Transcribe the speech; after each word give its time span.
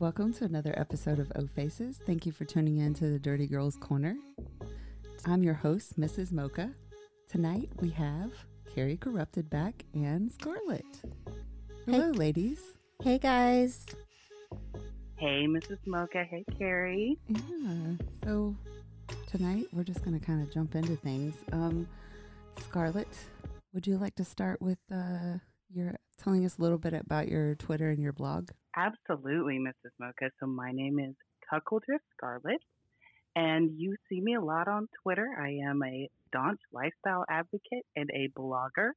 Welcome 0.00 0.32
to 0.34 0.44
another 0.44 0.72
episode 0.78 1.18
of 1.18 1.32
O 1.34 1.48
Faces. 1.48 2.00
Thank 2.06 2.24
you 2.24 2.30
for 2.30 2.44
tuning 2.44 2.78
in 2.78 2.94
to 2.94 3.10
the 3.10 3.18
Dirty 3.18 3.48
Girls 3.48 3.74
Corner. 3.74 4.16
I'm 5.26 5.42
your 5.42 5.54
host, 5.54 5.98
Mrs. 5.98 6.30
Mocha. 6.30 6.70
Tonight 7.28 7.70
we 7.80 7.90
have 7.90 8.30
Carrie 8.72 8.96
Corrupted 8.96 9.50
back 9.50 9.84
and 9.94 10.30
Scarlett. 10.32 10.86
Hello, 11.84 12.10
ladies. 12.12 12.60
Hey 13.02 13.18
guys. 13.18 13.86
Hey, 15.16 15.46
Mrs. 15.48 15.78
Mocha. 15.84 16.22
Hey, 16.30 16.44
Carrie. 16.56 17.18
Yeah. 17.26 17.94
So 18.22 18.54
tonight 19.26 19.66
we're 19.72 19.82
just 19.82 20.04
going 20.04 20.16
to 20.16 20.24
kind 20.24 20.40
of 20.40 20.54
jump 20.54 20.76
into 20.76 20.94
things. 20.94 21.34
Um, 21.50 21.88
Scarlett, 22.60 23.08
would 23.74 23.84
you 23.84 23.98
like 23.98 24.14
to 24.14 24.24
start 24.24 24.62
with 24.62 24.78
uh, 24.92 25.38
your 25.68 25.96
telling 26.22 26.44
us 26.44 26.56
a 26.56 26.62
little 26.62 26.78
bit 26.78 26.92
about 26.92 27.26
your 27.26 27.56
Twitter 27.56 27.90
and 27.90 28.00
your 28.00 28.12
blog? 28.12 28.50
Absolutely, 28.78 29.58
Mrs. 29.58 29.90
Mocha. 29.98 30.30
So 30.38 30.46
my 30.46 30.70
name 30.70 31.00
is 31.00 31.14
Cuckoldress 31.52 31.98
Scarlett, 32.16 32.62
and 33.34 33.72
you 33.76 33.96
see 34.08 34.20
me 34.20 34.36
a 34.36 34.40
lot 34.40 34.68
on 34.68 34.86
Twitter. 35.02 35.26
I 35.36 35.58
am 35.68 35.82
a 35.82 36.08
staunch 36.28 36.60
lifestyle 36.72 37.24
advocate 37.28 37.84
and 37.96 38.08
a 38.14 38.28
blogger. 38.38 38.90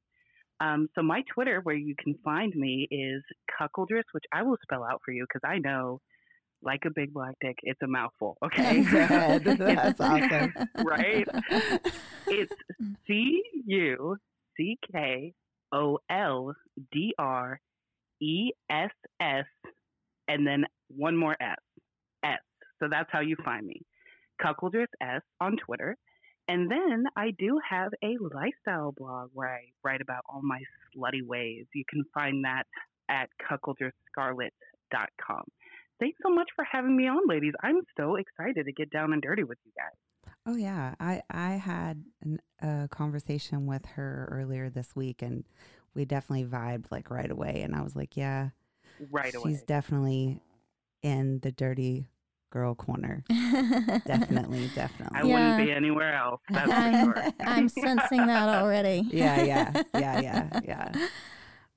Um, 0.60 0.88
so 0.94 1.02
my 1.02 1.22
Twitter, 1.34 1.60
where 1.64 1.74
you 1.74 1.96
can 1.98 2.14
find 2.22 2.54
me, 2.54 2.86
is 2.92 3.24
Cuckoldress, 3.60 4.04
which 4.12 4.22
I 4.32 4.44
will 4.44 4.56
spell 4.62 4.84
out 4.84 5.00
for 5.04 5.10
you 5.10 5.24
because 5.24 5.40
I 5.44 5.58
know, 5.58 6.00
like 6.62 6.82
a 6.86 6.90
big 6.94 7.12
black 7.12 7.34
dick, 7.40 7.56
it's 7.64 7.82
a 7.82 7.88
mouthful. 7.88 8.38
Okay, 8.44 8.82
that's 8.84 10.00
awesome. 10.00 10.52
right? 10.76 11.26
It's 12.28 12.52
C 13.08 13.42
U 13.66 14.16
C 14.56 14.78
K 14.92 15.32
O 15.72 15.98
L 16.08 16.54
D 16.92 17.14
R 17.18 17.58
E 18.22 18.52
S 18.70 18.90
S, 19.20 19.44
and 20.28 20.46
then 20.46 20.64
one 20.88 21.16
more 21.16 21.36
S. 21.40 21.58
S. 22.24 22.38
So 22.80 22.88
that's 22.90 23.08
how 23.10 23.20
you 23.20 23.36
find 23.44 23.66
me. 23.66 23.82
Cuckoldress 24.40 24.86
S 25.00 25.22
on 25.40 25.56
Twitter. 25.64 25.96
And 26.48 26.70
then 26.70 27.04
I 27.16 27.30
do 27.38 27.58
have 27.68 27.92
a 28.02 28.16
lifestyle 28.34 28.92
blog 28.92 29.30
where 29.32 29.48
I 29.48 29.60
write 29.84 30.00
about 30.00 30.22
all 30.28 30.42
my 30.42 30.60
slutty 30.94 31.24
ways. 31.24 31.66
You 31.74 31.84
can 31.88 32.04
find 32.12 32.44
that 32.44 32.64
at 33.08 33.28
cuckoldressscarlett.com. 33.50 35.44
Thanks 36.00 36.18
so 36.22 36.30
much 36.34 36.48
for 36.56 36.64
having 36.70 36.96
me 36.96 37.06
on, 37.06 37.28
ladies. 37.28 37.52
I'm 37.62 37.80
so 37.96 38.16
excited 38.16 38.66
to 38.66 38.72
get 38.72 38.90
down 38.90 39.12
and 39.12 39.22
dirty 39.22 39.44
with 39.44 39.58
you 39.64 39.70
guys. 39.76 39.96
Oh 40.44 40.56
yeah, 40.56 40.96
I 40.98 41.22
I 41.30 41.52
had 41.52 42.04
an, 42.20 42.40
a 42.60 42.88
conversation 42.90 43.66
with 43.66 43.86
her 43.94 44.28
earlier 44.32 44.68
this 44.68 44.96
week, 44.96 45.22
and 45.22 45.44
we 45.94 46.04
definitely 46.04 46.46
vibed 46.46 46.86
like 46.90 47.10
right 47.10 47.30
away. 47.30 47.62
And 47.62 47.74
I 47.74 47.82
was 47.82 47.94
like, 47.94 48.16
yeah, 48.16 48.50
right 49.10 49.34
away. 49.34 49.52
She's 49.52 49.62
definitely 49.62 50.40
in 51.02 51.40
the 51.40 51.52
dirty 51.52 52.08
girl 52.50 52.74
corner. 52.74 53.24
definitely, 54.06 54.70
definitely. 54.74 55.20
I 55.20 55.24
yeah. 55.24 55.32
wouldn't 55.32 55.66
be 55.66 55.72
anywhere 55.72 56.14
else. 56.14 56.40
That's 56.50 56.70
I'm, 56.70 57.12
for 57.12 57.22
sure. 57.22 57.32
I'm 57.40 57.68
sensing 57.68 58.26
that 58.26 58.48
already. 58.48 59.06
yeah, 59.10 59.42
yeah, 59.42 59.82
yeah, 59.94 60.20
yeah, 60.20 60.60
yeah. 60.64 61.08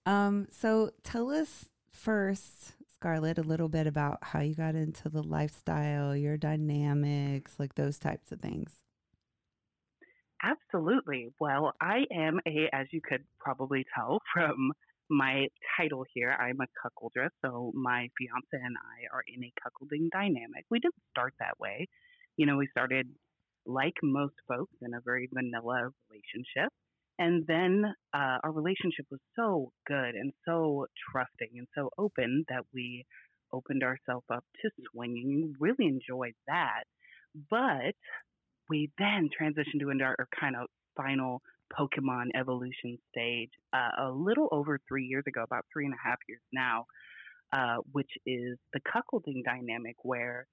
Um, 0.06 0.48
so 0.52 0.92
tell 1.04 1.32
us 1.32 1.66
first, 1.92 2.74
Scarlett, 2.94 3.40
a 3.40 3.44
little 3.44 3.70
bit 3.70 3.88
about 3.88 4.20
how 4.22 4.42
you 4.42 4.54
got 4.54 4.76
into 4.76 5.10
the 5.10 5.24
lifestyle, 5.24 6.16
your 6.16 6.38
dynamics, 6.38 7.54
like 7.58 7.76
those 7.76 7.98
types 7.98 8.32
of 8.32 8.40
things. 8.40 8.72
Absolutely. 10.46 11.30
Well, 11.40 11.74
I 11.82 12.06
am 12.14 12.40
a, 12.48 12.70
as 12.74 12.88
you 12.92 13.02
could 13.08 13.24
probably 13.40 13.86
tell 13.96 14.20
from 14.34 14.74
my 15.10 15.48
title 15.78 16.06
here, 16.14 16.32
I'm 16.40 16.60
a 16.62 16.68
cuckoldress. 16.82 17.32
So 17.46 17.72
my 17.76 18.10
fiance 18.18 18.48
and 18.54 18.76
I 18.78 19.16
are 19.16 19.24
in 19.28 19.44
a 19.44 19.54
cuckolding 19.62 20.10
dynamic. 20.12 20.66
We 20.72 20.80
didn't 20.80 21.02
start 21.12 21.34
that 21.40 21.60
way. 21.60 21.88
You 22.38 22.46
know, 22.48 22.58
we 22.58 22.68
started 22.72 23.08
like 23.66 23.96
most 24.04 24.36
folks 24.48 24.74
in 24.82 24.94
a 24.94 25.02
very 25.04 25.30
vanilla 25.34 25.90
relationship. 26.10 26.72
And 27.20 27.46
then 27.48 27.86
uh, 28.14 28.38
our 28.44 28.52
relationship 28.52 29.06
was 29.12 29.22
so 29.36 29.72
good 29.88 30.16
and 30.16 30.34
so 30.46 30.88
trusting 31.12 31.52
and 31.58 31.68
so 31.76 31.90
open 31.98 32.46
that 32.50 32.66
we 32.74 33.06
opened 33.54 33.84
ourselves 33.84 34.26
up 34.34 34.44
to 34.62 34.70
swinging. 34.92 35.54
Really 35.60 35.88
enjoyed 35.88 36.36
that. 36.48 36.84
But 37.50 37.96
we 38.70 38.92
then 38.98 39.30
transitioned 39.30 39.80
to 39.82 39.90
into 39.90 40.04
our 40.04 40.28
kind 40.40 40.56
of 40.56 40.68
final 40.96 41.42
Pokemon 41.78 42.28
evolution 42.40 42.98
stage 43.12 43.50
uh, 43.74 44.08
a 44.08 44.12
little 44.12 44.48
over 44.52 44.80
three 44.88 45.06
years 45.06 45.24
ago, 45.28 45.44
about 45.44 45.66
three 45.72 45.86
and 45.86 45.94
a 45.94 46.08
half 46.08 46.18
years 46.28 46.42
now, 46.54 46.86
uh, 47.54 47.78
which 47.92 48.12
is 48.26 48.58
the 48.74 48.80
cuckolding 48.82 49.44
dynamic 49.44 49.96
where 50.04 50.48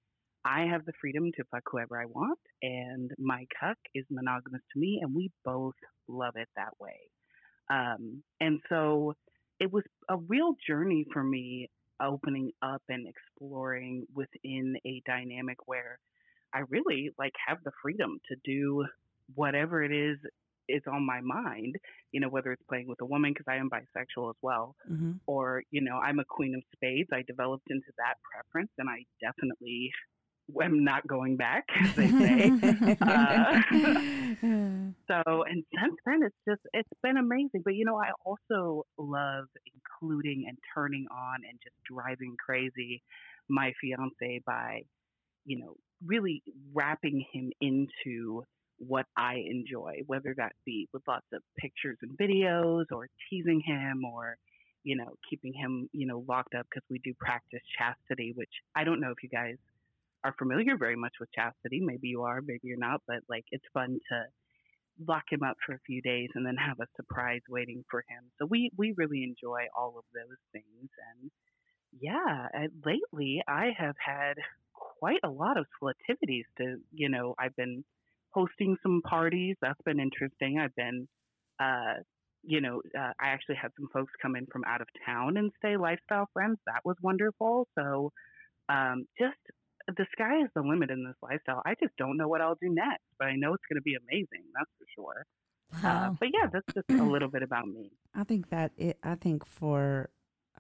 I 0.45 0.67
have 0.71 0.85
the 0.85 0.93
freedom 1.01 1.31
to 1.37 1.45
fuck 1.51 1.63
whoever 1.71 2.01
I 2.01 2.07
want, 2.07 2.39
and 2.63 3.11
my 3.19 3.47
cuck 3.61 3.77
is 3.95 4.05
monogamous 4.11 4.63
to 4.73 4.81
me, 4.81 4.99
and 5.01 5.15
we 5.15 5.31
both 5.45 5.75
love 6.09 6.35
it 6.37 6.49
that 6.57 6.73
way. 6.81 6.99
Um, 7.71 8.23
and 8.41 8.61
so 8.69 9.15
it 9.61 9.73
was 9.73 9.85
a 10.09 10.17
real 10.17 10.55
journey 10.67 11.07
for 11.13 11.23
me 11.23 11.69
opening 12.03 12.51
up 12.61 12.83
and 12.89 13.07
exploring 13.07 14.05
within 14.15 14.75
a 14.85 15.01
dynamic 15.07 15.59
where 15.67 15.99
I 16.55 16.61
really 16.69 17.11
like 17.19 17.33
have 17.47 17.59
the 17.65 17.73
freedom 17.83 18.19
to 18.29 18.37
do 18.45 18.85
whatever 19.35 19.83
it 19.83 19.93
is 19.93 20.19
is 20.69 20.83
on 20.91 21.05
my 21.05 21.21
mind, 21.21 21.77
you 22.13 22.21
know, 22.21 22.29
whether 22.29 22.53
it's 22.53 22.63
playing 22.69 22.89
with 22.89 23.01
a 23.01 23.05
woman 23.05 23.33
because 23.33 23.47
I 23.49 23.57
am 23.57 23.69
bisexual 23.69 24.31
as 24.31 24.37
well, 24.43 24.77
mm-hmm. 24.91 25.13
or 25.27 25.63
you 25.71 25.81
know, 25.81 25.97
I'm 25.97 26.19
a 26.19 26.25
queen 26.25 26.55
of 26.55 26.63
spades. 26.75 27.09
I 27.13 27.23
developed 27.27 27.67
into 27.71 27.93
that 27.99 28.15
preference, 28.33 28.71
and 28.79 28.89
I 28.89 29.05
definitely 29.21 29.91
am 30.63 30.85
not 30.85 31.07
going 31.07 31.37
back, 31.37 31.65
as 31.81 31.95
they 31.95 32.09
say. 32.09 32.51
uh, 33.01 33.61
so, 35.09 35.43
and 35.45 35.65
since 35.81 35.97
then, 36.07 36.21
it's 36.23 36.37
just 36.49 36.61
it's 36.73 36.89
been 37.03 37.17
amazing. 37.17 37.63
But 37.65 37.75
you 37.75 37.85
know, 37.85 37.97
I 37.97 38.11
also 38.25 38.85
love 38.99 39.47
including 39.75 40.45
and 40.49 40.59
turning 40.75 41.07
on 41.11 41.41
and 41.49 41.59
just 41.63 41.77
driving 41.85 42.37
crazy 42.45 43.03
my 43.49 43.73
fiance 43.81 44.41
by, 44.47 44.83
you 45.45 45.59
know, 45.59 45.77
really 46.07 46.43
wrapping 46.73 47.25
him 47.33 47.53
into 47.61 48.45
what 48.79 49.07
I 49.17 49.45
enjoy, 49.49 50.01
whether 50.07 50.35
that 50.37 50.53
be 50.67 50.89
with 50.93 51.03
lots 51.07 51.27
of 51.33 51.43
pictures 51.59 51.99
and 52.03 52.17
videos 52.19 52.87
or 52.91 53.09
teasing 53.31 53.63
him 53.65 54.03
or, 54.05 54.37
you 54.83 54.97
know, 54.97 55.15
keeping 55.29 55.53
him, 55.53 55.89
you 55.93 56.07
know, 56.07 56.25
locked 56.29 56.55
up 56.55 56.67
because 56.69 56.85
we 56.91 56.99
do 57.05 57.15
practice 57.19 57.61
chastity, 57.79 58.33
which 58.35 58.51
I 58.75 58.85
don't 58.85 59.01
know 59.01 59.11
if 59.11 59.23
you 59.23 59.29
guys 59.29 59.57
are 60.25 60.35
familiar 60.39 60.77
very 60.77 60.97
much 60.97 61.13
with 61.21 61.31
chastity. 61.33 61.81
Maybe 61.81 62.09
you 62.09 62.23
are, 62.23 62.41
maybe 62.41 62.61
you're 62.65 62.79
not, 62.79 63.03
but 63.07 63.19
like 63.29 63.45
it's 63.51 63.65
fun 63.73 63.99
to 64.11 64.25
lock 65.07 65.25
him 65.31 65.43
up 65.43 65.57
for 65.65 65.75
a 65.75 65.81
few 65.87 66.03
days 66.03 66.29
and 66.35 66.45
then 66.45 66.57
have 66.57 66.81
a 66.81 66.87
surprise 66.97 67.41
waiting 67.49 67.85
for 67.91 68.05
him. 68.09 68.31
So 68.39 68.47
we 68.47 68.71
we 68.77 68.95
really 68.97 69.23
enjoy 69.25 69.67
all 69.77 69.95
of 69.99 70.05
those 70.15 70.39
things 70.53 70.91
and 71.13 71.31
yeah, 72.01 72.49
lately 72.85 73.43
I 73.47 73.71
have 73.77 73.97
had 74.05 74.35
quite 75.03 75.25
a 75.25 75.29
lot 75.29 75.57
of 75.59 75.67
activities 75.89 76.45
to, 76.59 76.77
you 76.93 77.09
know, 77.09 77.35
I've 77.37 77.57
been 77.57 77.83
hosting 78.31 78.77
some 78.85 79.03
parties. 79.05 79.57
That's 79.61 79.83
been 79.85 79.99
interesting. 79.99 80.61
I've 80.63 80.77
been, 80.77 81.09
uh, 81.59 81.95
you 82.45 82.61
know, 82.61 82.83
uh, 82.97 83.13
I 83.21 83.27
actually 83.35 83.57
had 83.61 83.73
some 83.77 83.89
folks 83.93 84.13
come 84.23 84.37
in 84.37 84.47
from 84.53 84.63
out 84.65 84.81
of 84.81 84.87
town 85.05 85.37
and 85.39 85.51
stay 85.59 85.77
lifestyle 85.77 86.29
friends. 86.33 86.59
That 86.67 86.83
was 86.85 86.97
wonderful. 87.03 87.67
So, 87.77 88.13
um, 88.69 89.07
just 89.19 89.43
the 89.89 90.07
sky 90.13 90.35
is 90.45 90.51
the 90.55 90.63
limit 90.63 90.91
in 90.91 91.05
this 91.05 91.17
lifestyle. 91.21 91.63
I 91.67 91.75
just 91.83 91.97
don't 91.99 92.17
know 92.17 92.29
what 92.29 92.41
I'll 92.41 92.61
do 92.63 92.71
next, 92.71 93.03
but 93.19 93.27
I 93.27 93.35
know 93.35 93.55
it's 93.55 93.65
going 93.69 93.81
to 93.83 93.83
be 93.83 93.97
amazing. 93.97 94.45
That's 94.55 94.71
for 94.79 94.87
sure. 94.95 95.27
Uh, 95.75 95.81
wow. 95.83 96.11
Uh, 96.11 96.15
but 96.21 96.29
yeah, 96.33 96.47
that's 96.53 96.75
just 96.75 97.01
a 97.01 97.05
little 97.05 97.29
bit 97.29 97.43
about 97.43 97.67
me. 97.67 97.91
I 98.15 98.23
think 98.23 98.51
that 98.51 98.71
it, 98.77 98.99
I 99.03 99.17
think 99.17 99.45
for, 99.45 100.11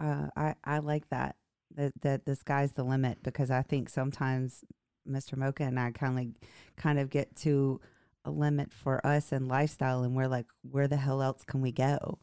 uh, 0.00 0.28
I, 0.36 0.56
I 0.64 0.78
like 0.78 1.08
that, 1.10 1.36
that, 1.76 1.92
that 2.02 2.24
the 2.24 2.36
sky's 2.36 2.72
the 2.72 2.84
limit 2.84 3.18
because 3.22 3.50
I 3.50 3.62
think 3.62 3.88
sometimes 3.88 4.64
Mr. 5.08 5.36
Mocha 5.36 5.64
and 5.64 5.78
I 5.78 5.90
kind 5.90 6.18
of 6.18 6.48
kind 6.76 6.98
of 6.98 7.10
get 7.10 7.34
to 7.36 7.80
a 8.24 8.30
limit 8.30 8.72
for 8.72 9.04
us 9.06 9.32
and 9.32 9.48
lifestyle, 9.48 10.02
and 10.02 10.14
we're 10.14 10.28
like, 10.28 10.46
where 10.62 10.88
the 10.88 10.96
hell 10.96 11.22
else 11.22 11.44
can 11.44 11.60
we 11.60 11.72
go? 11.72 12.18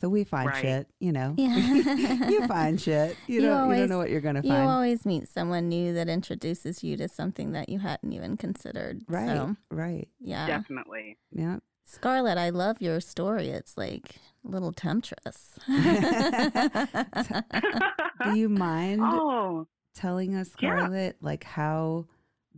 So 0.00 0.08
we 0.08 0.22
find 0.22 0.48
right. 0.48 0.60
shit, 0.60 0.86
you 1.00 1.10
know. 1.10 1.34
Yeah. 1.36 1.56
you 2.28 2.46
find 2.46 2.80
shit. 2.80 3.16
You, 3.26 3.36
you 3.36 3.40
don't. 3.42 3.60
Always, 3.62 3.76
you 3.76 3.82
don't 3.82 3.90
know 3.90 3.98
what 3.98 4.10
you're 4.10 4.20
gonna 4.20 4.42
find. 4.42 4.54
You 4.54 4.68
always 4.68 5.04
meet 5.04 5.28
someone 5.28 5.68
new 5.68 5.92
that 5.94 6.08
introduces 6.08 6.84
you 6.84 6.96
to 6.98 7.08
something 7.08 7.52
that 7.52 7.68
you 7.68 7.80
hadn't 7.80 8.12
even 8.12 8.36
considered. 8.36 9.02
Right. 9.08 9.28
So, 9.28 9.56
right. 9.70 10.08
Yeah. 10.20 10.46
Definitely. 10.46 11.18
Yeah. 11.32 11.58
Scarlett, 11.90 12.36
I 12.36 12.50
love 12.50 12.82
your 12.82 13.00
story. 13.00 13.48
It's 13.48 13.78
like 13.78 14.16
a 14.44 14.48
little 14.48 14.72
temptress. 14.72 15.58
Do 18.22 18.38
you 18.38 18.50
mind 18.50 19.00
oh. 19.04 19.66
telling 19.94 20.34
us, 20.34 20.52
Scarlett, 20.52 21.16
yeah. 21.18 21.26
like 21.26 21.44
how 21.44 22.04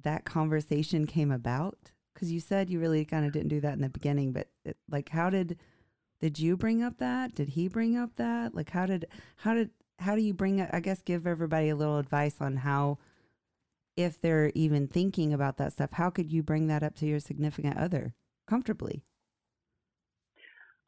that 0.03 0.25
conversation 0.25 1.07
came 1.07 1.31
about? 1.31 1.93
Because 2.13 2.33
you 2.33 2.41
said 2.41 2.71
you 2.71 2.81
really 2.81 3.05
kind 3.05 3.25
of 3.25 3.31
didn't 3.33 3.51
do 3.51 3.61
that 3.61 3.75
in 3.75 3.83
the 3.83 3.89
beginning, 3.89 4.33
but 4.33 4.49
it, 4.65 4.77
like, 4.91 5.11
how 5.11 5.31
did 5.31 5.59
did 6.21 6.41
you 6.41 6.57
bring 6.57 6.83
up 6.83 6.99
that? 6.99 7.33
Did 7.33 7.51
he 7.51 7.69
bring 7.69 7.97
up 7.97 8.17
that? 8.17 8.53
Like, 8.53 8.71
how 8.71 8.85
did 8.85 9.07
how 9.37 9.55
did 9.55 9.71
how 10.01 10.17
do 10.17 10.23
you 10.23 10.35
bring? 10.35 10.61
I 10.61 10.81
guess 10.81 11.03
give 11.03 11.29
everybody 11.29 11.69
a 11.69 11.77
little 11.77 11.99
advice 11.99 12.35
on 12.41 12.57
how, 12.57 12.99
if 13.97 14.21
they're 14.21 14.51
even 14.57 14.89
thinking 14.89 15.33
about 15.33 15.57
that 15.59 15.73
stuff, 15.75 15.93
how 15.93 16.11
could 16.11 16.33
you 16.33 16.43
bring 16.43 16.67
that 16.67 16.83
up 16.83 16.97
to 16.97 17.07
your 17.07 17.21
significant 17.21 17.77
other 17.77 18.13
comfortably? 18.49 19.05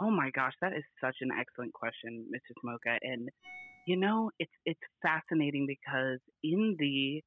Oh 0.01 0.11
my 0.11 0.31
gosh, 0.31 0.53
that 0.61 0.73
is 0.73 0.83
such 1.01 1.17
an 1.21 1.31
excellent 1.39 1.73
question, 1.73 2.27
Mrs. 2.35 2.57
Mocha. 2.65 2.99
And 3.03 3.29
you 3.87 3.97
know, 3.97 4.31
it's 4.39 4.53
it's 4.65 4.81
fascinating 5.03 5.67
because 5.67 6.19
in 6.43 6.77
the 6.79 7.23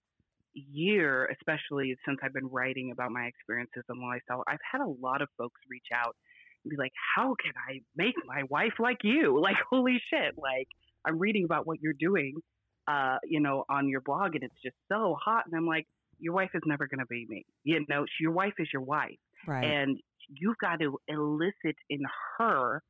year, 0.54 1.26
especially 1.26 1.96
since 2.06 2.20
I've 2.24 2.34
been 2.34 2.48
writing 2.48 2.92
about 2.92 3.12
my 3.12 3.26
experiences 3.26 3.84
in 3.90 4.02
lifestyle, 4.02 4.44
I've 4.48 4.60
had 4.72 4.82
a 4.82 4.88
lot 4.88 5.22
of 5.22 5.28
folks 5.38 5.60
reach 5.70 5.88
out 5.94 6.16
and 6.64 6.70
be 6.72 6.78
like, 6.78 6.94
"How 7.16 7.36
can 7.44 7.52
I 7.70 7.80
make 7.96 8.16
my 8.26 8.44
wife 8.50 8.74
like 8.80 9.00
you?" 9.04 9.40
Like, 9.42 9.58
holy 9.70 10.02
shit! 10.10 10.36
Like, 10.38 10.68
I'm 11.06 11.20
reading 11.20 11.44
about 11.46 11.68
what 11.68 11.82
you're 11.82 11.94
doing, 12.00 12.36
uh, 12.88 13.18
you 13.26 13.40
know, 13.42 13.66
on 13.70 13.90
your 13.90 14.02
blog, 14.02 14.36
and 14.36 14.44
it's 14.44 14.62
just 14.64 14.76
so 14.90 15.16
hot. 15.24 15.44
And 15.46 15.56
I'm 15.56 15.68
like, 15.68 15.86
your 16.20 16.34
wife 16.34 16.52
is 16.54 16.62
never 16.66 16.88
going 16.88 17.00
to 17.00 17.06
be 17.06 17.26
me. 17.28 17.46
You 17.64 17.86
know, 17.90 18.06
your 18.20 18.32
wife 18.32 18.54
is 18.58 18.70
your 18.72 18.82
wife, 18.82 19.18
Right. 19.46 19.66
and 19.66 19.98
you've 20.30 20.57
got 20.57 20.80
to 20.80 20.98
elicit 21.07 21.75
in 21.89 22.01
her 22.38 22.81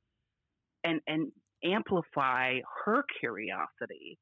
and 0.84 1.02
and 1.08 1.32
amplify 1.64 2.60
her 2.86 3.04
curiosity. 3.20 4.18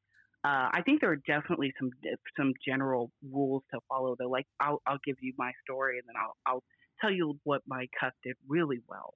Uh, 0.45 0.67
I 0.73 0.81
think 0.83 0.99
there 0.99 1.11
are 1.11 1.21
definitely 1.27 1.73
some 1.79 1.89
some 2.37 2.53
general 2.65 3.11
rules 3.31 3.63
to 3.71 3.79
follow. 3.87 4.15
Though, 4.17 4.29
like 4.29 4.45
I'll 4.59 4.81
I'll 4.85 4.99
give 5.05 5.17
you 5.21 5.33
my 5.37 5.51
story, 5.63 5.99
and 5.99 6.07
then 6.07 6.15
I'll 6.21 6.35
I'll 6.45 6.63
tell 7.01 7.11
you 7.11 7.39
what 7.43 7.61
my 7.67 7.87
cuck 7.99 8.13
did 8.23 8.35
really 8.47 8.81
well. 8.87 9.13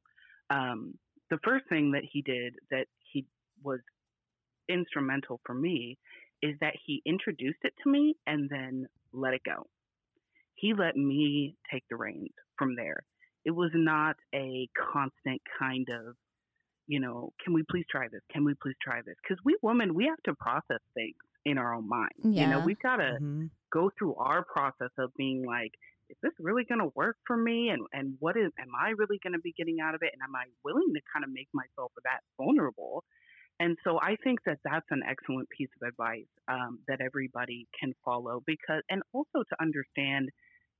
Um, 0.49 0.93
the 1.29 1.39
first 1.43 1.65
thing 1.69 1.91
that 1.91 2.03
he 2.09 2.21
did 2.21 2.55
that 2.71 2.85
he 3.11 3.25
was 3.63 3.79
instrumental 4.69 5.39
for 5.45 5.53
me 5.53 5.97
is 6.41 6.55
that 6.61 6.73
he 6.85 7.01
introduced 7.05 7.59
it 7.63 7.73
to 7.83 7.89
me 7.89 8.15
and 8.27 8.49
then 8.49 8.85
let 9.11 9.33
it 9.33 9.41
go. 9.43 9.65
He 10.55 10.73
let 10.73 10.95
me 10.95 11.55
take 11.71 11.83
the 11.89 11.95
reins 11.95 12.33
from 12.57 12.75
there. 12.75 13.03
It 13.47 13.55
was 13.55 13.71
not 13.73 14.17
a 14.35 14.69
constant 14.93 15.41
kind 15.59 15.87
of, 15.89 16.17
you 16.87 16.99
know, 16.99 17.31
can 17.43 17.53
we 17.53 17.63
please 17.71 17.85
try 17.89 18.07
this? 18.11 18.21
Can 18.33 18.43
we 18.45 18.53
please 18.61 18.75
try 18.83 19.01
this? 19.05 19.15
Because 19.23 19.39
we 19.45 19.57
women, 19.63 19.95
we 19.95 20.05
have 20.05 20.21
to 20.25 20.35
process 20.35 20.81
things 20.93 21.15
in 21.45 21.57
our 21.57 21.73
own 21.75 21.87
mind. 21.87 22.11
Yeah. 22.23 22.41
You 22.41 22.47
know, 22.47 22.59
we've 22.59 22.79
got 22.89 22.97
to 22.97 23.19
Mhm. 23.19 23.51
go 23.71 23.89
through 23.97 24.15
our 24.15 24.43
process 24.45 24.91
of 24.97 25.13
being 25.17 25.45
like, 25.45 25.71
is 26.09 26.17
this 26.23 26.33
really 26.39 26.65
going 26.65 26.81
to 26.81 26.91
work 26.95 27.17
for 27.27 27.37
me? 27.37 27.69
And 27.69 27.87
and 27.93 28.17
what 28.19 28.37
is 28.37 28.51
am 28.59 28.73
I 28.79 28.89
really 28.91 29.19
going 29.23 29.33
to 29.33 29.39
be 29.49 29.53
getting 29.53 29.79
out 29.81 29.95
of 29.95 30.01
it? 30.03 30.11
And 30.13 30.21
am 30.23 30.35
I 30.35 30.45
willing 30.65 30.93
to 30.95 31.01
kind 31.13 31.25
of 31.25 31.31
make 31.31 31.49
myself 31.53 31.91
that 32.03 32.21
vulnerable? 32.37 33.03
And 33.59 33.77
so 33.83 33.99
I 34.01 34.17
think 34.23 34.39
that 34.45 34.59
that's 34.63 34.87
an 34.91 35.03
excellent 35.07 35.49
piece 35.49 35.69
of 35.81 35.87
advice 35.87 36.27
um, 36.47 36.79
that 36.89 37.01
everybody 37.01 37.67
can 37.79 37.93
follow 38.05 38.41
because, 38.45 38.83
and 38.89 39.03
also 39.13 39.43
to 39.49 39.55
understand 39.61 40.29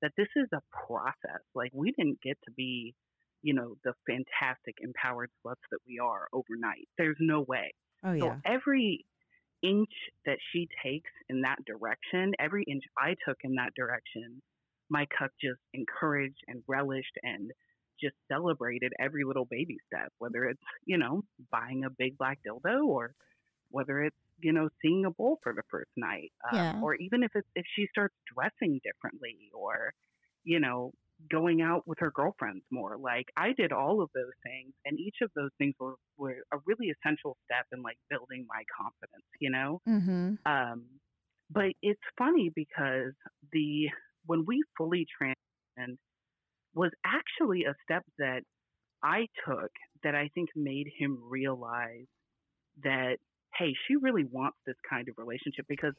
that 0.01 0.11
this 0.17 0.27
is 0.35 0.47
a 0.53 0.61
process. 0.85 1.41
Like 1.55 1.71
we 1.73 1.91
didn't 1.91 2.21
get 2.21 2.37
to 2.45 2.51
be, 2.51 2.95
you 3.41 3.53
know, 3.53 3.75
the 3.83 3.93
fantastic 4.07 4.75
empowered 4.81 5.29
sluts 5.45 5.65
that 5.71 5.79
we 5.87 5.99
are 5.99 6.27
overnight. 6.33 6.87
There's 6.97 7.17
no 7.19 7.41
way. 7.41 7.73
Oh 8.03 8.13
So 8.13 8.35
every 8.45 9.05
inch 9.63 9.89
that 10.25 10.37
she 10.51 10.67
takes 10.83 11.09
in 11.29 11.41
that 11.41 11.57
direction, 11.65 12.33
every 12.39 12.63
inch 12.63 12.83
I 12.97 13.15
took 13.27 13.37
in 13.43 13.55
that 13.55 13.73
direction, 13.75 14.41
my 14.89 15.05
cuck 15.17 15.31
just 15.41 15.59
encouraged 15.73 16.41
and 16.47 16.63
relished 16.67 17.17
and 17.23 17.51
just 17.99 18.15
celebrated 18.31 18.93
every 18.99 19.23
little 19.23 19.45
baby 19.45 19.77
step, 19.87 20.13
whether 20.19 20.45
it's, 20.45 20.61
you 20.85 20.97
know, 20.97 21.23
buying 21.51 21.83
a 21.83 21.89
big 21.89 22.17
black 22.17 22.39
dildo 22.47 22.85
or 22.85 23.13
whether 23.71 24.01
it's, 24.03 24.15
you 24.39 24.51
know, 24.53 24.69
seeing 24.81 25.05
a 25.05 25.11
bull 25.11 25.39
for 25.43 25.53
the 25.53 25.63
first 25.69 25.91
night. 25.97 26.31
Uh, 26.51 26.55
Yeah. 26.55 26.81
Or 26.81 26.95
even 26.95 27.23
if 27.23 27.31
it's, 27.35 27.47
if 27.55 27.65
she 27.75 27.87
starts 27.91 28.15
dressing 28.33 28.79
differently 28.83 29.49
or, 29.53 29.93
you 30.43 30.59
know, 30.59 30.91
going 31.31 31.61
out 31.61 31.87
with 31.87 31.97
her 31.99 32.11
girlfriends 32.11 32.63
more. 32.71 32.97
Like 32.97 33.25
I 33.35 33.53
did 33.53 33.71
all 33.71 34.01
of 34.01 34.09
those 34.13 34.33
things 34.43 34.73
and 34.85 34.99
each 34.99 35.17
of 35.23 35.31
those 35.35 35.49
things 35.57 35.73
were, 35.79 35.95
were 36.17 36.35
a 36.53 36.57
really 36.65 36.89
essential 36.89 37.37
step 37.45 37.65
in 37.71 37.81
like 37.81 37.97
building 38.09 38.45
my 38.47 38.63
confidence, 38.79 39.25
you 39.39 39.49
know? 39.49 39.81
Mm-hmm. 39.87 40.35
Um, 40.45 40.85
but 41.49 41.71
it's 41.81 42.01
funny 42.17 42.51
because 42.53 43.13
the 43.51 43.89
when 44.25 44.45
we 44.45 44.61
fully 44.77 45.07
transitioned 45.21 45.97
was 46.75 46.91
actually 47.05 47.63
a 47.63 47.73
step 47.83 48.03
that 48.19 48.41
I 49.03 49.27
took 49.47 49.71
that 50.03 50.15
I 50.15 50.29
think 50.35 50.49
made 50.55 50.87
him 50.97 51.19
realize 51.29 52.05
that 52.83 53.17
hey, 53.57 53.73
she 53.87 53.95
really 53.97 54.25
wants 54.25 54.57
this 54.65 54.75
kind 54.89 55.07
of 55.09 55.15
relationship 55.17 55.65
because 55.67 55.93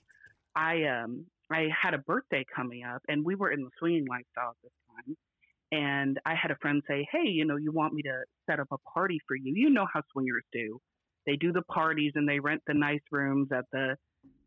I 0.54 0.84
um 0.84 1.26
I 1.50 1.68
had 1.80 1.94
a 1.94 1.98
birthday 1.98 2.44
coming 2.54 2.84
up 2.84 3.02
and 3.08 3.24
we 3.24 3.34
were 3.34 3.50
in 3.50 3.62
the 3.62 3.70
swinging 3.78 4.06
lifestyle 4.08 4.50
at 4.50 4.56
this 4.62 4.72
time. 4.88 5.16
And 5.72 6.18
I 6.24 6.34
had 6.34 6.50
a 6.50 6.56
friend 6.60 6.82
say, 6.88 7.06
Hey, 7.10 7.28
you 7.28 7.44
know, 7.44 7.56
you 7.56 7.72
want 7.72 7.94
me 7.94 8.02
to 8.02 8.22
set 8.48 8.60
up 8.60 8.68
a 8.72 8.78
party 8.92 9.20
for 9.26 9.36
you. 9.36 9.52
You 9.56 9.70
know 9.70 9.86
how 9.92 10.02
swingers 10.12 10.44
do. 10.52 10.78
They 11.26 11.36
do 11.36 11.52
the 11.52 11.62
parties 11.62 12.12
and 12.14 12.28
they 12.28 12.40
rent 12.40 12.62
the 12.66 12.74
nice 12.74 13.00
rooms 13.10 13.48
at 13.52 13.64
the 13.72 13.96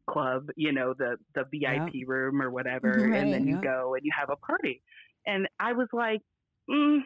club, 0.10 0.48
you 0.56 0.72
know, 0.72 0.94
the 0.98 1.18
the 1.36 1.44
VIP 1.52 2.08
room 2.08 2.42
or 2.42 2.50
whatever, 2.52 3.10
and 3.13 3.31
then 3.34 3.44
Right. 3.44 3.48
you 3.48 3.58
go 3.60 3.96
and 3.96 4.04
you 4.06 4.12
have 4.18 4.30
a 4.30 4.38
party. 4.38 4.81
And 5.25 5.48
I 5.60 5.74
was 5.74 5.88
like, 5.94 6.22
mm, 6.69 7.00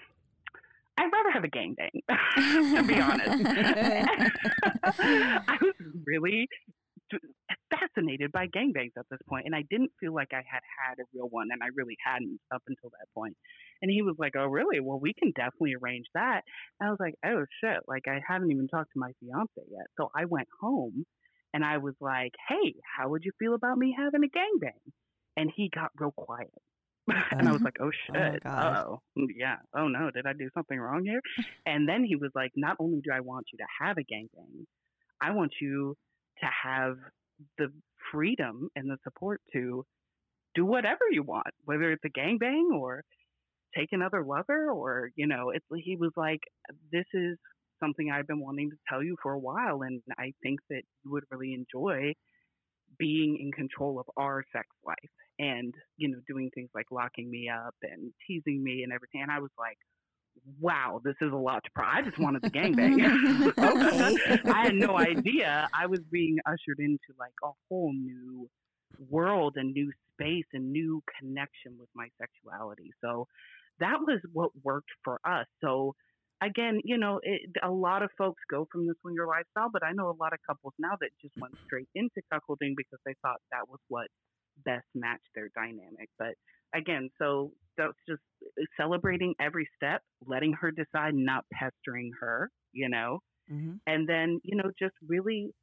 I'd 0.98 1.12
rather 1.12 1.32
have 1.32 1.44
a 1.44 1.48
gangbang, 1.48 2.02
to 2.76 2.84
be 2.84 3.00
honest. 3.00 3.46
I 5.48 5.58
was 5.62 5.76
really 6.06 6.48
fascinated 7.70 8.32
by 8.32 8.48
gangbangs 8.48 8.94
at 8.98 9.06
this 9.10 9.20
point, 9.28 9.46
and 9.46 9.56
I 9.56 9.64
didn't 9.70 9.92
feel 10.00 10.14
like 10.14 10.30
I 10.32 10.44
had 10.50 10.62
had 10.88 11.00
a 11.00 11.04
real 11.14 11.28
one, 11.30 11.48
and 11.52 11.62
I 11.62 11.68
really 11.76 11.98
hadn't 12.04 12.40
up 12.54 12.64
until 12.68 12.90
that 12.92 13.08
point. 13.14 13.36
And 13.82 13.92
he 13.92 14.02
was 14.02 14.16
like, 14.18 14.34
"Oh, 14.38 14.46
really? 14.46 14.80
Well, 14.80 15.00
we 15.00 15.14
can 15.14 15.32
definitely 15.36 15.76
arrange 15.76 16.06
that." 16.14 16.42
And 16.80 16.88
I 16.88 16.92
was 16.92 17.00
like, 17.00 17.16
"Oh 17.26 17.46
shit!" 17.62 17.82
Like 17.88 18.08
I 18.08 18.22
haven't 18.28 18.52
even 18.52 18.68
talked 18.68 18.94
to 18.94 19.00
my 19.00 19.12
fiance 19.20 19.52
yet, 19.70 19.88
so 19.98 20.10
I 20.16 20.26
went 20.26 20.48
home, 20.62 21.06
and 21.54 21.64
I 21.64 21.78
was 21.78 21.96
like, 22.00 22.32
"Hey, 22.48 22.76
how 22.98 23.10
would 23.10 23.26
you 23.26 23.32
feel 23.38 23.54
about 23.54 23.78
me 23.78 23.96
having 23.98 24.24
a 24.24 24.28
gangbang?" 24.28 24.92
And 25.38 25.52
he 25.54 25.70
got 25.74 25.92
real 26.00 26.14
quiet. 26.16 26.52
and 27.32 27.48
I 27.48 27.52
was 27.52 27.62
oh, 27.62 27.66
like, 27.66 27.78
oh, 27.80 27.88
oh 27.88 28.32
shit. 28.32 28.44
gosh. 28.44 28.84
Oh, 28.88 29.02
mm, 29.18 29.28
yeah. 29.38 29.58
Oh 29.76 29.88
no, 29.88 30.10
did 30.12 30.26
I 30.26 30.34
do 30.34 30.50
something 30.54 30.80
wrong 30.80 31.04
here? 31.06 31.22
And 31.66 31.88
then 31.88 32.04
he 32.04 32.16
was 32.16 32.32
like, 32.34 32.52
not 32.56 32.78
only 32.80 33.02
do 33.04 33.12
I 33.14 33.20
want 33.20 33.46
you 33.54 33.58
to 33.60 33.66
have 33.82 33.98
a 33.98 34.02
gangbang, 34.02 34.66
I 35.22 35.32
want 35.32 35.54
you 35.62 35.96
to 36.40 36.48
have 36.64 36.98
the 37.58 37.68
freedom 38.12 38.70
and 38.76 38.90
the 38.90 38.98
support 39.04 39.42
to 39.54 39.86
do 40.56 40.66
whatever 40.66 41.02
you 41.12 41.24
want, 41.24 41.48
whether 41.66 41.92
it's 41.92 42.04
a 42.06 42.20
gangbang 42.20 42.74
or 42.74 43.04
take 43.78 43.90
another 43.92 44.24
lover 44.24 44.72
or, 44.72 45.12
you 45.16 45.28
know, 45.28 45.52
it's 45.52 45.66
he 45.84 45.98
was 45.98 46.12
like, 46.16 46.42
This 46.92 47.06
is 47.14 47.38
something 47.80 48.10
I've 48.10 48.28
been 48.28 48.40
wanting 48.40 48.72
to 48.72 48.78
tell 48.90 49.04
you 49.04 49.16
for 49.22 49.34
a 49.34 49.40
while 49.40 49.82
and 49.82 50.02
I 50.18 50.34
think 50.42 50.60
that 50.70 50.82
you 51.04 51.12
would 51.12 51.26
really 51.30 51.54
enjoy 51.54 52.14
being 52.98 53.38
in 53.40 53.52
control 53.52 54.00
of 54.00 54.06
our 54.18 54.44
sex 54.54 54.66
life 54.86 54.96
and, 55.40 55.74
you 55.98 56.10
know, 56.10 56.20
doing 56.28 56.50
things 56.54 56.70
like 56.74 56.88
locking 56.92 57.30
me 57.30 57.50
up 57.50 57.76
and 57.82 58.14
teasing 58.28 58.64
me 58.64 58.84
and 58.84 58.94
everything. 58.94 59.22
And 59.22 59.32
I 59.32 59.40
was 59.40 59.52
like, 59.58 59.78
Wow, 60.60 61.00
this 61.04 61.16
is 61.22 61.32
a 61.32 61.36
lot 61.38 61.64
to 61.64 61.70
pro. 61.74 61.86
I 61.86 62.02
just 62.02 62.20
wanted 62.20 62.42
the 62.42 62.50
gangbang. 62.52 63.54
Okay. 63.58 64.52
I 64.52 64.66
had 64.66 64.76
no 64.76 64.98
idea 64.98 65.68
I 65.74 65.86
was 65.86 66.02
being 66.12 66.38
ushered 66.46 66.80
into 66.80 67.16
like 67.18 67.34
a 67.44 67.52
whole 67.70 67.94
new 67.94 68.50
world 69.10 69.54
and 69.56 69.74
new 69.74 69.92
space 70.14 70.46
and 70.54 70.72
new 70.72 71.02
connection 71.20 71.78
with 71.80 71.90
my 71.96 72.08
sexuality. 72.20 72.92
So 73.02 73.28
that 73.80 74.00
was 74.02 74.20
what 74.34 74.52
worked 74.64 74.92
for 75.04 75.20
us. 75.26 75.48
So 75.62 75.96
again, 76.42 76.82
you 76.84 76.98
know, 76.98 77.20
it, 77.24 77.42
a 77.64 77.72
lot 77.72 78.04
of 78.04 78.10
folks 78.18 78.42
go 78.50 78.68
from 78.72 78.88
the 78.88 78.94
swinger 79.02 79.28
lifestyle, 79.28 79.70
but 79.72 79.84
I 79.84 79.92
know 79.92 80.10
a 80.10 80.20
lot 80.22 80.34
of 80.34 80.40
couples 80.48 80.74
now 80.80 80.96
that 81.00 81.10
just 81.22 81.34
went 81.40 81.56
straight 81.66 81.90
into 81.96 82.22
cuckolding 82.32 82.74
because 82.76 83.00
they 83.06 83.16
thought 83.22 83.42
that 83.52 83.68
was 83.68 83.80
what 83.88 84.08
best 84.64 84.86
match 84.96 85.22
their 85.36 85.50
dynamic. 85.56 86.10
But 86.18 86.36
again, 86.74 87.10
so 87.20 87.52
that's 87.78 87.94
just 88.08 88.22
celebrating 88.78 89.34
every 89.40 89.68
step, 89.76 90.02
letting 90.26 90.54
her 90.54 90.72
decide, 90.72 91.14
not 91.16 91.46
pestering 91.52 92.12
her, 92.22 92.50
you 92.72 92.90
know, 92.90 93.20
Mhm. 93.52 93.80
and 93.86 94.08
then 94.08 94.40
you 94.44 94.56
know 94.56 94.72
just 94.80 94.96
really 95.08 95.54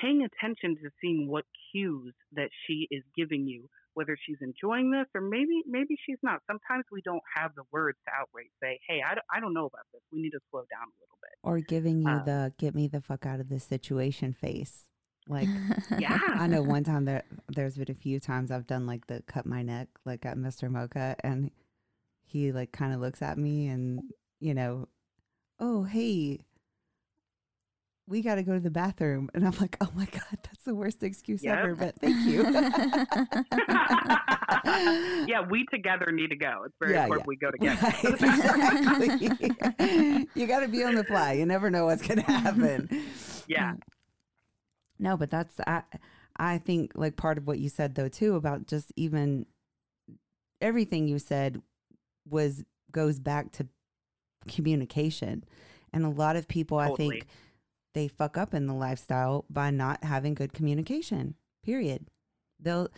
paying 0.00 0.22
attention 0.24 0.74
to 0.76 0.90
seeing 1.00 1.28
what 1.28 1.44
cues 1.72 2.14
that 2.32 2.50
she 2.66 2.86
is 2.90 3.02
giving 3.16 3.46
you 3.46 3.68
whether 3.94 4.16
she's 4.26 4.36
enjoying 4.42 4.90
this 4.90 5.06
or 5.14 5.20
maybe 5.20 5.62
maybe 5.66 5.96
she's 6.04 6.18
not 6.22 6.40
sometimes 6.46 6.84
we 6.92 7.00
don't 7.02 7.22
have 7.34 7.54
the 7.54 7.62
words 7.72 7.96
to 8.06 8.12
outright 8.12 8.50
say 8.62 8.78
hey 8.88 9.00
i, 9.06 9.14
don't- 9.14 9.24
I 9.32 9.40
don't 9.40 9.54
know 9.54 9.66
about 9.66 9.86
this 9.92 10.02
we 10.12 10.20
need 10.20 10.30
to 10.30 10.40
slow 10.50 10.64
down 10.70 10.82
a 10.88 10.96
little 11.00 11.18
bit 11.22 11.38
Or 11.42 11.60
giving 11.60 12.02
you 12.02 12.08
Uh, 12.08 12.24
the 12.24 12.54
get 12.58 12.74
me 12.74 12.88
the 12.88 13.00
fuck 13.00 13.24
out 13.24 13.38
of 13.40 13.48
this 13.48 13.64
situation 13.64 14.32
face. 14.32 14.88
Like 15.28 15.48
yeah 15.98 16.18
I 16.34 16.46
know 16.46 16.62
one 16.62 16.84
time 16.84 17.04
there 17.04 17.24
there's 17.48 17.76
been 17.76 17.90
a 17.90 17.94
few 17.94 18.20
times 18.20 18.50
I've 18.50 18.66
done 18.66 18.86
like 18.86 19.06
the 19.06 19.22
cut 19.26 19.46
my 19.46 19.62
neck 19.62 19.88
like 20.04 20.24
at 20.24 20.36
Mr. 20.36 20.70
Mocha 20.70 21.16
and 21.20 21.50
he 22.24 22.52
like 22.52 22.72
kind 22.72 22.92
of 22.92 23.00
looks 23.00 23.22
at 23.22 23.38
me 23.38 23.68
and 23.68 24.02
you 24.40 24.54
know, 24.54 24.88
oh 25.58 25.84
hey, 25.84 26.40
we 28.08 28.22
got 28.22 28.36
to 28.36 28.42
go 28.42 28.54
to 28.54 28.60
the 28.60 28.70
bathroom. 28.70 29.28
And 29.34 29.44
I'm 29.44 29.54
like, 29.60 29.76
oh 29.80 29.88
my 29.94 30.06
God, 30.06 30.38
that's 30.42 30.64
the 30.64 30.74
worst 30.74 31.02
excuse 31.02 31.42
Yep. 31.42 31.58
ever, 31.58 31.74
but 31.74 31.98
thank 32.00 32.16
you. 32.26 32.42
yeah, 35.26 35.40
we 35.48 35.64
together 35.72 36.12
need 36.12 36.28
to 36.30 36.36
go. 36.36 36.62
It's 36.64 36.74
very 36.80 36.92
Yeah, 36.94 37.04
important 37.04 37.24
yeah. 37.24 37.28
we 37.28 37.36
go 37.36 37.50
together. 37.50 37.78
Right, 37.82 38.04
exactly. 39.78 40.28
you 40.34 40.46
got 40.46 40.60
to 40.60 40.68
be 40.68 40.84
on 40.84 40.94
the 40.94 41.04
fly. 41.04 41.32
You 41.32 41.44
never 41.46 41.70
know 41.70 41.86
what's 41.86 42.06
going 42.06 42.20
to 42.20 42.24
mm-hmm. 42.24 42.60
happen. 42.60 42.88
yeah. 43.48 43.72
No, 44.98 45.16
but 45.16 45.30
that's 45.30 45.60
I 45.66 45.82
I 46.36 46.58
think 46.58 46.92
like 46.94 47.16
part 47.16 47.38
of 47.38 47.46
what 47.46 47.58
you 47.58 47.68
said 47.68 47.94
though 47.94 48.08
too 48.08 48.34
about 48.34 48.66
just 48.66 48.92
even 48.96 49.46
everything 50.60 51.08
you 51.08 51.18
said 51.18 51.60
was 52.28 52.64
goes 52.92 53.18
back 53.18 53.52
to 53.52 53.68
communication. 54.48 55.44
And 55.92 56.04
a 56.04 56.10
lot 56.10 56.36
of 56.36 56.48
people 56.48 56.78
I 56.78 56.94
think 56.94 57.26
they 57.94 58.08
fuck 58.08 58.36
up 58.36 58.52
in 58.52 58.66
the 58.66 58.74
lifestyle 58.74 59.44
by 59.48 59.70
not 59.70 60.04
having 60.04 60.34
good 60.34 60.52
communication. 60.52 61.34
Period. 61.64 62.06
They'll 62.60 62.88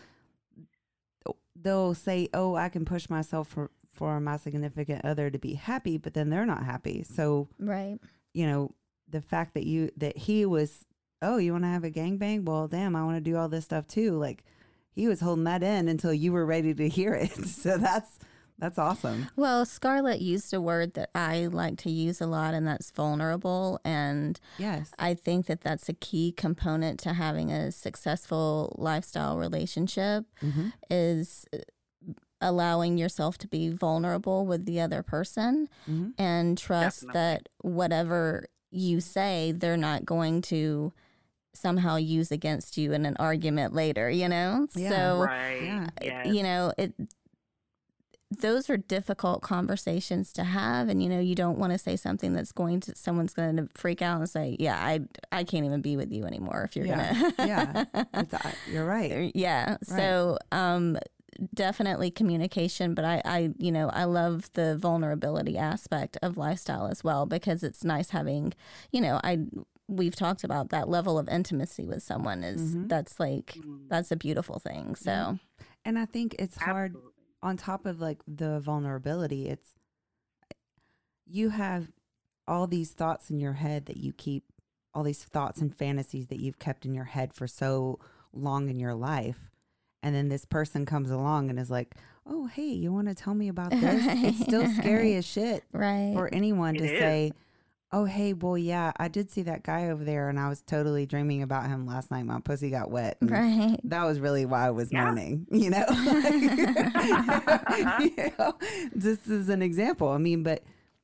they'll 1.54 1.94
say, 1.94 2.28
"Oh, 2.34 2.54
I 2.54 2.68
can 2.68 2.84
push 2.84 3.08
myself 3.08 3.48
for 3.48 3.70
for 3.92 4.20
my 4.20 4.36
significant 4.36 5.04
other 5.04 5.30
to 5.30 5.38
be 5.38 5.54
happy," 5.54 5.98
but 5.98 6.14
then 6.14 6.30
they're 6.30 6.46
not 6.46 6.64
happy. 6.64 7.02
So, 7.02 7.48
right. 7.58 7.98
you 8.34 8.46
know, 8.46 8.74
the 9.08 9.20
fact 9.20 9.54
that 9.54 9.64
you 9.64 9.90
that 9.96 10.16
he 10.16 10.44
was, 10.46 10.84
"Oh, 11.22 11.38
you 11.38 11.52
want 11.52 11.64
to 11.64 11.68
have 11.68 11.84
a 11.84 11.90
gangbang? 11.90 12.44
Well, 12.44 12.68
damn, 12.68 12.94
I 12.96 13.04
want 13.04 13.16
to 13.16 13.20
do 13.30 13.36
all 13.36 13.48
this 13.48 13.64
stuff 13.64 13.86
too." 13.86 14.12
Like 14.18 14.44
he 14.92 15.06
was 15.08 15.20
holding 15.20 15.44
that 15.44 15.62
in 15.62 15.88
until 15.88 16.12
you 16.12 16.32
were 16.32 16.44
ready 16.46 16.74
to 16.74 16.88
hear 16.88 17.14
it. 17.14 17.30
so 17.46 17.78
that's 17.78 18.18
that's 18.58 18.78
awesome. 18.78 19.28
Well, 19.36 19.64
Scarlett 19.64 20.20
used 20.20 20.52
a 20.52 20.60
word 20.60 20.94
that 20.94 21.10
I 21.14 21.46
like 21.46 21.78
to 21.78 21.90
use 21.90 22.20
a 22.20 22.26
lot, 22.26 22.54
and 22.54 22.66
that's 22.66 22.90
vulnerable. 22.90 23.78
And 23.84 24.38
Yes. 24.58 24.90
I 24.98 25.14
think 25.14 25.46
that 25.46 25.60
that's 25.60 25.88
a 25.88 25.92
key 25.92 26.32
component 26.32 26.98
to 27.00 27.12
having 27.12 27.52
a 27.52 27.70
successful 27.70 28.74
lifestyle 28.78 29.38
relationship 29.38 30.24
hmm 30.40 30.68
is 30.90 31.44
uh, 31.52 31.58
allowing 32.40 32.96
yourself 32.98 33.36
to 33.38 33.48
be 33.48 33.68
vulnerable 33.68 34.46
with 34.46 34.64
the 34.64 34.80
other 34.80 35.02
person 35.02 35.68
hmm 35.86 36.10
and 36.18 36.56
trust 36.58 37.00
Definitely. 37.02 37.12
that 37.20 37.48
whatever 37.62 38.46
you 38.70 39.00
say, 39.00 39.52
they're 39.52 39.76
not 39.76 40.04
going 40.04 40.42
to 40.42 40.92
somehow 41.58 41.96
use 41.96 42.30
against 42.30 42.76
you 42.78 42.92
in 42.92 43.04
an 43.06 43.16
argument 43.18 43.74
later, 43.74 44.08
you 44.10 44.28
know? 44.28 44.66
Yeah. 44.74 44.88
So, 44.88 45.18
right. 45.26 45.62
yeah. 45.62 45.86
Yes. 46.02 46.26
you 46.26 46.42
know, 46.42 46.72
it 46.78 46.94
those 48.40 48.68
are 48.68 48.76
difficult 48.76 49.40
conversations 49.40 50.34
to 50.34 50.44
have 50.44 50.90
and 50.90 51.02
you 51.02 51.08
know 51.08 51.18
you 51.18 51.34
don't 51.34 51.58
want 51.58 51.72
to 51.72 51.78
say 51.78 51.96
something 51.96 52.34
that's 52.34 52.52
going 52.52 52.78
to 52.78 52.94
someone's 52.94 53.32
going 53.32 53.56
to 53.56 53.66
freak 53.74 54.02
out 54.02 54.18
and 54.20 54.28
say 54.28 54.54
yeah 54.60 54.76
i 54.78 55.00
i 55.32 55.42
can't 55.42 55.64
even 55.64 55.80
be 55.80 55.96
with 55.96 56.12
you 56.12 56.26
anymore 56.26 56.62
if 56.62 56.76
you're 56.76 56.84
Yeah. 56.84 57.14
gonna 57.14 57.34
Yeah. 57.48 57.84
It's, 58.12 58.34
uh, 58.34 58.50
you're 58.70 58.84
right. 58.84 59.32
yeah 59.34 59.78
so 59.82 60.36
um 60.52 60.98
definitely 61.54 62.10
communication 62.10 62.92
but 62.94 63.04
i 63.06 63.22
i 63.24 63.50
you 63.58 63.72
know 63.72 63.88
i 63.90 64.04
love 64.04 64.50
the 64.52 64.76
vulnerability 64.76 65.56
aspect 65.56 66.18
of 66.20 66.36
lifestyle 66.36 66.86
as 66.86 67.02
well 67.02 67.24
because 67.24 67.62
it's 67.62 67.82
nice 67.82 68.10
having 68.10 68.52
you 68.92 69.00
know 69.00 69.20
i 69.24 69.38
we've 69.88 70.14
talked 70.14 70.44
about 70.44 70.68
that 70.68 70.88
level 70.88 71.18
of 71.18 71.28
intimacy 71.28 71.86
with 71.86 72.02
someone 72.02 72.44
is 72.44 72.76
Mhm. 72.76 72.88
that's 72.88 73.18
like 73.18 73.54
Mm, 73.56 73.88
that's 73.88 74.12
a 74.12 74.16
beautiful 74.16 74.58
thing 74.58 74.94
so 74.94 75.10
Yeah. 75.10 75.34
And 75.84 75.98
I 75.98 76.04
think 76.04 76.34
it's 76.38 76.56
hard 76.58 76.90
absolutely. 76.92 77.12
on 77.42 77.56
top 77.56 77.86
of 77.86 78.00
like 78.00 78.20
the 78.28 78.60
vulnerability, 78.60 79.48
it's 79.48 79.70
you 81.26 81.50
have 81.50 81.90
all 82.46 82.66
these 82.66 82.92
thoughts 82.92 83.30
in 83.30 83.38
your 83.40 83.54
head 83.54 83.86
that 83.86 83.96
you 83.98 84.12
keep, 84.12 84.44
all 84.94 85.02
these 85.02 85.22
thoughts 85.24 85.60
and 85.60 85.74
fantasies 85.74 86.26
that 86.28 86.40
you've 86.40 86.58
kept 86.58 86.84
in 86.86 86.94
your 86.94 87.04
head 87.04 87.32
for 87.34 87.46
so 87.46 87.98
long 88.32 88.68
in 88.68 88.78
your 88.78 88.94
life. 88.94 89.50
And 90.02 90.14
then 90.14 90.28
this 90.28 90.44
person 90.44 90.86
comes 90.86 91.10
along 91.10 91.50
and 91.50 91.58
is 91.58 91.70
like, 91.70 91.94
oh, 92.26 92.46
hey, 92.46 92.68
you 92.68 92.92
want 92.92 93.08
to 93.08 93.14
tell 93.14 93.34
me 93.34 93.48
about 93.48 93.70
this? 93.70 94.04
It's 94.08 94.40
still 94.40 94.66
scary 94.78 95.14
as 95.16 95.26
shit 95.26 95.64
right 95.72 96.12
for 96.14 96.32
anyone 96.32 96.76
It 96.76 96.80
to 96.80 96.84
is. 96.84 96.98
say, 96.98 97.32
oh, 97.92 98.04
hey, 98.04 98.34
well, 98.34 98.58
yeah, 98.58 98.92
I 98.98 99.08
did 99.08 99.30
see 99.30 99.42
that 99.42 99.62
guy 99.62 99.88
over 99.88 100.04
there 100.04 100.28
and 100.28 100.38
I 100.38 100.48
was 100.50 100.60
totally 100.60 101.06
dreaming 101.06 101.42
about 101.42 101.66
him 101.68 101.86
last 101.86 102.10
night. 102.10 102.24
My 102.24 102.40
pussy 102.40 102.68
got 102.70 102.90
wet. 102.90 103.16
right 103.22 103.78
that 103.84 104.04
was 104.04 104.20
really 104.20 104.44
why 104.44 104.66
I 104.66 104.70
was 104.70 104.92
Yeah. 104.92 105.06
moaning, 105.06 105.46
you 105.52 105.70
know? 105.70 105.86
You 108.00 108.30
know, 108.38 108.54
Just 108.96 109.28
as 109.28 109.48
an 109.48 109.62
example. 109.62 110.08
I 110.08 110.18
mean, 110.18 110.42
but 110.42 110.62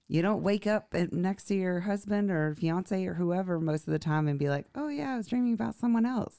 you 0.09 0.23
don't 0.23 0.43
wake 0.43 0.67
up 0.67 0.93
next 1.13 1.45
to 1.45 1.55
your 1.55 1.81
husband 1.81 2.31
or 2.31 2.55
fiance 2.55 3.05
or 3.07 3.15
whoever 3.15 3.59
most 3.61 3.87
of 3.87 3.93
the 3.93 3.99
time 3.99 4.29
and 4.29 4.39
be 4.39 4.49
like, 4.51 4.67
oh, 4.75 4.89
yeah, 4.89 5.15
I 5.15 5.17
was 5.17 5.29
dreaming 5.29 5.55
about 5.55 5.75
someone 5.75 6.07
else. 6.07 6.37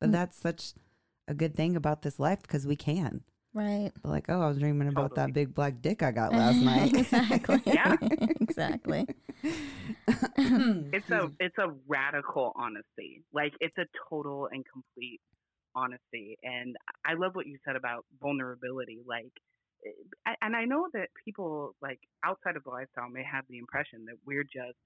But 0.00 0.10
Mm. 0.10 0.12
that's 0.12 0.36
such 0.36 0.74
a 1.28 1.34
good 1.34 1.54
thing 1.54 1.76
about 1.76 2.02
this 2.02 2.18
life 2.18 2.42
because 2.42 2.66
we 2.66 2.76
can. 2.76 3.22
Right 3.54 3.92
But 4.02 4.10
like, 4.10 4.26
oh, 4.28 4.40
I 4.42 4.48
was 4.48 4.58
dreaming 4.58 4.88
about 4.88 5.14
Totally. 5.14 5.16
that 5.16 5.32
big 5.32 5.54
black 5.54 5.80
dick 5.82 6.02
I 6.02 6.12
got 6.12 6.32
last 6.36 6.62
night. 6.62 6.94
exactly 6.94 7.62
Yeah. 7.66 7.96
exactly 8.40 9.06
it's 10.92 11.10
a 11.10 11.28
it's 11.40 11.58
a 11.58 11.72
radical 11.88 12.52
honesty. 12.56 13.22
Like 13.32 13.52
it's 13.60 13.76
a 13.78 13.86
total 14.10 14.48
and 14.50 14.64
complete 14.72 15.20
honesty. 15.74 16.38
And 16.42 16.76
I 17.04 17.14
love 17.14 17.34
what 17.34 17.46
you 17.46 17.58
said 17.66 17.76
about 17.76 18.04
vulnerability. 18.20 19.00
Like, 19.06 19.32
eh, 19.86 20.34
and 20.42 20.56
I 20.56 20.64
know 20.64 20.88
that 20.94 21.08
people 21.24 21.74
like 21.82 22.00
outside 22.24 22.56
of 22.56 22.64
the 22.64 22.70
lifestyle 22.70 23.10
may 23.10 23.24
have 23.30 23.44
the 23.48 23.58
impression 23.58 24.04
that 24.06 24.16
we're 24.26 24.44
just 24.44 24.78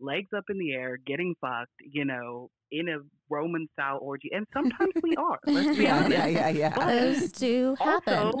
legs 0.00 0.28
up 0.36 0.44
in 0.50 0.58
the 0.58 0.72
air, 0.72 0.96
getting 1.04 1.34
fucked, 1.40 1.72
you 1.80 2.04
know, 2.04 2.50
in 2.72 2.88
a 2.88 2.98
Roman 3.30 3.68
style 3.72 3.98
orgy. 4.02 4.28
And 4.32 4.46
sometimes 4.52 4.92
we 5.02 5.14
are. 5.18 5.38
Let's 5.46 5.76
be 5.76 5.84
yeah, 5.84 5.96
honest. 5.96 6.10
yeah, 6.12 6.26
yeah, 6.26 6.48
yeah. 6.48 6.74
But- 6.74 6.86
those 6.86 7.32
do 7.32 7.76
happen 7.78 8.32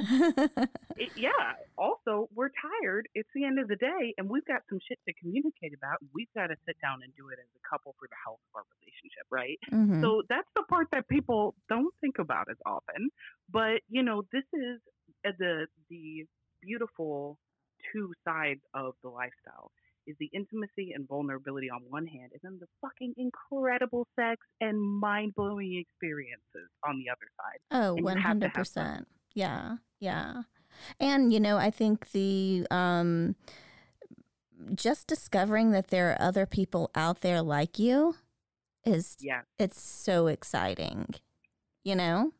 It, 0.96 1.10
yeah. 1.16 1.30
Also, 1.78 2.28
we're 2.34 2.50
tired. 2.50 3.08
It's 3.14 3.28
the 3.34 3.44
end 3.44 3.58
of 3.58 3.68
the 3.68 3.76
day, 3.76 4.14
and 4.18 4.28
we've 4.28 4.44
got 4.46 4.62
some 4.68 4.78
shit 4.88 4.98
to 5.06 5.14
communicate 5.20 5.72
about. 5.76 5.98
We've 6.14 6.32
got 6.34 6.48
to 6.48 6.56
sit 6.66 6.76
down 6.82 7.00
and 7.04 7.12
do 7.16 7.28
it 7.28 7.38
as 7.38 7.48
a 7.54 7.62
couple 7.68 7.94
for 7.98 8.08
the 8.08 8.16
health 8.24 8.40
of 8.50 8.60
our 8.60 8.64
relationship, 8.80 9.26
right? 9.30 9.58
Mhm. 9.72 10.00
So 10.02 10.22
that's 10.28 10.48
the 10.56 10.62
part 10.64 10.88
that 10.92 11.06
people 11.08 11.54
don't 11.68 11.92
think 12.00 12.18
about 12.18 12.46
as 12.50 12.56
often. 12.66 13.10
But 13.50 13.80
you 13.88 14.02
know, 14.02 14.22
this 14.32 14.44
is 14.52 14.80
uh, 15.26 15.32
the 15.38 15.66
the 15.90 16.24
beautiful 16.62 17.38
two 17.92 18.12
sides 18.26 18.60
of 18.74 18.94
the 19.02 19.08
lifestyle 19.10 19.70
is 20.06 20.16
the 20.18 20.30
intimacy 20.32 20.92
and 20.94 21.06
vulnerability 21.08 21.68
on 21.70 21.82
one 21.88 22.06
hand, 22.06 22.30
and 22.32 22.40
then 22.42 22.58
the 22.60 22.66
fucking 22.80 23.14
incredible 23.16 24.06
sex 24.18 24.40
and 24.60 24.80
mind 24.80 25.34
blowing 25.34 25.76
experiences 25.78 26.68
on 26.86 26.98
the 26.98 27.10
other 27.10 27.28
side. 27.36 27.60
Oh, 27.70 27.94
one 28.02 28.18
hundred 28.18 28.52
percent. 28.54 29.08
Yeah, 29.34 29.76
yeah. 30.00 30.42
And 31.00 31.32
you 31.32 31.40
know, 31.40 31.56
I 31.56 31.70
think 31.70 32.10
the 32.12 32.66
um 32.70 33.34
just 34.74 35.06
discovering 35.06 35.70
that 35.72 35.88
there 35.88 36.10
are 36.12 36.20
other 36.20 36.46
people 36.46 36.90
out 36.94 37.20
there 37.20 37.42
like 37.42 37.78
you 37.78 38.16
is 38.84 39.16
Yeah, 39.20 39.42
it's 39.58 39.80
so 39.80 40.26
exciting. 40.28 41.14
You 41.84 41.96
know? 41.96 42.32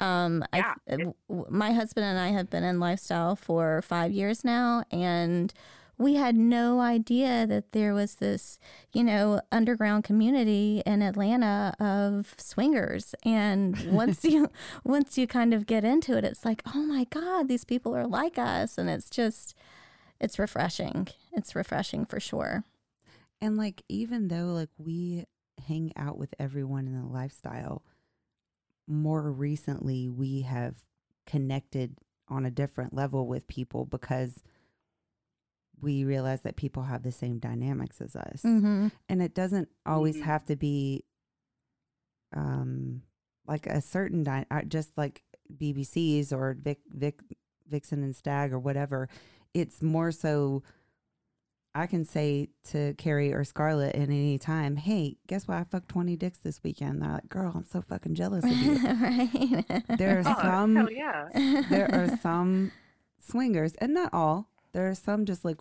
Um 0.00 0.44
I 0.52 0.58
Yeah, 0.58 0.74
it- 0.86 1.16
my 1.50 1.72
husband 1.72 2.04
and 2.06 2.18
I 2.18 2.28
have 2.28 2.50
been 2.50 2.64
in 2.64 2.80
lifestyle 2.80 3.36
for 3.36 3.82
5 3.82 4.12
years 4.12 4.44
now 4.44 4.84
and 4.90 5.52
we 5.98 6.14
had 6.14 6.36
no 6.36 6.80
idea 6.80 7.46
that 7.46 7.72
there 7.72 7.94
was 7.94 8.16
this, 8.16 8.58
you 8.92 9.02
know, 9.02 9.40
underground 9.50 10.04
community 10.04 10.82
in 10.84 11.00
Atlanta 11.00 11.74
of 11.80 12.34
swingers. 12.36 13.14
And 13.24 13.92
once 13.92 14.22
you 14.24 14.50
once 14.84 15.16
you 15.16 15.26
kind 15.26 15.54
of 15.54 15.66
get 15.66 15.84
into 15.84 16.16
it, 16.16 16.24
it's 16.24 16.44
like, 16.44 16.62
oh 16.74 16.82
my 16.82 17.04
God, 17.04 17.48
these 17.48 17.64
people 17.64 17.96
are 17.96 18.06
like 18.06 18.38
us. 18.38 18.76
And 18.76 18.90
it's 18.90 19.08
just 19.08 19.54
it's 20.20 20.38
refreshing. 20.38 21.08
It's 21.32 21.54
refreshing 21.54 22.04
for 22.04 22.20
sure. 22.20 22.64
And 23.40 23.56
like, 23.56 23.82
even 23.88 24.28
though 24.28 24.52
like 24.52 24.70
we 24.78 25.24
hang 25.66 25.92
out 25.96 26.18
with 26.18 26.34
everyone 26.38 26.86
in 26.86 27.00
the 27.00 27.06
lifestyle, 27.06 27.82
more 28.86 29.30
recently 29.30 30.08
we 30.08 30.42
have 30.42 30.76
connected 31.26 31.96
on 32.28 32.44
a 32.44 32.50
different 32.50 32.94
level 32.94 33.26
with 33.26 33.46
people 33.48 33.84
because 33.84 34.42
we 35.80 36.04
realize 36.04 36.42
that 36.42 36.56
people 36.56 36.84
have 36.84 37.02
the 37.02 37.12
same 37.12 37.38
dynamics 37.38 38.00
as 38.00 38.16
us. 38.16 38.42
Mm-hmm. 38.44 38.88
And 39.08 39.22
it 39.22 39.34
doesn't 39.34 39.68
always 39.84 40.16
Mhm. 40.16 40.22
have 40.22 40.44
to 40.46 40.56
be 40.56 41.04
um 42.34 43.02
like 43.46 43.66
a 43.66 43.80
certain 43.80 44.22
dy- 44.24 44.46
uh, 44.50 44.62
just 44.62 44.96
like 44.96 45.22
BBCs 45.56 46.32
or 46.32 46.56
Vic, 46.60 46.80
Vic 46.88 47.20
Vixen 47.68 48.02
and 48.02 48.14
Stag 48.16 48.52
or 48.52 48.58
whatever. 48.58 49.08
It's 49.54 49.80
more 49.82 50.10
so 50.10 50.62
I 51.74 51.86
can 51.86 52.04
say 52.04 52.48
to 52.70 52.94
Carrie 52.94 53.32
or 53.34 53.44
Scarlett 53.44 53.94
at 53.94 54.08
any 54.08 54.38
time, 54.38 54.76
hey, 54.76 55.18
guess 55.28 55.46
what? 55.46 55.58
I 55.58 55.64
fucked 55.64 55.88
20 55.90 56.16
dicks 56.16 56.38
this 56.38 56.62
weekend. 56.64 57.02
They're 57.02 57.12
like, 57.12 57.28
girl, 57.28 57.52
I'm 57.54 57.64
so 57.66 57.82
fucking 57.82 58.14
jealous 58.14 58.44
of 58.44 58.50
you. 58.50 58.78
right. 58.82 59.82
There 59.98 60.18
are 60.18 60.22
Oh, 60.26 60.42
some 60.42 60.74
hell 60.76 60.90
yeah. 60.90 61.28
there 61.68 61.88
are 61.94 62.16
some 62.22 62.72
swingers, 63.20 63.74
and 63.74 63.92
not 63.94 64.12
all. 64.14 64.48
There 64.76 64.90
are 64.90 64.94
some 64.94 65.24
just 65.24 65.42
like 65.42 65.56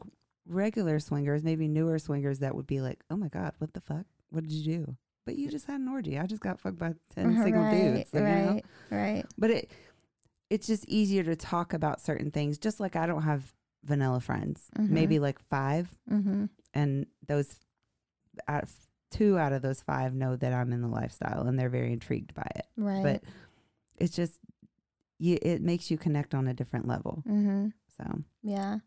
regular 0.45 0.99
swingers, 0.99 1.41
maybe 1.41 1.69
newer 1.69 1.99
swingers 1.99 2.39
that 2.39 2.53
would 2.53 2.67
be 2.67 2.81
like, 2.81 2.99
"Oh 3.09 3.15
my 3.15 3.29
god, 3.29 3.53
what 3.59 3.71
the 3.73 3.79
fuck? 3.79 4.05
what 4.29 4.43
did 4.43 4.51
you 4.51 4.77
do? 4.79 4.97
But 5.25 5.37
you 5.37 5.49
just 5.49 5.65
had 5.67 5.79
an 5.79 5.87
orgy. 5.87 6.19
I 6.19 6.25
just 6.25 6.41
got 6.41 6.59
fucked 6.59 6.77
by 6.77 6.95
ten 7.15 7.33
single 7.43 7.63
right, 7.63 7.71
dudes. 7.71 8.13
Like, 8.13 8.23
you 8.23 8.29
know? 8.29 8.51
right, 8.51 8.65
right. 8.91 9.25
But 9.37 9.51
it 9.51 9.71
it's 10.49 10.67
just 10.67 10.83
easier 10.89 11.23
to 11.23 11.35
talk 11.37 11.71
about 11.73 12.01
certain 12.01 12.29
things. 12.29 12.57
Just 12.57 12.81
like 12.81 12.97
I 12.97 13.05
don't 13.07 13.21
have 13.21 13.53
vanilla 13.85 14.19
friends, 14.19 14.67
Mhm. 14.77 14.89
maybe 14.89 15.19
like 15.19 15.39
five, 15.39 15.87
Mm-hmm. 16.11 16.45
and 16.73 17.05
those 17.25 17.55
out 18.49 18.63
of, 18.63 18.71
two 19.11 19.37
out 19.39 19.53
of 19.53 19.61
those 19.61 19.79
five 19.81 20.13
know 20.13 20.35
that 20.35 20.51
I'm 20.51 20.73
in 20.73 20.81
the 20.81 20.89
lifestyle 20.89 21.47
and 21.47 21.57
they're 21.57 21.69
very 21.69 21.93
intrigued 21.93 22.33
by 22.33 22.47
it. 22.57 22.65
Right. 22.75 23.01
But 23.03 23.23
it's 23.95 24.13
just 24.13 24.39
you, 25.19 25.37
it 25.41 25.61
makes 25.61 25.89
you 25.89 25.97
connect 25.97 26.35
on 26.35 26.47
a 26.49 26.53
different 26.53 26.85
level. 26.87 27.23
mm-hmm. 27.25 27.67
So 27.97 28.21
Yeah. 28.43 28.79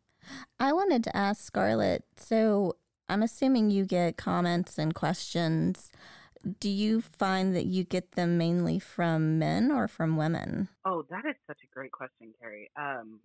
I 0.61 0.73
wanted 0.73 1.05
to 1.05 1.17
ask 1.17 1.43
Scarlett. 1.45 2.05
So 2.17 2.77
I'm 3.09 3.23
assuming 3.23 3.71
you 3.71 3.85
get 3.85 4.17
comments 4.17 4.79
and 4.79 4.95
questions. 4.95 5.91
Do 6.61 6.69
you 6.69 7.01
find 7.01 7.55
that 7.57 7.67
you 7.67 7.85
get 7.85 8.13
them 8.13 8.39
mainly 8.39 8.79
from 8.79 9.39
men 9.39 9.71
or 9.71 9.89
from 9.89 10.17
women? 10.17 10.69
Oh, 10.85 11.05
that 11.11 11.25
is 11.27 11.35
such 11.47 11.59
a 11.65 11.75
great 11.75 11.93
question, 11.93 12.33
Carrie. 12.41 12.71
Um, 12.77 13.21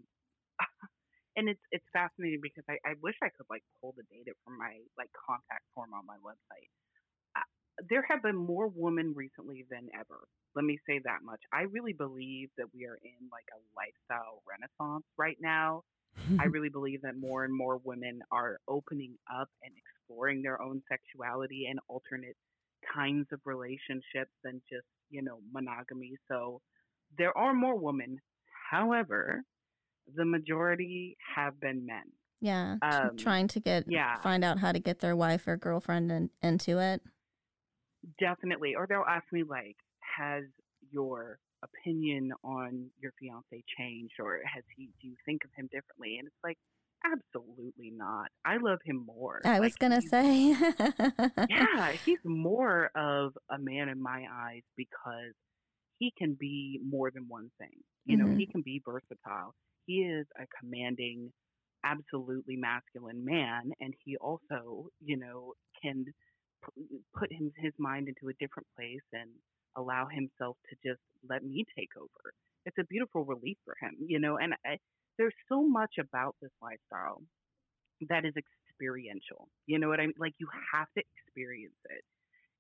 and 1.36 1.50
it's 1.50 1.62
it's 1.72 1.86
fascinating 1.94 2.40
because 2.42 2.64
I, 2.70 2.78
I 2.86 2.94
wish 3.02 3.16
I 3.22 3.30
could 3.30 3.46
like 3.50 3.64
pull 3.82 3.94
the 3.96 4.04
data 4.10 4.32
from 4.44 4.58
my 4.58 4.80
like 4.98 5.10
contact 5.14 5.64
form 5.76 5.94
on 5.94 6.06
my 6.06 6.18
website. 6.26 6.70
Uh, 7.36 7.46
there 7.90 8.06
have 8.10 8.24
been 8.24 8.36
more 8.36 8.68
women 8.74 9.14
recently 9.16 9.66
than 9.70 9.90
ever. 9.94 10.26
Let 10.56 10.66
me 10.66 10.80
say 10.88 11.00
that 11.04 11.24
much. 11.24 11.42
I 11.52 11.64
really 11.64 11.94
believe 11.94 12.50
that 12.58 12.68
we 12.74 12.86
are 12.86 12.98
in 13.04 13.30
like 13.32 13.48
a 13.52 13.60
lifestyle 13.76 14.42
renaissance 14.48 15.06
right 15.18 15.38
now. 15.42 15.84
I 16.40 16.46
really 16.46 16.70
believe 16.70 17.02
that 17.02 17.18
more 17.18 17.44
and 17.44 17.56
more 17.56 17.80
women 17.84 18.22
are 18.32 18.60
opening 18.68 19.16
up 19.34 19.50
and 19.64 19.74
exploring 19.76 20.42
their 20.42 20.62
own 20.62 20.82
sexuality 20.90 21.68
and 21.70 21.80
alternate 21.88 22.36
kinds 22.94 23.28
of 23.32 23.40
relationships 23.46 24.32
than 24.44 24.62
just, 24.72 24.86
you 25.10 25.22
know, 25.22 25.40
monogamy. 25.52 26.18
So 26.30 26.62
there 27.18 27.36
are 27.38 27.54
more 27.54 27.78
women. 27.78 28.18
However, 28.70 29.44
the 30.16 30.26
majority 30.26 31.18
have 31.36 31.60
been 31.60 31.86
men. 31.86 32.04
Yeah. 32.42 32.76
Um, 32.82 33.16
trying 33.18 33.48
to 33.50 33.60
get 33.60 33.86
yeah. 33.88 34.18
find 34.18 34.44
out 34.44 34.60
how 34.60 34.74
to 34.74 34.80
get 34.80 35.00
their 35.00 35.16
wife 35.16 35.48
or 35.48 35.56
girlfriend 35.56 36.12
in, 36.12 36.30
into 36.42 36.80
it. 36.80 37.02
Definitely. 38.20 38.76
Or 38.76 38.86
they'll 38.86 39.06
ask 39.08 39.24
me, 39.32 39.44
like, 39.44 39.78
has 40.18 40.44
your 40.92 41.40
opinion 41.64 42.32
on 42.44 42.90
your 43.02 43.12
fiance 43.20 43.64
changed 43.78 44.14
or 44.20 44.40
has 44.54 44.64
he, 44.76 44.90
do 45.02 45.08
you 45.08 45.16
think 45.26 45.44
of 45.46 45.52
him 45.56 45.70
differently? 45.72 46.18
And 46.20 46.28
it's 46.28 46.44
like, 46.44 46.58
absolutely 47.06 47.92
not. 47.96 48.28
I 48.46 48.58
love 48.58 48.80
him 48.86 49.06
more. 49.06 49.42
I 49.46 49.60
was 49.60 49.76
gonna 49.76 50.02
say. 50.02 50.56
yeah, 51.50 51.92
he's 52.06 52.20
more 52.26 52.90
of 52.96 53.34
a 53.50 53.58
man 53.60 53.90
in 53.90 54.02
my 54.02 54.26
eyes 54.32 54.64
because 54.78 55.34
he 56.00 56.12
can 56.18 56.36
be 56.40 56.80
more 56.86 57.12
than 57.12 57.28
one 57.28 57.50
thing. 57.60 57.76
You 58.06 58.18
know, 58.18 58.28
Mhm. 58.28 58.38
he 58.38 58.46
can 58.48 58.62
be 58.62 58.82
versatile. 58.86 59.54
He 59.86 60.04
is 60.04 60.28
a 60.40 60.46
commanding, 60.60 61.32
absolutely 61.84 62.56
masculine 62.58 63.24
man, 63.26 63.72
and 63.80 63.94
he 64.04 64.18
also, 64.18 64.88
you 65.04 65.18
know, 65.18 65.54
can 65.82 66.06
p- 66.64 67.00
put 67.18 67.32
him, 67.32 67.52
his 67.58 67.74
mind 67.80 68.08
into 68.08 68.30
a 68.30 68.34
different 68.40 68.68
place 68.76 69.04
and 69.14 69.30
allow 69.76 70.08
himself 70.08 70.58
to 70.70 70.76
just 70.86 71.02
let 71.30 71.44
me 71.44 71.66
take 71.78 71.90
over. 71.98 72.34
It's 72.66 72.78
a 72.80 72.86
beautiful 72.86 73.26
relief 73.26 73.58
for 73.66 73.76
him, 73.82 73.96
you 74.06 74.20
know, 74.20 74.38
and 74.38 74.54
I, 74.66 74.78
there's 75.18 75.34
so 75.50 75.68
much 75.68 75.96
about 76.00 76.36
this 76.42 76.52
lifestyle 76.62 77.22
that 78.10 78.26
is 78.26 78.34
experiential. 78.36 79.48
You 79.66 79.80
know 79.80 79.90
what 79.90 80.00
I 80.00 80.04
mean? 80.08 80.16
Like 80.18 80.34
you 80.40 80.48
have 80.74 80.88
to 80.98 81.04
experience 81.16 81.78
it. 81.90 82.04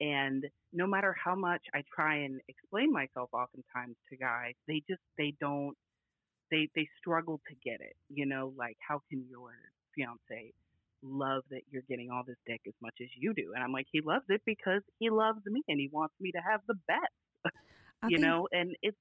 And 0.02 0.46
no 0.74 0.88
matter 0.88 1.16
how 1.24 1.36
much 1.36 1.62
I 1.74 1.84
try 1.94 2.18
and 2.18 2.42
explain 2.48 2.92
myself 2.92 3.30
oftentimes 3.34 3.96
to 4.10 4.18
guys, 4.18 4.54
they 4.68 4.82
just 4.90 5.02
they 5.18 5.34
don't 5.40 5.76
they 6.52 6.70
they 6.76 6.88
struggle 7.00 7.40
to 7.48 7.56
get 7.64 7.80
it. 7.80 7.96
You 8.10 8.26
know, 8.26 8.54
like 8.58 8.78
how 8.86 9.02
can 9.10 9.26
your 9.30 9.52
fiance 9.96 10.54
love 11.04 11.44
that 11.52 11.62
you're 11.70 11.84
getting 11.90 12.10
all 12.10 12.24
this 12.26 12.38
dick 12.48 12.62
as 12.68 12.74
much 12.82 12.96
as 13.02 13.10
you 13.18 13.34
do? 13.34 13.52
And 13.54 13.64
I'm 13.64 13.72
like, 13.72 13.88
he 13.92 14.02
loves 14.02 14.26
it 14.30 14.42
because 14.46 14.82
he 15.00 15.10
loves 15.10 15.46
me 15.46 15.62
and 15.68 15.80
he 15.80 15.90
wants 15.92 16.16
me 16.20 16.32
to 16.32 16.40
have 16.40 16.62
the 16.68 16.76
best. 16.88 17.54
I 18.02 18.08
you 18.08 18.18
think- 18.18 18.28
know, 18.28 18.48
and 18.52 18.76
it's 18.82 18.98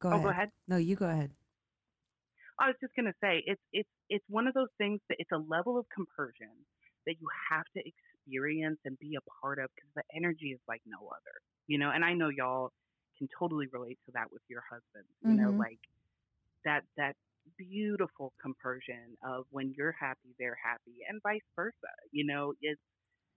go 0.00 0.08
oh 0.08 0.12
ahead. 0.12 0.22
go 0.22 0.28
ahead. 0.30 0.50
No, 0.68 0.76
you 0.76 0.96
go 0.96 1.06
ahead. 1.08 1.30
I 2.58 2.68
was 2.68 2.76
just 2.80 2.94
gonna 2.94 3.14
say 3.20 3.42
it's 3.46 3.60
it's 3.72 3.88
it's 4.08 4.24
one 4.28 4.46
of 4.46 4.54
those 4.54 4.70
things 4.78 5.00
that 5.08 5.16
it's 5.18 5.32
a 5.32 5.38
level 5.38 5.78
of 5.78 5.86
compersion 5.94 6.50
that 7.06 7.14
you 7.20 7.28
have 7.50 7.64
to 7.76 7.82
experience 7.84 8.78
and 8.84 8.98
be 8.98 9.16
a 9.16 9.24
part 9.42 9.58
of 9.58 9.68
because 9.74 9.90
the 9.96 10.02
energy 10.16 10.52
is 10.52 10.60
like 10.68 10.80
no 10.86 10.98
other, 11.08 11.34
you 11.66 11.78
know. 11.78 11.90
And 11.90 12.04
I 12.04 12.14
know 12.14 12.28
y'all 12.28 12.72
can 13.18 13.28
totally 13.38 13.66
relate 13.72 13.98
to 14.06 14.12
that 14.12 14.30
with 14.32 14.42
your 14.48 14.62
husbands, 14.70 15.10
you 15.22 15.34
know, 15.34 15.50
Mhm. 15.52 15.58
like 15.58 15.80
that 16.64 16.84
that 16.96 17.16
beautiful 17.58 18.32
compersion 18.40 19.16
of 19.26 19.44
when 19.50 19.74
you're 19.76 19.94
happy, 19.98 20.34
they're 20.38 20.58
happy, 20.62 20.96
and 21.08 21.20
vice 21.22 21.40
versa. 21.56 21.92
You 22.12 22.26
know, 22.26 22.54
it's 22.60 22.80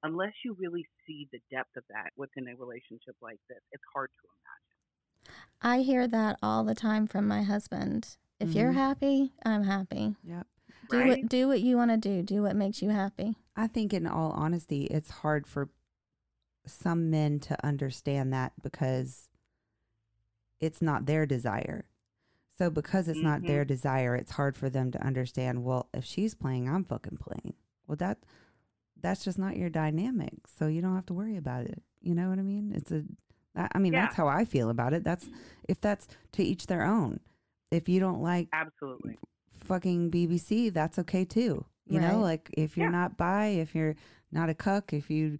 unless 0.04 0.34
you 0.46 0.56
really 0.60 0.86
see 1.06 1.28
the 1.32 1.39
depth 1.52 1.76
of 1.76 1.84
that 1.89 2.12
within 2.15 2.48
a 2.48 2.56
relationship 2.56 3.15
like 3.22 3.39
this, 3.50 3.60
it's 3.72 3.84
hard 3.93 4.10
to 4.10 4.28
imagine. 4.28 5.38
I 5.62 5.82
hear 5.84 6.08
that 6.08 6.38
all 6.43 6.63
the 6.63 6.76
time 6.76 7.08
from 7.08 7.28
my 7.28 7.43
husband. 7.43 8.17
If 8.39 8.54
you're 8.56 8.72
Mhm. 8.72 8.76
happy, 8.76 9.34
I'm 9.43 9.63
happy. 9.63 10.15
Yep. 10.24 10.48
Do 10.89 11.00
Right? 11.00 11.08
what 11.22 11.30
do 11.30 11.48
what 11.48 11.62
you 11.62 11.76
want 11.76 11.91
to 11.91 11.98
do. 11.98 12.22
Do 12.24 12.43
what 12.43 12.56
makes 12.56 12.82
you 12.82 12.89
happy. 12.91 13.36
I 13.56 13.67
think, 13.67 13.93
in 13.93 14.06
all 14.06 14.32
honesty, 14.32 14.86
it's 14.86 15.10
hard 15.10 15.48
for 15.48 15.70
some 16.65 17.10
men 17.10 17.39
to 17.39 17.65
understand 17.65 18.32
that 18.34 18.54
because 18.62 19.30
it's 20.60 20.82
not 20.82 21.06
their 21.06 21.26
desire. 21.26 21.86
So, 22.58 22.70
because 22.72 23.08
it's 23.08 23.22
not 23.22 23.41
Mhm. 23.41 23.48
their 23.48 23.65
desire, 23.65 24.15
it's 24.15 24.32
hard 24.32 24.58
for 24.58 24.70
them 24.70 24.91
to 24.91 25.04
understand. 25.06 25.63
Well, 25.63 25.89
if 25.93 26.04
she's 26.06 26.34
playing, 26.34 26.67
I'm 26.67 26.84
fucking 26.84 27.17
playing. 27.17 27.54
Well, 27.88 27.96
that 27.98 28.20
that's 29.00 29.24
just 29.24 29.38
not 29.38 29.56
your 29.58 29.70
dynamic. 29.70 30.48
So 30.48 30.65
you 30.65 30.82
don't 30.82 30.96
have 30.96 31.06
to 31.06 31.13
worry 31.13 31.38
about 31.38 31.65
it. 31.67 31.84
You 32.02 32.15
know 32.15 32.30
what 32.30 32.39
I 32.39 32.41
mean? 32.41 32.72
It's 32.74 32.91
a 32.91 33.04
I 33.56 33.80
mean, 33.80 33.93
Yeah. 33.93 34.02
that's 34.04 34.15
how 34.15 34.28
I 34.28 34.46
feel 34.46 34.70
about 34.70 34.93
it. 34.93 35.04
That's 35.04 35.30
if 35.67 35.80
that's 35.82 36.08
to 36.34 36.43
each 36.43 36.67
their 36.67 36.84
own. 36.84 37.20
If 37.72 37.89
you 37.89 38.00
don't 38.00 38.22
like 38.22 38.50
Absolutely. 38.54 39.17
fucking 39.62 40.10
BBC, 40.12 40.70
that's 40.70 40.98
okay 41.00 41.26
too. 41.26 41.65
You 41.88 42.00
know, 42.00 42.20
like 42.20 42.50
if 42.54 42.76
you're 42.78 42.88
Yeah. 42.88 42.91
not 42.91 43.17
bi, 43.17 43.48
if 43.48 43.74
you're 43.76 43.96
not 44.32 44.50
a 44.50 44.54
cuck, 44.54 44.93
if 44.93 45.10
you 45.10 45.39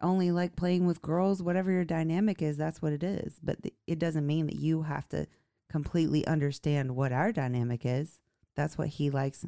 only 0.00 0.30
like 0.30 0.56
playing 0.56 0.86
with 0.86 1.02
girls, 1.02 1.42
whatever 1.42 1.70
your 1.70 1.84
dynamic 1.84 2.40
is, 2.42 2.56
that's 2.56 2.80
what 2.82 2.92
it 2.92 3.02
is. 3.02 3.38
But 3.42 3.62
th- 3.62 3.74
it 3.86 3.98
doesn't 3.98 4.26
mean 4.26 4.46
that 4.46 4.56
you 4.56 4.82
have 4.82 5.08
to 5.10 5.26
completely 5.70 6.26
understand 6.26 6.96
what 6.96 7.12
our 7.12 7.32
dynamic 7.32 7.82
is. 7.84 8.20
That's 8.56 8.78
what 8.78 8.88
he 8.88 9.10
likes, 9.10 9.44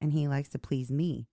and 0.00 0.12
he 0.12 0.28
likes 0.28 0.48
to 0.50 0.58
please 0.58 0.90
me. 0.90 1.26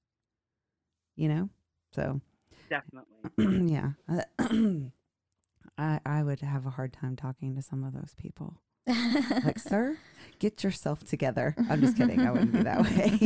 You 1.15 1.30
know, 1.30 1.50
so 1.91 2.21
Definitely. 2.69 3.08
yeah, 3.73 3.91
I 5.78 6.00
I 6.06 6.23
would 6.23 6.41
have 6.41 6.65
a 6.65 6.71
hard 6.71 6.93
time 6.93 7.15
talking 7.15 7.56
to 7.56 7.62
some 7.62 7.84
of 7.84 7.93
those 7.93 8.15
people. 8.15 8.62
Like, 9.43 9.60
sir, 9.60 9.97
get 10.39 10.63
yourself 10.63 11.04
together. 11.06 11.56
I'm 11.69 11.82
just 11.82 11.97
kidding. 11.97 12.21
I 12.21 12.32
wouldn't 12.32 12.54
be 12.54 12.63
that 12.63 12.82
way. 12.84 13.19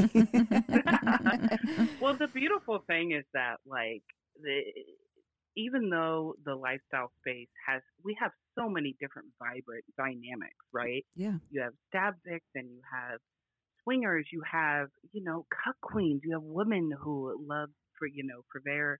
well, 2.01 2.15
the 2.15 2.27
beautiful 2.27 2.83
thing 2.87 3.11
is 3.11 3.25
that, 3.35 3.57
like, 3.67 4.01
the, 4.41 4.61
even 5.55 5.89
though 5.89 6.35
the 6.45 6.55
lifestyle 6.55 7.11
space 7.21 7.49
has, 7.67 7.81
we 8.03 8.15
have 8.19 8.31
so 8.57 8.69
many 8.69 8.95
different 8.99 9.27
vibrant 9.39 9.83
dynamics, 9.97 10.65
right? 10.73 11.05
yeah. 11.15 11.37
You 11.49 11.61
have 11.61 11.73
stag 11.89 12.13
and 12.55 12.69
you 12.69 12.81
have 12.91 13.19
swingers, 13.83 14.27
you 14.31 14.41
have, 14.49 14.87
you 15.11 15.23
know, 15.23 15.45
cuckqueans, 15.51 16.19
you 16.23 16.33
have 16.33 16.43
women 16.43 16.91
who 17.01 17.35
love 17.47 17.69
for, 17.97 18.07
you 18.07 18.23
know, 18.23 18.41
for 18.51 18.61
their 18.63 18.99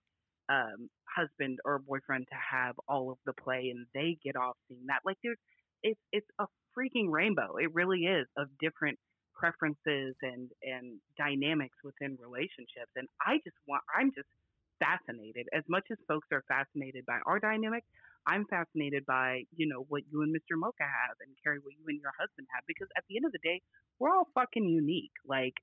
um, 0.49 0.89
husband 1.15 1.59
or 1.65 1.79
boyfriend 1.79 2.25
to 2.29 2.37
have 2.51 2.75
all 2.87 3.11
of 3.11 3.17
the 3.25 3.33
play 3.33 3.71
and 3.73 3.85
they 3.93 4.17
get 4.23 4.35
off 4.35 4.57
seeing 4.67 4.85
that. 4.87 4.99
Like, 5.05 5.17
there's, 5.23 5.37
it's, 5.83 5.99
it's 6.11 6.27
a 6.39 6.45
freaking 6.77 7.09
rainbow. 7.09 7.57
It 7.57 7.73
really 7.73 8.01
is 8.01 8.27
of 8.37 8.47
different 8.59 8.99
preferences 9.41 10.13
and 10.21 10.51
and 10.61 10.99
dynamics 11.17 11.75
within 11.83 12.15
relationships 12.21 12.93
and 12.95 13.07
i 13.25 13.41
just 13.43 13.57
want 13.67 13.81
i'm 13.97 14.11
just 14.13 14.27
fascinated. 14.81 15.47
As 15.53 15.63
much 15.69 15.85
as 15.91 15.97
folks 16.09 16.27
are 16.33 16.43
fascinated 16.49 17.05
by 17.05 17.19
our 17.27 17.39
dynamic 17.39 17.85
i'm 18.27 18.45
fascinated 18.49 19.05
by 19.05 19.43
you 19.55 19.67
know 19.67 19.85
what 19.89 20.03
you 20.11 20.21
and 20.21 20.33
mr 20.35 20.57
mocha 20.57 20.83
have 20.85 21.15
and 21.21 21.33
carrie 21.43 21.59
what 21.63 21.73
you 21.77 21.85
and 21.87 21.99
your 22.01 22.13
husband 22.19 22.47
have 22.53 22.63
because 22.67 22.87
at 22.97 23.03
the 23.09 23.17
end 23.17 23.25
of 23.25 23.31
the 23.31 23.41
day 23.43 23.61
we're 23.99 24.09
all 24.11 24.27
fucking 24.35 24.67
unique. 24.67 25.13
Like 25.27 25.53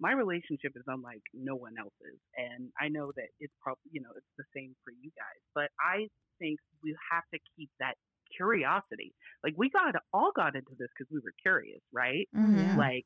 my 0.00 0.12
relationship 0.12 0.72
is 0.76 0.84
unlike 0.86 1.22
no 1.34 1.56
one 1.56 1.74
else's 1.78 2.20
and 2.36 2.70
i 2.80 2.88
know 2.88 3.12
that 3.16 3.28
it's 3.40 3.54
probably 3.62 3.88
you 3.92 4.00
know 4.02 4.12
it's 4.16 4.34
the 4.38 4.44
same 4.54 4.74
for 4.84 4.92
you 4.92 5.10
guys 5.16 5.40
but 5.54 5.70
i 5.80 6.06
think 6.38 6.58
we 6.82 6.94
have 7.12 7.24
to 7.32 7.38
keep 7.56 7.70
that 7.80 7.94
curiosity. 8.36 9.14
Like 9.44 9.54
we 9.56 9.70
got 9.70 9.94
all 10.12 10.32
got 10.34 10.56
into 10.56 10.74
this 10.78 10.88
because 10.96 11.10
we 11.12 11.20
were 11.24 11.32
curious 11.42 11.80
right? 11.92 12.28
Mhm. 12.34 12.76
Like 12.76 13.04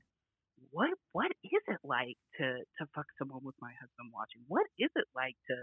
what 0.70 0.90
what 1.12 1.32
is 1.44 1.62
it 1.68 1.82
like 1.82 2.16
to 2.38 2.46
to 2.78 2.86
fuck 2.94 3.06
someone 3.18 3.42
with 3.42 3.56
my 3.60 3.72
husband 3.80 4.10
watching 4.14 4.42
what 4.46 4.66
is 4.78 4.90
it 4.94 5.06
like 5.14 5.36
to 5.48 5.56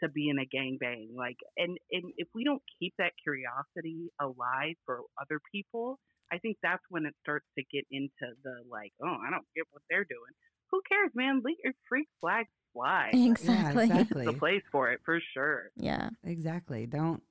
to 0.00 0.08
be 0.08 0.28
in 0.28 0.38
a 0.38 0.48
gangbang. 0.48 1.14
Like, 1.14 1.36
and, 1.56 1.78
and 1.90 2.12
if 2.16 2.28
we 2.34 2.44
don't 2.44 2.62
keep 2.78 2.94
that 2.98 3.12
curiosity 3.22 4.10
alive 4.20 4.74
for 4.84 5.00
other 5.20 5.40
people, 5.52 5.98
I 6.32 6.38
think 6.38 6.56
that's 6.62 6.82
when 6.88 7.06
it 7.06 7.14
starts 7.22 7.46
to 7.58 7.64
get 7.72 7.84
into 7.90 8.34
the 8.44 8.62
like, 8.70 8.92
oh, 9.02 9.16
I 9.26 9.30
don't 9.30 9.46
get 9.54 9.64
what 9.70 9.82
they're 9.88 10.04
doing. 10.04 10.32
Who 10.70 10.80
cares, 10.88 11.10
man? 11.14 11.42
Let 11.44 11.54
your 11.62 11.74
freak 11.88 12.08
flag 12.20 12.46
fly. 12.72 13.10
Exactly. 13.14 13.86
Yeah, 13.86 13.98
exactly. 13.98 14.26
It's 14.26 14.36
a 14.36 14.38
place 14.38 14.62
for 14.70 14.92
it 14.92 15.00
for 15.04 15.20
sure. 15.34 15.70
Yeah. 15.76 16.10
Exactly. 16.24 16.86
Don't 16.86 17.22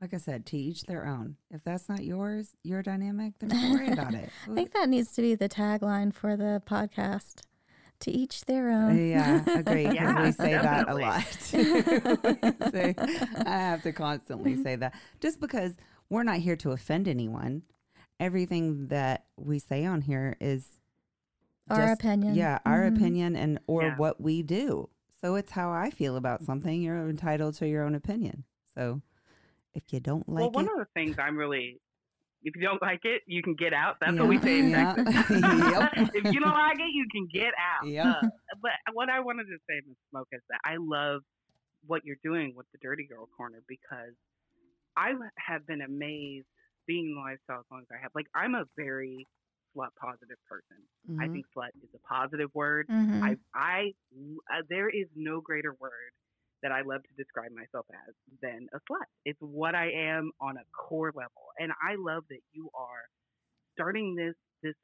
like 0.00 0.12
I 0.12 0.18
said, 0.18 0.44
to 0.46 0.56
each 0.58 0.82
their 0.82 1.06
own. 1.06 1.36
If 1.50 1.64
that's 1.64 1.88
not 1.88 2.04
yours, 2.04 2.54
your 2.62 2.82
dynamic, 2.82 3.34
then 3.38 3.48
don't 3.50 3.70
worry 3.72 3.88
about 3.92 4.14
it. 4.14 4.28
I 4.50 4.54
think 4.54 4.72
that 4.72 4.88
needs 4.88 5.12
to 5.12 5.22
be 5.22 5.34
the 5.34 5.48
tagline 5.48 6.12
for 6.14 6.36
the 6.36 6.62
podcast. 6.66 7.40
To 8.00 8.10
each 8.10 8.44
their 8.44 8.68
own. 8.68 9.08
Yeah, 9.08 9.42
agree. 9.58 9.84
Yeah, 9.88 10.22
we 10.22 10.30
say 10.32 10.52
that 10.52 10.86
a 10.86 10.94
lot. 10.94 11.22
Say- 11.40 12.94
I 13.46 13.50
have 13.58 13.82
to 13.84 13.92
constantly 13.92 14.62
say 14.62 14.76
that 14.76 14.92
just 15.20 15.40
because 15.40 15.72
we're 16.10 16.22
not 16.22 16.36
here 16.40 16.56
to 16.56 16.72
offend 16.72 17.08
anyone. 17.08 17.62
Everything 18.20 18.88
that 18.88 19.24
we 19.38 19.58
say 19.58 19.86
on 19.86 20.02
here 20.02 20.36
is 20.42 20.78
Our 21.70 21.88
just- 21.88 22.00
opinion. 22.02 22.34
Yeah, 22.34 22.58
our 22.66 22.82
Mhm. 22.82 22.96
opinion 22.96 23.34
and 23.34 23.60
or 23.66 23.82
Yeah. 23.84 23.96
what 23.96 24.20
we 24.20 24.42
do. 24.42 24.90
So 25.22 25.34
it's 25.36 25.52
how 25.52 25.70
I 25.70 25.88
feel 25.88 26.16
about 26.16 26.42
something. 26.42 26.82
You're 26.82 27.08
entitled 27.08 27.54
to 27.56 27.66
your 27.68 27.82
own 27.82 27.94
opinion. 27.94 28.44
So 28.74 29.00
if 29.76 29.92
you 29.92 30.00
don't 30.00 30.26
like 30.28 30.40
it. 30.40 30.40
well, 30.40 30.50
one 30.52 30.68
of 30.68 30.78
the 30.78 30.86
things 30.94 31.16
I'm 31.18 31.36
really, 31.36 31.78
if 32.42 32.56
you 32.56 32.62
don't 32.62 32.82
like 32.82 33.00
it, 33.04 33.22
you 33.26 33.42
can 33.42 33.54
get 33.54 33.72
out. 33.72 33.96
That's 34.00 34.18
what 34.18 34.28
we 34.28 34.36
Yeah, 34.36 34.44
say 34.44 34.58
in 34.58 34.70
yeah. 34.70 34.94
Texas. 34.94 35.14
Yep. 35.68 35.92
if 36.14 36.24
you 36.32 36.40
don't 36.40 36.54
like 36.54 36.78
it, 36.80 36.92
you 36.92 37.06
can 37.12 37.28
get 37.32 37.52
out. 37.58 37.86
Yep. 37.86 38.06
Uh, 38.06 38.22
but 38.62 38.72
what 38.94 39.08
I 39.10 39.20
wanted 39.20 39.44
to 39.44 39.58
say, 39.68 39.80
Mrs. 39.86 39.96
Mocha, 40.12 40.36
is 40.36 40.42
that 40.50 40.60
I 40.64 40.76
love 40.78 41.22
what 41.86 42.04
you're 42.04 42.20
doing 42.24 42.54
with 42.56 42.66
the 42.72 42.78
Dirty 42.82 43.06
Girl 43.06 43.28
Corner 43.36 43.62
because 43.68 44.14
I 44.96 45.12
have 45.38 45.66
been 45.66 45.82
amazed 45.82 46.46
being 46.86 47.06
in 47.10 47.14
the 47.14 47.20
lifestyle 47.20 47.60
as 47.60 47.66
long 47.70 47.80
as 47.82 47.88
I 47.92 48.00
have. 48.02 48.12
Like, 48.14 48.26
I'm 48.34 48.54
a 48.54 48.64
very 48.76 49.26
slut 49.76 49.90
positive 50.00 50.38
person. 50.48 50.82
I 51.20 51.26
Mhm. 51.26 51.32
think 51.32 51.46
slut 51.56 51.68
is 51.82 51.90
a 51.94 51.98
positive 52.08 52.50
word. 52.54 52.86
Mhm. 52.88 53.22
I, 53.22 53.36
I, 53.54 53.94
uh, 54.50 54.62
there 54.68 54.88
is 54.88 55.06
no 55.14 55.40
greater 55.40 55.74
word 55.78 56.12
that 56.62 56.72
I 56.72 56.82
love 56.82 57.02
to 57.02 57.22
describe 57.22 57.52
myself 57.52 57.86
as 57.90 58.14
than 58.42 58.68
a 58.72 58.78
slut. 58.90 59.06
It's 59.24 59.38
what 59.40 59.74
I 59.74 59.90
am 59.90 60.30
on 60.40 60.56
a 60.56 60.64
core 60.76 61.12
level, 61.14 61.52
and 61.58 61.72
I 61.72 61.96
love 61.98 62.24
that 62.30 62.40
you 62.52 62.70
are 62.74 63.04
starting 63.74 64.14
this 64.14 64.34
this 64.62 64.74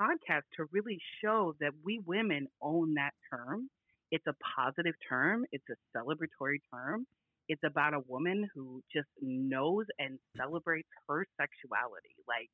podcast 0.00 0.42
to 0.56 0.66
really 0.72 0.98
show 1.22 1.54
that 1.60 1.72
we 1.84 2.00
women 2.06 2.48
own 2.60 2.94
that 2.94 3.12
term. 3.32 3.68
It's 4.10 4.26
a 4.26 4.34
positive 4.56 4.94
term. 5.08 5.46
It's 5.52 5.64
a 5.70 5.98
celebratory 5.98 6.58
term. 6.72 7.06
It's 7.48 7.62
about 7.64 7.94
a 7.94 8.00
woman 8.08 8.48
who 8.54 8.82
just 8.94 9.08
knows 9.20 9.86
and 9.98 10.18
celebrates 10.36 10.88
her 11.08 11.26
sexuality. 11.40 12.14
Like 12.26 12.50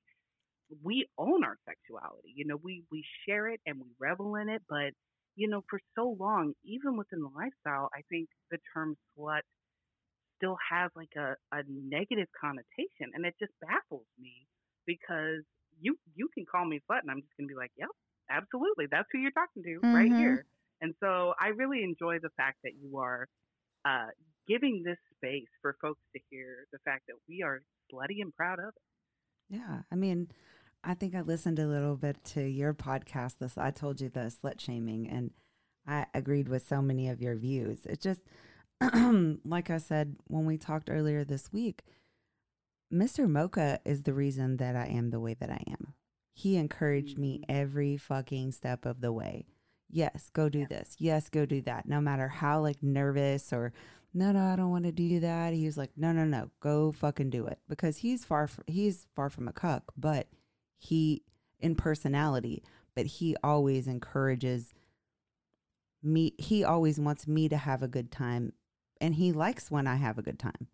we 0.82 1.06
own 1.18 1.44
our 1.44 1.56
sexuality. 1.66 2.32
You 2.34 2.46
know, 2.46 2.58
we 2.62 2.84
we 2.90 3.04
share 3.26 3.48
it 3.48 3.60
and 3.66 3.78
we 3.80 3.88
revel 3.98 4.36
in 4.36 4.48
it, 4.48 4.62
but 4.68 4.92
you 5.36 5.48
know, 5.48 5.62
for 5.70 5.80
so 5.94 6.16
long, 6.18 6.54
even 6.64 6.96
within 6.96 7.20
the 7.20 7.30
lifestyle, 7.34 7.88
I 7.94 8.02
think 8.10 8.28
the 8.50 8.58
term 8.74 8.96
slut 9.16 9.42
still 10.36 10.56
has 10.70 10.90
like 10.96 11.12
a, 11.16 11.34
a 11.52 11.62
negative 11.68 12.28
connotation 12.38 13.12
and 13.14 13.24
it 13.24 13.34
just 13.38 13.52
baffles 13.60 14.06
me 14.18 14.46
because 14.86 15.42
you 15.80 15.96
you 16.14 16.28
can 16.34 16.44
call 16.44 16.64
me 16.66 16.80
slut 16.88 17.00
and 17.02 17.10
I'm 17.10 17.20
just 17.22 17.32
gonna 17.38 17.48
be 17.48 17.54
like, 17.54 17.72
Yep, 17.76 17.90
absolutely. 18.30 18.86
That's 18.90 19.08
who 19.12 19.18
you're 19.18 19.32
talking 19.32 19.62
to 19.62 19.84
right 19.92 20.12
Mhm. 20.12 20.16
here. 20.16 20.44
And 20.80 20.94
so 21.00 21.34
I 21.40 21.48
really 21.48 21.82
enjoy 21.84 22.18
the 22.20 22.30
fact 22.36 22.58
that 22.64 22.72
you 22.80 22.98
are 22.98 23.26
uh, 23.84 24.08
giving 24.48 24.82
this 24.84 24.98
space 25.16 25.48
for 25.62 25.76
folks 25.80 26.02
to 26.14 26.20
hear 26.30 26.66
the 26.72 26.78
fact 26.84 27.04
that 27.08 27.16
we 27.28 27.42
are 27.42 27.60
slutty 27.92 28.20
and 28.20 28.34
proud 28.34 28.58
of 28.60 28.68
it. 28.68 28.82
Yeah, 29.48 29.82
I 29.90 29.94
mean, 29.96 30.28
I 30.84 30.94
think 30.94 31.14
I 31.14 31.20
listened 31.20 31.58
a 31.58 31.66
little 31.66 31.96
bit 31.96 32.22
to 32.26 32.42
your 32.42 32.74
podcast. 32.74 33.38
This 33.38 33.56
I 33.56 33.70
told 33.70 34.00
you 34.00 34.08
the 34.08 34.32
slut 34.32 34.60
shaming, 34.60 35.08
and 35.08 35.30
I 35.86 36.06
agreed 36.14 36.48
with 36.48 36.66
so 36.66 36.82
many 36.82 37.08
of 37.08 37.20
your 37.22 37.36
views. 37.36 37.86
It 37.86 38.00
just, 38.00 38.22
like 39.44 39.70
I 39.70 39.78
said 39.78 40.16
when 40.26 40.44
we 40.44 40.56
talked 40.58 40.90
earlier 40.90 41.24
this 41.24 41.52
week, 41.52 41.82
Mr. 42.92 43.28
Mocha 43.28 43.80
is 43.84 44.02
the 44.02 44.12
reason 44.12 44.56
that 44.58 44.76
I 44.76 44.86
am 44.86 45.10
the 45.10 45.20
way 45.20 45.34
that 45.34 45.50
I 45.50 45.62
am. 45.68 45.94
He 46.34 46.56
encouraged 46.56 47.18
me 47.18 47.38
Mhm. 47.40 47.44
every 47.48 47.96
fucking 47.96 48.52
step 48.52 48.84
of 48.84 49.00
the 49.00 49.12
way. 49.12 49.46
Yes, 49.88 50.30
go 50.30 50.48
do 50.48 50.60
Yeah. 50.60 50.66
this. 50.68 50.96
Yes, 50.98 51.28
go 51.28 51.46
do 51.46 51.60
that. 51.62 51.86
No 51.86 52.00
matter 52.00 52.28
how 52.28 52.60
like 52.60 52.82
nervous 52.82 53.52
or 53.52 53.72
no, 54.14 54.30
no, 54.32 54.40
I 54.44 54.56
don't 54.56 54.70
want 54.70 54.84
to 54.84 54.92
do 54.92 55.20
that. 55.20 55.54
He 55.54 55.64
was 55.64 55.78
like, 55.78 55.92
no, 55.96 56.12
no, 56.12 56.24
no, 56.26 56.50
go 56.60 56.92
fucking 56.92 57.30
do 57.30 57.46
it 57.46 57.60
because 57.68 57.98
he's 57.98 58.24
far 58.26 58.46
from, 58.46 58.64
he's 58.66 59.06
far 59.14 59.30
from 59.30 59.48
a 59.48 59.52
cuck, 59.54 59.90
but 59.96 60.28
he 60.82 61.22
in 61.60 61.76
personality, 61.76 62.62
but 62.96 63.06
he 63.06 63.36
always 63.42 63.86
encourages 63.86 64.74
me. 66.02 66.34
He 66.38 66.64
always 66.64 66.98
wants 66.98 67.26
me 67.28 67.48
to 67.48 67.56
have 67.56 67.82
a 67.82 67.88
good 67.88 68.10
time, 68.10 68.52
and 69.00 69.14
he 69.14 69.30
likes 69.32 69.70
when 69.70 69.86
I 69.86 69.94
have 69.96 70.18
a 70.18 70.22
good 70.22 70.38
time. 70.38 70.66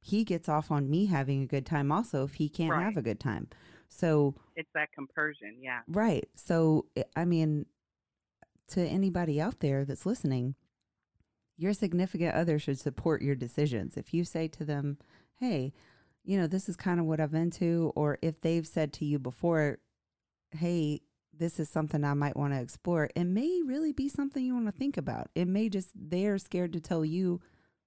He 0.00 0.22
gets 0.24 0.48
off 0.48 0.70
on 0.70 0.88
me 0.90 1.06
having 1.06 1.42
a 1.42 1.46
good 1.46 1.66
time 1.66 1.90
also 1.90 2.24
if 2.24 2.34
he 2.34 2.48
can't 2.48 2.70
have 2.84 2.96
a 2.96 3.02
good 3.02 3.18
time. 3.20 3.48
So 3.88 4.34
It's 4.54 4.68
that 4.74 4.92
compersion, 4.92 5.56
yeah. 5.60 5.80
Right. 5.88 6.28
So, 6.34 6.86
I- 6.96 7.04
I 7.16 7.24
mean, 7.24 7.66
to 8.68 8.82
anybody 8.82 9.40
out 9.40 9.60
there 9.60 9.84
that's 9.86 10.04
listening, 10.06 10.54
your 11.56 11.72
significant 11.72 12.34
other 12.34 12.58
should 12.58 12.78
support 12.78 13.22
your 13.22 13.34
decisions. 13.34 13.96
If 13.96 14.12
you 14.12 14.24
say 14.24 14.46
to 14.48 14.64
them, 14.64 14.98
hey, 15.36 15.72
you 16.28 16.38
know, 16.38 16.46
this 16.46 16.68
is 16.68 16.76
kind 16.76 17.00
of 17.00 17.06
what 17.06 17.20
I've 17.20 17.32
into, 17.32 17.90
or 17.96 18.18
if 18.20 18.42
they've 18.42 18.66
said 18.66 18.92
to 18.94 19.06
you 19.06 19.18
before, 19.18 19.78
hey, 20.50 21.00
this 21.32 21.58
is 21.58 21.70
something 21.70 22.04
I 22.04 22.12
might 22.12 22.36
want 22.36 22.52
to 22.52 22.60
explore, 22.60 23.08
it 23.16 23.24
may 23.24 23.62
really 23.64 23.92
be 23.92 24.10
something 24.10 24.44
you 24.44 24.52
want 24.52 24.66
to 24.66 24.72
think 24.72 24.98
about. 24.98 25.30
It 25.34 25.48
may 25.48 25.70
just, 25.70 25.88
they're 25.94 26.36
scared 26.36 26.74
to 26.74 26.80
tell 26.80 27.02
you 27.02 27.40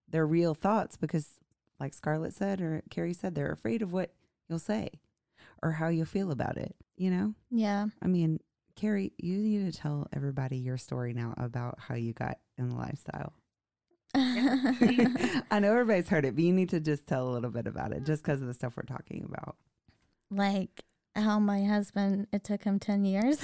their 0.09 0.25
real 0.25 0.55
thoughts 0.55 0.97
because, 0.97 1.37
like 1.79 1.93
Scarlett 1.93 2.33
said, 2.33 2.61
or 2.61 2.81
Carrie 2.89 3.13
said, 3.13 3.35
they're 3.35 3.51
afraid 3.51 3.83
of 3.83 3.93
what 3.93 4.11
you'll 4.49 4.57
say 4.57 4.89
or 5.61 5.73
how 5.73 5.89
you'll 5.89 6.07
feel 6.07 6.31
about 6.31 6.57
it, 6.57 6.75
you 6.97 7.11
know? 7.11 7.35
Yeah. 7.51 7.85
I 8.01 8.07
mean, 8.07 8.39
Carrie, 8.75 9.13
you 9.19 9.37
need 9.37 9.71
to 9.71 9.79
tell 9.79 10.07
everybody 10.13 10.57
your 10.57 10.77
story 10.79 11.13
now 11.13 11.35
about 11.37 11.77
how 11.77 11.93
you 11.93 12.13
got 12.13 12.39
in 12.57 12.69
the 12.69 12.75
lifestyle. 12.75 13.33
I 15.51 15.59
know 15.59 15.71
everybody's 15.71 16.09
heard 16.09 16.25
it, 16.25 16.35
but 16.35 16.43
you 16.43 16.51
need 16.53 16.69
to 16.69 16.79
just 16.79 17.07
tell 17.07 17.29
a 17.29 17.31
little 17.31 17.49
bit 17.49 17.67
about 17.67 17.91
it 17.93 18.05
just 18.05 18.23
because 18.23 18.41
of 18.41 18.47
the 18.47 18.53
stuff 18.53 18.73
we're 18.75 18.83
talking 18.83 19.25
about. 19.27 19.55
like 20.29 20.83
how 21.15 21.39
my 21.39 21.63
husband, 21.65 22.27
it 22.31 22.43
took 22.43 22.63
him 22.63 22.79
10 22.79 23.03
years. 23.03 23.43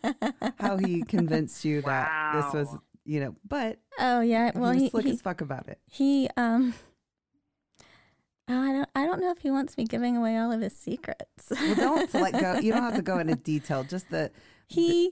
How 0.60 0.76
he 0.76 1.02
convinced 1.02 1.64
you 1.64 1.82
that 1.82 2.34
this 2.34 2.52
was, 2.54 2.78
you 3.04 3.18
know, 3.18 3.34
but 3.46 3.78
oh, 3.98 4.20
yeah. 4.20 4.52
well, 4.54 4.62
Well, 4.64 4.72
he 4.72 4.82
he, 4.84 4.90
slick 4.90 5.06
he, 5.06 5.10
as 5.10 5.20
fuck 5.20 5.40
about 5.40 5.68
it. 5.68 5.80
he, 5.90 6.28
um, 6.36 6.72
oh, 8.48 8.62
I 8.62 8.72
don't, 8.72 8.88
I 8.94 9.06
don't 9.06 9.20
know 9.20 9.32
if 9.32 9.38
he 9.38 9.50
wants 9.50 9.76
me 9.76 9.84
giving 9.84 10.16
away 10.16 10.36
all 10.36 10.52
of 10.52 10.60
his 10.60 10.76
secrets. 10.76 11.50
Well, 11.50 11.74
don't 11.74 12.14
let 12.14 12.32
go. 12.32 12.60
You 12.60 12.72
don't 12.72 12.82
have 12.82 12.94
to 12.94 13.02
go 13.02 13.18
into 13.20 13.34
detail. 13.34 13.82
Just 13.82 14.10
the 14.10 14.30
he, 14.68 15.10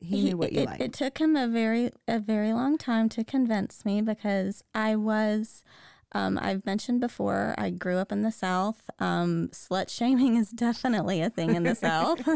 he 0.00 0.22
knew 0.22 0.36
what 0.36 0.52
you 0.52 0.60
it, 0.60 0.66
liked. 0.66 0.82
It 0.82 0.92
took 0.92 1.18
him 1.18 1.36
a 1.36 1.48
very 1.48 1.90
a 2.06 2.18
very 2.18 2.52
long 2.52 2.78
time 2.78 3.08
to 3.10 3.24
convince 3.24 3.84
me 3.84 4.00
because 4.00 4.62
I 4.74 4.96
was 4.96 5.64
um, 6.12 6.38
I've 6.40 6.64
mentioned 6.64 7.00
before 7.00 7.54
I 7.58 7.70
grew 7.70 7.98
up 7.98 8.10
in 8.10 8.22
the 8.22 8.32
South. 8.32 8.88
Um, 8.98 9.48
slut 9.52 9.90
shaming 9.90 10.36
is 10.36 10.50
definitely 10.54 11.20
a 11.20 11.30
thing 11.30 11.54
in 11.54 11.64
the 11.64 11.74
South. 11.74 12.20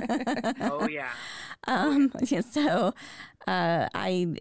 Oh 0.60 0.86
yeah. 0.88 1.10
um, 1.66 2.12
yeah, 2.22 2.40
so 2.40 2.94
uh, 3.46 3.88
I 3.94 4.36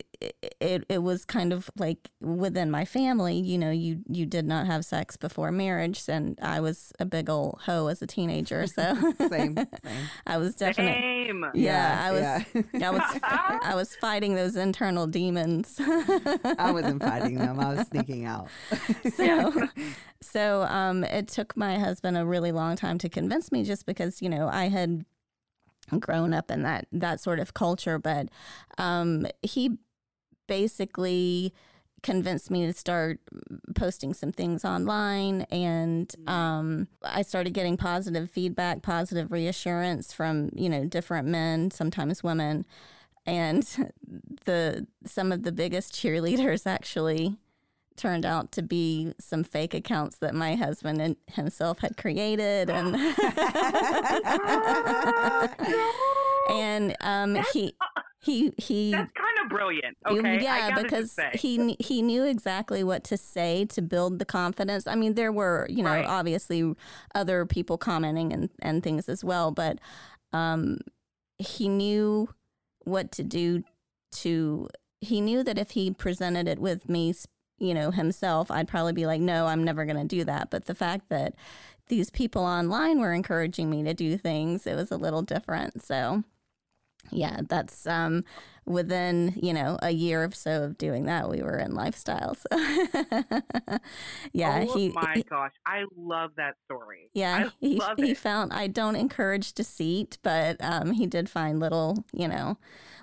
it 0.60 0.84
it 0.88 1.01
was 1.01 1.25
kind 1.25 1.53
of 1.53 1.69
like 1.77 2.10
within 2.19 2.69
my 2.69 2.86
family. 2.86 3.36
You 3.36 3.57
know, 3.57 3.71
you 3.71 4.01
you 4.07 4.25
did 4.25 4.45
not 4.45 4.67
have 4.67 4.86
sex 4.86 5.17
before 5.17 5.51
marriage, 5.51 6.03
and 6.07 6.38
I 6.41 6.60
was 6.60 6.91
a 6.99 7.05
big 7.05 7.29
old 7.29 7.62
hoe 7.65 7.88
as 7.88 8.01
a 8.01 8.07
teenager. 8.07 8.65
So 8.71 8.95
same, 9.17 9.55
same. 9.55 9.67
I 10.27 10.38
was 10.38 10.55
definitely 10.55 11.27
Same. 11.27 11.45
yeah, 11.55 11.99
I 12.03 12.12
was 12.12 12.65
yeah. 12.73 12.88
I 12.88 12.91
was 12.91 13.19
I 13.63 13.75
was 13.75 13.95
fighting 13.95 14.36
those 14.36 14.55
internal 14.55 15.07
demons. 15.07 15.75
I 15.79 16.71
wasn't 16.71 17.01
fighting 17.03 17.36
them. 17.36 17.60
I 17.60 17.73
was 17.73 17.88
sneaking 17.88 18.25
out. 18.25 18.47
so 19.15 19.67
so 20.21 20.62
um 20.63 21.03
it 21.03 21.27
took 21.27 21.57
my 21.57 21.79
husband 21.79 22.17
a 22.17 22.25
really 22.25 22.51
long 22.51 22.75
time 22.75 22.97
to 22.99 23.10
convince 23.10 23.51
me 23.51 23.63
just 23.63 23.86
because, 23.86 24.21
you 24.21 24.29
know, 24.29 24.47
I 24.47 24.69
had 24.69 25.05
grown 25.99 26.34
up 26.34 26.51
in 26.51 26.63
that 26.63 26.88
that 26.91 27.19
sort 27.19 27.39
of 27.39 27.54
culture, 27.54 27.99
but 27.99 28.30
um 28.77 29.25
he 29.41 29.77
basically 30.47 31.54
convinced 32.04 32.49
me 32.49 32.65
to 32.65 32.73
start 32.73 33.19
posting 33.75 34.13
some 34.13 34.32
things 34.32 34.65
online 34.65 35.41
and 35.51 36.15
um, 36.27 36.88
i 37.04 37.21
started 37.21 37.54
getting 37.54 37.77
positive 37.77 38.30
feedback 38.30 38.82
positive 38.82 39.32
reassurance 39.32 40.12
from 40.12 40.49
you 40.56 40.67
know 40.67 40.86
different 40.86 41.27
men 41.27 41.69
sometimes 41.69 42.23
women 42.23 42.65
and 43.25 43.63
the 44.45 44.86
some 45.06 45.32
of 45.32 45.43
the 45.43 45.51
biggest 45.51 45.93
cheerleaders 45.99 46.65
actually 46.65 47.38
turned 47.97 48.25
out 48.25 48.51
to 48.54 48.62
be 48.62 49.13
some 49.19 49.43
fake 49.43 49.73
accounts 49.73 50.17
that 50.17 50.34
my 50.34 50.56
husband 50.56 51.01
and 51.01 51.15
himself 51.27 51.80
had 51.80 51.97
created 51.97 52.69
and 52.69 52.95
and 56.49 56.95
um 57.01 57.38
he 57.54 57.75
he 58.23 58.51
he 58.58 58.91
That's 58.91 59.12
kind 59.13 59.38
of 59.43 59.49
brilliant. 59.49 59.97
Okay. 60.08 60.39
Yeah 60.41 60.80
because 60.82 61.17
he 61.34 61.75
he 61.80 62.01
knew 62.01 62.23
exactly 62.25 62.84
what 62.84 63.04
to 63.06 63.17
say 63.17 63.65
to 63.65 63.82
build 63.82 64.19
the 64.19 64.25
confidence 64.25 64.88
i 64.88 64.95
mean 64.95 65.13
there 65.15 65.32
were 65.32 65.65
you 65.69 65.84
know 65.84 65.91
Right. 65.91 66.06
obviously 66.06 66.73
other 67.15 67.45
people 67.45 67.77
commenting 67.77 68.32
and 68.34 68.49
and 68.62 68.84
things 68.84 69.10
as 69.10 69.23
well 69.23 69.51
but 69.51 69.80
um 70.34 70.80
he 71.38 71.67
knew 71.67 72.30
what 72.84 73.12
to 73.13 73.23
do 73.23 73.63
to 74.13 74.67
he 74.99 75.19
knew 75.21 75.43
that 75.43 75.58
if 75.58 75.71
he 75.71 75.91
presented 75.91 76.47
it 76.47 76.60
with 76.60 76.88
me 76.88 77.13
you 77.62 77.74
know 77.74 77.91
himself 77.91 78.50
i'd 78.52 78.67
probably 78.67 78.91
be 78.93 79.06
like 79.06 79.21
no 79.21 79.45
i'm 79.45 79.63
never 79.63 79.86
going 79.86 79.97
to 80.08 80.15
do 80.15 80.24
that. 80.26 80.50
But 80.50 80.65
the 80.65 80.76
fact 80.76 81.10
that 81.10 81.36
these 81.88 82.10
people 82.10 82.43
online 82.43 83.00
were 83.00 83.13
encouraging 83.13 83.69
me 83.69 83.84
to 83.84 83.93
do 83.93 84.17
things 84.17 84.65
it 84.65 84.76
was 84.76 84.91
a 84.91 84.97
little 84.97 85.21
different. 85.21 85.82
So 85.84 86.24
yeah 87.10 87.39
that's 87.50 87.88
um 87.88 88.24
within 88.65 89.34
you 89.41 89.52
know 89.54 89.78
a 89.82 89.89
year 89.89 90.24
or 90.24 90.32
so 90.32 90.63
of 90.63 90.78
doing 90.78 91.06
that 91.06 91.28
we 91.30 91.41
were 91.41 91.58
in 91.58 91.74
lifestyle 91.74 92.36
so 92.36 92.47
yeah 94.34 94.65
oh 94.69 94.74
he, 94.78 94.89
my 94.89 95.13
he- 95.15 95.24
gosh, 95.24 95.52
I 95.65 95.86
love 95.97 96.32
that 96.38 96.54
story. 96.65 97.10
yeah 97.13 97.50
I 97.50 97.52
he, 97.60 97.82
he 97.97 98.13
found 98.13 98.54
i 98.54 98.67
don't 98.67 98.95
encourage 98.95 99.54
deceit 99.54 100.19
but 100.21 100.58
um 100.60 100.91
he 100.91 101.08
did 101.08 101.28
find 101.28 101.60
little 101.60 102.06
you 102.13 102.28
know 102.28 102.58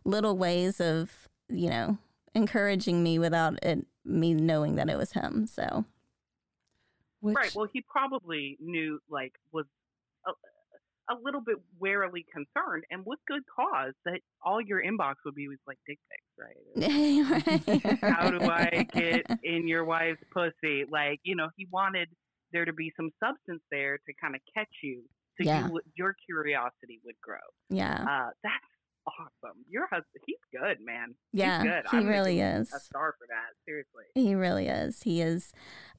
little 0.05 0.37
ways 0.38 0.81
of 0.81 1.29
you 1.49 1.68
know 1.68 1.99
encouraging 2.35 3.03
me 3.03 3.18
without 3.18 3.59
it 3.64 3.85
me 4.09 4.35
knowing 4.35 4.77
that 4.77 4.88
it 4.88 4.97
was 4.97 5.12
him 5.12 5.47
so 5.47 5.85
Which, 7.21 7.37
Right. 7.37 7.55
Well, 7.55 7.68
he 7.73 7.83
probably 7.83 8.57
knew, 8.61 9.01
like, 9.11 9.33
was 9.53 9.66
a, 10.27 10.31
a 11.12 11.16
little 11.23 11.40
bit 11.40 11.57
warily 11.79 12.25
concerned, 12.33 12.85
and 12.90 13.05
with 13.05 13.18
good 13.27 13.42
cause, 13.55 13.92
that 14.05 14.21
all 14.44 14.61
your 14.61 14.83
inbox 14.83 15.14
would 15.25 15.35
be 15.35 15.49
with 15.49 15.59
like 15.66 15.79
dick 15.87 15.99
pics, 16.11 16.33
right? 16.38 18.01
How 18.03 18.31
do 18.31 18.44
I 18.49 18.87
get 18.94 19.27
in 19.42 19.66
your 19.66 19.85
wife's 19.85 20.23
pussy? 20.33 20.85
Like, 20.90 21.21
you 21.23 21.35
know, 21.37 21.49
he 21.57 21.66
wanted 21.71 22.09
there 22.53 22.64
to 22.64 22.73
be 22.73 22.92
some 22.97 23.11
substance 23.23 23.62
there 23.71 23.99
to 23.99 24.12
kind 24.21 24.35
of 24.35 24.40
catch 24.55 24.68
you, 24.83 25.03
so 25.37 25.44
Yeah. 25.44 25.66
you 25.68 25.81
your 25.97 26.14
curiosity 26.27 27.01
would 27.05 27.16
grow. 27.23 27.37
yeah 27.68 28.05
Uh, 28.09 28.31
that's 28.42 28.73
awesome. 29.18 29.59
Your 29.68 29.87
husband, 29.87 30.23
he's 30.27 30.37
good, 30.53 30.79
man. 30.85 31.14
yeah 31.33 31.62
good. 31.62 31.85
he 31.90 31.97
I'm 31.97 32.07
really 32.07 32.40
is 32.40 32.73
A 32.73 32.81
star 32.81 33.14
for 33.18 33.27
that. 33.29 33.55
Seriously. 33.64 34.05
He 34.14 34.35
really 34.35 34.68
is. 34.68 35.03
He 35.03 35.21
is 35.21 35.53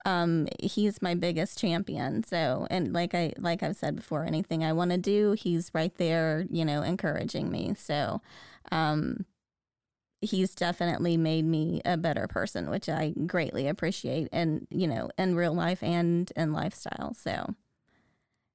um 0.06 0.48
he's 0.60 1.02
my 1.02 1.16
biggest 1.16 1.60
champion. 1.60 2.24
So 2.24 2.68
and 2.70 2.94
like 2.94 3.14
I 3.14 3.34
like 3.38 3.64
I've 3.64 3.76
said 3.76 3.96
before, 3.96 4.24
anything 4.26 4.64
I 4.64 4.74
want 4.74 4.92
to 4.92 4.98
do, 4.98 5.34
he's 5.34 5.72
right 5.74 5.96
there, 5.98 6.46
you 6.50 6.66
know, 6.66 6.82
encouraging 6.82 7.52
me. 7.52 7.74
So 7.78 8.22
um 8.72 9.26
he's 10.22 10.54
definitely 10.54 11.16
made 11.16 11.46
me 11.46 11.82
a 11.86 11.96
better 11.96 12.28
person, 12.28 12.70
which 12.70 12.90
I 12.90 13.14
greatly 13.26 13.68
appreciate 13.68 14.28
and 14.32 14.68
you 14.70 14.88
know, 14.88 15.10
in 15.18 15.36
real 15.36 15.54
life 15.54 15.82
and 15.84 16.32
in 16.36 16.54
lifestyle. 16.54 17.14
So 17.14 17.56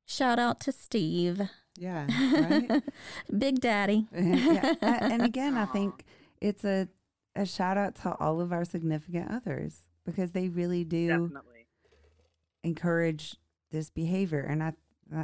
shout 0.06 0.38
out 0.38 0.60
to 0.60 0.72
Steve. 0.72 1.48
Yeah, 1.76 2.06
right. 2.08 2.82
Big 3.38 3.60
Daddy. 3.60 4.06
yeah. 4.14 4.74
And 4.80 5.22
again, 5.30 5.56
I 5.56 5.66
think 5.66 6.04
it's 6.40 6.64
a 6.64 6.88
a 7.36 7.44
shout 7.44 7.76
out 7.76 7.96
to 7.96 8.14
all 8.20 8.40
of 8.40 8.52
our 8.52 8.64
significant 8.64 9.30
others 9.30 9.80
because 10.06 10.30
they 10.32 10.48
really 10.48 10.84
do 10.84 11.08
Definitely. 11.08 11.66
encourage 12.62 13.36
this 13.72 13.90
behavior. 13.90 14.40
And 14.40 14.62
I 14.62 14.72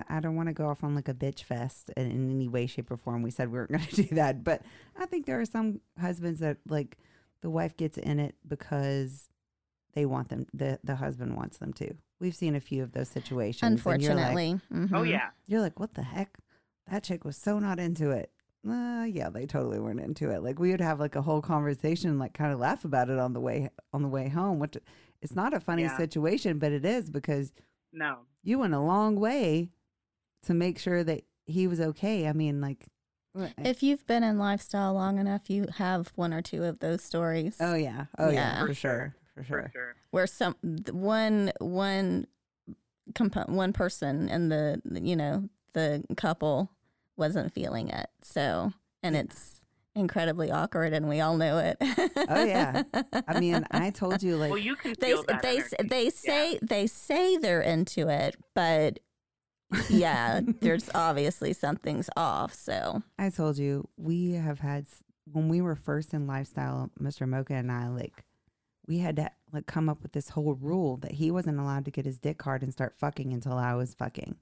I 0.08 0.20
don't 0.20 0.36
want 0.36 0.48
to 0.48 0.52
go 0.52 0.68
off 0.68 0.84
on 0.84 0.94
like 0.94 1.08
a 1.08 1.14
bitch 1.14 1.42
fest 1.42 1.90
in, 1.96 2.10
in 2.10 2.30
any 2.30 2.48
way, 2.48 2.66
shape, 2.66 2.90
or 2.90 2.96
form. 2.96 3.22
We 3.22 3.30
said 3.30 3.48
we 3.48 3.58
weren't 3.58 3.70
going 3.70 3.84
to 3.84 4.02
do 4.02 4.14
that, 4.14 4.44
but 4.44 4.62
I 4.98 5.06
think 5.06 5.26
there 5.26 5.40
are 5.40 5.46
some 5.46 5.80
husbands 6.00 6.40
that 6.40 6.58
like 6.68 6.98
the 7.42 7.50
wife 7.50 7.76
gets 7.76 7.96
in 7.96 8.20
it 8.20 8.34
because 8.46 9.28
they 9.94 10.04
want 10.04 10.28
them. 10.28 10.46
the 10.52 10.78
The 10.84 10.96
husband 10.96 11.36
wants 11.36 11.58
them 11.58 11.72
to. 11.74 11.94
We've 12.20 12.34
seen 12.34 12.54
a 12.54 12.60
few 12.60 12.82
of 12.82 12.92
those 12.92 13.08
situations. 13.08 13.62
and 13.62 14.02
you're 14.02 14.14
like- 14.14 14.26
Unfortunately. 14.36 14.60
Oh 14.92 15.02
yeah. 15.02 15.30
you're 15.46 15.60
like, 15.60 15.80
what 15.80 15.94
the 15.94 16.02
heck? 16.02 16.36
That 16.90 17.02
chick 17.04 17.24
was 17.24 17.36
so 17.36 17.58
not 17.58 17.78
into 17.78 18.10
it. 18.10 18.30
Uh, 18.68 19.04
yeah, 19.08 19.30
they 19.30 19.46
totally 19.46 19.78
weren't 19.80 20.00
into 20.00 20.30
it. 20.30 20.42
Like 20.42 20.58
we 20.58 20.70
would 20.70 20.82
have 20.82 21.00
like 21.00 21.16
a 21.16 21.22
whole 21.22 21.40
conversation, 21.40 22.18
like 22.18 22.34
kind 22.34 22.52
of 22.52 22.58
laugh 22.58 22.84
about 22.84 23.08
it 23.08 23.18
on 23.18 23.32
the 23.32 23.40
way 23.40 23.70
on 23.92 24.02
the 24.02 24.08
way 24.08 24.28
home. 24.28 24.58
Which 24.58 24.76
it's 25.22 25.34
not 25.34 25.54
a 25.54 25.60
funny 25.60 25.82
Yeah. 25.82 25.96
situation, 25.96 26.58
but 26.58 26.72
it 26.72 26.84
is 26.84 27.08
because 27.08 27.52
No. 27.92 28.18
you 28.42 28.58
went 28.58 28.74
a 28.74 28.80
long 28.80 29.16
way 29.18 29.70
to 30.42 30.52
make 30.52 30.78
sure 30.78 31.02
that 31.04 31.22
he 31.46 31.66
was 31.66 31.80
okay. 31.80 32.28
I 32.28 32.32
mean, 32.34 32.60
like, 32.60 32.86
If 33.58 33.82
you've 33.82 34.06
been 34.06 34.24
in 34.24 34.38
lifestyle 34.38 34.92
long 34.94 35.18
enough, 35.18 35.48
you 35.48 35.66
have 35.76 36.12
one 36.16 36.32
or 36.34 36.42
two 36.42 36.64
of 36.64 36.80
those 36.80 37.02
stories. 37.02 37.56
oh 37.60 37.74
yeah, 37.74 38.06
oh 38.18 38.28
yeah, 38.28 38.34
Yeah. 38.34 38.60
for 38.60 38.66
For 38.68 38.74
sure, 38.74 39.14
for 39.42 39.46
sure. 39.46 39.62
For 39.62 39.70
sure. 39.72 39.94
where 40.10 40.26
some 40.26 40.54
one 40.90 41.52
one 41.60 42.26
compo- 43.14 43.46
one 43.52 43.72
person 43.72 44.28
and 44.28 44.50
the 44.50 44.80
you 45.02 45.16
know 45.16 45.48
the 45.72 46.04
couple 46.16 46.70
wasn't 47.16 47.52
feeling 47.52 47.88
it 47.88 48.08
so 48.22 48.72
and 49.02 49.16
it's 49.16 49.60
incredibly 49.96 50.50
awkward 50.50 50.92
and 50.92 51.08
we 51.08 51.20
all 51.20 51.36
know 51.36 51.58
it 51.58 51.76
Oh, 52.28 52.44
yeah. 52.44 52.84
I 53.26 53.40
mean, 53.40 53.66
I 53.72 53.90
told 53.90 54.22
you 54.22 54.36
like 54.42 54.50
well, 54.50 54.58
you 54.58 54.76
can 54.76 54.94
they 55.00 55.08
feel 55.12 55.24
that 55.24 55.42
they 55.42 55.56
energy. 55.56 55.76
they 55.88 56.10
say 56.10 56.58
they 56.62 56.86
say 56.86 57.36
they're 57.36 57.60
into 57.60 58.08
it 58.08 58.36
but 58.54 59.00
yeah 59.88 60.40
there's 60.60 60.88
obviously 60.94 61.52
something's 61.52 62.08
off 62.16 62.54
so 62.54 63.02
I 63.18 63.30
told 63.30 63.58
you 63.58 63.88
we 63.96 64.32
have 64.34 64.60
had 64.60 64.86
when 65.32 65.48
we 65.48 65.60
were 65.60 65.76
first 65.76 66.12
in 66.12 66.26
lifestyle, 66.26 66.90
Mr. 67.00 67.28
Mocha 67.28 67.54
and 67.54 67.70
I 67.70 67.88
like 67.88 68.24
we 68.90 68.98
had 68.98 69.14
to 69.14 69.30
like 69.52 69.66
come 69.66 69.88
up 69.88 70.02
with 70.02 70.10
this 70.10 70.30
whole 70.30 70.54
rule 70.54 70.96
that 70.96 71.12
he 71.12 71.30
wasn't 71.30 71.60
allowed 71.60 71.84
to 71.84 71.92
get 71.92 72.04
his 72.04 72.18
dick 72.18 72.42
hard 72.42 72.60
and 72.60 72.72
start 72.72 72.98
fucking 72.98 73.32
until 73.32 73.52
I 73.52 73.74
was 73.74 73.94
fucking. 73.94 74.34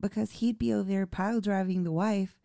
Because 0.00 0.30
he'd 0.30 0.56
be 0.56 0.72
over 0.72 0.88
there 0.88 1.04
pile 1.04 1.40
driving 1.40 1.82
the 1.82 1.90
wife 1.90 2.36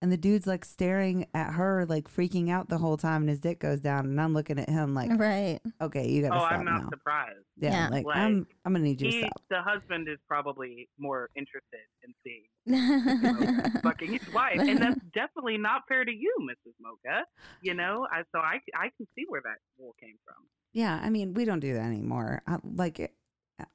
and 0.00 0.12
the 0.12 0.16
dude's 0.16 0.46
like 0.46 0.64
staring 0.64 1.26
at 1.34 1.52
her 1.54 1.84
like 1.86 2.08
freaking 2.08 2.50
out 2.50 2.68
the 2.68 2.78
whole 2.78 2.96
time 2.96 3.22
and 3.22 3.28
his 3.30 3.40
dick 3.40 3.58
goes 3.60 3.80
down 3.80 4.06
and 4.06 4.20
I'm 4.20 4.32
looking 4.34 4.58
at 4.58 4.68
him 4.68 4.94
like, 4.94 5.10
right 5.18 5.58
okay, 5.80 6.08
you 6.08 6.22
gotta 6.22 6.34
Oh, 6.36 6.38
stop 6.46 6.52
I'm 6.52 6.64
not 6.64 6.82
now. 6.84 6.88
surprised. 6.90 7.44
Yeah, 7.56 7.70
Yeah. 7.72 7.88
like, 7.88 8.06
Like, 8.06 8.16
I'm 8.16 8.46
I'm 8.64 8.72
gonna 8.72 8.84
need 8.84 9.00
you 9.00 9.10
to 9.10 9.18
stop. 9.18 9.42
the 9.50 9.62
husband 9.62 10.08
is 10.08 10.18
probably 10.28 10.88
more 10.98 11.28
interested 11.36 11.80
in 12.04 12.14
seeing 12.24 12.44
Mocha 12.68 13.80
fucking 13.82 14.12
his 14.12 14.32
wife, 14.34 14.58
and 14.60 14.78
that's 14.80 15.00
definitely 15.14 15.56
not 15.58 15.82
fair 15.88 16.04
to 16.04 16.12
you, 16.12 16.32
Mrs. 16.42 16.74
Mocha. 16.80 17.24
You 17.62 17.74
know, 17.74 18.06
I, 18.12 18.22
so 18.32 18.38
I 18.40 18.60
I 18.74 18.90
can 18.96 19.06
see 19.14 19.24
where 19.28 19.40
that 19.42 19.56
rule 19.78 19.94
came 20.00 20.16
from. 20.24 20.44
Yeah, 20.74 21.00
I 21.02 21.08
mean, 21.10 21.32
we 21.34 21.44
don't 21.46 21.60
do 21.60 21.72
that 21.74 21.82
anymore. 21.84 22.42
I, 22.46 22.58
like, 22.62 23.00
it, 23.00 23.14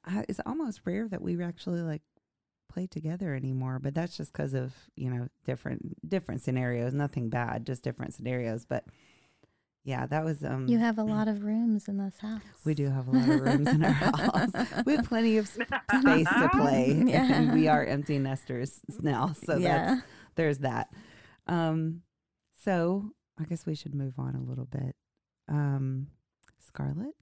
I, 0.04 0.24
it's 0.28 0.40
almost 0.46 0.82
rare 0.84 1.08
that 1.08 1.20
we 1.22 1.42
actually 1.42 1.80
like 1.82 2.02
play 2.74 2.86
together 2.86 3.34
anymore. 3.34 3.78
But 3.78 3.94
that's 3.94 4.16
just 4.16 4.32
because 4.32 4.54
of 4.54 4.72
you 4.96 5.10
know 5.10 5.28
different 5.44 6.08
different 6.08 6.42
scenarios. 6.42 6.92
Nothing 6.92 7.28
bad, 7.28 7.64
just 7.66 7.82
different 7.84 8.14
scenarios. 8.14 8.64
But 8.64 8.84
yeah, 9.84 10.06
that 10.06 10.24
was 10.24 10.42
um. 10.44 10.66
you 10.66 10.78
have 10.78 10.98
a 10.98 11.02
lot 11.04 11.28
of 11.28 11.44
rooms 11.44 11.88
in 11.88 11.98
this 11.98 12.18
house 12.18 12.40
we 12.64 12.74
do 12.74 12.88
have 12.88 13.06
a 13.06 13.10
lot 13.10 13.28
of 13.28 13.40
rooms 13.40 13.68
in 13.68 13.84
our 13.84 13.90
house. 13.92 14.50
We 14.86 14.96
have 14.96 15.06
plenty 15.06 15.36
of 15.36 15.46
space 15.46 15.66
to 15.92 16.50
play, 16.54 17.02
Yeah. 17.06 17.32
and 17.32 17.52
we 17.52 17.68
are 17.68 17.84
empty 17.84 18.18
nesters 18.18 18.80
now. 19.00 19.34
So 19.44 19.56
yeah 19.56 19.86
that's 19.96 20.06
there's 20.36 20.58
that. 20.58 20.88
Um, 21.46 22.00
so 22.64 23.10
I 23.38 23.44
guess 23.44 23.66
we 23.66 23.74
should 23.74 23.94
move 23.94 24.14
on 24.18 24.34
a 24.34 24.40
little 24.40 24.64
bit. 24.64 24.96
Um, 25.48 26.06
Scarlett, 26.66 27.14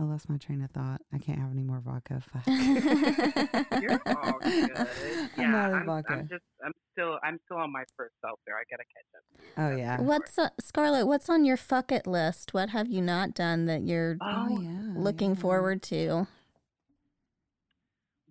I 0.00 0.04
lost 0.04 0.28
my 0.28 0.36
train 0.36 0.62
of 0.62 0.70
thought. 0.70 1.00
I 1.12 1.18
can't 1.18 1.38
have 1.38 1.50
any 1.50 1.62
more 1.62 1.80
vodka. 1.80 2.20
Fuck. 2.32 2.46
You're 3.82 4.00
all 4.06 4.38
good. 4.42 4.70
I'm 4.76 5.28
Yeah, 5.36 5.56
out 5.56 5.70
of 5.72 5.76
I'm, 5.80 5.86
vodka. 5.86 6.12
I'm 6.14 6.28
just 6.28 6.44
I'm 6.64 6.72
still 6.92 7.18
I'm 7.22 7.38
still 7.46 7.58
on 7.58 7.72
my 7.72 7.84
first 7.96 8.14
seltzer. 8.20 8.52
I 8.54 8.62
gotta 8.70 8.84
catch 8.84 9.06
up. 9.16 9.22
oh 9.58 9.76
yeah. 9.76 10.00
What's 10.00 10.38
uh, 10.38 10.50
Scarlett? 10.60 11.06
What's 11.06 11.28
on 11.28 11.44
your 11.44 11.56
fuck 11.56 11.90
it 11.92 12.06
list? 12.06 12.54
What 12.54 12.70
have 12.70 12.88
you 12.88 13.02
not 13.02 13.34
done 13.34 13.66
that 13.66 13.82
you're 13.82 14.16
Oh, 14.20 14.60
yeah. 14.60 14.92
looking 14.96 15.30
yeah. 15.34 15.40
forward 15.40 15.82
to? 15.84 16.26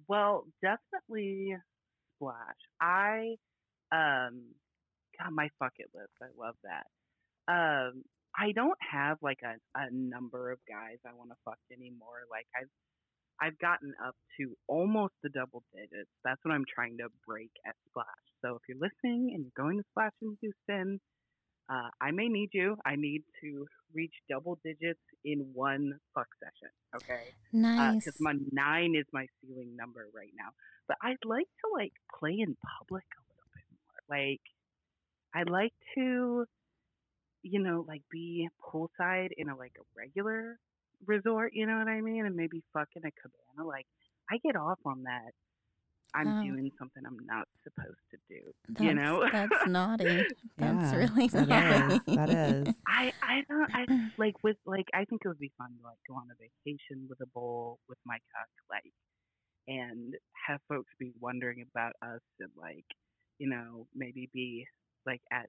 Well, 0.08 0.46
definitely 0.62 1.56
Splash. 2.16 2.56
I 2.82 3.36
um 3.92 4.42
God, 5.20 5.32
my 5.34 5.50
fuck 5.60 5.74
it 5.80 5.90
list. 5.94 6.12
I 6.22 6.28
love 6.38 6.56
that. 6.64 6.88
Um 7.52 8.04
I 8.38 8.52
don't 8.54 8.78
have 8.92 9.18
like 9.22 9.40
a, 9.44 9.56
a 9.78 9.88
number 9.92 10.52
of 10.52 10.60
guys 10.70 10.98
I 11.06 11.14
want 11.14 11.32
to 11.32 11.36
fuck 11.44 11.58
anymore. 11.72 12.26
Like 12.30 12.46
I've 12.56 12.70
I've 13.42 13.58
gotten 13.60 13.94
up 14.06 14.16
to 14.40 14.56
almost 14.68 15.14
the 15.24 15.30
double 15.30 15.64
digits. 15.74 16.10
That's 16.24 16.40
what 16.44 16.54
I'm 16.54 16.66
trying 16.74 16.98
to 16.98 17.10
break 17.28 17.52
at 17.68 17.76
Splash. 17.90 18.26
So 18.44 18.56
if 18.56 18.62
you're 18.68 18.80
listening 18.82 19.32
and 19.34 19.46
you're 19.46 19.58
going 19.66 19.78
to 19.78 19.84
Splash 19.92 20.14
in 20.24 20.38
Houston, 20.42 21.00
uh, 21.70 21.90
I 22.02 22.12
may 22.12 22.28
need 22.30 22.50
you. 22.54 22.78
I 22.86 22.96
need 22.96 23.22
to 23.44 23.66
reach 23.94 24.14
double 24.30 24.58
digits 24.64 25.02
in 25.24 25.52
one 25.54 25.94
fuck 26.16 26.28
session. 26.42 26.72
Okay, 26.96 27.34
Nice. 27.54 28.06
because 28.06 28.18
my 28.20 28.34
nine 28.52 28.96
is 28.96 29.06
my 29.14 29.28
ceiling 29.42 29.76
number 29.76 30.08
right 30.16 30.32
now. 30.38 30.50
But 30.88 30.98
I'd 31.04 31.18
like 31.26 31.46
to 31.66 31.68
like 31.78 31.94
play 32.20 32.38
in 32.40 32.56
public 32.80 33.04
a 33.04 33.22
little 33.30 33.50
bit 33.54 33.66
more. 33.70 34.18
Like, 34.18 34.42
I'd 35.36 35.50
like 35.52 35.74
to, 35.96 36.46
you 37.50 37.60
know, 37.60 37.86
like 37.88 38.02
be 38.12 38.48
poolside 38.64 39.30
in 39.38 39.50
a 39.50 39.56
like 39.56 39.74
a 39.80 39.84
regular 39.98 40.60
resort. 41.06 41.52
You 41.54 41.66
know 41.68 41.78
what 41.78 41.88
I 41.88 42.02
mean? 42.02 42.26
And 42.26 42.36
maybe 42.36 42.64
fuck 42.74 42.90
in 42.96 43.04
a 43.06 43.12
cabana. 43.12 43.68
Like, 43.68 43.86
I 44.32 44.38
get 44.44 44.56
off 44.56 44.80
on 44.86 45.04
that. 45.04 45.32
I'm 46.16 46.28
Oh. 46.28 46.42
doing 46.42 46.72
something 46.80 47.04
I'm 47.06 47.18
not 47.26 47.48
supposed 47.64 48.00
to 48.12 48.18
do. 48.30 48.84
you 48.84 48.94
know? 48.94 49.28
that's 49.32 49.68
naughty. 49.68 50.26
That's 50.58 50.92
Yeah, 50.94 50.98
really 50.98 51.28
that 51.28 51.48
naughty. 51.48 51.96
is, 51.96 52.16
that 52.16 52.30
is. 52.30 52.76
I 52.88 53.14
I 53.22 53.44
don't 53.50 53.76
I 53.76 53.86
like 54.18 54.34
with 54.44 54.58
like 54.66 54.88
I 54.96 55.06
think 55.06 55.22
it 55.24 55.28
would 55.28 55.38
be 55.38 55.52
fun 55.58 55.70
to 55.78 55.84
like 55.84 56.00
go 56.08 56.16
on 56.16 56.28
a 56.32 56.38
vacation 56.40 57.06
with 57.10 57.20
a 57.22 57.28
bowl 57.28 57.78
with 57.88 58.00
my 58.06 58.16
cuck 58.34 58.50
like 58.72 58.92
and 59.68 60.16
have 60.48 60.60
folks 60.70 60.90
be 60.98 61.12
wondering 61.20 61.64
about 61.70 61.92
us 62.02 62.22
and 62.40 62.50
like 62.58 62.86
you 63.38 63.50
know 63.50 63.86
maybe 63.94 64.30
be 64.34 64.66
like 65.06 65.22
at 65.32 65.48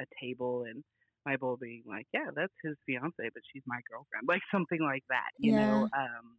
a 0.00 0.04
table 0.20 0.64
and 0.68 0.82
my 1.26 1.36
bowl 1.36 1.56
being 1.60 1.82
like 1.86 2.06
yeah 2.14 2.30
that's 2.34 2.52
his 2.62 2.76
fiance 2.86 3.16
but 3.34 3.42
she's 3.52 3.62
my 3.66 3.80
girlfriend 3.90 4.26
like 4.28 4.42
something 4.52 4.80
like 4.82 5.04
that 5.08 5.30
you 5.38 5.52
know 5.52 5.88
um 5.96 6.38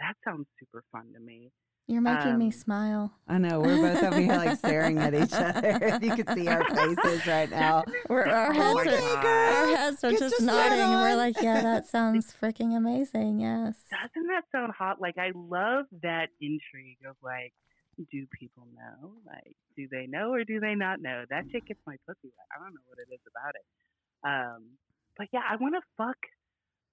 that 0.00 0.14
sounds 0.24 0.46
super 0.60 0.82
fun 0.92 1.12
to 1.12 1.20
me 1.20 1.50
You're 1.88 2.00
making 2.02 2.36
me 2.38 2.46
Um, 2.46 2.52
smile. 2.52 3.12
I 3.26 3.38
know 3.38 3.60
we're 3.60 3.80
both 3.80 4.02
over 4.04 4.20
here 4.20 4.36
like 4.36 4.58
staring 4.58 4.98
at 4.98 5.14
each 5.14 5.32
other. 5.32 5.98
you 6.02 6.12
can 6.14 6.26
see 6.36 6.46
our 6.46 6.62
faces 6.68 7.26
right 7.26 7.50
now. 7.64 7.82
We're, 8.10 8.26
our 8.28 8.52
Oh 8.52 8.52
heads 8.52 8.74
my 8.76 8.92
are, 8.92 9.22
God. 9.22 9.24
our 9.24 9.76
heads 9.76 10.04
are 10.04 10.10
Get 10.12 10.20
just 10.20 10.40
nodding. 10.42 10.78
We're 11.02 11.16
like, 11.16 11.40
yeah, 11.40 11.62
that 11.62 11.88
sounds 11.88 12.32
freaking 12.40 12.76
amazing. 12.76 13.40
Yes. 13.40 13.74
doesn't 13.90 14.28
that 14.28 14.44
sound 14.52 14.72
hot? 14.78 15.00
Like 15.00 15.16
I 15.18 15.32
love 15.34 15.86
that 16.02 16.28
intrigue 16.40 17.00
of 17.08 17.16
like, 17.24 17.52
do 18.12 18.26
people 18.38 18.68
know? 18.76 19.14
Like, 19.26 19.56
do 19.74 19.88
they 19.90 20.06
know 20.06 20.30
or 20.32 20.44
do 20.44 20.60
they 20.60 20.74
not 20.76 21.00
know? 21.00 21.24
That 21.30 21.44
shit 21.50 21.64
gets 21.66 21.80
my 21.86 21.96
pussy 22.06 22.28
wet. 22.36 22.46
I 22.54 22.62
don't 22.62 22.74
know 22.74 22.84
what 22.86 22.98
it 23.00 23.08
is 23.12 23.24
about 23.26 23.54
it. 23.56 23.64
Um, 24.24 24.64
but 25.16 25.28
yeah, 25.32 25.40
I 25.48 25.56
want 25.56 25.74
to 25.74 25.80
fuck, 25.96 26.16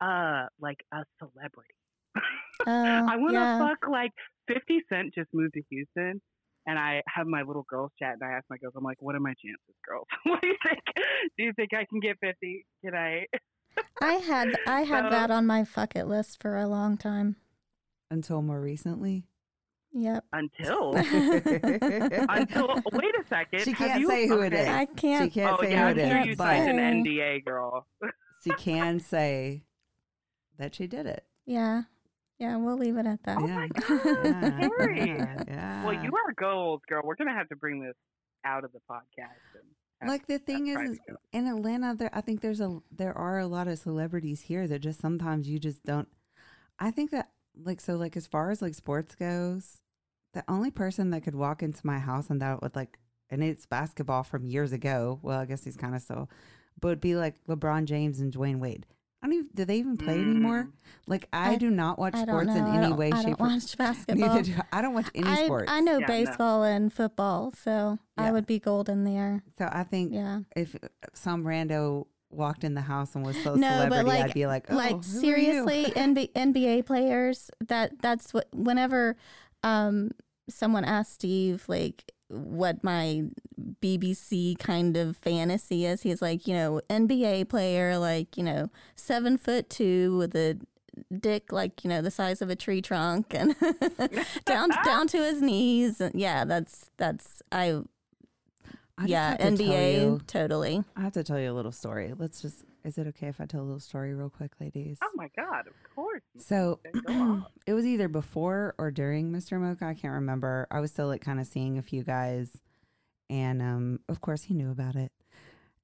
uh, 0.02 0.48
like 0.60 0.78
a 0.94 1.04
celebrity. 1.20 1.74
Oh, 2.66 2.72
I 2.72 3.18
want 3.18 3.32
to 3.34 3.40
yeah. 3.40 3.60
fuck 3.60 3.90
like 3.90 4.14
Fifty 4.48 4.82
Cent 4.88 5.14
just 5.14 5.28
moved 5.34 5.56
to 5.56 5.62
Houston. 5.70 6.22
And 6.66 6.80
I 6.80 7.04
have 7.14 7.28
my 7.28 7.42
little 7.44 7.66
girls 7.70 7.92
chat, 8.00 8.14
and 8.14 8.24
I 8.24 8.32
ask 8.38 8.46
my 8.50 8.58
girls, 8.58 8.74
I'm 8.78 8.84
like, 8.84 9.02
"What 9.02 9.14
are 9.14 9.20
my 9.20 9.34
chances, 9.34 9.76
girls? 9.88 10.08
what 10.24 10.42
do 10.42 10.48
you 10.48 10.56
think? 10.66 10.80
Do 11.38 11.44
you 11.44 11.54
think 11.54 11.74
I 11.74 11.86
can 11.90 12.00
get 12.00 12.18
fifty? 12.22 12.66
Can 12.84 12.96
I?" 12.96 13.26
I 14.02 14.14
had 14.14 14.56
I 14.66 14.82
had 14.84 15.04
So- 15.08 15.10
that 15.10 15.32
on 15.32 15.46
my 15.46 15.66
fuck 15.66 15.96
it 15.98 16.06
list 16.08 16.42
for 16.42 16.58
a 16.58 16.66
long 16.66 16.96
time. 16.98 17.36
Until 18.10 18.42
more 18.42 18.62
recently. 18.62 19.26
Yep. 19.98 20.26
Until 20.34 20.94
until 20.96 22.68
wait 22.92 23.16
a 23.16 23.24
second. 23.30 23.62
She 23.64 23.74
can't 23.74 24.02
you- 24.02 24.10
say 24.10 24.28
who 24.28 24.42
it 24.42 24.54
okay. 24.54 24.62
is. 24.64 24.68
I 24.68 24.86
She 24.86 24.96
can't. 24.96 25.34
can't 25.34 25.58
oh 25.58 25.62
say 25.64 25.72
yeah, 25.72 25.94
who 25.94 26.02
I'm 26.02 26.10
sure 26.10 26.20
is, 26.22 26.28
you 26.28 26.36
but 26.36 26.44
signed 26.44 26.80
an. 26.80 27.04
NDA, 27.06 27.46
girl. 27.46 27.88
she 28.44 28.50
can 28.52 29.00
say 29.00 29.64
that 30.58 30.76
she 30.76 30.86
did 30.88 31.06
it. 31.06 31.24
Yeah. 31.46 31.84
Yeah, 32.40 32.58
we'll 32.58 32.78
leave 32.78 32.98
it 32.98 33.06
at 33.06 33.24
that. 33.24 33.38
Oh 33.38 33.48
yeah. 33.48 33.56
my 33.56 33.68
God, 33.70 34.00
yeah, 34.06 35.06
yeah, 35.06 35.44
yeah. 35.48 35.86
Well, 35.86 35.94
you 36.04 36.12
are 36.14 36.34
gold, 36.38 36.82
girl. 36.90 37.02
We're 37.06 37.16
gonna 37.16 37.34
have 37.34 37.48
to 37.48 37.56
bring 37.56 37.80
this 37.82 37.96
out 38.44 38.66
of 38.66 38.74
the 38.74 38.80
podcast. 38.92 39.62
And 40.02 40.10
like 40.10 40.28
the 40.28 40.40
thing 40.40 40.68
is, 40.68 40.90
is 40.92 41.00
in 41.32 41.48
Atlanta, 41.48 41.96
there 41.96 42.10
I 42.12 42.20
think 42.20 42.42
there's 42.42 42.60
a 42.60 42.80
there 42.92 43.18
are 43.18 43.40
a 43.40 43.48
lot 43.48 43.70
of 43.70 43.80
celebrities 43.80 44.42
here 44.42 44.68
that 44.68 44.80
just 44.80 45.00
sometimes 45.00 45.48
you 45.48 45.58
just 45.58 45.86
don't. 45.86 46.10
I 46.78 46.92
think 46.92 47.12
that 47.12 47.30
like 47.58 47.80
so 47.80 47.96
like 47.96 48.18
as 48.18 48.28
far 48.28 48.52
as 48.52 48.62
like 48.62 48.76
sports 48.76 49.16
goes, 49.16 49.80
the 50.36 50.44
only 50.48 50.70
person 50.70 51.10
that 51.10 51.24
could 51.24 51.34
walk 51.36 51.64
into 51.64 51.80
my 51.86 51.98
house 51.98 52.30
and 52.30 52.40
that 52.42 52.62
would 52.62 52.76
like 52.76 53.00
and 53.32 53.44
it's 53.44 53.66
basketball 53.66 54.22
from 54.22 54.46
years 54.46 54.72
ago. 54.72 55.20
Well, 55.24 55.40
I 55.40 55.46
guess 55.46 55.64
he's 55.64 55.76
kind 55.76 55.96
of 55.96 56.02
still, 56.04 56.30
but 56.80 56.90
it'd 56.90 57.02
be 57.02 57.16
like 57.16 57.44
LeBron 57.50 57.86
James 57.86 58.20
and 58.20 58.32
Dwyane 58.32 58.60
Wade. 58.60 58.86
I 59.24 59.28
don't 59.28 59.34
even. 59.34 59.50
Do 59.56 59.66
they 59.66 59.78
even 59.78 59.98
play 59.98 60.14
anymore? 60.20 60.66
Mm. 60.66 60.72
Like 61.08 61.28
I, 61.34 61.54
I- 61.54 61.56
do 61.58 61.72
not 61.72 61.98
watch 61.98 62.16
sports 62.16 62.48
know. 62.48 62.56
in 62.58 62.64
I 62.66 62.76
any 62.78 62.88
don't- 62.90 62.98
way, 62.98 63.12
I 63.12 63.24
shape, 63.24 63.38
don't 63.38 63.48
or 63.48 63.54
watch 63.56 63.76
basketball. 63.80 64.28
Neither 64.28 64.42
do 64.44 64.54
I. 64.72 64.78
I 64.80 64.82
don't 64.84 64.94
watch 64.94 65.10
any 65.16 65.28
I, 65.28 65.46
sports. 65.46 65.72
I 65.72 65.80
know 65.80 65.94
Yeah, 65.94 66.06
no. 66.06 66.08
baseball 66.08 66.64
and 66.64 66.94
football, 66.94 67.52
so 67.64 67.98
I 68.18 68.32
would 68.32 68.46
be 68.46 68.60
golden 68.60 69.04
there. 69.04 69.42
So 69.58 69.68
I 69.72 69.84
think 69.84 70.14
Yeah. 70.14 70.42
if 70.56 70.76
some 71.14 71.44
rando 71.44 72.06
walked 72.30 72.64
in 72.64 72.76
the 72.76 72.82
house 72.82 73.16
and 73.16 73.26
was 73.26 73.42
so 73.42 73.56
No, 73.56 73.88
but, 73.90 73.96
celebrity, 73.96 74.10
like- 74.10 74.24
I'd 74.26 74.34
be 74.36 74.46
like, 74.46 74.66
oh, 74.70 74.76
like 74.76 74.90
who 74.92 74.96
are 74.98 74.98
you? 74.98 75.22
seriously, 75.22 75.86
NBA, 75.96 76.32
NBA 76.34 76.86
players. 76.86 77.50
That 77.68 78.00
that's 78.02 78.32
what. 78.34 78.48
Whenever 78.54 79.16
um 79.64 80.12
someone 80.50 80.86
asked 80.86 81.14
Steve 81.14 81.64
like 81.68 82.12
what 82.28 82.84
my 82.84 83.24
BBC 83.82 84.58
kind 84.58 84.98
of 84.98 85.16
fantasy 85.18 85.86
is, 85.86 86.02
he's 86.02 86.22
like, 86.22 86.48
you 86.48 86.54
know, 86.54 86.82
NBA 86.90 87.50
player, 87.50 87.98
like 87.98 88.38
you 88.38 88.44
know, 88.44 88.70
seven 88.96 89.38
foot 89.38 89.70
two 89.70 90.18
with 90.18 90.36
a 90.36 90.58
dick 91.20 91.52
like 91.52 91.84
you 91.84 91.90
know 91.90 92.02
the 92.02 92.12
size 92.12 92.42
of 92.42 92.50
a 92.50 92.56
tree 92.56 92.82
trunk 92.82 93.34
and 93.34 93.54
down 94.46 94.70
down 94.84 95.08
to 95.08 95.18
his 95.18 95.42
knees. 95.42 96.02
And 96.02 96.20
yeah, 96.20 96.46
that's 96.46 96.90
that's 96.98 97.42
I. 97.52 97.82
I 98.98 99.08
yeah, 99.08 99.36
to 99.36 99.44
NBA 99.44 100.26
totally. 100.26 100.82
I 100.96 101.02
have 101.02 101.12
to 101.14 101.24
tell 101.24 101.38
you 101.38 101.52
a 101.52 101.54
little 101.54 101.74
story. 101.74 102.14
Let's 102.18 102.42
just. 102.42 102.64
Is 102.86 103.00
it 103.00 103.08
okay 103.08 103.28
if 103.28 103.42
I 103.42 103.46
tell 103.46 103.62
a 103.62 103.64
little 103.64 103.80
story 103.80 104.14
real 104.14 104.30
quick, 104.30 104.52
ladies? 104.62 105.00
Oh 105.04 105.10
my 105.16 105.28
god, 105.36 105.66
of 105.66 105.74
course. 105.96 106.22
So 106.38 106.80
Okay, 106.86 107.00
go 107.06 107.14
on. 107.14 107.46
it 107.66 107.74
was 107.74 107.84
either 107.86 108.08
before 108.08 108.76
or 108.78 108.92
during 108.92 109.32
Mr. 109.32 109.60
Mocha. 109.60 109.86
I 109.86 109.96
can't 109.96 110.14
remember. 110.14 110.68
I 110.70 110.80
was 110.80 110.92
still 110.92 111.08
like 111.08 111.22
kind 111.22 111.40
of 111.40 111.48
seeing 111.48 111.80
a 111.80 111.82
few 111.82 112.04
guys, 112.04 112.62
and 113.28 113.60
um, 113.60 114.00
of 114.08 114.22
course 114.22 114.44
he 114.44 114.54
knew 114.54 114.70
about 114.70 114.96
it. 114.96 115.12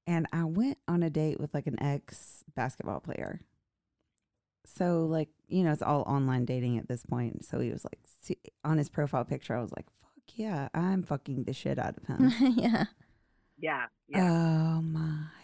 And 0.06 0.28
I 0.32 0.44
went 0.44 0.78
on 0.88 1.02
a 1.02 1.10
date 1.10 1.40
with 1.40 1.56
like 1.56 1.66
an 1.66 1.82
ex 1.82 2.44
basketball 2.56 3.00
player. 3.00 3.42
So 4.66 5.06
like 5.06 5.30
you 5.48 5.64
know 5.64 5.72
it's 5.72 5.82
all 5.82 6.04
online 6.04 6.46
dating 6.46 6.78
at 6.78 6.88
this 6.88 7.04
point. 7.04 7.46
So 7.46 7.60
he 7.60 7.72
was 7.72 7.84
like 7.84 8.00
see, 8.22 8.38
on 8.64 8.78
his 8.78 8.90
profile 8.90 9.26
picture. 9.26 9.56
I 9.56 9.62
was 9.62 9.72
like, 9.76 9.88
"Fuck 10.04 10.36
yeah, 10.36 10.70
I'm 10.76 11.02
fucking 11.02 11.46
the 11.46 11.54
shit 11.54 11.80
out 11.80 11.98
of 11.98 12.06
him." 12.06 12.32
yeah. 12.58 12.86
Yeah, 13.58 13.86
yeah. 14.08 14.24
Oh 14.24 14.82
my 14.82 15.00
God. 15.00 15.41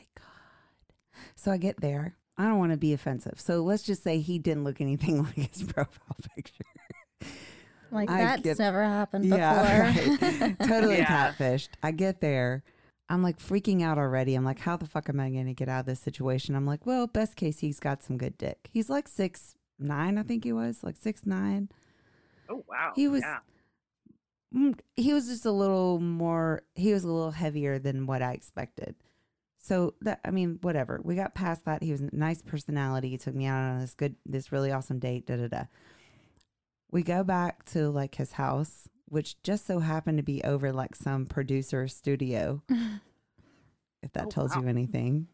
So 1.38 1.52
I 1.52 1.58
get 1.58 1.80
there. 1.82 2.16
I 2.38 2.44
don't 2.46 2.58
want 2.60 2.72
to 2.72 2.78
be 2.78 2.94
offensive. 2.94 3.40
So 3.40 3.62
let's 3.64 3.84
just 3.84 4.04
say 4.04 4.20
he 4.20 4.38
didn't 4.40 4.64
look 4.64 4.82
anything 4.82 5.24
like 5.24 5.36
his 5.54 5.64
profile 5.64 6.18
picture. 6.36 6.66
Like 7.92 8.10
I 8.10 8.18
that's 8.18 8.42
get- 8.42 8.60
never 8.60 8.84
happened 8.84 9.24
before. 9.26 9.38
Yeah, 9.38 9.82
right. 10.42 10.60
totally 10.60 10.98
Yeah. 10.98 11.32
catfished. 11.34 11.70
I 11.82 11.92
get 11.92 12.20
there. 12.22 12.64
I'm 13.10 13.24
like 13.24 13.40
freaking 13.40 13.82
out 13.84 13.98
already. 13.98 14.36
I'm 14.36 14.44
like, 14.44 14.60
how 14.60 14.76
the 14.76 14.86
fuck 14.86 15.08
am 15.08 15.20
I 15.22 15.30
going 15.30 15.46
to 15.46 15.54
get 15.54 15.70
out 15.70 15.82
of 15.82 15.86
this 15.86 16.02
situation? 16.02 16.56
I'm 16.56 16.66
like, 16.66 16.86
well, 16.86 17.08
best 17.08 17.38
case, 17.38 17.60
he's 17.60 17.80
got 17.80 18.04
some 18.04 18.18
good 18.18 18.38
dick. 18.38 18.68
He's 18.74 18.90
like 18.90 19.08
six 19.08 19.56
nine, 19.80 20.18
I 20.18 20.24
think 20.24 20.44
he 20.44 20.52
was 20.52 20.84
like 20.84 20.98
six 20.98 21.26
nine. 21.26 21.70
oh 22.50 22.66
wow. 22.68 22.92
he 22.96 23.08
was- 23.08 23.22
Yeah. 23.22 23.38
Mm, 24.56 24.80
he 24.96 25.14
was 25.14 25.28
just 25.28 25.46
a 25.46 25.52
little 25.52 26.00
more 26.00 26.64
he 26.76 26.94
was 26.94 27.04
a 27.04 27.08
little 27.12 27.32
heavier 27.32 27.80
than 27.80 28.06
what 28.08 28.22
i 28.22 28.32
expected 28.32 28.96
so 29.68 29.94
that 30.02 30.20
i 30.24 30.32
mean 30.32 30.60
whatever. 30.62 31.02
We 31.04 31.16
got 31.16 31.36
past 31.36 31.66
that. 31.66 31.84
He 31.84 31.92
was 31.92 32.02
a 32.02 32.10
nice 32.14 32.42
personality. 32.42 33.10
He 33.10 33.18
took 33.18 33.36
me 33.36 33.46
out 33.46 33.62
on 33.62 33.80
this 33.80 33.94
good 33.94 34.16
this 34.26 34.52
really 34.52 34.72
awesome 34.72 35.00
date 35.00 35.28
da 35.28 35.36
da 35.36 35.48
da. 35.48 35.64
We 36.92 37.04
go 37.04 37.24
back 37.24 37.66
to 37.72 37.90
like 37.90 38.16
his 38.16 38.34
house 38.34 38.88
which 39.10 39.42
just 39.42 39.66
so 39.66 39.80
happened 39.80 40.18
to 40.18 40.24
be 40.24 40.44
over 40.44 40.72
like 40.72 40.96
some 40.96 41.26
producer 41.26 41.88
studio. 41.88 42.64
If 44.04 44.14
that 44.14 44.26
Oh, 44.28 44.30
tells 44.30 44.56
you 44.56 44.68
anything. 44.68 45.28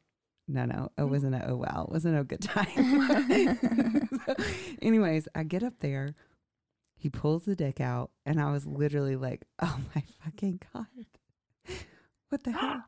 No 0.47 0.63
no. 0.65 0.89
It 0.97 1.01
mm-hmm. 1.01 1.11
wasn't 1.11 1.35
a 1.35 1.49
oh 1.49 1.57
wow 1.57 1.85
it 1.87 1.91
wasn't 1.91 2.17
a 2.19 2.23
good 2.23 2.41
time. 2.55 3.59
So, 4.25 4.35
anyways 4.81 5.27
i 5.35 5.43
get 5.43 5.63
up 5.63 5.73
there. 5.79 6.15
He 6.95 7.09
pulls 7.09 7.43
the 7.43 7.57
dick 7.57 7.81
out, 7.81 8.11
and 8.25 8.39
I 8.39 8.53
was 8.53 8.65
literally 8.65 9.17
like, 9.17 9.43
"Oh 9.61 9.77
my 9.93 10.03
fucking 10.23 10.61
god, 10.73 10.85
what 12.29 12.43
the 12.45 12.51
hell? 12.53 12.85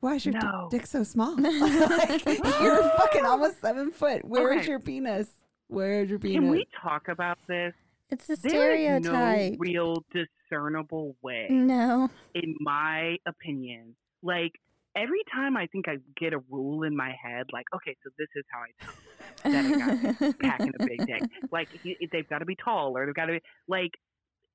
Why 0.00 0.16
is 0.16 0.26
your 0.26 0.34
No. 0.34 0.68
dick 0.70 0.86
so 0.86 1.02
small? 1.02 1.36
like, 1.40 2.24
you're 2.26 2.82
fucking 2.90 3.24
almost 3.24 3.60
seven 3.60 3.90
foot. 3.90 4.24
Where 4.24 4.52
is 4.52 4.60
Okay. 4.60 4.68
your 4.70 4.80
penis? 4.80 5.28
Where 5.68 6.02
is 6.02 6.10
your 6.10 6.18
penis? 6.18 6.40
Can 6.40 6.50
we 6.50 6.66
talk 6.82 7.08
about 7.08 7.38
this? 7.48 7.72
It's 8.10 8.28
a 8.30 8.36
There 8.36 8.72
is 8.74 9.04
stereotype. 9.04 9.52
no 9.52 9.56
real 9.58 10.04
discernible 10.12 11.16
way, 11.22 11.48
No. 11.50 12.08
in 12.34 12.54
my 12.60 13.16
opinion. 13.26 13.96
Like 14.22 14.52
every 14.94 15.22
time 15.34 15.56
I 15.56 15.66
think 15.66 15.88
I 15.88 15.96
get 16.16 16.32
a 16.32 16.38
rule 16.50 16.84
in 16.84 16.94
my 16.96 17.12
head, 17.20 17.46
like, 17.52 17.64
okay, 17.74 17.96
so 18.04 18.10
this 18.18 18.28
is 18.36 18.44
how 18.52 18.60
I 18.60 18.84
tell 18.84 19.52
that 19.52 19.64
a 19.64 20.22
guy 20.22 20.32
packing 20.40 20.72
a 20.78 20.84
big 20.84 21.04
dick. 21.06 21.22
Like 21.50 21.68
he, 21.82 21.96
they've 22.12 22.28
got 22.28 22.38
to 22.38 22.44
be 22.46 22.54
tall, 22.62 22.96
or 22.96 23.06
they've 23.06 23.14
got 23.14 23.26
to 23.26 23.32
be 23.34 23.40
like. 23.68 23.90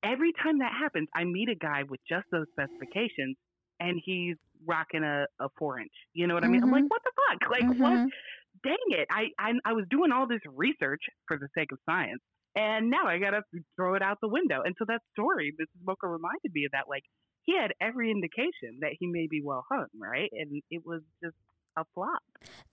Every 0.04 0.32
time 0.42 0.58
that 0.58 0.72
happens, 0.76 1.06
I 1.14 1.22
meet 1.22 1.48
a 1.48 1.54
guy 1.54 1.84
with 1.88 2.00
just 2.08 2.26
those 2.32 2.46
specifications, 2.50 3.36
and 3.78 4.02
he's 4.04 4.34
rocking 4.66 5.02
a, 5.04 5.26
a 5.40 5.48
four 5.58 5.78
inch. 5.80 5.92
You 6.12 6.26
know 6.26 6.34
what 6.34 6.44
I 6.44 6.48
mean? 6.48 6.62
I'm 6.62 6.70
like, 6.70 6.84
Mhm. 6.84 6.88
what 6.88 7.02
the 7.04 7.12
fuck? 7.28 7.40
Like, 7.50 7.78
what? 7.80 7.92
Mhm. 7.92 8.08
Dang 8.64 8.76
it! 8.88 9.08
I, 9.10 9.28
I 9.38 9.52
I 9.64 9.72
was 9.72 9.86
doing 9.90 10.12
all 10.12 10.26
this 10.28 10.40
research 10.46 11.00
for 11.26 11.36
the 11.38 11.48
sake 11.56 11.72
of 11.72 11.78
science, 11.84 12.20
and 12.54 12.90
now 12.90 13.06
I 13.06 13.18
gotta 13.18 13.42
throw 13.76 13.94
it 13.94 14.02
out 14.02 14.18
the 14.20 14.28
window. 14.28 14.60
And 14.64 14.74
so 14.78 14.84
that 14.88 15.00
story, 15.12 15.52
Mrs. 15.60 15.82
Mocha 15.84 16.06
reminded 16.06 16.52
me 16.54 16.66
of 16.66 16.72
that. 16.72 16.84
Like, 16.88 17.02
he 17.44 17.56
had 17.56 17.72
every 17.80 18.10
indication 18.10 18.78
that 18.80 18.92
he 18.98 19.06
may 19.06 19.26
be 19.28 19.42
well 19.42 19.64
hung, 19.70 19.86
right? 19.98 20.30
And 20.32 20.62
it 20.70 20.82
was 20.84 21.00
just 21.22 21.34
a 21.76 21.84
flop. 21.94 22.22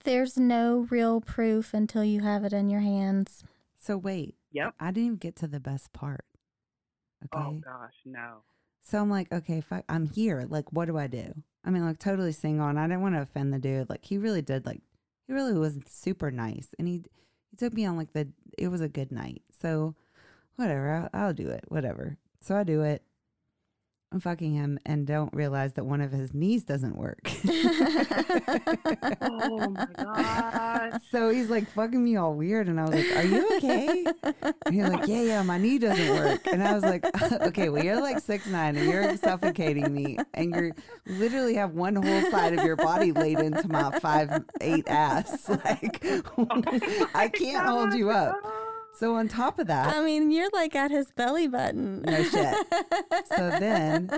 There's 0.04 0.36
no 0.38 0.86
real 0.90 1.20
proof 1.22 1.72
until 1.74 2.04
you 2.04 2.20
have 2.20 2.44
it 2.44 2.52
in 2.52 2.68
your 2.70 2.80
hands. 2.82 3.42
So 3.78 3.96
wait, 3.96 4.34
Yep. 4.52 4.74
I 4.78 4.90
didn't 4.92 5.04
even 5.06 5.16
get 5.16 5.34
to 5.36 5.48
the 5.48 5.60
best 5.60 5.92
part. 5.94 6.26
Okay. 7.24 7.42
Oh 7.42 7.58
gosh, 7.64 7.94
no. 8.04 8.42
So 8.82 8.98
I'm 8.98 9.10
like, 9.10 9.32
okay, 9.32 9.60
fuck, 9.60 9.84
I'm 9.88 10.06
here. 10.06 10.46
Like, 10.48 10.72
what 10.72 10.86
do 10.86 10.96
I 10.98 11.06
do? 11.06 11.32
I 11.64 11.70
mean, 11.70 11.84
like, 11.84 11.98
totally 11.98 12.32
single, 12.32 12.68
and 12.68 12.78
I 12.78 12.86
didn't 12.86 13.02
want 13.02 13.14
to 13.14 13.22
offend 13.22 13.52
the 13.52 13.58
dude. 13.58 13.90
Like, 13.90 14.04
he 14.04 14.18
really 14.18 14.42
did. 14.42 14.64
Like, 14.64 14.80
he 15.26 15.32
really 15.32 15.52
was 15.52 15.78
super 15.86 16.30
nice, 16.30 16.74
and 16.78 16.88
he 16.88 17.04
he 17.50 17.56
took 17.56 17.74
me 17.74 17.84
on 17.84 17.96
like 17.96 18.12
the. 18.12 18.28
It 18.56 18.68
was 18.68 18.80
a 18.80 18.88
good 18.88 19.12
night. 19.12 19.42
So, 19.60 19.94
whatever, 20.56 21.08
I'll, 21.12 21.26
I'll 21.26 21.34
do 21.34 21.48
it. 21.48 21.64
Whatever. 21.68 22.16
So 22.40 22.56
I 22.56 22.64
do 22.64 22.82
it. 22.82 23.02
I'm 24.12 24.18
fucking 24.18 24.52
him, 24.52 24.76
and 24.84 25.06
don't 25.06 25.32
realize 25.32 25.74
that 25.74 25.84
one 25.84 26.00
of 26.00 26.10
his 26.10 26.34
knees 26.34 26.64
doesn't 26.64 26.96
work. 26.96 27.30
Oh 29.20 29.70
my 29.70 29.86
god. 29.96 31.00
So 31.12 31.28
he's 31.28 31.48
like 31.48 31.70
fucking 31.70 32.02
me 32.02 32.16
all 32.16 32.34
weird, 32.34 32.68
and 32.68 32.80
I 32.80 32.84
was 32.84 32.94
like, 32.94 33.16
"Are 33.16 33.22
you 33.22 33.48
okay?" 33.58 34.04
And 34.66 34.74
he's 34.74 34.88
like, 34.88 35.06
"Yeah, 35.06 35.22
yeah, 35.22 35.42
my 35.44 35.58
knee 35.58 35.78
doesn't 35.78 36.08
work." 36.08 36.44
And 36.48 36.60
I 36.60 36.74
was 36.74 36.82
like, 36.82 37.04
"Okay, 37.32 37.68
well, 37.68 37.84
you're 37.84 38.00
like 38.00 38.18
six 38.18 38.46
nine, 38.46 38.76
and 38.76 38.90
you're 38.90 39.16
suffocating 39.16 39.94
me, 39.94 40.18
and 40.34 40.52
you're 40.52 40.72
literally 41.06 41.54
have 41.54 41.74
one 41.74 41.94
whole 41.94 42.30
side 42.32 42.52
of 42.58 42.64
your 42.64 42.76
body 42.76 43.12
laid 43.12 43.38
into 43.38 43.68
my 43.68 43.96
five 44.00 44.42
eight 44.60 44.88
ass. 44.88 45.48
Like, 45.60 46.02
I 47.14 47.28
can't 47.28 47.66
hold 47.66 47.92
you 47.94 48.10
up." 48.10 48.34
So 48.98 49.14
on 49.16 49.28
top 49.28 49.58
of 49.58 49.66
that, 49.68 49.94
I 49.96 50.02
mean, 50.04 50.30
you're 50.30 50.50
like 50.52 50.74
at 50.76 50.90
his 50.90 51.10
belly 51.12 51.48
button. 51.48 52.02
No 52.02 52.22
shit. 52.22 52.54
So 53.34 53.50
then- 53.50 54.10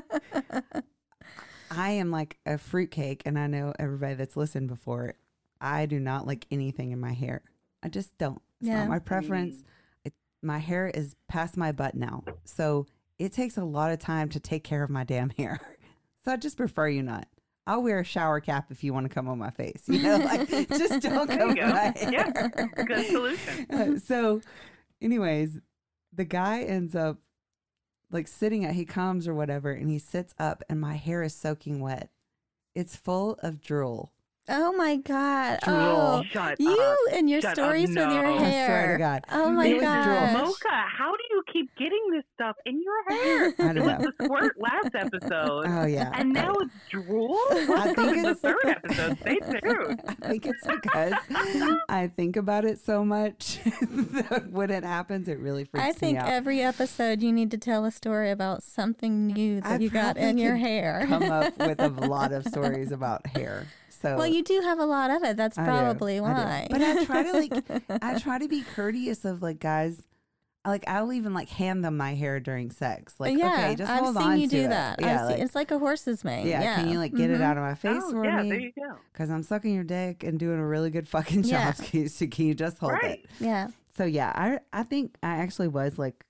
I 1.70 1.92
am 1.92 2.10
like 2.10 2.38
a 2.44 2.58
fruitcake, 2.58 3.22
and 3.24 3.38
I 3.38 3.46
know 3.46 3.72
everybody 3.78 4.14
that's 4.14 4.36
listened 4.36 4.68
before. 4.68 5.14
I 5.60 5.86
do 5.86 5.98
not 6.00 6.26
like 6.26 6.46
anything 6.50 6.92
in 6.92 7.00
my 7.00 7.12
hair. 7.12 7.42
I 7.82 7.88
just 7.88 8.16
don't. 8.18 8.42
It's 8.60 8.68
Yeah. 8.68 8.80
not 8.80 8.88
my 8.88 8.98
preference. 8.98 9.62
It, 10.04 10.12
my 10.42 10.58
hair 10.58 10.88
is 10.88 11.14
past 11.28 11.56
my 11.56 11.72
butt 11.72 11.94
now, 11.94 12.24
so 12.44 12.86
it 13.18 13.32
takes 13.32 13.56
a 13.56 13.64
lot 13.64 13.90
of 13.92 14.00
time 14.00 14.28
to 14.30 14.40
take 14.40 14.64
care 14.64 14.82
of 14.82 14.90
my 14.90 15.04
damn 15.04 15.30
hair. 15.30 15.60
So 16.24 16.30
I 16.30 16.36
just 16.36 16.56
prefer 16.56 16.86
you 16.86 17.02
not. 17.02 17.26
I'll 17.66 17.82
wear 17.82 18.00
a 18.00 18.04
shower 18.04 18.40
cap 18.40 18.66
if 18.70 18.82
you 18.82 18.92
want 18.92 19.08
to 19.08 19.14
come 19.14 19.28
on 19.28 19.38
my 19.38 19.50
face. 19.50 19.82
You 19.86 20.02
know, 20.02 20.16
like 20.18 20.48
just 20.68 21.00
don't 21.00 21.28
There 21.28 21.38
come 21.38 21.56
you 21.56 21.62
on 21.62 21.68
go. 21.70 21.74
my 21.74 21.94
Yeah, 22.10 22.48
good 22.84 23.06
solution. 23.06 23.66
Uh, 23.70 23.98
so, 23.98 24.40
anyways, 25.00 25.58
the 26.12 26.24
guy 26.24 26.62
ends 26.62 26.94
up 26.96 27.18
like 28.10 28.26
sitting 28.28 28.64
at 28.64 28.74
he 28.74 28.84
comes 28.84 29.26
or 29.28 29.34
whatever, 29.34 29.70
and 29.72 29.88
he 29.88 29.98
sits 29.98 30.34
up, 30.38 30.62
and 30.68 30.80
my 30.80 30.94
hair 30.96 31.22
is 31.22 31.34
soaking 31.34 31.80
wet. 31.80 32.10
It's 32.74 32.96
full 32.96 33.38
of 33.42 33.60
drool. 33.60 34.12
oh 34.48 34.72
my 34.72 34.96
god! 34.96 35.60
Drool. 35.62 35.76
Oh, 35.76 36.22
Shut 36.30 36.58
you 36.60 36.72
up. 36.76 36.98
and 37.12 37.30
your 37.30 37.40
Shut 37.40 37.50
up. 37.50 37.56
stories 37.64 37.88
with 37.90 37.96
your 37.96 38.06
No. 38.24 38.38
I 38.38 38.42
hair. 38.48 38.66
swear 38.66 38.92
to 38.92 38.98
God. 38.98 39.24
Oh 39.30 39.50
my 39.50 39.66
It 39.68 39.80
god! 39.80 40.32
Mocha, 40.32 40.68
how 40.70 41.12
do 41.16 41.22
you 41.30 41.31
keep 41.52 41.74
getting 41.76 42.00
this 42.12 42.24
stuff 42.34 42.56
in 42.66 42.80
your 42.82 43.02
hair? 43.22 43.54
I 43.58 43.72
don't 43.72 43.84
was 43.86 43.98
know. 43.98 44.10
the 44.18 44.24
squirt 44.24 44.56
last 44.58 44.94
episode. 44.94 45.66
Oh 45.68 45.86
yeah, 45.86 46.10
And 46.14 46.32
now 46.32 46.54
it's 46.54 46.72
drool? 46.90 47.36
I 47.50 47.64
What's 47.68 47.84
think 47.84 47.96
coming 47.96 48.22
the 48.22 48.30
it's- 48.30 48.38
third 48.40 48.64
episode? 48.66 49.18
Stay 49.20 49.36
tuned. 49.60 50.00
I 50.06 50.14
think 50.28 50.46
it's 50.46 50.66
because 50.66 51.12
I 51.88 52.10
think 52.16 52.36
about 52.36 52.64
it 52.64 52.78
so 52.78 53.04
much 53.04 53.58
that 53.64 54.48
when 54.50 54.70
it 54.70 54.84
happens, 54.84 55.28
it 55.28 55.38
really 55.38 55.64
freaks 55.64 55.82
me 55.82 55.88
out. 55.88 55.88
I 55.88 55.92
think 55.98 56.18
every 56.34 56.62
episode 56.62 57.22
you 57.22 57.32
need 57.32 57.50
to 57.50 57.58
tell 57.58 57.84
a 57.84 57.90
story 57.90 58.30
about 58.30 58.62
something 58.62 59.26
new 59.26 59.60
that 59.60 59.80
I 59.80 59.82
you 59.82 59.90
got 59.90 60.16
in 60.16 60.38
your 60.38 60.56
hair. 60.56 61.04
come 61.08 61.24
up 61.30 61.56
with 61.58 61.80
a 61.80 61.88
lot 61.88 62.32
of 62.32 62.44
stories 62.46 62.92
about 62.92 63.26
hair. 63.26 63.66
So 63.90 64.16
well, 64.16 64.26
you 64.26 64.42
do 64.42 64.60
have 64.62 64.78
a 64.80 64.84
lot 64.84 65.10
of 65.10 65.22
it. 65.22 65.36
That's 65.36 65.56
probably 65.56 66.14
I 66.14 66.18
do. 66.18 66.22
why. 66.22 66.66
But 66.70 66.82
I 66.82 67.04
try 67.04 67.22
to 67.22 67.32
like 67.32 68.02
I 68.02 68.18
try 68.18 68.38
to 68.38 68.48
be 68.48 68.62
courteous 68.62 69.24
of 69.24 69.42
like 69.42 69.60
guys. 69.60 70.02
Like 70.64 70.84
I'll 70.86 71.12
even 71.12 71.34
like 71.34 71.48
hand 71.48 71.84
them 71.84 71.96
my 71.96 72.14
hair 72.14 72.38
during 72.38 72.70
sex. 72.70 73.14
Like 73.18 73.36
yeah, 73.36 73.52
okay, 73.52 73.74
just 73.74 73.90
I've 73.90 74.04
hold 74.04 74.16
seen 74.16 74.22
on 74.24 74.40
you 74.40 74.48
to 74.48 74.56
do 74.56 74.62
it. 74.64 74.68
that. 74.70 75.00
Yeah, 75.00 75.24
I've 75.24 75.32
seen- 75.34 75.44
it's 75.44 75.54
like 75.56 75.70
a 75.72 75.78
horse's 75.78 76.22
mane. 76.24 76.46
yeah, 76.46 76.62
Yeah, 76.62 76.74
Can 76.76 76.88
you 76.88 76.98
like 76.98 77.12
get 77.14 77.30
it 77.30 77.40
Mhm. 77.40 77.44
out 77.44 77.56
of 77.56 77.64
my 77.64 77.74
face 77.74 78.00
oh, 78.04 78.10
for 78.12 78.24
yeah, 78.24 78.42
me? 78.42 78.48
there 78.50 78.60
you 78.60 78.72
go. 78.72 78.94
Because 79.12 79.28
I'm 79.30 79.42
sucking 79.42 79.74
your 79.74 79.82
dick 79.84 80.22
and 80.22 80.38
doing 80.38 80.58
a 80.60 80.66
really 80.66 80.90
good 80.90 81.08
fucking 81.08 81.42
Yeah. 81.44 81.72
job. 81.72 81.84
Can 81.84 82.00
you, 82.02 82.08
so 82.08 82.26
can 82.28 82.46
you 82.46 82.54
just 82.54 82.78
hold 82.78 82.92
Right. 82.92 83.20
it? 83.24 83.26
Yeah. 83.40 83.68
So 83.96 84.04
yeah, 84.04 84.32
I 84.34 84.60
I 84.72 84.84
think 84.84 85.16
I 85.22 85.36
actually 85.38 85.68
was 85.68 85.98
like 85.98 86.24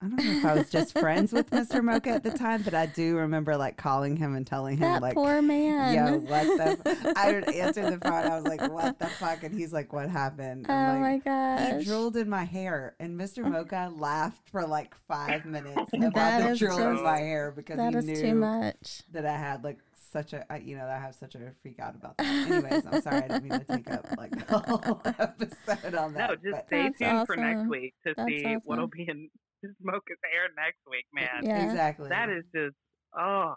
I 0.00 0.06
don't 0.06 0.16
know 0.24 0.30
if 0.38 0.44
I 0.44 0.54
was 0.54 0.70
just 0.70 0.96
friends 0.96 1.32
with 1.32 1.50
Mr. 1.50 1.82
Mocha 1.82 2.10
at 2.10 2.22
the 2.22 2.30
time, 2.30 2.62
but 2.62 2.72
I 2.72 2.86
do 2.86 3.16
remember 3.16 3.56
like 3.56 3.76
calling 3.76 4.16
him 4.16 4.36
and 4.36 4.46
telling 4.46 4.74
him 4.76 4.82
That 4.82 5.02
like 5.02 5.14
poor 5.14 5.42
man. 5.42 5.92
Yo, 5.92 6.18
what 6.20 6.44
the? 6.44 7.14
I 7.16 7.30
answered 7.52 7.92
the 7.92 7.98
phone. 7.98 8.12
I 8.30 8.36
was 8.36 8.44
like, 8.44 8.60
"What 8.70 9.00
the 9.00 9.08
fuck?" 9.08 9.42
And 9.42 9.52
he's 9.58 9.72
like, 9.72 9.92
"What 9.92 10.08
happened?" 10.08 10.66
oh 10.68 10.72
I'm 10.72 11.00
my 11.00 11.12
like, 11.14 11.24
gosh. 11.24 11.78
He 11.80 11.84
drooled 11.84 12.16
in 12.16 12.28
my 12.30 12.44
hair, 12.44 12.94
and 13.00 13.18
Mr. 13.18 13.44
Mocha 13.50 13.92
laughed 13.96 14.48
for 14.50 14.64
like 14.64 14.94
five 15.08 15.44
minutes 15.44 15.90
about 15.92 16.14
That 16.14 16.42
the 16.44 16.50
is 16.50 16.58
drool 16.60 16.78
in 16.78 17.02
my 17.02 17.18
hair 17.18 17.50
because 17.50 17.78
That 17.78 17.92
he 17.92 17.98
is 17.98 18.04
knew 18.06 18.14
too 18.16 18.34
much. 18.36 19.02
that 19.10 19.26
I 19.26 19.36
had 19.36 19.64
like 19.64 19.78
such 20.12 20.32
a, 20.32 20.50
I- 20.50 20.58
you 20.58 20.76
know, 20.76 20.86
that 20.86 20.96
I 20.96 21.00
have 21.00 21.16
such 21.16 21.34
a 21.34 21.40
freak 21.60 21.80
out 21.80 21.96
about 21.96 22.16
that. 22.18 22.26
Anyways, 22.50 22.86
I'm 22.86 23.02
sorry, 23.02 23.16
I 23.24 23.28
didn't 23.28 23.42
mean 23.48 23.58
to 23.58 23.64
take 23.64 23.90
up 23.90 24.06
like 24.16 24.30
the 24.46 24.58
whole 24.60 25.02
episode 25.18 25.94
on 25.96 26.14
that. 26.14 26.30
No, 26.30 26.36
just 26.36 26.66
stay 26.68 26.84
That's 26.84 26.98
tuned 26.98 27.26
for 27.26 27.36
next 27.36 27.68
week 27.68 27.94
to 28.06 28.14
That's 28.16 28.28
see 28.30 28.56
what'll 28.64 28.86
be 28.86 29.02
in 29.08 29.28
Smoke's 29.82 30.12
hair 30.22 30.48
next 30.56 30.80
week, 30.90 31.06
man. 31.12 31.44
Yeah. 31.44 31.70
exactly. 31.70 32.08
That 32.08 32.28
is 32.30 32.44
just, 32.54 32.76
oh. 33.18 33.54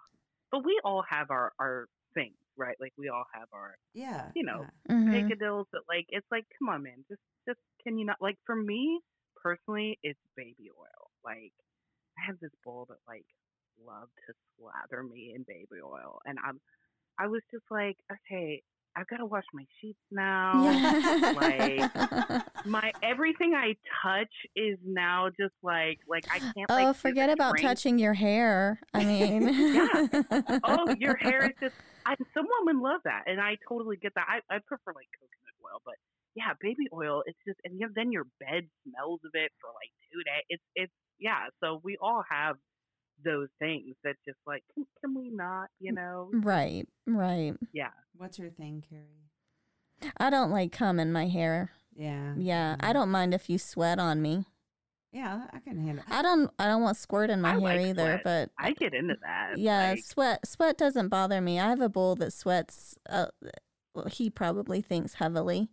But 0.51 0.65
we 0.65 0.79
all 0.83 1.03
have 1.09 1.31
our, 1.31 1.53
our 1.59 1.87
things, 2.13 2.35
right? 2.57 2.75
Like, 2.79 2.93
we 2.97 3.09
all 3.09 3.25
have 3.33 3.47
our 3.53 3.75
yeah, 3.93 4.31
you 4.35 4.43
know, 4.43 4.65
yeah. 4.89 4.95
Mhm. 4.95 5.13
picadills 5.13 5.65
that, 5.71 5.83
like, 5.87 6.05
it's 6.09 6.27
like, 6.31 6.45
come 6.59 6.69
on, 6.69 6.83
man. 6.83 7.05
Just, 7.09 7.21
just, 7.47 7.59
can 7.83 7.97
you 7.97 8.05
not? 8.05 8.17
Like, 8.19 8.37
for 8.45 8.55
me 8.55 8.99
personally, 9.41 9.97
it's 10.03 10.19
baby 10.35 10.69
oil. 10.77 11.09
Like, 11.23 11.53
I 12.17 12.25
have 12.27 12.39
this 12.39 12.51
bowl 12.65 12.85
that, 12.89 12.97
like, 13.07 13.25
love 13.83 14.09
to 14.27 14.33
slather 14.57 15.03
me 15.03 15.33
in 15.35 15.43
baby 15.47 15.81
oil. 15.83 16.19
And 16.25 16.37
I'm, 16.45 16.59
I 17.19 17.27
was 17.27 17.41
just 17.51 17.65
like, 17.71 17.97
okay, 18.11 18.61
I've 18.95 19.07
got 19.07 19.17
to 19.17 19.25
wash 19.25 19.45
my 19.53 19.65
sheets 19.79 19.99
now. 20.11 20.63
Yeah. 20.63 22.41
My 22.65 22.91
everything 23.01 23.53
I 23.55 23.75
touch 24.03 24.31
is 24.55 24.77
now 24.85 25.29
just 25.29 25.53
like 25.63 25.99
like 26.07 26.25
I 26.29 26.39
can't. 26.39 26.65
oh, 26.69 26.75
like, 26.75 26.95
forget 26.95 27.29
about 27.29 27.53
drink. 27.53 27.67
touching 27.67 27.97
your 27.97 28.13
hair. 28.13 28.79
I 28.93 29.03
mean, 29.05 29.47
Yeah. 29.47 30.59
Oh, 30.63 30.93
your 30.99 31.15
hair 31.21 31.45
is 31.45 31.55
just. 31.59 31.75
I, 32.05 32.15
some 32.33 32.47
women 32.59 32.81
love 32.81 33.01
that, 33.05 33.23
and 33.27 33.39
I 33.39 33.57
totally 33.67 33.95
get 33.95 34.13
that. 34.15 34.25
I, 34.27 34.55
I 34.55 34.59
prefer 34.59 34.91
like 34.93 35.07
coconut 35.15 35.55
oil, 35.63 35.81
but 35.85 35.95
yeah, 36.35 36.53
baby 36.59 36.87
oil. 36.93 37.23
It's 37.25 37.37
just, 37.47 37.59
and 37.63 37.79
you 37.79 37.87
know, 37.87 37.93
then 37.95 38.11
your 38.11 38.25
bed 38.39 38.67
smells 38.83 39.21
of 39.23 39.31
it 39.33 39.51
for 39.61 39.69
like 39.73 39.91
two 40.11 40.19
days. 40.23 40.43
It's 40.49 40.63
it's 40.75 40.93
yeah. 41.19 41.47
So 41.63 41.79
we 41.83 41.97
all 42.01 42.23
have 42.29 42.57
those 43.23 43.49
things 43.59 43.95
that 44.03 44.15
just 44.27 44.39
like 44.45 44.63
can, 44.73 44.85
can 45.01 45.15
we 45.15 45.29
not? 45.29 45.67
You 45.79 45.93
know? 45.93 46.29
right, 46.33 46.87
right. 47.07 47.53
Yeah. 47.73 47.89
What's 48.17 48.37
your 48.39 48.51
thing, 48.51 48.83
Carrie? 48.89 50.11
I 50.17 50.29
don't 50.29 50.51
like 50.51 50.71
cum 50.71 50.99
in 50.99 51.11
my 51.11 51.27
hair. 51.27 51.71
Yeah, 51.95 52.33
Yeah, 52.37 52.75
I 52.79 52.89
mhm. 52.89 52.93
don't 52.93 53.11
mind 53.11 53.33
if 53.33 53.49
you 53.49 53.57
sweat 53.57 53.99
on 53.99 54.21
me. 54.21 54.45
Yeah, 55.11 55.47
I 55.51 55.59
can 55.59 55.77
handle. 55.85 56.05
I 56.09 56.21
don't. 56.21 56.49
I 56.57 56.67
don't 56.67 56.81
want 56.81 56.95
squirt 56.95 57.29
in 57.29 57.41
my 57.41 57.49
I 57.49 57.51
hair 57.53 57.59
like 57.59 57.79
either. 57.81 58.21
sweat. 58.23 58.23
But 58.23 58.49
I 58.57 58.71
get 58.71 58.93
into 58.93 59.15
that. 59.21 59.57
yeah, 59.57 59.89
like, 59.91 60.03
sweat. 60.03 60.47
Sweat 60.47 60.77
doesn't 60.77 61.09
bother 61.09 61.41
me. 61.41 61.59
I 61.59 61.67
have 61.69 61.81
a 61.81 61.89
bull 61.89 62.15
that 62.15 62.31
sweats. 62.31 62.95
Uh, 63.09 63.27
well, 63.93 64.05
he 64.05 64.29
probably 64.29 64.81
thinks 64.81 65.15
heavily, 65.15 65.69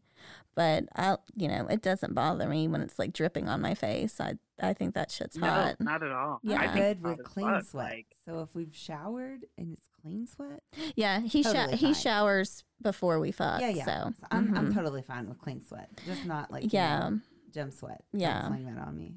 but 0.54 0.84
I, 0.96 1.16
you 1.36 1.46
know, 1.48 1.66
it 1.68 1.82
doesn't 1.82 2.14
bother 2.14 2.48
me 2.48 2.66
when 2.68 2.80
it's 2.80 2.98
like 2.98 3.12
dripping 3.12 3.48
on 3.48 3.60
my 3.60 3.74
face. 3.74 4.20
I, 4.20 4.34
I 4.60 4.72
think 4.72 4.94
that 4.94 5.10
shit's 5.10 5.36
no, 5.36 5.46
hot. 5.46 5.76
not 5.80 6.02
at 6.02 6.10
all. 6.10 6.40
Yeah. 6.42 6.60
I 6.60 6.64
I'm 6.64 6.72
think 6.72 7.02
good 7.02 7.02
with 7.18 7.24
clean 7.24 7.46
fuck, 7.48 7.64
sweat. 7.64 7.84
Like, 7.90 8.06
so 8.24 8.40
if 8.40 8.48
we've 8.54 8.74
showered 8.74 9.46
and 9.56 9.72
it's 9.72 9.88
clean 10.02 10.26
sweat, 10.26 10.62
Yeah, 10.96 11.20
he 11.20 11.42
sho- 11.44 11.68
he 11.76 11.94
showers 11.94 12.64
before 12.82 13.20
we 13.20 13.30
fuck. 13.30 13.60
yeah, 13.60 13.68
yeah. 13.68 13.84
So 13.84 14.14
So 14.20 14.26
I'm 14.32 14.56
I'm 14.56 14.70
mhm. 14.70 14.74
totally 14.74 15.02
fine 15.02 15.28
with 15.28 15.38
clean 15.38 15.62
sweat, 15.62 15.90
just 16.04 16.24
not 16.26 16.50
like 16.50 16.64
you 16.64 16.70
yeah, 16.72 17.08
know, 17.10 17.20
gem 17.52 17.70
sweat. 17.70 18.02
Yeah. 18.12 18.48
sling 18.48 18.66
that 18.66 18.78
on 18.84 18.96
me. 18.96 19.14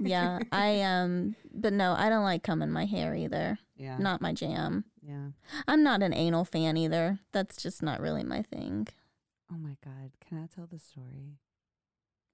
yeah. 0.00 0.38
I 0.50 0.80
um, 0.82 1.36
but 1.52 1.74
no, 1.74 1.92
I 1.92 2.08
don't 2.08 2.24
like 2.24 2.42
cum 2.42 2.62
in 2.62 2.70
my 2.72 2.86
hair 2.86 3.14
either. 3.14 3.58
yeah, 3.76 3.98
Not 3.98 4.22
my 4.22 4.32
jam. 4.32 4.84
yeah. 5.02 5.28
I'm 5.68 5.82
not 5.82 6.02
an 6.02 6.14
anal 6.14 6.46
fan 6.46 6.78
either. 6.78 7.18
That's 7.32 7.56
just 7.62 7.82
not 7.82 8.00
really 8.00 8.24
my 8.24 8.40
thing. 8.42 8.88
Oh 9.52 9.56
my 9.58 9.76
god, 9.84 10.12
can 10.26 10.38
I 10.38 10.46
tell 10.54 10.66
the 10.70 10.78
story? 10.78 11.38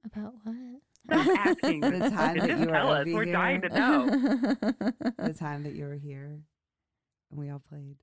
About 0.05 0.35
what? 0.45 0.55
stop 1.05 1.27
asking. 1.47 1.81
The 1.81 2.11
time 2.11 2.39
that 2.39 2.49
Just 2.49 2.61
you 2.61 2.67
were 2.67 2.73
tell 2.73 2.93
us. 2.93 3.07
We're 3.07 3.25
here. 3.25 3.33
dying 3.33 3.61
to 3.63 3.69
know. 3.69 4.07
The 5.19 5.35
time 5.37 5.63
that 5.65 5.75
you 5.75 5.85
were 5.87 5.95
here, 5.97 6.41
and 7.31 7.41
we 7.41 7.51
all 7.51 7.63
played. 7.69 7.97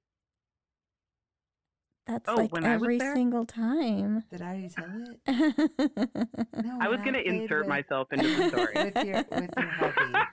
That's 2.08 2.28
Oh, 2.28 2.36
like 2.36 2.52
when 2.52 2.66
I 2.66 2.74
was 2.76 2.84
every 2.84 3.00
single 3.00 3.46
time. 3.46 4.24
Did 4.30 4.42
I 4.42 4.46
already 4.48 4.70
tell 4.70 4.86
it? 5.28 6.28
No, 6.66 6.78
I 6.82 6.88
was 6.90 7.00
going 7.00 7.14
to 7.14 7.26
insert 7.26 7.60
with- 7.62 7.70
myself 7.70 8.12
into 8.12 8.28
the 8.28 8.50
story. 8.50 8.74
with 8.76 9.06
your 9.06 9.24
with 9.32 9.50
your 9.58 9.68
hubby. 9.68 10.28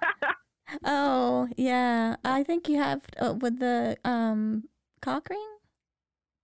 oh 0.84 1.48
yeah, 1.56 2.16
I 2.24 2.42
think 2.42 2.68
you 2.68 2.78
have 2.78 3.02
uh, 3.20 3.34
with 3.34 3.58
the 3.60 3.96
um 4.04 4.64
cock 5.02 5.28
ring. 5.30 5.46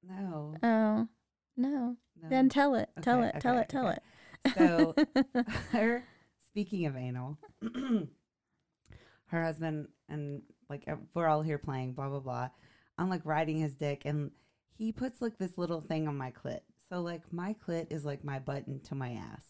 No, 0.09 0.55
Oh 0.63 1.09
no, 1.57 1.97
no. 2.27 2.37
then 2.37 2.49
tell 2.49 2.75
it, 2.75 2.89
tell 3.03 3.19
Okay, 3.23 3.37
it, 3.37 3.41
tell 3.41 3.59
it, 3.59 3.69
tell 3.69 3.89
okay. 3.89 3.99
it. 4.45 4.53
So 4.57 4.95
her 5.73 6.05
speaking 6.51 6.87
of 6.87 6.97
anal, 6.97 7.39
her 9.27 9.43
husband 9.45 9.89
and 10.09 10.43
like 10.69 10.89
we're 11.15 11.27
all 11.27 11.43
here 11.43 11.59
playing 11.59 11.93
blah 11.95 12.09
blah 12.09 12.21
blah. 12.21 12.49
I'm 12.99 13.11
like 13.11 13.23
riding 13.25 13.59
his 13.59 13.75
dick 13.75 14.03
and 14.05 14.31
he 14.77 14.93
puts 14.93 15.21
like 15.21 15.39
this 15.39 15.59
little 15.59 15.81
thing 15.81 16.09
on 16.09 16.17
my 16.17 16.31
clit. 16.33 16.61
So 16.89 17.01
like 17.01 17.23
my 17.33 17.55
clit 17.67 17.93
is 17.93 18.05
like 18.05 18.25
my 18.25 18.39
button 18.39 18.81
to 18.85 18.95
my 18.95 19.13
ass. 19.13 19.45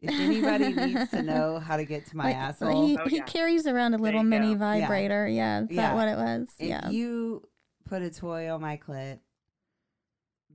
If 0.00 0.10
anybody 0.12 0.72
needs 0.72 1.10
to 1.10 1.22
know 1.22 1.58
how 1.64 1.76
to 1.76 1.84
get 1.84 2.06
to 2.06 2.16
my 2.16 2.26
Like, 2.26 2.36
asshole, 2.36 2.86
He, 2.86 2.96
Oh, 2.96 3.08
he 3.08 3.20
carries 3.22 3.66
around 3.66 3.94
a 3.94 3.98
little 3.98 4.22
mini 4.22 4.54
go. 4.54 4.60
vibrator. 4.60 5.26
Yeah, 5.26 5.62
is 5.62 5.66
Yeah. 5.70 5.88
that 5.88 5.94
what 5.96 6.06
it 6.08 6.16
was? 6.16 6.48
if 6.58 6.68
yeah. 6.68 6.88
you 6.88 7.42
put 7.84 8.02
a 8.02 8.10
toy 8.10 8.48
on 8.48 8.60
my 8.60 8.76
clit, 8.76 9.18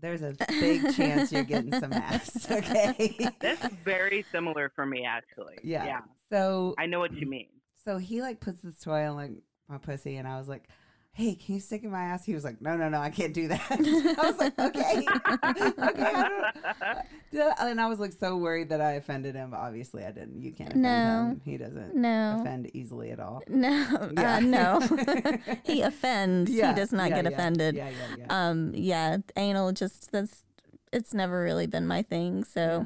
there's 0.04 0.22
a 0.22 0.36
big 0.49 0.93
chance 0.95 1.32
you're 1.32 1.43
getting 1.43 1.72
some 1.80 1.93
ass. 1.93 2.45
Okay. 2.51 3.18
That's 3.39 3.74
very 3.86 4.26
similar 4.32 4.72
for 4.76 4.86
me, 4.86 5.06
actually. 5.06 5.56
yeah. 5.64 5.86
Yeah. 5.86 5.99
So 6.30 6.76
I 6.78 6.86
know 6.86 6.99
what 6.99 7.14
you 7.14 7.26
mean. 7.26 7.47
So 7.86 7.97
he 7.97 8.22
like 8.22 8.39
puts 8.39 8.62
this 8.62 8.80
toy 8.80 9.08
on 9.08 9.16
like 9.16 9.32
my 9.70 9.78
pussy, 9.78 10.18
and 10.18 10.28
I 10.28 10.38
was 10.38 10.47
like, 10.49 10.66
"Hey, 11.14 11.36
can 11.36 11.55
you 11.55 11.61
stick 11.61 11.84
in 11.84 11.91
my 11.91 12.03
ass?" 12.03 12.26
He 12.26 12.34
was 12.34 12.43
like, 12.43 12.61
"No, 12.61 12.76
no, 12.76 12.89
no, 12.89 12.99
I 12.99 13.09
can't 13.09 13.34
do 13.34 13.47
that." 13.47 13.61
I 13.72 14.32
was 14.32 14.38
like, 14.38 14.57
"Okay, 14.59 15.05
okay." 15.89 16.11
I 16.11 16.95
don't, 17.32 17.59
and 17.59 17.80
I 17.82 17.88
was 17.88 17.99
like 17.99 18.14
so 18.14 18.38
worried 18.38 18.70
that 18.70 18.82
I 18.82 18.93
offended 18.93 19.36
him, 19.36 19.51
but 19.51 19.59
obviously 19.59 20.03
I 20.05 20.11
didn't. 20.11 20.41
You 20.41 20.51
can't 20.51 20.70
offend 20.72 20.82
No. 20.84 21.30
him. 21.32 21.41
He 21.45 21.57
doesn't 21.57 21.95
no, 21.95 22.38
offend 22.41 22.70
easily 22.76 23.11
at 23.11 23.20
all. 23.20 23.41
no, 23.47 24.11
Yeah. 24.18 24.36
uh, 24.36 24.39
no. 24.41 24.80
he 25.64 25.82
offends. 25.82 26.51
Yeah, 26.51 26.70
he 26.74 26.76
does 26.80 26.91
not 26.91 27.09
yeah, 27.09 27.22
get 27.22 27.32
yeah, 27.32 27.38
offended. 27.38 27.76
Yeah, 27.76 27.89
yeah, 27.89 28.16
yeah. 28.20 28.26
Um, 28.49 28.72
yeah, 28.76 29.18
anal 29.36 29.72
just 29.72 30.11
that's 30.11 30.43
it's 30.91 31.14
never 31.14 31.41
really 31.41 31.68
been 31.68 31.88
my 31.88 32.01
thing. 32.03 32.43
So 32.43 32.86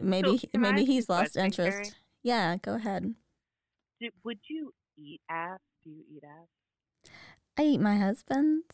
maybe 0.00 0.38
So, 0.38 0.46
can 0.48 0.64
I 0.64 0.72
maybe 0.72 0.84
he's 0.84 1.08
lost 1.08 1.36
interest. 1.36 1.76
Carrie? 1.76 1.90
Yeah, 2.22 2.56
go 2.56 2.74
ahead. 2.74 3.14
Do, 4.00 4.10
would 4.24 4.38
you 4.48 4.72
eat 4.98 5.20
ass? 5.28 5.58
Do 5.84 5.90
you 5.90 6.04
eat 6.14 6.22
ass? 6.24 6.46
I 7.58 7.62
eat 7.62 7.80
my 7.80 7.96
husband's. 7.96 8.64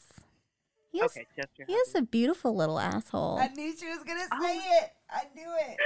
He 0.92 1.00
has, 1.00 1.10
okay, 1.10 1.26
just 1.36 1.48
your 1.58 1.66
he 1.66 1.74
has 1.74 1.94
a 1.96 2.02
beautiful 2.02 2.56
little 2.56 2.78
asshole. 2.78 3.38
I 3.38 3.48
knew 3.48 3.76
she 3.76 3.86
was 3.88 3.98
gonna 4.04 4.20
say 4.40 4.58
Oh. 4.58 4.82
it. 4.82 4.90
I 5.10 5.24
knew 5.34 5.54
it. 5.60 5.76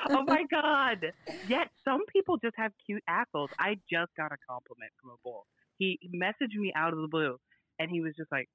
oh 0.10 0.24
my 0.24 0.44
god! 0.50 1.12
Yet 1.48 1.68
some 1.84 2.04
people 2.12 2.38
just 2.38 2.54
have 2.56 2.72
cute 2.84 3.02
assholes. 3.08 3.50
I 3.58 3.74
just 3.90 4.10
got 4.16 4.32
a 4.32 4.36
compliment 4.48 4.90
from 5.00 5.10
a 5.10 5.16
bull. 5.24 5.46
He 5.78 5.98
messaged 6.14 6.56
me 6.56 6.72
out 6.76 6.92
of 6.92 7.00
the 7.00 7.08
blue, 7.08 7.38
and 7.78 7.90
he 7.90 8.00
was 8.00 8.14
just 8.16 8.30
like, 8.32 8.48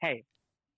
"Hey, 0.00 0.24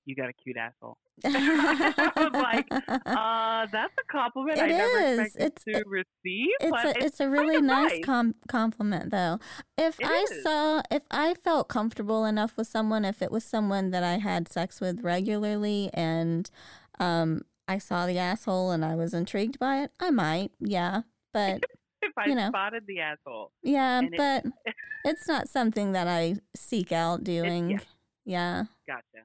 you 0.04 0.14
got 0.16 0.28
a 0.28 0.32
cute 0.32 0.56
asshole." 0.56 0.96
I 1.24 2.12
was 2.16 2.32
like, 2.32 2.66
Uh, 3.06 3.66
that's 3.70 3.92
a 3.98 4.04
compliment 4.10 4.58
I 4.58 4.64
It 4.66 4.68
never 4.68 4.98
is. 4.98 5.18
expected 5.20 5.44
It's- 5.68 5.82
to 5.82 5.88
receive. 5.88 6.48
it's 6.60 6.70
but 6.70 6.96
a 6.96 7.04
it's 7.04 7.20
a 7.20 7.28
really 7.28 7.60
nice 7.60 8.00
com- 8.04 8.34
compliment 8.48 9.10
though. 9.10 9.38
If 9.76 10.00
It 10.00 10.06
I 10.06 10.26
is. 10.30 10.42
saw 10.42 10.82
if 10.90 11.02
I 11.10 11.34
felt 11.34 11.68
comfortable 11.68 12.24
enough 12.24 12.56
with 12.56 12.66
someone, 12.66 13.04
if 13.04 13.20
it 13.22 13.30
was 13.30 13.44
someone 13.44 13.90
that 13.90 14.02
I 14.02 14.18
had 14.18 14.48
sex 14.48 14.80
with 14.80 15.02
regularly 15.02 15.90
and 15.92 16.50
um 16.98 17.42
I 17.68 17.78
saw 17.78 18.06
the 18.06 18.18
asshole 18.18 18.70
and 18.70 18.84
I 18.84 18.94
was 18.96 19.14
intrigued 19.14 19.58
by 19.58 19.82
it, 19.82 19.92
I 20.00 20.10
might, 20.10 20.50
yeah. 20.58 21.02
But 21.32 21.62
if 22.02 22.12
I 22.18 22.26
you 22.26 22.34
know. 22.34 22.48
spotted 22.48 22.84
the 22.86 23.00
asshole. 23.00 23.52
yeah, 23.62 23.98
And 23.98 24.14
it- 24.14 24.18
but 24.18 24.44
it's 25.04 25.28
not 25.28 25.48
something 25.48 25.92
that 25.92 26.08
I 26.08 26.36
seek 26.56 26.90
out 26.90 27.22
doing. 27.22 27.70
yeah. 27.70 27.78
yeah. 28.24 28.64
Gotcha. 28.86 29.24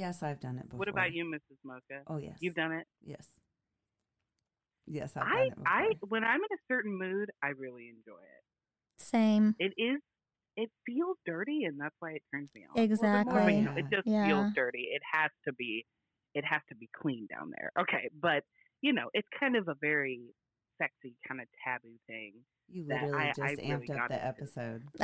Yes, 0.00 0.22
I've 0.22 0.40
done 0.40 0.56
it 0.58 0.64
before. 0.64 0.78
What 0.78 0.88
about 0.88 1.12
you, 1.12 1.24
Mrs. 1.26 1.58
Mocha? 1.62 2.02
Oh 2.06 2.16
yes, 2.16 2.38
You've 2.40 2.54
done 2.54 2.72
it. 2.72 2.86
Yes. 3.04 3.26
Yes, 4.86 5.12
I've 5.14 5.22
done 5.24 5.32
I, 5.32 5.46
it 5.46 5.54
before. 5.56 5.72
I, 5.72 5.84
when 6.08 6.24
I'm 6.24 6.40
in 6.40 6.52
a 6.52 6.62
certain 6.66 6.98
mood, 6.98 7.30
I 7.44 7.48
really 7.48 7.88
enjoy 7.88 8.18
it. 8.18 8.44
Same. 8.98 9.54
It 9.58 9.72
is, 9.76 10.00
it 10.56 10.70
feels 10.84 11.16
dirty, 11.24 11.64
and 11.64 11.78
that's 11.78 11.94
why 12.00 12.12
it 12.12 12.22
turns 12.34 12.50
me 12.54 12.62
on. 12.74 12.82
Exactly. 12.82 13.32
Well, 13.32 13.50
you 13.50 13.62
know, 13.62 13.74
it 13.76 13.84
just 13.92 14.08
Yeah. 14.08 14.26
feels 14.26 14.52
dirty. 14.56 14.88
It 14.90 15.02
has 15.12 15.30
to 15.46 15.52
be, 15.52 15.86
it 16.34 16.44
has 16.44 16.62
to 16.70 16.74
be 16.74 16.88
clean 17.00 17.28
down 17.30 17.52
there. 17.56 17.70
Okay, 17.78 18.08
but 18.20 18.42
you 18.80 18.92
know, 18.94 19.10
it's 19.12 19.28
kind 19.38 19.54
of 19.56 19.68
a 19.68 19.74
very 19.80 20.20
sexy 20.80 21.14
kind 21.28 21.40
of 21.40 21.46
taboo 21.62 21.94
thing. 22.06 22.32
you 22.72 22.86
literally 22.88 23.14
I- 23.14 23.28
just 23.36 23.40
I 23.40 23.50
really 23.50 23.86
amped 23.88 24.00
up 24.00 24.08
the 24.08 24.14
into. 24.16 24.26
episode. 24.26 24.82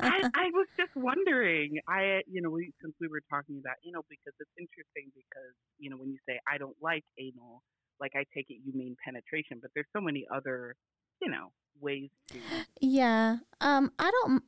I, 0.00 0.30
I 0.34 0.46
was 0.54 0.66
just 0.78 0.94
wondering. 0.96 1.78
I, 1.88 2.20
you 2.30 2.40
know, 2.42 2.50
we, 2.50 2.72
since 2.82 2.94
we 3.00 3.08
were 3.08 3.22
talking 3.30 3.58
about 3.58 3.76
anal, 3.86 4.04
because 4.08 4.34
it's 4.40 4.50
interesting 4.58 5.10
because 5.14 5.54
you 5.78 5.90
know 5.90 5.96
when 5.96 6.10
you 6.10 6.18
say 6.28 6.38
I 6.50 6.58
don't 6.58 6.76
like 6.80 7.04
anal, 7.18 7.62
like 8.00 8.12
I 8.14 8.24
take 8.34 8.46
it 8.48 8.58
you 8.64 8.72
mean 8.74 8.96
penetration, 9.04 9.58
but 9.60 9.70
there's 9.74 9.86
so 9.94 10.00
many 10.00 10.26
other, 10.34 10.76
you 11.20 11.30
know, 11.30 11.50
ways 11.80 12.10
to. 12.28 12.38
Yeah. 12.80 13.38
Um 13.60 13.92
I 13.98 14.10
don't 14.10 14.42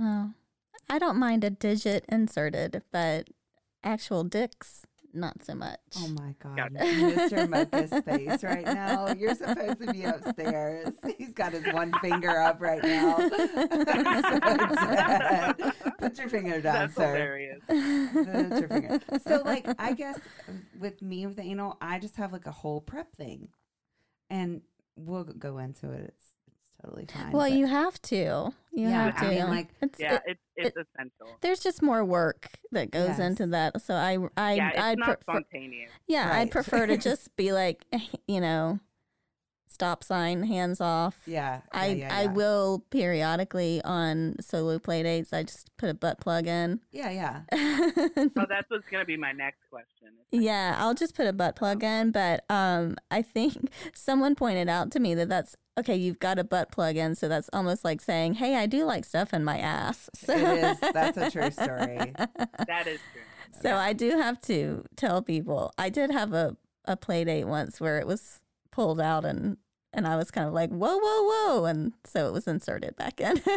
oh, 0.00 0.32
I 0.90 0.98
don't 0.98 1.18
mind 1.18 1.44
a 1.44 1.50
digit 1.50 2.04
inserted, 2.08 2.82
but 2.92 3.28
actual 3.84 4.24
dicks 4.24 4.82
not 5.12 5.44
so 5.44 5.54
oh 5.54 5.56
much. 5.56 5.78
Oh 5.96 6.08
my 6.08 6.34
god, 6.38 6.74
Mr. 6.74 7.48
Mocha's 7.48 7.90
face 8.04 8.42
right 8.42 8.64
now. 8.64 9.12
You're 9.12 9.34
supposed 9.34 9.80
to 9.80 9.92
be 9.92 10.04
upstairs. 10.04 10.94
He's 11.18 11.32
got 11.32 11.52
his 11.52 11.64
one 11.72 11.92
finger 12.00 12.40
up 12.40 12.60
right 12.60 12.82
now. 12.82 13.16
So. 13.16 13.28
Put 15.98 16.18
your 16.18 16.28
finger 16.28 16.60
down, 16.60 16.74
That's 16.74 16.94
sir. 16.94 17.06
hilarious. 17.06 17.60
Put 17.66 18.60
your 18.60 18.68
finger. 18.68 19.00
So, 19.26 19.42
like, 19.44 19.66
I 19.78 19.92
guess 19.92 20.18
with 20.78 21.02
me 21.02 21.26
with 21.26 21.36
the 21.36 21.42
anal, 21.42 21.76
I 21.80 21.98
just 21.98 22.16
have 22.16 22.32
like 22.32 22.46
a 22.46 22.52
whole 22.52 22.80
prep 22.80 23.14
thing, 23.16 23.48
and 24.30 24.62
we'll 24.96 25.24
go 25.24 25.58
into 25.58 25.90
it. 25.92 26.04
It's 26.08 26.14
it's 26.14 26.32
totally 26.82 27.06
fine. 27.06 27.32
well, 27.32 27.48
but- 27.48 27.52
you 27.52 27.66
have 27.66 28.00
to. 28.02 28.52
You 28.72 28.88
Yeah, 28.88 29.04
have 29.10 29.14
I 29.16 29.20
to. 29.20 29.28
mean, 29.30 29.48
like- 29.50 29.68
it's, 29.82 29.98
Yeah, 29.98 30.14
it- 30.26 30.38
it's 30.56 30.76
it's 30.76 30.88
essential. 30.94 31.36
there's 31.40 31.58
just 31.60 31.82
more 31.82 32.04
work 32.04 32.48
that 32.70 32.90
goes 32.92 33.08
Yes. 33.08 33.18
into 33.18 33.46
that. 33.48 33.80
So 33.82 33.94
I 33.94 34.18
I 34.36 34.52
yeah, 34.54 34.68
it's 34.70 34.78
I'd 34.78 34.98
not 34.98 35.06
prefer, 35.20 35.40
spontaneous. 35.40 35.90
yeah, 36.06 36.28
Right. 36.30 36.38
I'd 36.40 36.50
prefer 36.52 36.86
to 36.86 36.96
just 37.08 37.34
be 37.36 37.52
like, 37.52 37.84
you 38.28 38.40
know, 38.40 38.78
stop 39.70 40.02
sign, 40.04 40.42
hands 40.44 40.80
off. 40.80 41.16
yeah, 41.26 41.60
I 41.72 41.86
yeah, 41.88 41.94
yeah, 41.94 42.16
I 42.16 42.22
yeah. 42.22 42.32
will 42.32 42.84
periodically 42.90 43.80
on 43.84 44.36
solo 44.40 44.78
play 44.78 45.02
dates. 45.02 45.32
I 45.32 45.42
just 45.42 45.70
put 45.76 45.88
a 45.88 45.94
butt 45.94 46.20
plug 46.20 46.46
in. 46.46 46.80
Yeah, 46.90 47.10
yeah. 47.10 47.40
Oh, 48.36 48.44
that's 48.48 48.70
what's 48.70 48.86
gonna 48.90 49.04
be 49.04 49.16
my 49.16 49.32
next 49.32 49.58
question. 49.70 50.08
Yeah, 50.30 50.76
I'll 50.78 50.94
just 50.94 51.14
put 51.14 51.26
a 51.26 51.32
butt 51.32 51.56
plug 51.56 51.82
in, 51.82 52.10
but 52.10 52.44
um, 52.50 52.96
I 53.10 53.22
think 53.22 53.70
someone 53.94 54.34
pointed 54.34 54.68
out 54.68 54.90
to 54.92 55.00
me 55.00 55.14
that 55.14 55.28
that's 55.28 55.56
okay. 55.78 55.96
You've 55.96 56.18
got 56.18 56.38
a 56.38 56.44
butt 56.44 56.70
plug 56.70 56.96
in, 56.96 57.14
so 57.14 57.28
that's 57.28 57.48
almost 57.52 57.84
like 57.84 58.00
saying, 58.00 58.34
"Hey, 58.34 58.56
I 58.56 58.66
do 58.66 58.84
like 58.84 59.04
stuff 59.04 59.32
in 59.32 59.44
my 59.44 59.58
ass." 59.58 60.10
So, 60.14 60.32
It 60.36 60.64
is. 60.82 60.92
That's 60.92 61.16
a 61.16 61.30
true 61.30 61.50
story. 61.50 62.12
That 62.66 62.86
is 62.86 63.00
true. 63.12 63.22
so 63.62 63.76
I 63.76 63.92
do 63.92 64.10
have 64.10 64.40
to 64.42 64.84
tell 64.96 65.22
people. 65.22 65.72
I 65.78 65.88
did 65.88 66.10
have 66.10 66.32
a 66.32 66.56
a 66.84 66.96
play 66.96 67.24
date 67.24 67.44
once 67.44 67.80
where 67.80 67.98
it 67.98 68.06
was 68.06 68.40
pulled 68.78 69.00
out 69.00 69.24
and. 69.24 69.56
And 69.94 70.06
I 70.06 70.16
was 70.16 70.30
kind 70.30 70.46
of 70.46 70.52
like, 70.52 70.68
whoa, 70.68 70.98
whoa, 70.98 71.22
whoa. 71.24 71.64
And 71.64 71.94
so 72.04 72.28
it 72.28 72.32
was 72.34 72.46
inserted 72.46 72.94
back 72.96 73.22
in. 73.22 73.40
Well, 73.46 73.54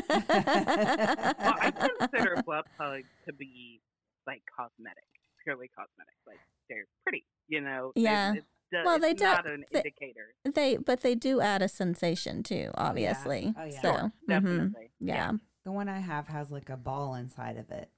I 0.50 1.72
consider 2.00 2.42
butt 2.46 2.66
plugs 2.78 3.10
to 3.28 3.34
be 3.34 3.82
like 4.26 4.42
cosmetic, 4.56 5.04
purely 5.44 5.70
cosmetic. 5.76 6.14
Like 6.26 6.40
they're 6.70 6.86
pretty, 7.04 7.26
you 7.50 7.60
know. 7.60 7.92
Yeah. 7.98 8.36
It's, 8.36 8.46
Well, 8.72 8.96
it's 8.96 9.04
they 9.04 9.14
do- 9.14 9.24
not 9.26 9.46
an 9.50 9.66
they- 9.74 9.80
indicator. 9.80 10.34
they, 10.56 10.78
but 10.78 11.02
they 11.02 11.16
do 11.16 11.42
add 11.42 11.62
a 11.62 11.68
sensation 11.68 12.44
too, 12.44 12.72
obviously. 12.76 13.54
Oh, 13.60 13.66
yeah. 13.66 13.82
So, 13.82 13.92
Sure, 13.92 14.00
mhm, 14.02 14.12
definitely. 14.30 14.92
yeah. 15.02 15.32
The 15.66 15.72
one 15.74 15.90
I 15.90 16.00
have 16.00 16.28
has 16.30 16.50
like 16.50 16.70
a 16.70 16.78
ball 16.78 17.14
inside 17.16 17.58
of 17.58 17.70
it. 17.72 17.90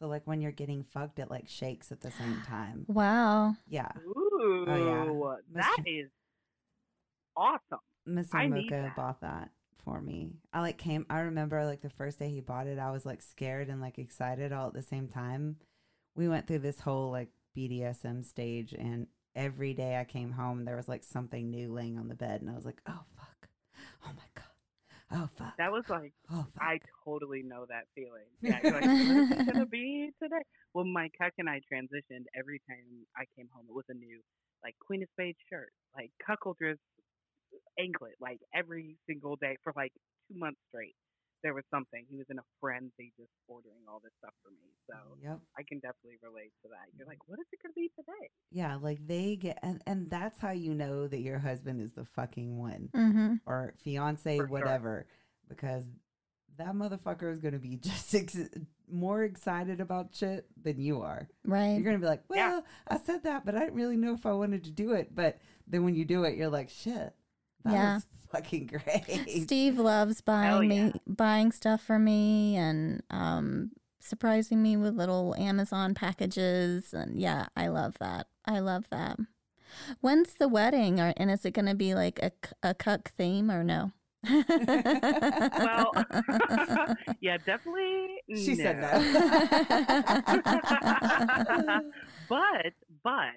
So 0.00 0.08
like 0.08 0.22
when 0.26 0.40
you're 0.40 0.50
getting 0.52 0.82
fucked, 0.82 1.20
it 1.20 1.30
like 1.30 1.48
shakes 1.48 1.92
at 1.92 2.00
the 2.00 2.10
same 2.10 2.42
time. 2.46 2.84
Wow. 2.88 3.54
Yeah. 3.68 3.88
Ooh, 4.04 4.64
Oh, 4.68 5.36
that 5.54 5.76
Mr. 5.78 6.02
is 6.04 6.10
awesome. 7.36 7.80
Mr. 8.08 8.48
Mocha 8.48 8.92
bought 8.96 9.20
that 9.20 9.50
for 9.84 10.00
me. 10.00 10.30
I 10.52 10.60
like 10.60 10.78
came 10.78 11.06
I 11.10 11.20
remember 11.20 11.64
like 11.64 11.80
the 11.80 11.90
first 11.90 12.18
day 12.18 12.28
he 12.28 12.40
bought 12.40 12.66
it, 12.66 12.78
I 12.78 12.90
was 12.90 13.06
like 13.06 13.22
scared 13.22 13.68
and 13.68 13.80
like 13.80 13.98
excited 13.98 14.52
all 14.52 14.68
at 14.68 14.74
the 14.74 14.82
same 14.82 15.08
time. 15.08 15.56
We 16.14 16.28
went 16.28 16.46
through 16.46 16.60
this 16.60 16.80
whole 16.80 17.10
like 17.10 17.28
BDSM 17.56 18.24
stage 18.24 18.72
and 18.72 19.06
every 19.34 19.74
day 19.74 19.98
I 19.98 20.04
came 20.04 20.32
home 20.32 20.64
there 20.64 20.76
was 20.76 20.88
like 20.88 21.04
something 21.04 21.50
new 21.50 21.72
laying 21.72 21.98
on 21.98 22.08
the 22.08 22.14
bed 22.14 22.40
and 22.40 22.50
I 22.50 22.54
was 22.54 22.64
like, 22.64 22.80
"Oh 22.86 23.04
fuck. 23.16 23.48
Oh 24.04 24.12
my 24.14 24.28
god. 24.34 24.44
Oh 25.12 25.28
fuck. 25.36 25.56
That 25.58 25.72
was 25.72 25.84
like 25.88 26.12
oh 26.32 26.46
fuck. 26.54 26.62
I 26.62 26.80
totally 27.04 27.42
know 27.42 27.66
that 27.68 27.86
feeling. 27.94 28.26
Yeah, 28.40 28.58
you're 28.62 28.72
like, 28.72 28.84
what 28.84 28.96
is 28.96 29.30
it 29.30 29.46
gonna 29.46 29.66
be 29.66 30.10
today? 30.22 30.42
Well, 30.74 30.84
my 30.84 31.08
cuck 31.20 31.32
and 31.38 31.48
I 31.48 31.60
transitioned 31.72 32.26
every 32.36 32.60
time 32.68 33.06
I 33.16 33.24
came 33.36 33.48
home. 33.52 33.66
It 33.68 33.74
was 33.74 33.84
a 33.88 33.94
new 33.94 34.20
like 34.64 34.74
Queen 34.84 35.02
of 35.02 35.08
Spades 35.12 35.38
shirt, 35.48 35.70
like 35.94 36.10
cuckoldress 36.28 36.78
anklet, 37.78 38.14
like 38.20 38.38
every 38.54 38.96
single 39.06 39.36
day 39.36 39.56
for 39.62 39.72
like 39.76 39.92
two 40.28 40.38
months 40.38 40.60
straight. 40.68 40.94
There 41.42 41.54
was 41.54 41.64
something. 41.70 42.04
He 42.10 42.16
was 42.16 42.26
in 42.30 42.38
a 42.38 42.46
frenzy 42.60 43.12
just 43.16 43.30
ordering 43.46 43.84
all 43.88 44.00
this 44.02 44.12
stuff 44.18 44.32
for 44.42 44.50
me. 44.50 44.72
So 44.90 44.96
Yep. 45.22 45.38
I 45.56 45.62
can 45.68 45.78
definitely 45.78 46.18
relate 46.22 46.50
to 46.62 46.68
that. 46.70 46.88
You're 46.96 47.06
like, 47.06 47.18
what 47.28 47.38
is 47.38 47.46
it 47.52 47.60
gonna 47.62 47.74
be 47.76 47.90
today? 47.94 48.30
Yeah, 48.50 48.76
like 48.76 49.06
they 49.06 49.36
get, 49.36 49.58
and, 49.62 49.82
and 49.86 50.10
that's 50.10 50.40
how 50.40 50.50
you 50.52 50.74
know 50.74 51.06
that 51.06 51.20
your 51.20 51.38
husband 51.38 51.80
is 51.82 51.92
the 51.92 52.04
fucking 52.04 52.58
one 52.58 52.88
mm-hmm. 52.94 53.34
or 53.44 53.74
fiance, 53.84 54.38
For 54.38 54.44
sure. 54.44 54.46
whatever, 54.48 55.06
because 55.48 55.84
that 56.58 56.74
motherfucker 56.74 57.32
is 57.32 57.40
going 57.40 57.54
to 57.54 57.60
be 57.60 57.76
just 57.82 58.14
ex- 58.14 58.48
more 58.90 59.22
excited 59.24 59.80
about 59.80 60.14
shit 60.14 60.46
than 60.62 60.80
you 60.80 61.02
are. 61.02 61.28
Right. 61.44 61.72
You're 61.74 61.82
going 61.82 61.96
to 61.96 62.00
be 62.00 62.06
like, 62.06 62.22
Yeah. 62.32 62.50
well, 62.50 62.64
I 62.88 62.98
said 62.98 63.24
that, 63.24 63.44
but 63.44 63.54
I 63.54 63.60
didn't 63.60 63.74
really 63.74 63.96
know 63.96 64.14
if 64.14 64.26
I 64.26 64.32
wanted 64.32 64.64
to 64.64 64.70
do 64.70 64.92
it. 64.92 65.14
But 65.14 65.38
then 65.66 65.84
when 65.84 65.94
you 65.94 66.04
do 66.04 66.24
it, 66.24 66.36
you're 66.36 66.48
like, 66.48 66.70
shit, 66.70 67.14
that 67.66 67.72
Yeah. 67.72 67.94
was 67.94 68.06
fucking 68.30 68.66
great. 68.66 69.42
Steve 69.42 69.78
loves 69.78 70.20
buying 70.20 70.70
yeah. 70.70 70.84
me 70.86 70.92
buying 71.06 71.52
stuff 71.52 71.82
for 71.82 71.98
me 71.98 72.56
and 72.56 73.02
um 73.10 73.70
surprising 74.00 74.62
me 74.62 74.76
with 74.76 74.94
little 74.94 75.34
Amazon 75.36 75.94
packages 75.94 76.92
and 76.94 77.20
yeah, 77.20 77.46
I 77.56 77.68
love 77.68 77.96
that. 78.00 78.26
I 78.44 78.60
love 78.60 78.88
that. 78.90 79.18
When's 80.00 80.34
the 80.34 80.48
wedding 80.48 81.00
or, 81.00 81.12
and 81.16 81.30
is 81.30 81.44
it 81.44 81.52
going 81.52 81.66
to 81.66 81.74
be 81.74 81.94
like 81.94 82.18
a 82.22 82.30
a 82.62 82.74
cuck 82.74 83.12
theme 83.16 83.50
or 83.50 83.64
no? 83.64 83.92
Well, 84.28 85.92
yeah, 87.20 87.36
definitely. 87.44 88.08
She 88.34 88.54
said 88.56 88.80
no. 88.80 88.90
but 92.28 92.72
but 93.04 93.34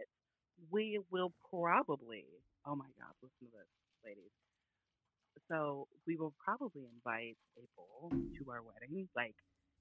we 0.71 0.99
will 1.11 1.33
probably. 1.49 2.25
Oh 2.65 2.75
my 2.75 2.85
God! 2.99 3.13
Listen 3.21 3.47
to 3.47 3.51
this, 3.57 3.67
ladies. 4.05 4.31
So 5.49 5.87
we 6.05 6.17
will 6.17 6.33
probably 6.43 6.85
invite 6.93 7.37
April 7.57 8.11
to 8.11 8.51
our 8.51 8.61
wedding, 8.61 9.09
like 9.15 9.35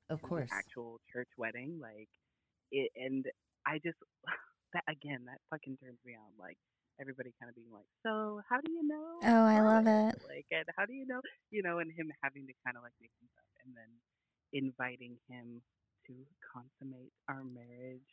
of 0.08 0.22
course. 0.22 0.48
actual 0.52 1.00
church 1.12 1.28
wedding, 1.36 1.78
like 1.80 2.08
it. 2.72 2.90
And 2.96 3.26
I 3.66 3.78
just 3.84 3.98
that 4.72 4.84
again, 4.88 5.24
that 5.26 5.38
fucking 5.50 5.76
turns 5.82 5.98
me 6.06 6.14
on. 6.16 6.32
Like 6.38 6.56
everybody 7.00 7.30
kind 7.40 7.50
of 7.50 7.56
being 7.56 7.72
like, 7.72 7.88
"So 8.02 8.40
how 8.48 8.60
do 8.64 8.72
you 8.72 8.86
know?" 8.86 9.20
Oh, 9.22 9.44
I 9.44 9.60
love 9.60 9.86
it. 9.86 10.16
Like, 10.26 10.46
and 10.50 10.64
how 10.76 10.86
do 10.86 10.94
you 10.94 11.06
know? 11.06 11.20
You 11.50 11.62
know, 11.62 11.78
and 11.80 11.90
him 11.92 12.10
having 12.22 12.46
to 12.46 12.54
kind 12.64 12.76
of 12.76 12.82
like 12.82 12.94
make 13.00 13.10
things 13.20 13.32
up, 13.36 13.44
and 13.64 13.74
then 13.76 13.90
inviting 14.52 15.16
him 15.28 15.60
to 16.06 16.12
consummate 16.54 17.12
our 17.28 17.44
marriage. 17.44 18.08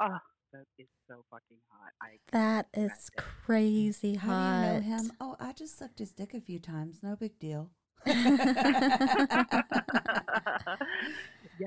Oh, 0.00 0.18
that 0.52 0.66
is 0.78 0.88
so 1.08 1.24
fucking 1.30 1.56
hot. 1.70 1.92
I 2.02 2.18
That 2.32 2.66
can't 2.74 2.92
is 2.92 3.10
crazy 3.16 4.16
How 4.16 4.28
hot. 4.28 4.60
do 4.60 4.66
you 4.66 4.72
know 4.74 4.80
him? 4.96 5.12
Oh, 5.20 5.31
I 5.52 5.54
just 5.54 5.78
sucked 5.78 5.98
his 5.98 6.12
dick 6.12 6.32
a 6.32 6.40
few 6.40 6.58
times. 6.58 7.00
No 7.02 7.14
big 7.14 7.38
deal. 7.38 7.68
yeah, 8.06 8.16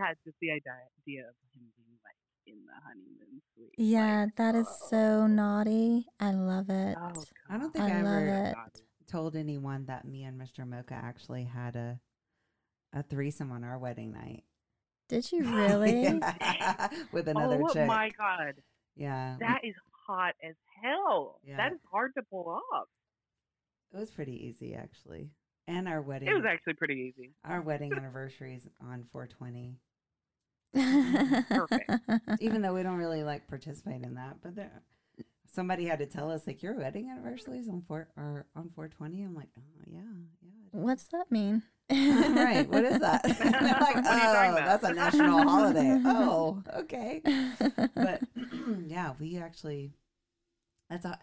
it's 0.10 0.24
just 0.26 0.38
the 0.42 0.50
idea, 0.50 0.74
idea 1.04 1.22
of 1.22 1.36
him 1.54 1.70
being 1.78 2.00
like 2.04 2.18
in 2.48 2.56
the 2.66 2.74
honeymoon 2.84 3.44
suite. 3.54 3.70
Yeah, 3.78 4.22
like, 4.24 4.36
that 4.38 4.56
is 4.56 4.66
oh, 4.68 4.88
so 4.90 5.28
naughty. 5.28 6.08
I 6.20 6.32
love 6.32 6.72
it. 6.72 6.98
Oh, 7.00 7.24
I 7.48 7.60
don't 7.60 7.72
think 7.72 7.86
I 7.86 8.00
I, 8.00 8.02
love 8.02 8.24
ever 8.24 8.56
it. 8.74 8.82
told 9.08 9.36
anyone 9.36 9.86
that 9.86 10.04
me 10.04 10.24
and 10.24 10.42
Mr. 10.42 10.68
Mocha 10.68 10.96
actually 10.96 11.44
had 11.44 11.76
a 11.76 12.00
a 12.92 13.04
threesome 13.04 13.52
on 13.52 13.64
our 13.64 13.78
wedding 13.78 14.12
night. 14.14 14.46
Did 15.10 15.32
you 15.32 15.44
really? 15.56 16.02
Yeah, 16.02 16.88
With 17.12 17.28
oh 17.28 17.32
another 17.32 17.62
oh 17.64 17.72
chick. 17.72 17.86
my 17.86 18.10
god, 18.18 18.56
Yeah. 18.96 19.36
that 19.40 19.60
is 19.64 19.76
hot 20.08 20.34
as 20.44 20.56
hell. 20.82 21.40
Yeah. 21.44 21.58
That 21.58 21.74
is 21.74 21.80
hard 21.92 22.14
to 22.18 22.24
pull 22.32 22.50
off. 22.74 22.88
It 23.94 24.00
was 24.00 24.12
pretty 24.12 24.46
easy 24.46 24.76
actually. 24.76 25.30
And 25.68 25.88
our 25.88 26.02
wedding 26.02 26.28
It 26.28 26.34
was 26.36 26.46
actually 26.46 26.74
pretty 26.74 27.14
easy. 27.16 27.32
our 27.44 27.62
wedding 27.62 27.94
anniversary 27.94 28.54
is 28.56 28.68
on 28.82 29.06
420. 29.12 29.78
Perfect. 31.50 31.92
Even 32.42 32.62
though 32.62 32.74
we 32.74 32.84
don't 32.84 32.98
really 32.98 33.24
like 33.24 33.48
participate 33.48 34.04
in 34.04 34.16
that, 34.16 34.38
but 34.44 34.56
there 34.56 34.84
somebody 35.56 35.86
had 35.86 36.00
to 36.00 36.06
tell 36.06 36.30
us 36.30 36.46
like 36.46 36.62
your 36.62 36.74
wedding 36.74 37.10
anniversary 37.10 37.58
is 37.58 37.70
on 37.70 37.82
four 37.88 38.10
or 38.18 38.46
on 38.56 38.70
420. 38.76 39.24
I'm 39.24 39.34
like, 39.34 39.48
oh 39.58 39.84
yeah, 39.88 40.02
yeah. 40.42 40.50
What's 40.72 41.08
that 41.08 41.32
mean? 41.32 41.64
right. 41.90 42.68
What 42.70 42.84
is 42.84 43.00
that? 43.00 43.24
Like, 43.26 43.96
What 43.96 44.08
are 44.08 44.18
you 44.18 44.24
talking 44.24 44.52
oh, 44.52 44.66
that's 44.66 44.84
a 44.84 44.94
national 44.94 45.44
holiday. 45.44 46.02
Oh, 46.06 46.62
okay. 46.76 47.22
But 47.96 48.22
yeah, 48.88 49.14
we 49.20 49.38
actually. 49.38 49.92
That's 50.90 51.06
a. 51.06 51.18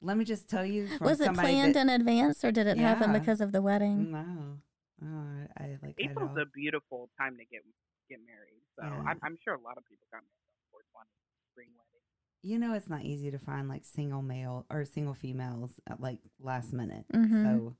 Let 0.00 0.16
me 0.16 0.24
just 0.24 0.48
tell 0.48 0.64
you. 0.64 0.86
From 0.86 1.06
was 1.06 1.20
it 1.20 1.34
planned 1.34 1.74
that, 1.74 1.80
in 1.82 1.88
advance 1.88 2.44
or 2.44 2.52
did 2.52 2.66
it 2.66 2.78
happen 2.78 3.12
because 3.12 3.40
of 3.40 3.52
the 3.52 3.62
wedding? 3.62 4.10
No. 4.12 4.58
Oh, 5.02 5.46
I, 5.58 5.62
I 5.64 5.76
like. 5.82 5.94
April's 5.98 6.30
all- 6.36 6.42
a 6.42 6.46
beautiful 6.46 7.08
time 7.18 7.36
to 7.38 7.44
get 7.44 7.62
get 8.08 8.18
married. 8.26 8.62
So 8.76 8.84
Yeah. 8.84 9.08
I'm, 9.10 9.18
I'm 9.22 9.38
sure 9.44 9.54
a 9.54 9.60
lot 9.60 9.76
of 9.76 9.84
people 9.84 10.06
got 10.12 10.22
married 10.22 10.48
on 10.72 10.80
420 10.92 11.08
spring 11.52 11.68
wedding. 11.76 12.02
you 12.42 12.58
know, 12.58 12.74
it's 12.74 12.88
not 12.88 13.02
easy 13.02 13.30
to 13.30 13.38
find 13.38 13.68
like 13.68 13.84
single 13.84 14.22
male 14.22 14.64
or 14.70 14.84
single 14.84 15.14
females 15.14 15.78
at 15.86 16.00
like 16.00 16.20
last 16.40 16.72
minute. 16.72 17.04
Mhm. 17.12 17.42
So 17.44 17.76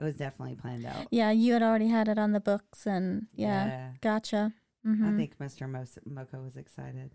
it 0.00 0.04
was 0.04 0.16
definitely 0.16 0.56
planned 0.56 0.86
out. 0.86 1.06
Yeah, 1.10 1.30
you 1.30 1.52
had 1.54 1.62
already 1.62 1.88
had 1.88 2.08
it 2.08 2.18
on 2.18 2.32
the 2.32 2.40
books, 2.40 2.86
and 2.86 3.26
yeah, 3.34 3.92
gotcha. 4.00 4.52
hmm 4.84 5.06
I 5.06 5.16
think 5.16 5.38
Mr. 5.38 5.68
Mos- 5.68 5.98
Mocha 6.06 6.40
was 6.40 6.56
excited. 6.56 7.12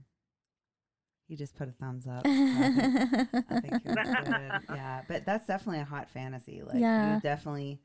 He 1.28 1.36
just 1.36 1.56
put 1.58 1.68
a 1.68 1.72
thumbs 1.74 2.08
up. 2.08 2.22
I 2.26 2.30
think, 2.30 3.46
I 3.50 3.60
think 3.60 3.74
it 3.74 3.86
was 3.86 4.28
good. 4.28 4.76
Yeah, 4.76 5.02
but 5.10 5.26
that's 5.26 5.46
definitely 5.46 5.82
a 5.82 5.86
hot 5.86 6.10
fantasy. 6.10 6.62
Like, 6.66 6.80
Yeah. 6.80 7.16
you 7.16 7.22
definitely 7.22 7.80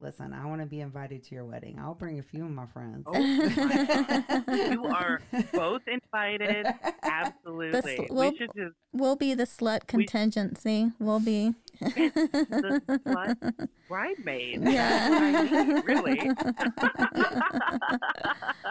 listen. 0.00 0.34
I 0.34 0.44
want 0.46 0.60
to 0.60 0.66
be 0.66 0.80
invited 0.80 1.22
to 1.24 1.34
your 1.34 1.44
wedding. 1.46 1.78
I'll 1.80 1.94
bring 1.94 2.18
a 2.18 2.22
few 2.22 2.44
of 2.44 2.50
my 2.50 2.66
friends. 2.66 3.04
Oh 3.06 3.12
my 3.14 4.68
You 4.70 4.84
are 4.84 5.22
both 5.52 5.82
invited. 5.88 6.66
Absolutely. 7.02 8.06
well- 8.10 8.30
we 8.32 8.36
should 8.36 8.50
just 8.54 8.74
we'll 8.92 9.16
be 9.16 9.32
the 9.32 9.44
slut 9.44 9.86
contingency. 9.86 10.90
We'll 10.98 11.20
be 11.20 11.54
the 11.80 13.00
slut 13.06 13.68
bridesmaids. 13.88 14.62
Yeah. 14.70 15.08
I 15.10 15.42
need, 15.42 15.84
really. 15.86 16.30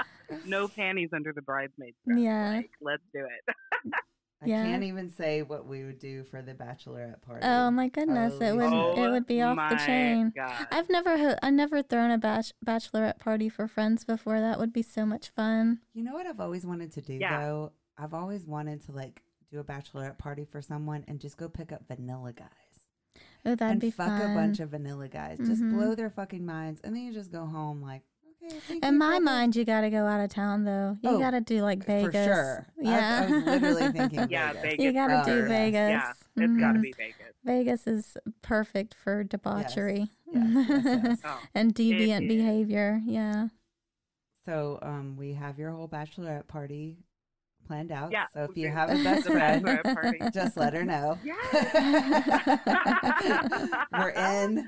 no 0.46 0.68
panties 0.76 1.10
under 1.14 1.34
the 1.34 1.42
bridesmaid 1.42 1.94
dress. 2.06 2.20
Yeah. 2.20 2.50
Like, 2.58 2.72
let's 2.82 3.04
do 3.14 3.20
it. 3.26 3.56
I 4.44 4.48
Yeah. 4.48 4.64
can't 4.66 4.84
even 4.84 5.08
say 5.12 5.44
what 5.44 5.68
we 5.68 5.84
would 5.84 6.00
do 6.00 6.24
for 6.24 6.42
the 6.42 6.54
bachelorette 6.56 7.22
party. 7.22 7.46
Oh 7.46 7.70
my 7.70 7.90
goodness, 7.90 8.34
it 8.42 8.56
would 8.56 8.72
shit. 8.72 8.98
it 9.06 9.10
would 9.12 9.28
be 9.28 9.40
off 9.44 9.70
the 9.70 9.76
chain. 9.76 10.34
God. 10.36 10.68
I've 10.72 10.90
never 10.90 11.38
I've 11.44 11.54
never 11.54 11.84
thrown 11.84 12.10
a 12.10 12.18
bach- 12.18 12.46
bachelorette 12.66 13.20
party 13.20 13.50
for 13.50 13.68
friends 13.68 14.04
before. 14.04 14.40
That 14.40 14.58
would 14.58 14.74
be 14.74 14.82
so 14.82 15.06
much 15.06 15.30
fun. 15.30 15.82
You 15.94 16.04
know 16.04 16.14
what 16.14 16.26
I've 16.26 16.40
always 16.40 16.66
wanted 16.66 16.92
to 16.94 17.02
do 17.02 17.14
Yeah. 17.14 17.40
though? 17.40 17.72
I've 18.00 18.16
always 18.16 18.48
wanted 18.48 18.84
to 18.86 18.92
like 18.94 19.22
do 19.52 19.60
a 19.60 19.64
bachelorette 19.64 20.18
party 20.18 20.46
for 20.46 20.60
someone 20.60 21.04
and 21.08 21.20
just 21.20 21.38
go 21.38 21.48
pick 21.48 21.72
up 21.72 21.88
vanilla 21.88 22.34
guys. 22.34 22.48
Oh, 23.46 23.54
that'd 23.56 23.74
and 23.74 23.82
be 23.82 23.92
fuck 23.92 24.08
fun. 24.08 24.32
a 24.32 24.34
bunch 24.34 24.60
of 24.60 24.70
vanilla 24.70 25.08
guys. 25.08 25.38
Just 25.38 25.62
Mhm. 25.62 25.74
blow 25.74 25.94
their 25.94 26.10
fucking 26.10 26.44
minds 26.46 26.82
and 26.84 26.96
then 26.96 27.04
you 27.04 27.14
just 27.14 27.32
go 27.32 27.46
home 27.46 27.80
like, 27.82 28.02
okay, 28.02 28.02
thank 28.02 28.11
In 28.82 28.98
my 28.98 29.12
couple. 29.14 29.20
mind, 29.26 29.56
you 29.56 29.66
got 29.66 29.82
to 29.82 29.90
go 29.90 30.06
out 30.06 30.20
of 30.20 30.30
town 30.32 30.64
though. 30.64 30.98
You 31.02 31.12
Oh, 31.12 31.20
got 31.20 31.32
to 31.32 31.42
do 31.42 31.62
like 31.62 31.86
Vegas. 31.86 32.06
For 32.08 32.24
sure. 32.24 32.68
I- 32.80 32.82
Yeah, 32.84 33.28
I, 33.28 33.32
was 33.32 33.44
literally 33.46 33.92
thinking 33.92 34.28
yeah, 34.30 34.48
Vegas. 34.54 34.62
Vegas. 34.64 34.84
you 34.86 34.94
got 34.94 35.08
to 35.08 35.22
Oh, 35.22 35.26
do 35.26 35.40
yes. 35.40 35.48
Vegas. 35.48 35.74
Yeah, 36.36 36.44
it's 36.46 36.60
got 36.60 36.72
to 36.74 36.80
be 36.80 36.94
Vegas. 36.98 37.16
Vegas 37.44 37.88
is 37.88 38.18
perfect 38.42 38.94
for 38.94 39.24
debauchery 39.24 40.10
Yes, 40.32 40.68
yes, 40.70 40.84
yes. 40.86 41.20
Oh, 41.26 41.40
and 41.56 41.74
deviant 41.76 42.24
is. 42.24 42.28
behavior. 42.28 43.02
Yeah. 43.06 43.48
So 44.46 44.80
um, 44.82 45.16
we 45.18 45.34
have 45.34 45.60
your 45.60 45.72
whole 45.72 45.88
bachelorette 45.88 46.48
party 46.48 46.98
planned 47.72 47.92
out. 47.92 48.12
Yeah, 48.12 48.26
So 48.34 48.44
if 48.44 48.58
you 48.58 48.70
have 48.70 48.90
a 48.90 48.96
best 49.04 49.24
The 49.24 49.32
friend, 49.32 49.64
bachelorette 49.64 49.94
party. 49.94 50.20
just 50.34 50.58
let 50.58 50.74
her 50.74 50.84
know. 50.84 51.18
we're 53.94 54.10
in. 54.10 54.68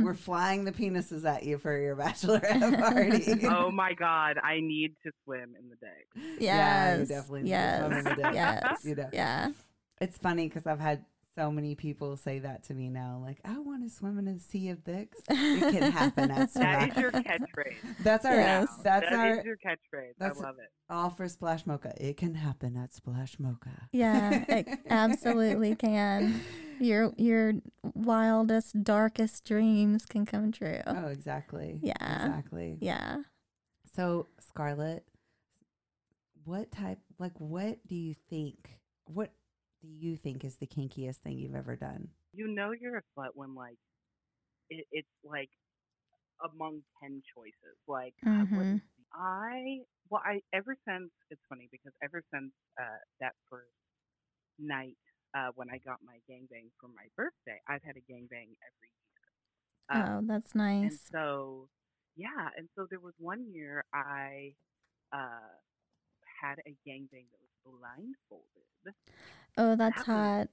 We're 0.00 0.14
flying 0.14 0.64
the 0.64 0.72
penises 0.72 1.24
at 1.24 1.44
you 1.44 1.58
for 1.58 1.78
your 1.78 1.94
bachelorette 1.94 2.80
party. 2.80 3.46
oh 3.46 3.70
my 3.70 3.94
God, 3.94 4.38
I 4.42 4.58
need 4.58 4.96
to 5.04 5.12
swim 5.24 5.54
in 5.58 5.68
the 5.68 5.76
day. 5.76 6.04
Yes. 6.40 6.42
Yeah, 6.42 6.98
you 6.98 7.06
definitely 7.06 7.42
need 7.42 7.50
to 7.50 7.50
yes. 7.50 7.78
swim 7.78 7.92
in 7.92 8.04
the 8.04 8.14
dick. 8.14 8.34
Yes. 8.34 8.84
You 8.84 8.94
know. 8.96 9.10
Yeah. 9.12 9.50
It's 10.00 10.18
funny 10.18 10.48
because 10.48 10.66
I've 10.66 10.80
had 10.80 11.04
So 11.38 11.50
many 11.50 11.74
people 11.76 12.16
say 12.16 12.40
that 12.40 12.64
to 12.64 12.74
me 12.74 12.88
now. 12.88 13.20
Like, 13.24 13.38
I 13.44 13.58
want 13.60 13.84
to 13.84 13.88
swim 13.94 14.18
in 14.18 14.26
a 14.26 14.38
sea 14.40 14.70
of 14.70 14.82
dicks. 14.82 15.18
It 15.30 15.72
can 15.72 15.92
happen 15.92 16.30
at 16.30 16.52
That 16.54 16.82
is 16.82 16.90
Splash. 16.90 16.96
your 16.96 17.12
catchphrase. 17.12 17.76
That's 18.02 18.24
our 18.24 18.34
Yes. 18.34 18.68
that's 18.82 19.08
That 19.08 19.12
our 19.18 19.38
is 19.38 19.44
your 19.44 19.56
catchphrase. 19.56 20.14
that's- 20.18 20.40
I 20.40 20.42
love 20.42 20.56
it. 20.58 20.70
all 20.90 21.08
for 21.10 21.28
Splash 21.28 21.66
Mocha. 21.66 21.92
It 21.98 22.16
can 22.16 22.34
happen 22.34 22.76
at 22.76 22.92
Splash 22.92 23.38
Mocha. 23.38 23.86
Yeah, 23.92 24.44
it 24.48 24.68
absolutely 24.90 25.76
can. 25.76 26.40
Your 26.80 27.12
your 27.16 27.52
wildest, 27.94 28.82
darkest 28.82 29.44
dreams 29.44 30.04
can 30.06 30.26
come 30.26 30.50
true. 30.50 30.80
Oh, 30.86 31.06
exactly. 31.06 31.78
Yeah. 31.80 32.26
Exactly. 32.26 32.76
Yeah. 32.80 33.18
So, 33.94 34.26
Scarlett, 34.40 35.04
what 36.44 36.72
type, 36.72 36.98
like, 37.18 37.38
what 37.38 37.78
do 37.86 37.94
you 37.94 38.14
think, 38.28 38.78
what 39.04 39.30
do 39.82 39.88
you 39.88 40.16
think 40.16 40.44
is 40.44 40.56
the 40.56 40.66
kinkiest 40.66 41.16
thing 41.18 41.38
you've 41.38 41.54
ever 41.54 41.76
done? 41.76 42.08
You 42.32 42.48
know 42.48 42.72
you're 42.72 42.96
a 42.98 43.02
slut 43.16 43.30
when 43.34 43.54
like 43.54 43.78
it, 44.70 44.86
it's 44.92 45.08
like 45.24 45.50
among 46.44 46.82
ten 47.00 47.22
choices. 47.34 47.76
Like 47.88 48.14
Mhm. 48.24 48.80
I 49.14 49.80
well 50.10 50.22
I 50.24 50.40
ever 50.52 50.76
since 50.86 51.10
it's 51.30 51.42
funny 51.48 51.68
because 51.70 51.92
ever 52.02 52.22
since 52.32 52.52
uh, 52.80 53.00
that 53.20 53.34
first 53.50 53.72
night 54.58 54.96
uh, 55.36 55.50
when 55.56 55.68
I 55.70 55.78
got 55.78 55.98
my 56.04 56.18
gangbang 56.30 56.70
for 56.80 56.88
my 56.88 57.06
birthday, 57.16 57.60
I've 57.68 57.82
had 57.82 57.96
a 57.96 58.04
gangbang 58.12 58.52
every 58.62 58.90
year. 58.92 59.24
Um, 59.90 60.12
Oh, 60.12 60.22
that's 60.26 60.54
And 60.82 60.96
nice. 60.96 61.12
so, 61.12 61.68
yeah, 62.16 62.50
and 62.56 62.68
so 62.76 62.86
there 62.90 63.00
was 63.00 63.14
one 63.18 63.46
year 63.52 63.84
I 63.94 64.54
uh, 65.12 65.54
had 66.40 66.58
a 66.66 66.72
gangbang 66.86 67.26
that 67.30 67.40
was 67.40 67.54
blindfolded, 67.64 68.94
Oh, 69.60 69.76
that's 69.76 69.96
that 69.98 70.06
hot. 70.06 70.46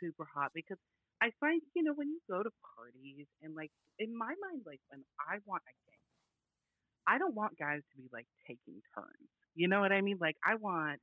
super 0.00 0.26
hot 0.26 0.50
because 0.54 0.78
I 1.22 1.30
find 1.38 1.62
you 1.74 1.82
know 1.86 1.94
when 1.94 2.08
you 2.08 2.18
go 2.28 2.42
to 2.42 2.50
parties 2.74 3.26
and 3.42 3.54
like 3.54 3.70
in 3.98 4.10
my 4.16 4.34
mind 4.42 4.62
like 4.66 4.80
when 4.90 5.04
I 5.22 5.38
want 5.46 5.62
a 5.70 5.74
gang, 5.86 6.02
I 7.06 7.18
don't 7.18 7.34
want 7.34 7.54
guys 7.58 7.82
to 7.94 7.94
be 7.96 8.08
like 8.12 8.26
taking 8.46 8.82
turns. 8.94 9.30
You 9.54 9.68
know 9.68 9.78
what 9.80 9.92
I 9.92 10.00
mean? 10.00 10.18
Like 10.20 10.36
I 10.44 10.56
want 10.56 10.98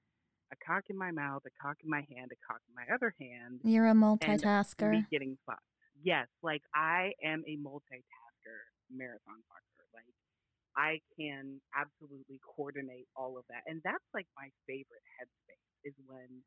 a 0.52 0.58
cock 0.66 0.84
in 0.90 0.98
my 0.98 1.12
mouth, 1.12 1.44
a 1.48 1.54
cock 1.62 1.78
in 1.84 1.90
my 1.90 2.04
hand, 2.12 2.32
a 2.36 2.40
cock 2.44 2.60
in 2.68 2.74
my 2.76 2.84
other 2.94 3.14
hand, 3.22 3.62
You're 3.64 3.88
a 3.88 3.96
me 3.96 4.02
multitasker. 4.04 5.06
getting 5.10 5.38
fucked. 5.46 5.64
Yes, 6.04 6.28
like 6.44 6.64
I 6.76 7.14
am 7.24 7.44
a 7.48 7.56
multitasker 7.64 8.60
marathon 8.92 9.40
fucker. 9.48 9.86
Like 9.96 10.10
I 10.76 11.00
can 11.16 11.62
absolutely 11.72 12.42
coordinate 12.44 13.08
all 13.16 13.38
of 13.38 13.46
that. 13.50 13.64
And 13.68 13.80
that's 13.86 14.04
like 14.14 14.28
my 14.36 14.50
favorite 14.68 15.06
headspace 15.16 15.88
is 15.88 15.94
when 16.08 16.44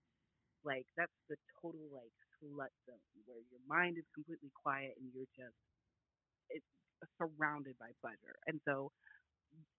like 0.65 0.87
that's 0.97 1.15
the 1.29 1.37
total 1.61 1.83
like 1.93 2.13
slut 2.39 2.73
zone 2.87 3.17
where 3.27 3.43
your 3.51 3.63
mind 3.69 3.99
is 3.99 4.05
completely 4.15 4.51
quiet 4.55 4.95
and 4.99 5.11
you're 5.15 5.31
just 5.37 5.57
it's 6.51 6.67
surrounded 7.19 7.75
by 7.79 7.91
pleasure. 8.01 8.37
And 8.47 8.61
so 8.65 8.93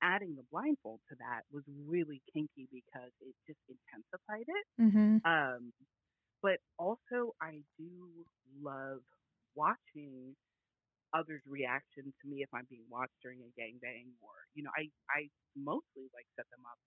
adding 0.01 0.35
the 0.35 0.45
blindfold 0.51 0.99
to 1.09 1.15
that 1.19 1.43
was 1.51 1.63
really 1.87 2.21
kinky 2.33 2.67
because 2.71 3.11
it 3.21 3.35
just 3.47 3.59
intensified 3.69 4.47
it. 4.47 4.65
Mm-hmm. 4.81 5.23
Um, 5.25 5.73
but 6.41 6.59
also, 6.77 7.31
I 7.41 7.63
do 7.79 8.25
love 8.61 8.99
watching 9.55 10.35
others' 11.13 11.41
reaction 11.47 12.11
to 12.11 12.23
me 12.27 12.43
if 12.43 12.49
I'm 12.53 12.67
being 12.69 12.83
watched 12.89 13.15
during 13.23 13.39
a 13.39 13.51
gangbang, 13.55 14.11
or 14.19 14.35
you 14.53 14.63
know, 14.63 14.71
I 14.75 14.91
I 15.07 15.29
mostly 15.55 16.11
like 16.11 16.27
set 16.35 16.49
them 16.51 16.65
up 16.67 16.79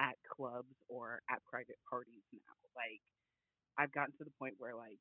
at 0.00 0.16
clubs 0.28 0.74
or 0.88 1.20
at 1.30 1.40
private 1.48 1.78
parties 1.88 2.24
now. 2.32 2.54
Like, 2.76 3.00
I've 3.78 3.92
gotten 3.92 4.12
to 4.18 4.24
the 4.24 4.34
point 4.38 4.54
where 4.58 4.74
like 4.74 4.98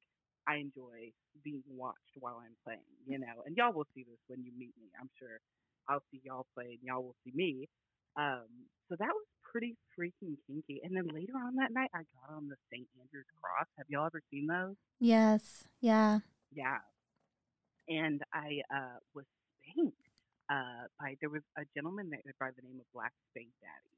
I 0.48 0.58
enjoy 0.58 1.14
being 1.44 1.64
watched 1.70 2.18
while 2.20 2.42
I'm 2.42 2.56
playing, 2.66 2.90
you 3.06 3.20
know, 3.20 3.46
and 3.46 3.56
y'all 3.56 3.74
will 3.74 3.88
see 3.94 4.04
this 4.04 4.20
when 4.28 4.44
you 4.44 4.52
meet 4.58 4.74
me. 4.82 4.90
I'm 5.00 5.10
sure 5.20 5.40
I'll 5.88 6.04
see 6.12 6.22
y'all 6.24 6.46
play 6.56 6.78
and 6.78 6.84
y'all 6.84 7.04
will 7.04 7.16
see 7.24 7.32
me. 7.36 7.68
Um, 8.18 8.50
so 8.90 8.96
that 8.98 9.14
was 9.14 9.26
pretty 9.52 9.76
freaking 9.98 10.38
kinky. 10.48 10.82
And 10.84 10.96
then 10.96 11.08
later 11.14 11.34
on 11.38 11.56
that 11.56 11.72
night, 11.72 11.90
I 11.94 12.00
got 12.00 12.36
on 12.36 12.50
the 12.50 12.56
St. 12.72 12.88
Andrew's 13.00 13.30
Cross. 13.42 13.68
Have 13.78 13.86
y'all 13.90 14.06
ever 14.06 14.22
seen 14.32 14.48
those? 14.48 14.76
Yes. 15.00 15.64
Yeah. 15.82 16.20
Yeah. 16.52 16.80
And 17.88 18.22
I 18.34 18.62
uh, 18.74 18.98
was 19.14 19.26
spanked 19.62 19.98
uh, 20.50 20.90
by, 21.00 21.16
there 21.22 21.30
was 21.30 21.42
a 21.58 21.64
gentleman 21.76 22.10
there 22.10 22.22
by 22.40 22.50
the 22.56 22.66
name 22.66 22.80
of 22.80 22.86
Black 22.94 23.14
Spank 23.30 23.50
Daddy. 23.62 23.94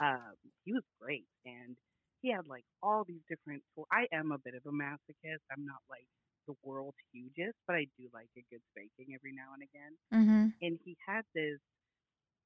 Um, 0.00 0.34
he 0.64 0.72
was 0.72 0.82
great. 1.00 1.26
And 1.46 1.76
he 2.24 2.32
had 2.32 2.48
like 2.48 2.64
all 2.82 3.04
these 3.04 3.20
different. 3.28 3.60
I 3.92 4.08
am 4.16 4.32
a 4.32 4.40
bit 4.40 4.56
of 4.56 4.64
a 4.64 4.72
masochist. 4.72 5.44
I'm 5.52 5.66
not 5.68 5.84
like 5.92 6.08
the 6.48 6.56
world's 6.64 6.98
hugest, 7.12 7.56
but 7.68 7.76
I 7.76 7.86
do 8.00 8.08
like 8.16 8.32
a 8.36 8.44
good 8.50 8.64
spanking 8.72 9.12
every 9.14 9.36
now 9.36 9.52
and 9.54 9.62
again 9.62 9.92
Mm-hmm. 10.14 10.48
and 10.62 10.78
he 10.84 10.96
had 11.06 11.22
this 11.34 11.60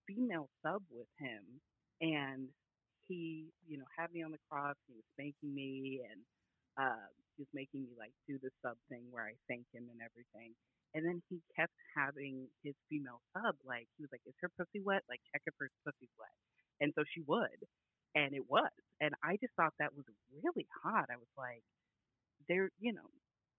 female 0.06 0.48
sub 0.62 0.82
with 0.90 1.08
him 1.18 1.44
and 2.00 2.48
he 3.08 3.46
you 3.68 3.78
know 3.78 3.86
had 3.98 4.12
me 4.12 4.22
on 4.22 4.32
the 4.32 4.42
cross 4.50 4.76
he 4.88 4.94
was 4.94 5.04
spanking 5.14 5.54
me 5.54 6.02
and 6.10 6.20
uh, 6.80 7.06
he 7.36 7.42
was 7.44 7.52
making 7.54 7.82
me 7.84 7.92
like 7.98 8.12
do 8.28 8.38
the 8.42 8.50
sub 8.64 8.76
thing 8.88 9.04
where 9.10 9.26
i 9.26 9.34
thank 9.48 9.64
him 9.74 9.86
and 9.92 10.00
everything 10.02 10.54
and 10.94 11.04
then 11.04 11.22
he 11.28 11.40
kept 11.56 11.74
having 11.96 12.48
his 12.64 12.74
female 12.90 13.20
sub 13.36 13.54
like 13.66 13.88
he 13.98 14.04
was 14.04 14.10
like 14.12 14.22
is 14.26 14.36
her 14.40 14.50
pussy 14.58 14.80
wet 14.84 15.02
like 15.08 15.20
check 15.32 15.42
if 15.46 15.54
her 15.60 15.70
pussy's 15.84 16.12
wet 16.18 16.34
and 16.80 16.92
so 16.96 17.04
she 17.14 17.22
would 17.28 17.60
and 18.14 18.34
it 18.34 18.44
was 18.48 18.70
and 19.00 19.14
i 19.22 19.36
just 19.40 19.52
thought 19.56 19.74
that 19.78 19.94
was 19.94 20.04
really 20.42 20.66
hot 20.84 21.06
i 21.10 21.16
was 21.16 21.28
like 21.36 21.62
they're 22.48 22.70
you 22.78 22.92
know 22.92 23.08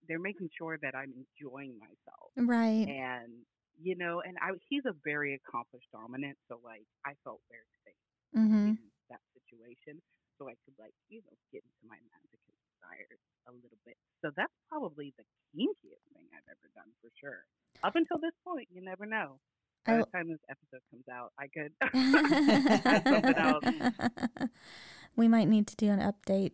they're 0.08 0.20
making 0.20 0.48
sure 0.56 0.78
that 0.80 0.94
i'm 0.94 1.12
enjoying 1.14 1.78
myself 1.78 2.32
Right. 2.36 2.88
and 2.88 3.32
you 3.80 3.96
know, 3.96 4.20
and 4.20 4.36
I 4.44 4.52
he's 4.68 4.84
a 4.84 4.92
very 5.08 5.32
accomplished 5.40 5.88
dominant, 5.90 6.36
so 6.52 6.60
like 6.62 6.84
I 7.08 7.16
felt 7.24 7.40
very 7.48 7.72
safe 7.88 7.96
Mm-hmm. 8.36 8.72
in 8.76 8.90
that 9.08 9.20
situation, 9.32 10.02
so 10.38 10.48
I 10.48 10.54
could 10.64 10.76
like 10.78 10.92
you 11.08 11.22
know 11.24 11.36
get 11.52 11.64
into 11.64 11.84
my 11.88 11.96
masochist 12.12 12.60
desires 12.76 13.20
a 13.48 13.52
little 13.52 13.80
bit. 13.86 13.96
So 14.22 14.30
that's 14.36 14.52
probably 14.68 15.14
the 15.16 15.24
kinkiest 15.56 16.04
thing 16.12 16.28
I've 16.36 16.48
ever 16.50 16.68
done 16.76 16.92
for 17.00 17.10
sure. 17.20 17.44
Up 17.82 17.96
until 17.96 18.18
this 18.20 18.36
point, 18.44 18.68
you 18.70 18.82
never 18.84 19.06
know. 19.06 19.40
By 19.86 19.98
the 19.98 20.06
time 20.06 20.28
this 20.28 20.38
episode 20.48 20.80
comes 20.90 21.04
out, 21.10 21.32
I 21.38 21.46
could 21.48 21.72
we 25.16 25.28
might 25.28 25.48
need 25.48 25.66
to 25.68 25.76
do 25.76 25.90
an 25.90 26.00
update. 26.00 26.52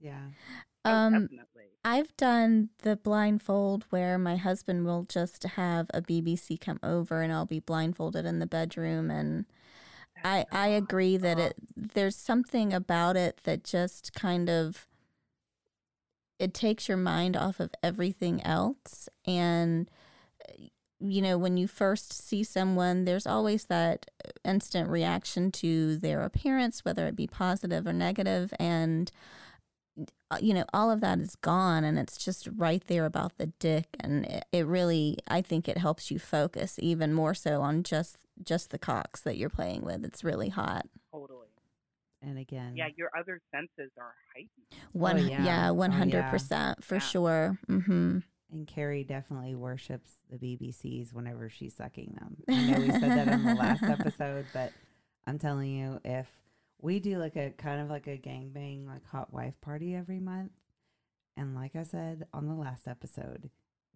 Yeah. 0.00 0.20
Oh, 0.84 0.90
Um, 0.90 1.12
definitely. 1.22 1.46
I've 1.84 2.14
done 2.16 2.70
the 2.82 2.96
blindfold 2.96 3.84
where 3.90 4.18
my 4.18 4.36
husband 4.36 4.84
will 4.84 5.04
just 5.04 5.42
have 5.44 5.88
a 5.94 6.02
BBC 6.02 6.60
come 6.60 6.78
over 6.82 7.22
and 7.22 7.32
I'll 7.32 7.46
be 7.46 7.60
blindfolded 7.60 8.26
in 8.26 8.38
the 8.38 8.46
bedroom 8.46 9.10
and 9.10 9.46
I 10.22 10.44
I 10.52 10.68
agree 10.68 11.16
that 11.16 11.38
it 11.38 11.54
there's 11.74 12.16
something 12.16 12.74
about 12.74 13.16
it 13.16 13.40
that 13.44 13.64
just 13.64 14.12
kind 14.12 14.50
of 14.50 14.86
it 16.38 16.52
takes 16.52 16.88
your 16.88 16.98
mind 16.98 17.36
off 17.36 17.58
of 17.60 17.70
everything 17.82 18.42
else 18.44 19.08
and 19.26 19.90
you 21.00 21.22
know 21.22 21.38
when 21.38 21.56
you 21.56 21.66
first 21.66 22.12
see 22.12 22.44
someone 22.44 23.04
there's 23.04 23.26
always 23.26 23.64
that 23.66 24.06
instant 24.44 24.88
reaction 24.90 25.50
to 25.50 25.96
their 25.96 26.22
appearance 26.22 26.84
whether 26.84 27.06
it 27.06 27.16
be 27.16 27.26
positive 27.26 27.86
or 27.86 27.92
negative 27.92 28.52
and 28.58 29.10
uh, 30.30 30.36
you 30.40 30.52
know 30.54 30.64
all 30.72 30.90
of 30.90 31.00
that 31.00 31.18
is 31.18 31.36
gone 31.36 31.84
and 31.84 31.98
it's 31.98 32.16
just 32.22 32.48
right 32.56 32.84
there 32.86 33.04
about 33.06 33.36
the 33.38 33.46
dick 33.58 33.86
and 33.98 34.24
it, 34.26 34.44
it 34.52 34.66
really 34.66 35.16
i 35.28 35.40
think 35.42 35.68
it 35.68 35.78
helps 35.78 36.10
you 36.10 36.18
focus 36.18 36.76
even 36.80 37.12
more 37.12 37.34
so 37.34 37.60
on 37.62 37.82
just 37.82 38.16
just 38.44 38.70
the 38.70 38.78
cocks 38.78 39.20
that 39.20 39.36
you're 39.36 39.48
playing 39.50 39.82
with 39.82 40.04
it's 40.04 40.22
really 40.24 40.48
hot 40.50 40.86
totally. 41.12 41.46
And 42.22 42.38
again, 42.38 42.74
Yeah, 42.76 42.88
your 42.98 43.10
other 43.18 43.40
senses 43.50 43.90
are 43.96 44.12
heightened. 44.34 44.66
one 44.92 45.26
yeah. 45.26 45.42
yeah, 45.42 45.70
Oh, 45.70 45.74
100% 45.74 46.84
for 46.84 46.96
Yeah. 46.96 46.98
sure 47.00 47.58
mm-hmm 47.66 48.18
and 48.52 48.66
Carrie 48.66 49.04
definitely 49.04 49.54
worships 49.54 50.10
the 50.30 50.36
BBCs 50.38 51.12
whenever 51.12 51.48
she's 51.48 51.74
sucking 51.74 52.16
them. 52.18 52.36
I 52.48 52.70
know 52.70 52.80
we 52.80 52.90
said 52.90 53.02
that 53.02 53.28
in 53.28 53.44
the 53.44 53.54
last 53.54 53.82
episode, 53.84 54.46
but 54.52 54.72
I'm 55.26 55.38
telling 55.38 55.70
you, 55.70 56.00
if 56.04 56.26
we 56.80 56.98
do 57.00 57.18
like 57.18 57.36
a 57.36 57.50
kind 57.50 57.80
of 57.80 57.88
like 57.90 58.06
a 58.06 58.16
gangbang, 58.18 58.86
like 58.86 59.06
hot 59.06 59.32
wife 59.32 59.54
party 59.60 59.94
every 59.94 60.20
month, 60.20 60.52
and 61.36 61.54
like 61.54 61.76
I 61.76 61.82
said 61.84 62.26
on 62.32 62.48
the 62.48 62.54
last 62.54 62.88
episode, 62.88 63.50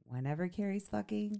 whenever 0.09 0.49
Carrie's 0.49 0.89
fucking, 0.89 1.39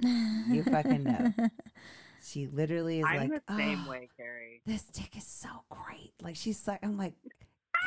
You 0.49 0.65
fucking 0.65 1.05
know. 1.05 1.33
she 2.23 2.47
literally 2.47 3.01
is 3.01 3.07
I'm 3.09 3.29
like, 3.29 3.47
the 3.47 3.57
same 3.57 3.85
"Oh, 3.87 3.91
way, 3.91 4.09
Carrie. 4.17 4.63
This 4.67 4.83
dick 4.85 5.17
is 5.17 5.27
so 5.27 5.49
great. 5.71 6.13
Like 6.23 6.37
she's 6.37 6.67
like, 6.67 6.81
I'm 6.83 6.97
like, 6.97 7.15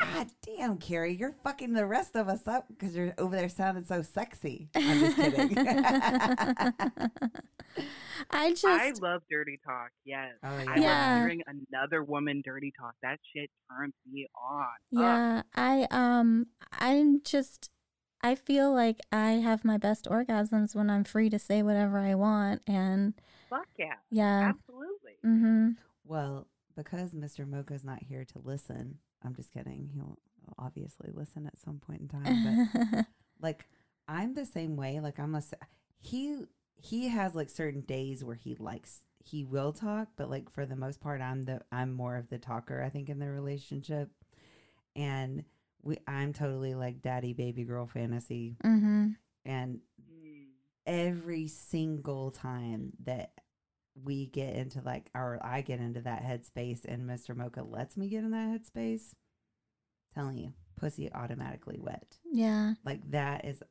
God 0.00 0.28
damn, 0.42 0.78
Carrie, 0.78 1.14
you're 1.14 1.34
fucking 1.44 1.72
the 1.72 1.86
rest 1.86 2.14
of 2.16 2.28
us 2.28 2.46
up 2.46 2.66
because 2.68 2.94
you're 2.94 3.14
over 3.18 3.34
there 3.36 3.48
sounding 3.48 3.84
so 3.84 4.02
sexy. 4.02 4.68
I'm 4.74 5.00
just 5.00 5.16
kidding. 5.16 5.58
I 8.30 8.50
just 8.50 8.64
I 8.64 8.92
love 9.00 9.22
dirty 9.30 9.58
talk. 9.64 9.90
Yes. 10.04 10.32
Oh, 10.42 10.48
I 10.48 10.62
yeah. 10.62 10.80
Yeah. 10.80 11.14
love 11.14 11.22
hearing 11.22 11.42
another 11.70 12.02
woman 12.02 12.42
dirty 12.44 12.72
talk. 12.78 12.94
That 13.02 13.18
shit 13.34 13.50
turns 13.70 13.94
me 14.10 14.28
on. 14.34 14.66
Ugh. 14.96 15.02
Yeah, 15.02 15.42
I 15.54 15.86
um 15.90 16.46
I'm 16.78 17.22
just 17.22 17.70
I 18.22 18.34
feel 18.34 18.72
like 18.72 19.00
I 19.12 19.32
have 19.32 19.64
my 19.64 19.78
best 19.78 20.06
orgasms 20.06 20.74
when 20.74 20.90
I'm 20.90 21.04
free 21.04 21.30
to 21.30 21.38
say 21.38 21.62
whatever 21.62 21.98
I 21.98 22.14
want. 22.14 22.62
And 22.66 23.14
Fuck 23.48 23.68
yeah. 23.78 23.94
yeah. 24.10 24.50
Absolutely. 24.50 25.18
Mm-hmm. 25.24 25.68
Well, 26.04 26.46
because 26.76 27.12
Mr. 27.12 27.48
Mocha's 27.48 27.84
not 27.84 28.02
here 28.02 28.24
to 28.24 28.40
listen, 28.42 28.98
I'm 29.24 29.34
just 29.34 29.52
kidding. 29.52 29.90
He'll 29.94 30.18
obviously 30.58 31.10
listen 31.12 31.46
at 31.46 31.58
some 31.58 31.78
point 31.78 32.00
in 32.02 32.08
time. 32.08 32.70
But 32.74 33.06
like, 33.40 33.68
I'm 34.06 34.34
the 34.34 34.46
same 34.46 34.76
way. 34.76 35.00
Like, 35.00 35.18
I'm 35.18 35.34
a 35.34 35.42
he. 35.98 36.44
He 36.80 37.08
has 37.08 37.34
like 37.34 37.50
certain 37.50 37.80
days 37.80 38.22
where 38.22 38.36
he 38.36 38.54
likes 38.54 39.02
he 39.28 39.44
will 39.44 39.72
talk, 39.72 40.08
but 40.16 40.30
like 40.30 40.50
for 40.50 40.64
the 40.64 40.76
most 40.76 41.00
part, 41.00 41.20
I'm 41.20 41.42
the 41.42 41.60
I'm 41.72 41.92
more 41.92 42.16
of 42.16 42.28
the 42.28 42.38
talker. 42.38 42.82
I 42.82 42.88
think 42.88 43.08
in 43.08 43.18
the 43.18 43.28
relationship, 43.28 44.10
and 44.96 45.44
we 45.82 45.98
I'm 46.06 46.32
totally 46.32 46.74
like 46.74 47.02
daddy 47.02 47.32
baby 47.32 47.64
girl 47.64 47.86
fantasy, 47.86 48.56
mm-hmm. 48.64 49.08
and 49.44 49.80
every 50.86 51.46
single 51.48 52.30
time 52.30 52.92
that 53.04 53.32
we 54.04 54.26
get 54.26 54.54
into 54.54 54.80
like 54.80 55.10
or 55.14 55.38
I 55.42 55.60
get 55.60 55.80
into 55.80 56.00
that 56.02 56.22
headspace 56.22 56.84
and 56.84 57.08
Mr. 57.08 57.36
Mocha 57.36 57.62
lets 57.62 57.96
me 57.96 58.08
get 58.08 58.24
in 58.24 58.30
that 58.30 58.48
headspace, 58.48 59.14
telling 60.14 60.38
you, 60.38 60.52
pussy 60.76 61.10
automatically 61.12 61.78
wet. 61.80 62.16
Yeah. 62.30 62.74
Like 62.84 63.10
that 63.10 63.44
is 63.44 63.62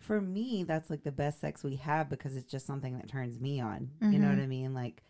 for 0.00 0.20
me, 0.20 0.64
that's 0.64 0.90
like 0.90 1.02
the 1.02 1.12
best 1.12 1.40
sex 1.40 1.62
we 1.64 1.76
have 1.76 2.10
because 2.10 2.36
it's 2.36 2.50
just 2.50 2.66
something 2.66 2.96
that 2.98 3.08
turns 3.08 3.40
me 3.40 3.60
on. 3.60 3.90
You 4.00 4.18
know 4.18 4.28
what 4.28 4.36
mm-hmm. 4.36 4.44
I 4.44 4.46
mean? 4.46 4.74
Like 4.74 5.02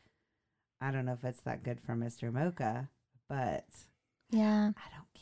I 0.80 0.90
don't 0.90 1.06
know 1.06 1.14
if 1.14 1.24
it's 1.24 1.42
that 1.42 1.62
good 1.62 1.80
for 1.80 1.94
Mr. 1.94 2.32
Mocha, 2.32 2.88
but 3.28 3.66
Yeah. 4.30 4.70
I 4.76 4.94
don't 4.94 5.13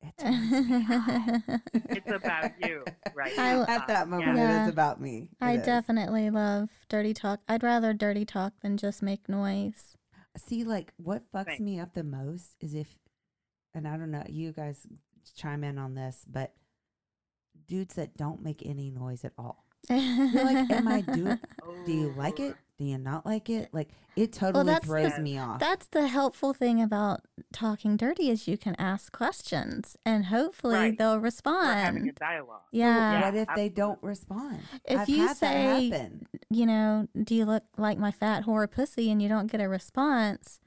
care. 0.00 0.12
It 0.12 0.18
turns 0.18 0.68
me 0.68 0.86
on. 0.90 1.62
It's 1.74 2.10
about 2.10 2.50
you, 2.66 2.84
right? 3.14 3.38
I- 3.38 3.54
now. 3.54 3.64
At 3.68 3.86
that 3.88 4.08
moment, 4.08 4.36
Yeah. 4.36 4.60
it 4.60 4.64
is 4.64 4.68
about 4.72 5.00
me. 5.00 5.30
I 5.40 5.52
It 5.52 5.60
is. 5.60 5.66
definitely 5.66 6.30
love 6.30 6.70
dirty 6.88 7.14
talk. 7.14 7.40
I'd 7.48 7.62
rather 7.62 7.92
dirty 7.92 8.24
talk 8.24 8.52
than 8.62 8.76
just 8.76 9.02
make 9.02 9.28
noise. 9.28 9.96
See, 10.36 10.64
like 10.64 10.92
what 10.96 11.22
fucks 11.32 11.46
Thanks. 11.46 11.60
me 11.60 11.80
up 11.80 11.94
the 11.94 12.04
most 12.04 12.56
is 12.60 12.74
if, 12.74 12.88
and 13.74 13.86
I 13.88 13.96
don't 13.96 14.10
know, 14.10 14.24
you 14.28 14.52
guys 14.52 14.86
chime 15.36 15.64
in 15.64 15.78
on 15.78 15.94
this, 15.94 16.24
but 16.28 16.54
dudes 17.66 17.94
that 17.96 18.16
don't 18.16 18.42
make 18.42 18.62
any 18.64 18.90
noise 18.90 19.24
at 19.24 19.32
all. 19.38 19.64
You're 19.90 20.44
like, 20.44 20.70
am 20.70 20.88
I 20.88 21.00
doing- 21.02 21.38
Do 21.86 21.92
you 21.92 22.12
like 22.16 22.38
Oh, 22.40 22.44
it? 22.48 22.56
Do 22.80 22.86
you 22.86 22.96
not 22.96 23.26
like 23.26 23.50
it? 23.50 23.68
Like 23.74 23.90
it 24.16 24.32
totally 24.32 24.64
that's 24.64 24.86
throws 24.86 25.14
the- 25.14 25.20
me 25.20 25.36
off. 25.38 25.60
That's 25.60 25.86
the 25.88 26.06
helpful 26.06 26.54
thing 26.54 26.80
about 26.80 27.20
talking 27.52 27.98
dirty 27.98 28.30
is 28.30 28.48
you 28.48 28.56
can 28.56 28.74
ask 28.78 29.12
questions 29.12 29.98
and 30.06 30.24
hopefully 30.24 30.74
Right. 30.76 30.96
they'll 30.98 31.18
respond. 31.20 31.66
We're 31.68 31.74
having 31.74 32.02
a 32.02 32.04
respond. 32.06 32.16
dialogue. 32.18 32.60
Yeah. 32.72 33.12
Yeah, 33.12 33.24
what 33.26 33.34
if 33.34 33.48
they 33.54 33.68
don't 33.68 34.02
respond? 34.02 34.60
If 34.86 35.00
I've 35.00 35.08
you 35.10 35.26
had 35.26 35.36
say- 35.36 35.90
that 35.90 35.98
happen. 35.98 36.26
You 36.48 36.64
know, 36.64 37.06
do 37.22 37.34
you 37.34 37.44
look 37.44 37.64
like 37.76 37.98
my 37.98 38.10
fat 38.10 38.44
whore 38.46 38.68
pussy 38.70 39.10
and 39.10 39.20
you 39.20 39.28
don't 39.28 39.52
get 39.52 39.60
a 39.60 39.68
response? 39.68 40.58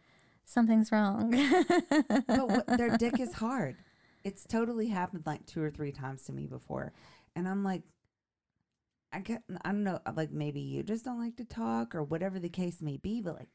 Something's 0.46 0.92
wrong. 0.92 1.32
but 1.32 2.28
what, 2.48 2.68
their 2.78 2.96
dick 2.96 3.20
is 3.20 3.34
hard. 3.34 3.76
It's 4.24 4.46
totally 4.46 4.90
happened 4.90 5.24
like 5.26 5.48
two 5.48 5.64
or 5.64 5.72
three 5.72 5.92
times 5.92 6.26
to 6.26 6.32
me 6.32 6.46
before, 6.46 6.94
and 7.36 7.48
I'm 7.48 7.64
like, 7.64 7.82
I 9.14 9.20
get, 9.20 9.44
I 9.64 9.70
don't 9.72 9.84
know, 9.84 10.00
like 10.16 10.32
maybe 10.32 10.62
you 10.62 10.84
just 10.84 11.06
don't 11.06 11.20
like 11.20 11.38
to 11.38 11.46
talk 11.46 11.96
or 11.96 12.04
whatever 12.04 12.40
the 12.40 12.50
case 12.50 12.82
may 12.82 12.98
be, 12.98 13.22
but 13.22 13.36
like, 13.36 13.50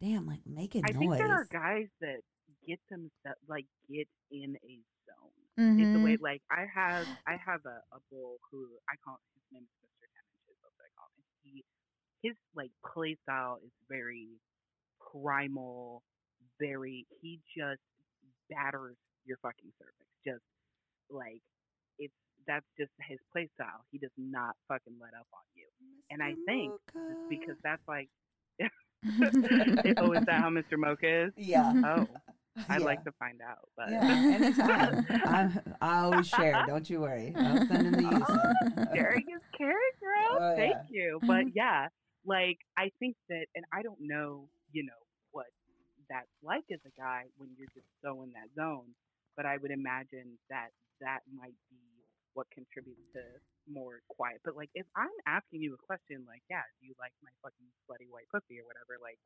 damn, 0.00 0.26
like 0.26 0.40
make 0.46 0.74
a 0.74 0.82
I 0.82 0.92
noise. 0.92 0.96
I 0.96 0.98
think 0.98 1.12
there 1.18 1.32
are 1.32 1.48
guys 1.50 1.88
that 2.00 2.20
get 2.66 2.78
themselves 2.90 3.40
like 3.48 3.66
get 3.90 4.08
in 4.30 4.56
a 4.56 4.74
zone. 5.08 5.32
It's 5.80 5.88
Mhm. 5.88 5.92
the 5.92 6.00
way 6.04 6.16
like 6.20 6.42
I 6.50 6.66
have 6.74 7.06
I 7.26 7.36
have 7.44 7.64
a, 7.66 7.80
a 7.96 8.00
bull 8.10 8.36
who 8.50 8.68
I 8.88 8.96
call 9.04 9.18
his 9.34 9.42
name 9.52 9.64
is 9.64 9.76
Mr. 9.80 10.06
Ten 10.12 10.24
Inches, 10.28 10.58
that's 10.62 10.76
what 10.76 10.84
I 10.86 10.92
call 10.94 11.08
him. 11.16 11.24
He 11.42 11.64
his 12.22 12.36
like 12.54 12.70
play 12.84 13.16
style 13.24 13.58
is 13.64 13.72
very 13.88 14.28
primal, 15.12 16.02
very 16.60 17.06
he 17.22 17.40
just 17.56 17.80
batters 18.50 18.96
your 19.24 19.38
fucking 19.42 19.72
cervix. 19.78 20.08
Just 20.26 20.44
like 21.10 21.42
it's 21.98 22.14
that's 22.48 22.66
just 22.78 22.90
his 23.08 23.18
play 23.32 23.48
style. 23.54 23.84
He 23.92 23.98
does 23.98 24.10
not 24.18 24.56
fucking 24.68 24.94
let 25.00 25.14
up 25.14 25.28
on 25.34 25.44
you. 25.54 25.66
and 26.10 26.22
I 26.22 26.34
think 26.46 26.72
Mocha. 26.94 27.14
Because 27.30 27.56
that's 27.62 27.82
like 27.86 28.08
oh, 29.98 30.12
is 30.12 30.24
that 30.26 30.40
how 30.40 30.50
Mr. 30.50 30.76
Mocha 30.76 31.26
is? 31.26 31.32
yeah, 31.36 31.72
Oh, 31.84 32.08
I'd 32.68 32.80
Yeah. 32.80 32.86
like 32.86 33.04
to 33.04 33.12
find 33.20 33.40
out. 33.40 33.68
But 33.76 33.90
Yeah, 33.90 34.02
anytime. 34.34 35.06
I'm, 35.24 35.74
I 35.80 35.98
always 36.00 36.26
share. 36.26 36.64
Don't 36.66 36.88
you 36.90 37.00
worry. 37.02 37.32
I'll 37.36 37.66
send 37.68 37.86
him 37.86 37.92
the 37.92 38.02
use. 38.02 38.24
Oh, 38.28 38.84
sharing 38.94 39.26
is 39.30 39.42
caring, 39.56 39.94
girl. 40.00 40.38
Oh, 40.42 40.54
Thank 40.56 40.74
yeah. 40.74 40.82
you. 40.90 41.18
But 41.22 41.46
mm-hmm. 41.46 41.48
yeah, 41.54 41.88
like 42.26 42.58
I 42.76 42.90
think 42.98 43.14
that, 43.28 43.46
and 43.54 43.64
I 43.72 43.82
don't 43.82 44.00
know, 44.00 44.48
you 44.72 44.82
know, 44.84 45.00
what 45.30 45.46
that's 46.10 46.26
like 46.42 46.64
as 46.72 46.80
a 46.86 47.00
guy 47.00 47.24
when 47.36 47.50
you're 47.56 47.68
just 47.74 47.86
so 48.02 48.22
in 48.22 48.32
that 48.32 48.48
zone. 48.56 48.86
But 49.36 49.46
I 49.46 49.56
would 49.58 49.70
imagine 49.70 50.36
that 50.50 50.70
that 51.00 51.20
might 51.32 51.54
be 51.70 51.78
what 52.34 52.46
contributes 52.50 53.00
to 53.14 53.20
more 53.70 54.00
quiet. 54.08 54.40
But 54.44 54.56
like, 54.56 54.70
if 54.74 54.86
I'm 54.96 55.12
asking 55.26 55.62
you 55.62 55.74
a 55.74 55.86
question, 55.86 56.24
like, 56.26 56.42
yeah, 56.50 56.62
do 56.80 56.86
you 56.86 56.94
like 56.98 57.12
my 57.22 57.30
fucking 57.42 57.66
slutty 57.86 58.08
white 58.10 58.28
pussy 58.32 58.58
or 58.60 58.64
whatever? 58.64 58.96
Like, 59.02 59.18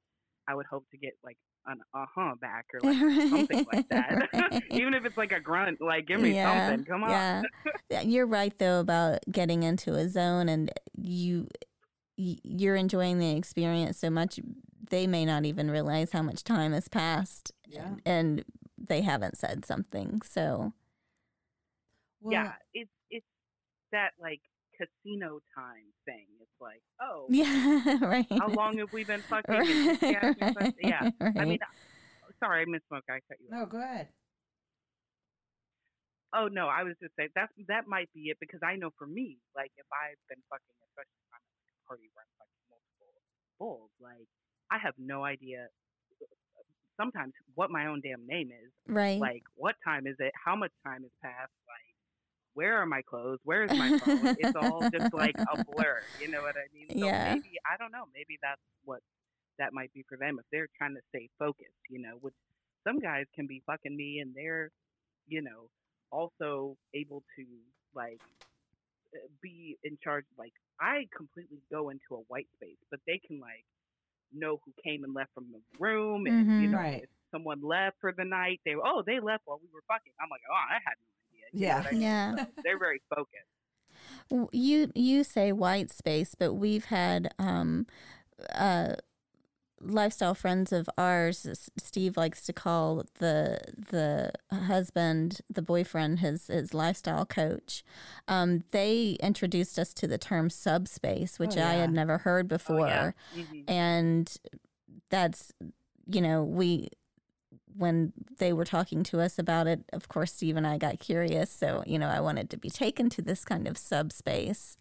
I 0.48 0.54
would 0.54 0.66
hope 0.66 0.84
to 0.90 0.96
get 0.98 1.12
like 1.22 1.38
an 1.66 1.80
uh 1.94 2.06
huh 2.14 2.34
back 2.40 2.66
or 2.74 2.80
like 2.80 2.96
something 3.30 3.66
like 3.72 3.88
that. 3.88 4.28
Right. 4.32 4.62
Even 4.70 4.94
if 4.94 5.04
it's 5.04 5.16
like 5.16 5.32
a 5.32 5.40
grunt, 5.40 5.80
like 5.80 6.06
give 6.06 6.20
me 6.20 6.34
Yeah, 6.34 6.68
something. 6.68 6.84
Come 6.84 7.04
on. 7.04 7.10
Yeah. 7.10 7.42
Yeah, 7.90 8.00
You're 8.00 8.26
right 8.26 8.56
though 8.58 8.80
about 8.80 9.20
getting 9.30 9.62
into 9.62 9.94
a 9.94 10.08
zone 10.08 10.48
and 10.48 10.70
you 10.96 11.48
you're 12.16 12.76
enjoying 12.76 13.18
the 13.18 13.34
experience 13.36 13.98
so 13.98 14.10
much 14.10 14.38
they 14.90 15.06
may 15.06 15.24
not 15.24 15.44
even 15.44 15.70
realize 15.70 16.12
how 16.12 16.22
much 16.22 16.44
time 16.44 16.72
has 16.72 16.86
passed 16.88 17.52
Yeah. 17.66 17.94
and 18.04 18.44
they 18.76 19.00
haven't 19.02 19.38
said 19.38 19.64
something. 19.64 20.20
So 20.22 20.72
Well, 22.22 22.32
yeah, 22.32 22.52
it's 22.72 22.90
it's 23.10 23.26
that 23.90 24.12
like 24.20 24.40
casino 24.78 25.40
time 25.54 25.90
thing. 26.06 26.26
It's 26.40 26.58
like, 26.60 26.82
oh, 27.02 27.26
yeah, 27.28 27.98
right. 28.00 28.26
how 28.38 28.48
long 28.48 28.78
have 28.78 28.92
we 28.92 29.04
been 29.04 29.20
fucking? 29.28 29.54
Asked 29.54 30.40
me 30.40 30.52
questions. 30.52 30.74
yeah, 30.80 31.10
I 31.20 31.44
mean, 31.44 31.58
uh, 31.62 32.32
sorry, 32.42 32.66
Mrs. 32.66 32.80
Mocha, 32.90 33.10
I 33.10 33.20
cut 33.28 33.38
you. 33.40 33.50
No, 33.50 33.62
off. 33.62 33.70
go 33.70 33.78
ahead. 33.82 34.08
Oh 36.34 36.48
no, 36.48 36.66
I 36.66 36.82
was 36.82 36.96
just 36.96 37.12
saying 37.16 37.28
that 37.36 37.52
that 37.68 37.84
might 37.86 38.08
be 38.14 38.32
it 38.32 38.38
because 38.40 38.60
I 38.64 38.76
know 38.76 38.88
for 38.96 39.06
me, 39.06 39.36
like 39.54 39.70
if 39.76 39.84
I've 39.92 40.16
been 40.32 40.40
fucking, 40.48 40.76
especially 40.88 41.20
if 41.20 41.28
I'm 41.28 41.44
at 41.44 41.60
like 41.60 41.76
a 41.76 41.84
party 41.84 42.08
where 42.16 42.24
I'm 42.24 42.32
fucking 42.40 42.64
multiple 42.72 43.12
bulls, 43.60 43.92
like 44.00 44.28
I 44.72 44.80
have 44.80 44.96
no 44.96 45.24
idea. 45.28 45.68
Sometimes 46.96 47.32
what 47.54 47.68
my 47.68 47.86
own 47.86 48.00
damn 48.00 48.24
name 48.26 48.48
is, 48.48 48.72
right. 48.88 49.20
like 49.20 49.42
what 49.56 49.76
time 49.84 50.06
is 50.06 50.16
it? 50.20 50.32
How 50.32 50.56
much 50.56 50.72
time 50.86 51.04
has 51.04 51.12
passed? 51.20 51.52
Where 52.54 52.78
are 52.80 52.86
my 52.86 53.02
clothes? 53.02 53.38
Where 53.44 53.64
is 53.64 53.72
my 53.74 53.90
phone? 54.00 54.32
it's 54.36 54.54
all 54.54 54.84
just 54.92 55.06
like 55.12 55.36
a 55.52 55.56
blur. 55.58 56.02
You 56.18 56.28
know 56.28 56.42
what 56.42 56.56
I 56.56 56.66
mean? 56.74 56.88
So 57.00 57.10
Yeah. 57.10 57.16
maybe 57.20 57.58
I 57.66 57.76
don't 57.78 57.92
know. 57.92 58.04
Maybe 58.14 58.38
that's 58.42 58.60
what 58.84 59.00
that 59.58 59.72
might 59.72 59.92
be 59.92 60.04
for 60.08 60.16
them 60.18 60.38
if 60.38 60.46
they're 60.52 60.68
trying 60.78 60.94
to 60.94 61.02
stay 61.10 61.28
focused. 61.38 61.82
You 61.88 62.00
know, 62.02 62.16
which 62.20 62.34
some 62.86 63.00
guys 63.00 63.26
can 63.34 63.46
be 63.46 63.62
fucking 63.66 63.96
me 63.96 64.20
and 64.20 64.34
they're, 64.34 64.70
you 65.28 65.42
know, 65.42 65.68
also 66.10 66.76
able 66.94 67.22
to 67.36 67.44
like 67.94 68.20
uh, 69.14 69.28
be 69.42 69.76
in 69.84 69.98
charge. 70.02 70.24
Like 70.38 70.52
I 70.80 71.06
completely 71.16 71.60
go 71.70 71.90
into 71.90 72.14
a 72.14 72.24
white 72.28 72.48
space, 72.56 72.78
but 72.90 73.00
they 73.06 73.20
can 73.26 73.40
like 73.40 73.64
know 74.32 74.60
who 74.64 74.72
came 74.84 75.04
and 75.04 75.14
left 75.14 75.32
from 75.34 75.46
the 75.52 75.60
room, 75.78 76.26
and 76.26 76.50
you 76.56 76.68
Mhm. 76.68 76.72
know 76.72 76.78
Right. 76.78 77.02
if 77.02 77.08
someone 77.32 77.60
left 77.62 77.96
for 78.00 78.12
the 78.12 78.24
night. 78.24 78.60
They 78.64 78.74
were, 78.76 78.86
oh 78.86 79.02
they 79.06 79.20
left 79.20 79.42
while 79.46 79.60
we 79.62 79.68
were 79.72 79.84
fucking. 79.88 80.12
I'm 80.20 80.30
like 80.30 80.42
oh 80.50 80.54
I 80.54 80.78
had 80.84 80.96
no 81.04 81.11
idea. 81.54 81.60
You 81.60 81.68
know 81.68 81.74
Yeah. 81.74 81.78
what 81.78 81.86
I 81.86 81.92
mean? 81.92 82.00
Yeah. 82.02 82.36
So 82.36 82.46
they're 82.64 82.78
very 82.78 83.02
focused. 83.14 84.52
You 84.52 84.90
you 84.94 85.24
say 85.24 85.52
white 85.52 85.90
space, 85.90 86.34
but 86.34 86.54
we've 86.54 86.86
had 86.86 87.34
um, 87.38 87.86
uh, 88.54 88.94
lifestyle 89.80 90.34
friends 90.34 90.72
of 90.72 90.88
ours. 90.96 91.68
Steve 91.76 92.16
likes 92.16 92.42
to 92.46 92.52
call 92.54 93.04
the 93.18 93.58
the 93.90 94.32
husband, 94.50 95.40
the 95.50 95.60
boyfriend, 95.62 96.20
his 96.20 96.46
his 96.46 96.72
lifestyle 96.72 97.26
coach. 97.26 97.84
Um, 98.26 98.64
they 98.70 99.18
introduced 99.22 99.78
us 99.78 99.92
to 99.94 100.06
the 100.06 100.18
term 100.18 100.48
subspace, 100.48 101.38
which 101.38 101.56
I 101.58 101.74
had 101.74 101.92
never 101.92 102.18
heard 102.18 102.48
before, 102.48 103.14
Oh, 103.34 103.36
yeah. 103.36 103.44
Mhm. 103.44 103.64
and 103.68 104.36
that's 105.10 105.52
you 106.06 106.20
know 106.22 106.42
we 106.42 106.88
when 107.76 108.12
they 108.38 108.52
were 108.52 108.64
talking 108.64 109.02
to 109.02 109.20
us 109.20 109.38
about 109.38 109.66
it 109.66 109.80
of 109.92 110.08
course 110.08 110.32
steve 110.32 110.56
and 110.56 110.66
i 110.66 110.78
got 110.78 110.98
curious. 110.98 111.50
So 111.50 111.82
you 111.86 111.98
know 111.98 112.08
i 112.08 112.20
wanted 112.20 112.50
to 112.50 112.56
be 112.56 112.70
taken 112.70 113.08
to 113.10 113.22
this 113.22 113.44
kind 113.44 113.66
of 113.66 113.76
subspace. 113.78 114.76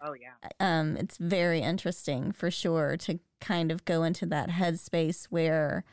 Oh 0.00 0.12
yeah. 0.14 0.50
um, 0.60 0.96
it's 0.96 1.16
very 1.16 1.60
interesting 1.60 2.30
for 2.30 2.50
sure 2.50 2.96
to 2.98 3.18
kind 3.40 3.72
of 3.72 3.84
go 3.84 4.02
into 4.02 4.26
that 4.26 4.50
headspace 4.50 5.24
where 5.26 5.84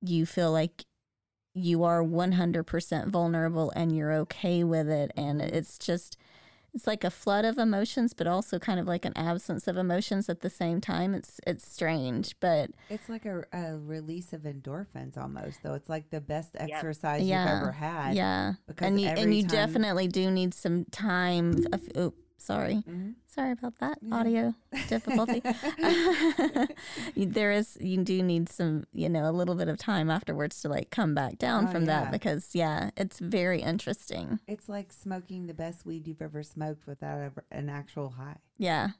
you 0.00 0.26
feel 0.26 0.52
like 0.52 0.84
you 1.56 1.82
are 1.84 2.02
100% 2.02 3.08
vulnerable 3.08 3.72
and 3.74 3.96
you're 3.96 4.12
okay 4.12 4.62
with 4.62 4.88
it. 4.88 5.10
And 5.16 5.40
it's 5.40 5.78
just 5.78 6.16
it's 6.76 6.86
like 6.86 7.02
a 7.04 7.10
flood 7.10 7.44
of 7.44 7.58
emotions, 7.58 8.12
but 8.14 8.26
also 8.28 8.58
kind 8.60 8.78
of 8.78 8.86
like 8.86 9.04
an 9.04 9.14
absence 9.16 9.66
of 9.66 9.76
emotions 9.76 10.28
at 10.28 10.40
the 10.42 10.50
same 10.50 10.80
time. 10.80 11.14
It's 11.14 11.40
it's 11.46 11.66
strange, 11.66 12.36
but 12.38 12.70
It's 12.90 13.08
like 13.08 13.24
a, 13.26 13.44
a 13.52 13.78
release 13.78 14.32
of 14.32 14.42
endorphins 14.42 15.16
almost, 15.18 15.62
though. 15.62 15.74
It's 15.74 15.88
like 15.88 16.10
the 16.10 16.20
best 16.20 16.50
Yep. 16.54 16.68
exercise 16.70 17.22
Yeah. 17.22 17.42
you've 17.54 17.62
ever 17.62 17.72
had. 17.72 18.14
yeah, 18.14 18.52
Because 18.68 18.86
and 18.88 19.00
you 19.00 19.08
and 19.08 19.34
you 19.34 19.42
time- 19.42 19.50
definitely 19.50 20.06
do 20.06 20.30
need 20.30 20.54
some 20.54 20.84
time. 20.92 21.64
Of, 21.72 21.80
oh, 21.96 22.12
sorry, 22.38 22.82
Mhm. 22.88 23.14
sorry 23.26 23.52
about 23.52 23.78
that 23.80 23.98
Yeah. 24.02 24.14
audio 24.16 24.54
difficulty. 24.88 25.42
There 27.16 27.52
is 27.52 27.76
you 27.80 28.02
do 28.04 28.22
need 28.22 28.48
some 28.48 28.84
you 28.92 29.08
know 29.08 29.28
a 29.28 29.32
little 29.32 29.54
bit 29.54 29.68
of 29.68 29.78
time 29.78 30.10
afterwards 30.10 30.60
to 30.62 30.68
like 30.68 30.90
come 30.90 31.14
back 31.14 31.38
down 31.38 31.68
Oh, 31.68 31.72
from 31.72 31.84
yeah. 31.84 32.02
that 32.02 32.12
because 32.12 32.54
yeah, 32.54 32.90
it's 32.96 33.18
very 33.18 33.60
interesting. 33.62 34.40
It's 34.46 34.68
like 34.68 34.92
smoking 34.92 35.46
the 35.46 35.54
best 35.54 35.84
weed 35.86 36.06
you've 36.06 36.22
ever 36.22 36.42
smoked 36.42 36.86
without 36.86 37.20
ever, 37.20 37.44
an 37.50 37.68
actual 37.68 38.10
high. 38.10 38.36
Yeah, 38.58 38.90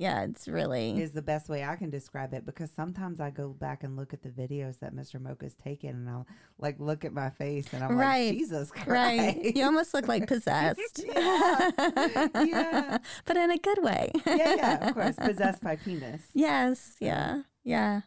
yeah, 0.00 0.22
it's 0.22 0.48
really 0.48 0.98
is 0.98 1.12
the 1.12 1.20
best 1.20 1.50
way 1.50 1.62
I 1.62 1.76
can 1.76 1.90
describe 1.90 2.32
it 2.32 2.46
because 2.46 2.70
sometimes 2.70 3.20
I 3.20 3.28
go 3.28 3.50
back 3.50 3.84
and 3.84 3.96
look 3.96 4.14
at 4.14 4.22
the 4.22 4.30
videos 4.30 4.78
that 4.78 4.94
Mr. 4.94 5.20
Mocha's 5.20 5.54
taken 5.54 5.90
and 5.90 6.08
I'll 6.08 6.26
like 6.58 6.80
look 6.80 7.04
at 7.04 7.12
my 7.12 7.28
face 7.28 7.66
and 7.74 7.84
I'm 7.84 7.98
Right. 7.98 8.28
like, 8.30 8.38
Jesus 8.38 8.70
Christ. 8.70 8.88
right. 8.88 9.54
You 9.54 9.64
almost 9.64 9.92
look 9.92 10.08
like 10.08 10.26
possessed. 10.26 11.04
Yeah. 11.14 12.28
Yeah. 12.34 12.98
but 13.26 13.36
in 13.36 13.50
a 13.50 13.58
good 13.58 13.82
way. 13.82 14.10
yeah, 14.26 14.54
yeah, 14.56 14.88
of 14.88 14.94
course. 14.94 15.16
Possessed 15.20 15.62
by 15.62 15.76
penis. 15.76 16.22
Yes. 16.34 16.96
Yeah. 16.98 17.42
Yeah. 17.62 18.00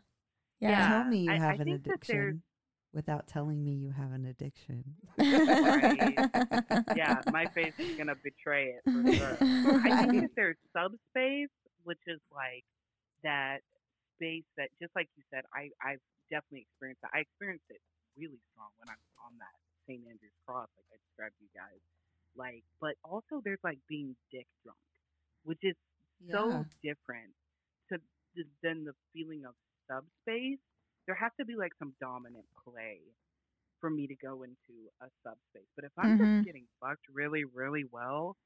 Yeah. 0.59 0.69
Yeah. 0.69 0.87
Tell 0.89 1.03
me 1.05 1.17
you 1.19 1.31
I- 1.31 1.35
I 1.35 1.37
have 1.37 1.59
an 1.59 1.65
think 1.65 1.83
that 1.83 1.89
there's- 2.07 2.23
addiction 2.29 2.41
without 2.91 3.27
telling 3.27 3.63
me 3.63 3.71
you 3.73 3.91
have 3.91 4.11
an 4.11 4.25
addiction. 4.25 4.83
yeah, 6.95 7.21
my 7.31 7.45
face 7.47 7.73
is 7.79 7.95
gonna 7.97 8.15
betray 8.23 8.75
it 8.77 8.81
for 8.85 9.13
sure. 9.13 9.37
I 9.41 10.05
think 10.07 10.21
that 10.21 10.29
there's 10.35 10.57
subspace, 10.75 11.49
which 11.83 12.01
is 12.07 12.19
like 12.33 12.65
that 13.23 13.61
space 14.17 14.45
that, 14.57 14.69
just 14.81 14.93
like 14.95 15.09
you 15.17 15.23
said, 15.31 15.43
I 15.53 15.69
I've 15.83 16.03
definitely 16.29 16.67
experienced 16.69 17.01
that. 17.03 17.11
I 17.13 17.21
experienced 17.25 17.65
it 17.69 17.81
really 18.17 18.39
strong 18.53 18.69
when 18.79 18.89
I 18.89 18.97
was 18.97 19.11
on 19.23 19.33
that 19.39 19.55
St. 19.87 20.01
Andrew's 20.07 20.35
Cross, 20.45 20.69
like 20.77 20.87
I 20.93 20.97
described 21.09 21.35
to 21.39 21.43
you 21.45 21.53
guys. 21.55 21.81
Like, 22.35 22.63
but 22.81 22.95
also 23.03 23.41
there's 23.43 23.63
like 23.63 23.79
being 23.89 24.15
dick 24.31 24.47
drunk, 24.63 24.79
which 25.43 25.61
is 25.63 25.75
so 26.31 26.65
different 26.83 27.33
to 27.89 27.99
than 28.63 28.83
the 28.85 28.93
feeling 29.13 29.43
of 29.45 29.55
subspace. 29.89 30.59
There 31.05 31.15
has 31.15 31.31
to 31.39 31.45
be 31.45 31.55
like 31.55 31.73
some 31.79 31.93
dominant 32.01 32.45
play 32.65 32.99
for 33.79 33.89
me 33.89 34.07
to 34.07 34.15
go 34.15 34.43
into 34.43 34.89
a 35.01 35.07
subspace. 35.23 35.67
But 35.75 35.85
if 35.85 35.91
I'm 35.97 36.15
Mhm. 36.15 36.17
just 36.17 36.31
getting 36.45 36.65
fucked 36.81 37.05
really, 37.13 37.43
really 37.45 37.85
well, 37.91 38.37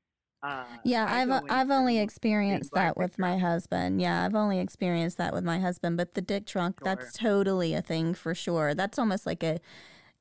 uh, 0.44 0.66
Yeah, 0.84 1.06
I 1.10 1.22
I've 1.22 1.44
I've 1.50 1.72
only 1.72 2.00
experienced 2.00 2.72
that 2.74 2.96
with 2.98 3.12
picture. 3.12 3.22
my 3.22 3.38
husband. 3.38 4.02
Yeah, 4.02 4.24
I've 4.26 4.36
only 4.36 4.60
experienced 4.60 5.18
that 5.18 5.34
with 5.34 5.44
my 5.44 5.60
husband, 5.60 5.98
but 5.98 6.14
the 6.14 6.22
dick 6.22 6.46
drunk, 6.46 6.80
that's 6.84 7.14
totally 7.14 7.74
a 7.74 7.82
thing 7.82 8.14
for 8.14 8.34
sure. 8.36 8.74
That's 8.74 9.00
almost 9.00 9.26
like 9.26 9.44
a 9.44 9.60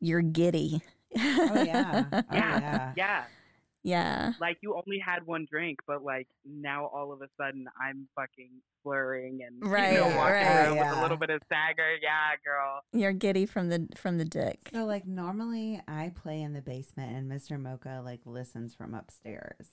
you're 0.01 0.23
giddy. 0.23 0.83
Oh 1.19 1.63
yeah. 1.63 2.05
Oh, 2.13 2.23
Yeah. 2.33 2.61
yeah. 2.61 2.93
yeah, 2.97 3.25
yeah. 3.83 4.33
like 4.41 4.59
you 4.63 4.75
only 4.75 4.99
had 4.99 5.25
one 5.27 5.47
drink, 5.51 5.79
but 5.87 6.03
like 6.05 6.29
now 6.45 6.87
all 6.87 7.13
of 7.13 7.23
a 7.23 7.29
sudden 7.41 7.67
I'm 7.81 8.09
fucking 8.17 8.51
slurring 8.83 9.41
and 9.47 9.71
Right, 9.71 9.95
you 9.95 10.01
know, 10.01 10.07
walking 10.09 10.33
right. 10.35 10.67
around 10.67 10.77
with 10.79 10.99
a 10.99 11.03
little 11.03 11.17
bit 11.17 11.31
of 11.31 11.41
stagger. 11.47 11.97
Yeah, 12.03 12.37
girl. 12.45 12.81
You're 12.93 13.13
giddy 13.13 13.47
from 13.47 13.69
the 13.69 13.89
from 13.97 14.19
the 14.19 14.25
dick. 14.25 14.59
So 14.73 14.85
like 14.85 15.07
normally 15.07 15.81
I 15.89 16.13
play 16.15 16.43
in 16.43 16.53
the 16.53 16.63
basement 16.63 17.17
and 17.17 17.31
Mr. 17.31 17.59
Mocha 17.61 18.03
like 18.05 18.21
listens 18.27 18.75
from 18.75 18.93
upstairs 18.95 19.69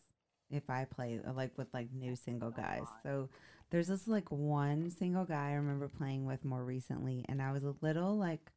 if 0.49 0.69
I 0.69 0.85
play 0.85 1.19
like 1.35 1.57
with 1.57 1.67
like 1.73 1.89
new 1.93 2.15
single 2.15 2.53
oh, 2.55 2.61
guys. 2.61 2.83
So 3.03 3.29
there's 3.71 3.87
this 3.87 4.07
like 4.07 4.31
one 4.31 4.89
single 4.89 5.25
guy 5.25 5.49
I 5.49 5.53
remember 5.53 5.87
playing 5.87 6.25
with 6.25 6.45
more 6.45 6.63
recently 6.63 7.25
and 7.27 7.41
I 7.41 7.51
was 7.51 7.63
a 7.63 7.75
little 7.81 8.17
like 8.17 8.51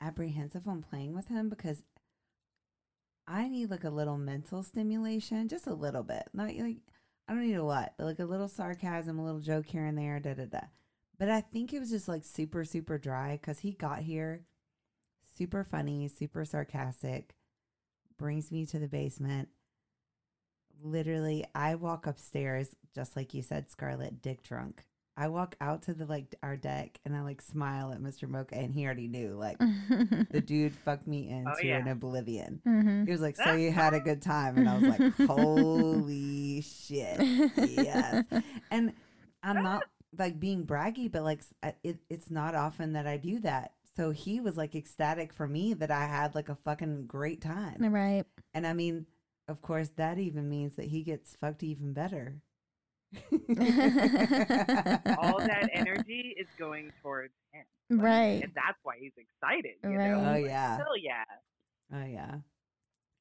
apprehensive 0.00 0.66
on 0.66 0.82
playing 0.82 1.14
with 1.14 1.28
him 1.28 1.48
because 1.48 1.82
I 3.26 3.48
need 3.48 3.70
like 3.70 3.84
a 3.84 3.90
little 3.90 4.18
mental 4.18 4.62
stimulation, 4.62 5.48
just 5.48 5.66
a 5.66 5.74
little 5.74 6.02
bit. 6.02 6.24
Not 6.32 6.48
like 6.48 6.76
I 7.26 7.32
don't 7.32 7.46
need 7.46 7.54
a 7.54 7.64
lot, 7.64 7.94
but 7.96 8.04
like 8.04 8.18
a 8.18 8.26
little 8.26 8.48
sarcasm, 8.48 9.18
a 9.18 9.24
little 9.24 9.40
joke 9.40 9.66
here 9.66 9.84
and 9.84 9.96
there, 9.96 10.20
da 10.20 10.34
da 10.34 10.44
da. 10.44 10.60
But 11.18 11.30
I 11.30 11.40
think 11.40 11.72
it 11.72 11.80
was 11.80 11.90
just 11.90 12.08
like 12.08 12.24
super, 12.24 12.64
super 12.64 12.98
dry 12.98 13.38
because 13.40 13.60
he 13.60 13.72
got 13.72 14.00
here 14.00 14.44
super 15.36 15.64
funny, 15.64 16.08
super 16.08 16.44
sarcastic, 16.44 17.34
brings 18.18 18.50
me 18.50 18.66
to 18.66 18.78
the 18.78 18.88
basement. 18.88 19.48
Literally, 20.84 21.46
I 21.54 21.76
walk 21.76 22.06
upstairs, 22.06 22.76
just 22.94 23.16
like 23.16 23.32
you 23.32 23.40
said, 23.40 23.70
Scarlet, 23.70 24.20
dick 24.20 24.42
drunk. 24.42 24.84
I 25.16 25.28
walk 25.28 25.56
out 25.60 25.82
to 25.84 25.94
the 25.94 26.04
like 26.06 26.34
our 26.42 26.56
deck 26.56 26.98
and 27.04 27.16
I 27.16 27.22
like 27.22 27.40
smile 27.40 27.90
at 27.92 28.00
Mr. 28.00 28.28
Mocha, 28.28 28.56
and 28.56 28.74
he 28.74 28.84
already 28.84 29.08
knew 29.08 29.34
like 29.34 29.58
the 29.58 30.40
dude 30.44 30.74
fucked 30.74 31.06
me 31.06 31.30
into 31.30 31.66
yeah. 31.66 31.78
an 31.78 31.88
oblivion. 31.88 32.60
hmm 32.64 33.04
He 33.04 33.12
was 33.12 33.20
like, 33.20 33.36
"So 33.36 33.54
you 33.54 33.70
had 33.70 33.94
a 33.94 34.00
good 34.00 34.20
time," 34.20 34.58
and 34.58 34.68
I 34.68 34.76
was 34.76 34.98
like, 34.98 35.14
"Holy 35.26 36.60
shit, 36.60 37.18
yes!" 37.56 38.24
And 38.70 38.92
I'm 39.42 39.62
not 39.62 39.84
like 40.18 40.38
being 40.38 40.66
braggy, 40.66 41.10
but 41.10 41.22
like 41.22 41.42
it, 41.82 41.98
it's 42.10 42.30
not 42.30 42.54
often 42.54 42.92
that 42.94 43.06
I 43.06 43.16
do 43.16 43.38
that. 43.40 43.72
So 43.96 44.10
he 44.10 44.40
was 44.40 44.56
like 44.56 44.74
ecstatic 44.74 45.32
for 45.32 45.46
me 45.46 45.74
that 45.74 45.92
I 45.92 46.06
had 46.06 46.34
like 46.34 46.48
a 46.48 46.56
fucking 46.56 47.06
great 47.06 47.40
time. 47.40 47.76
right. 47.92 48.24
And 48.52 48.66
I 48.66 48.72
mean, 48.72 49.06
of 49.48 49.60
course, 49.62 49.90
that 49.96 50.18
even 50.18 50.48
means 50.48 50.76
that 50.76 50.86
he 50.86 51.02
gets 51.02 51.36
fucked 51.36 51.62
even 51.62 51.92
better. 51.92 52.40
All 55.18 55.38
that 55.38 55.68
energy 55.72 56.34
is 56.38 56.46
going 56.58 56.92
towards 57.02 57.32
him. 57.52 57.64
Right. 58.00 58.42
And 58.42 58.52
that's 58.54 58.78
why 58.82 58.94
he's 58.98 59.12
excited. 59.16 59.74
You 59.82 59.90
Right. 59.96 60.10
know? 60.10 60.18
Oh 60.18 60.32
Like, 60.32 60.46
yeah. 60.46 60.76
Hell 60.78 60.96
yeah. 61.00 61.24
Oh 61.92 62.04
yeah. 62.04 62.36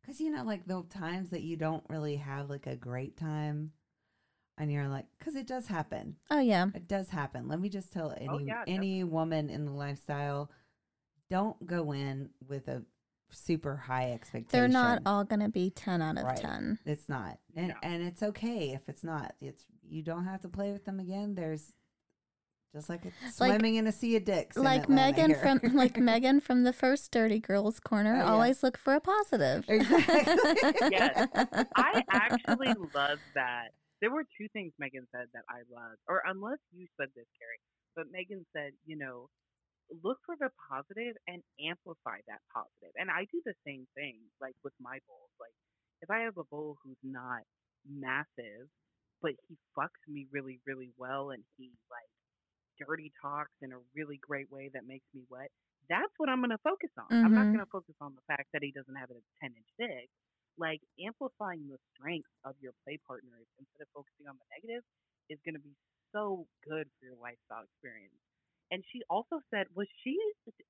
Cause 0.05 0.19
you 0.19 0.32
know, 0.32 0.43
like 0.43 0.65
the 0.67 0.84
times 0.89 1.30
that 1.30 1.43
you 1.43 1.55
don't 1.57 1.84
really 1.89 2.17
have 2.17 2.49
like 2.49 2.67
a 2.67 2.76
great 2.76 3.15
time, 3.17 3.71
and 4.57 4.71
you're 4.71 4.88
like, 4.88 5.05
cause 5.24 5.36
it 5.36 5.47
does 5.47 5.67
happen. 5.67 6.17
Oh 6.30 6.39
yeah. 6.39 6.67
It 6.74 6.88
does 6.88 7.09
happen. 7.09 7.47
Let 7.47 7.59
me 7.59 7.69
just 7.69 7.91
tell 7.93 8.11
oh, 8.11 8.15
any 8.17 8.28
Oh, 8.30 8.38
yeah, 8.39 8.63
any 8.67 9.03
woman 9.03 9.49
in 9.49 9.65
the 9.65 9.71
lifestyle, 9.71 10.49
don't 11.30 11.65
go 11.65 11.93
in 11.93 12.30
with 12.47 12.67
a 12.67 12.84
super 13.34 13.75
high 13.75 14.11
expectations. 14.11 14.51
They're 14.51 14.67
not 14.67 15.01
all 15.05 15.23
going 15.23 15.41
to 15.41 15.49
be 15.49 15.69
10 15.69 16.01
out 16.01 16.17
of 16.17 16.23
Right. 16.23 16.38
10. 16.38 16.79
It's 16.86 17.09
not, 17.09 17.39
and 17.55 17.69
No. 17.69 17.73
and 17.84 18.03
it's 18.03 18.23
okay 18.23 18.71
if 18.71 18.88
it's 18.88 19.03
not. 19.03 19.36
It's 19.41 19.65
you 19.88 20.01
don't 20.03 20.25
have 20.25 20.41
to 20.41 20.49
play 20.49 20.71
with 20.71 20.86
them 20.86 20.99
again. 20.99 21.36
There's 21.36 21.73
just 22.73 22.89
like 22.89 23.05
it's 23.05 23.39
Like- 23.39 23.51
swimming 23.51 23.75
in 23.75 23.86
a 23.88 23.91
sea 23.91 24.15
of 24.15 24.25
dicks. 24.25 24.55
Like 24.57 24.84
Atlanta 24.84 25.11
Megan 25.17 25.29
here. 25.31 25.39
from 25.61 25.75
like 25.75 25.97
Megan 25.99 26.39
from 26.39 26.63
the 26.63 26.73
first 26.73 27.11
Dirty 27.11 27.39
Girls 27.39 27.79
Corner, 27.79 28.13
Oh, 28.15 28.17
yeah. 28.17 28.31
always 28.31 28.63
look 28.63 28.77
for 28.77 28.93
a 28.95 28.99
positive. 29.01 29.65
Exactly. 29.67 30.89
Yes. 30.91 31.27
I 31.75 32.03
actually 32.09 32.73
love 32.95 33.19
that. 33.36 33.69
There 34.01 34.11
were 34.11 34.23
two 34.38 34.47
things 34.53 34.73
Megan 34.79 35.07
said 35.11 35.27
that 35.34 35.43
I 35.49 35.59
loved, 35.73 35.99
or 36.07 36.23
unless 36.25 36.57
you 36.75 36.88
said 36.99 37.09
this, 37.15 37.25
Carrie, 37.39 37.59
but 37.95 38.05
Megan 38.11 38.45
said, 38.53 38.71
you 38.86 38.97
know, 38.97 39.29
look 40.04 40.20
for 40.26 40.36
the 40.39 40.50
positive 40.70 41.16
and 41.28 41.44
amplify 41.60 42.20
that 42.28 42.41
positive. 42.54 42.94
And 42.96 43.12
I 43.12 43.26
do 43.32 43.41
the 43.46 43.56
same 43.66 43.88
thing, 43.96 44.22
like 44.41 44.56
with 44.64 44.74
my 44.80 45.00
bulls. 45.08 45.32
Like, 45.39 45.54
if 46.02 46.10
I 46.10 46.22
have 46.26 46.38
a 46.38 46.44
bull 46.46 46.78
who's 46.84 46.98
not 47.04 47.44
massive, 47.86 48.70
but 49.22 49.34
he 49.48 49.58
fucks 49.78 50.02
me 50.08 50.28
really, 50.32 50.60
really 50.66 50.91
well, 50.98 51.32
and 51.32 51.44
he 51.58 51.72
like 51.91 52.10
dirty 52.78 53.12
talks 53.22 53.54
in 53.62 53.72
a 53.72 53.80
really 53.96 54.18
great 54.18 54.50
way 54.52 54.70
that 54.74 54.86
makes 54.86 55.06
me 55.14 55.24
wet. 55.30 55.50
That's 55.89 56.14
what 56.18 56.30
I'm 56.30 56.39
going 56.39 56.52
to 56.56 56.64
focus 56.64 56.89
on. 56.98 57.12
I'm 57.24 57.34
not 57.34 57.48
Mhm. 57.48 57.54
going 57.54 57.64
to 57.64 57.70
focus 57.70 57.96
on 58.02 58.16
the 58.16 58.22
fact 58.28 58.50
that 58.54 58.64
he 58.64 58.72
doesn't 58.72 58.96
have 58.96 59.12
a 59.12 59.20
10 59.41 59.54
inch 59.56 59.70
dick 59.80 60.10
like 60.58 60.82
amplifying 61.02 61.68
the 61.68 61.80
strengths 61.94 62.30
of 62.46 62.54
your 62.62 62.74
play 62.86 63.00
partners 63.08 63.48
instead 63.58 63.82
of 63.82 63.89
focusing 63.94 64.28
on 64.30 64.38
the 64.38 64.46
negative 64.54 64.84
is 65.30 65.39
going 65.44 65.56
to 65.56 65.60
be 65.66 65.74
so 66.14 66.46
good 66.62 66.86
for 67.00 67.06
your 67.10 67.18
lifestyle 67.18 67.64
experience. 67.66 68.14
And 68.74 68.84
she 68.91 69.01
also 69.07 69.39
said, 69.53 69.67
was 69.76 69.86
she, 70.03 70.17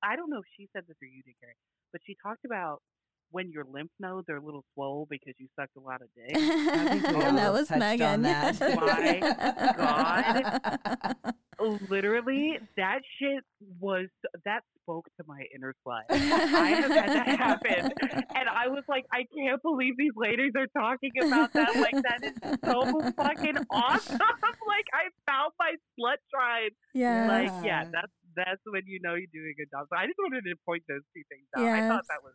I 0.02 0.14
don't 0.14 0.28
know 0.28 0.40
if 0.40 0.44
she 0.58 0.68
said 0.74 0.84
this 0.86 0.98
or 1.00 1.08
you 1.08 1.22
did, 1.22 1.36
Carrie, 1.40 1.54
but 1.90 2.02
she 2.06 2.14
talked 2.22 2.44
about 2.44 2.82
when 3.30 3.50
your 3.50 3.64
lymph 3.64 3.92
nodes 3.98 4.28
are 4.28 4.36
a 4.36 4.44
little 4.44 4.62
swole 4.74 5.06
because 5.08 5.32
you 5.38 5.48
sucked 5.58 5.74
a 5.78 5.80
lot 5.80 6.02
of 6.02 6.08
dick. 6.14 6.36
think 6.36 7.16
we 7.16 7.22
and 7.24 7.38
that 7.38 7.50
was 7.50 7.68
touched 7.68 7.72
on 7.72 7.78
Megan. 7.78 8.20
that. 8.22 8.60
My 11.24 11.34
Literally, 11.60 12.58
that 12.76 13.00
shit 13.18 13.42
was, 13.80 14.06
that 14.44 14.60
spoke 14.82 15.06
to 15.18 15.24
my 15.26 15.42
inner 15.54 15.74
slut. 15.86 16.02
I 16.10 16.16
have 16.16 16.90
had 16.90 17.08
that 17.10 17.26
happen. 17.28 17.92
And 18.34 18.48
I 18.48 18.68
was 18.68 18.84
like, 18.88 19.04
I 19.12 19.24
can't 19.36 19.60
believe 19.62 19.94
these 19.96 20.12
ladies 20.16 20.52
are 20.56 20.66
talking 20.78 21.12
about 21.22 21.52
that. 21.54 21.74
Like, 21.76 21.94
that 22.02 22.22
is 22.22 22.58
so 22.64 23.00
fucking 23.16 23.56
awesome. 23.70 24.18
like, 24.66 24.86
I 24.92 25.08
found 25.30 25.52
my 25.58 25.72
slut 25.98 26.16
tribe. 26.32 26.72
yeah. 26.94 27.26
Like, 27.28 27.64
yeah, 27.64 27.82
Yeah. 27.84 27.84
that's 27.92 28.12
that's 28.36 28.60
when 28.66 28.82
you 28.86 28.98
know 29.00 29.14
you're 29.14 29.28
doing 29.32 29.54
a 29.56 29.60
good 29.60 29.70
job. 29.70 29.86
So 29.90 29.96
I 29.96 30.06
just 30.06 30.18
wanted 30.18 30.42
to 30.42 30.56
point 30.66 30.82
those 30.88 31.02
two 31.14 31.22
things 31.30 31.46
out. 31.56 31.64
I 31.64 31.86
thought 31.88 32.02
that 32.08 32.22
was 32.24 32.32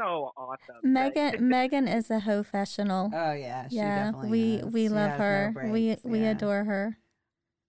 so 0.00 0.30
awesome. 0.38 0.80
Megan 0.92 1.48
Megan 1.48 1.86
is 1.86 2.10
a 2.10 2.18
professional. 2.20 3.10
Oh 3.14 3.32
yeah, 3.32 3.68
she 3.68 3.76
yeah, 3.76 4.04
definitely 4.06 4.30
we 4.30 4.54
is. 4.56 4.64
we 4.72 4.82
She 4.84 4.88
love 4.88 5.10
has 5.10 5.18
no 5.18 5.24
her. 5.24 5.52
we 5.70 5.70
breaks, 5.88 6.04
we 6.04 6.20
yeah. 6.20 6.30
adore 6.30 6.64
her. 6.64 6.98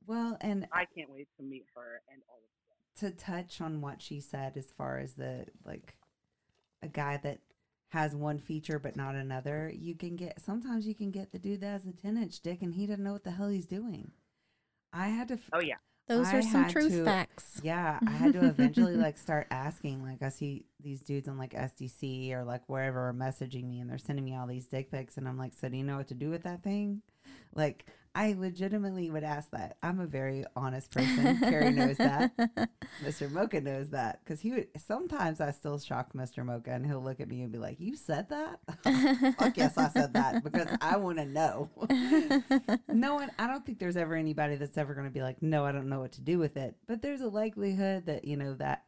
Well, 0.07 0.37
and 0.41 0.67
I 0.71 0.85
can't 0.85 1.11
wait 1.11 1.27
to 1.37 1.43
meet 1.43 1.65
her 1.75 2.01
and 2.11 2.21
all 2.29 2.37
of 2.37 3.01
them. 3.01 3.11
to 3.11 3.17
touch 3.17 3.61
on 3.61 3.81
what 3.81 4.01
she 4.01 4.19
said 4.19 4.57
as 4.57 4.71
far 4.77 4.97
as 4.99 5.13
the 5.15 5.45
like 5.65 5.95
a 6.81 6.87
guy 6.87 7.17
that 7.23 7.39
has 7.89 8.15
one 8.15 8.39
feature 8.39 8.77
but 8.79 8.95
not 8.95 9.15
another, 9.15 9.71
you 9.73 9.95
can 9.95 10.15
get 10.15 10.41
sometimes 10.41 10.85
you 10.87 10.95
can 10.95 11.11
get 11.11 11.31
the 11.31 11.39
dude 11.39 11.61
that 11.61 11.67
has 11.71 11.85
a 11.85 11.91
ten 11.93 12.17
inch 12.17 12.39
dick 12.41 12.61
and 12.61 12.73
he 12.75 12.85
doesn't 12.85 13.03
know 13.03 13.13
what 13.13 13.23
the 13.23 13.31
hell 13.31 13.49
he's 13.49 13.65
doing. 13.67 14.11
I 14.93 15.07
had 15.07 15.27
to 15.29 15.35
f- 15.35 15.49
Oh 15.53 15.59
yeah. 15.61 15.75
Those 16.07 16.27
I 16.27 16.37
are 16.37 16.41
some 16.43 16.63
had 16.65 16.71
truth 16.71 16.91
to- 16.91 17.03
facts. 17.03 17.59
Yeah, 17.63 17.97
I 18.05 18.11
had 18.11 18.33
to 18.33 18.45
eventually 18.45 18.95
like 18.95 19.17
start 19.17 19.47
asking. 19.49 20.03
Like, 20.03 20.21
I 20.21 20.29
see 20.29 20.65
these 20.79 21.01
dudes 21.01 21.27
on 21.27 21.37
like 21.39 21.53
SDC 21.53 22.31
or 22.31 22.43
like 22.43 22.61
wherever 22.67 23.09
are 23.09 23.13
messaging 23.13 23.63
me, 23.67 23.79
and 23.79 23.89
they're 23.89 23.97
sending 23.97 24.23
me 24.23 24.35
all 24.35 24.45
these 24.45 24.67
dick 24.67 24.91
pics, 24.91 25.17
and 25.17 25.27
I'm 25.27 25.37
like, 25.39 25.53
"So 25.55 25.67
do 25.67 25.75
you 25.77 25.83
know 25.83 25.97
what 25.97 26.07
to 26.09 26.13
do 26.13 26.29
with 26.29 26.43
that 26.43 26.61
thing?" 26.61 27.01
Like, 27.55 27.87
I 28.15 28.33
legitimately 28.37 29.11
would 29.11 29.25
ask 29.25 29.51
that. 29.51 29.75
I'm 29.83 29.99
a 29.99 30.07
very 30.07 30.45
honest 30.55 30.89
person. 30.89 31.37
Carrie 31.39 31.73
knows 31.73 31.97
that. 31.97 32.31
Mr. 33.03 33.29
Mocha 33.29 33.59
knows 33.59 33.89
that 33.89 34.21
because 34.23 34.39
he 34.39 34.51
would. 34.51 34.69
Sometimes 34.77 35.41
I 35.41 35.51
still 35.51 35.77
shock 35.77 36.13
Mr. 36.13 36.45
Mocha, 36.45 36.71
and 36.71 36.85
he'll 36.85 37.03
look 37.03 37.19
at 37.19 37.27
me 37.27 37.41
and 37.41 37.51
be 37.51 37.57
like, 37.57 37.77
"You 37.77 37.97
said 37.97 38.29
that?" 38.29 38.61
Fuck 39.37 39.57
yes, 39.57 39.77
I 39.77 39.89
said 39.89 40.13
that 40.13 40.45
because 40.45 40.69
I 40.79 40.95
want 40.95 41.17
to 41.17 41.25
know. 41.25 41.69
no 42.87 43.15
one, 43.15 43.31
I 43.37 43.47
don't 43.47 43.65
think 43.65 43.79
there's 43.79 43.97
ever 43.97 44.15
anybody 44.15 44.55
that's 44.55 44.77
ever 44.77 44.93
going 44.93 45.07
to 45.07 45.13
be 45.13 45.21
like, 45.21 45.41
no, 45.41 45.65
I 45.65 45.73
don't 45.73 45.89
know 45.89 45.99
what 45.99 46.13
to 46.13 46.21
do 46.21 46.39
with 46.39 46.55
it. 46.55 46.75
But 46.87 47.01
there's 47.01 47.21
a 47.21 47.27
likelihood 47.27 48.05
that, 48.05 48.23
you 48.23 48.37
know, 48.37 48.53
that 48.55 48.85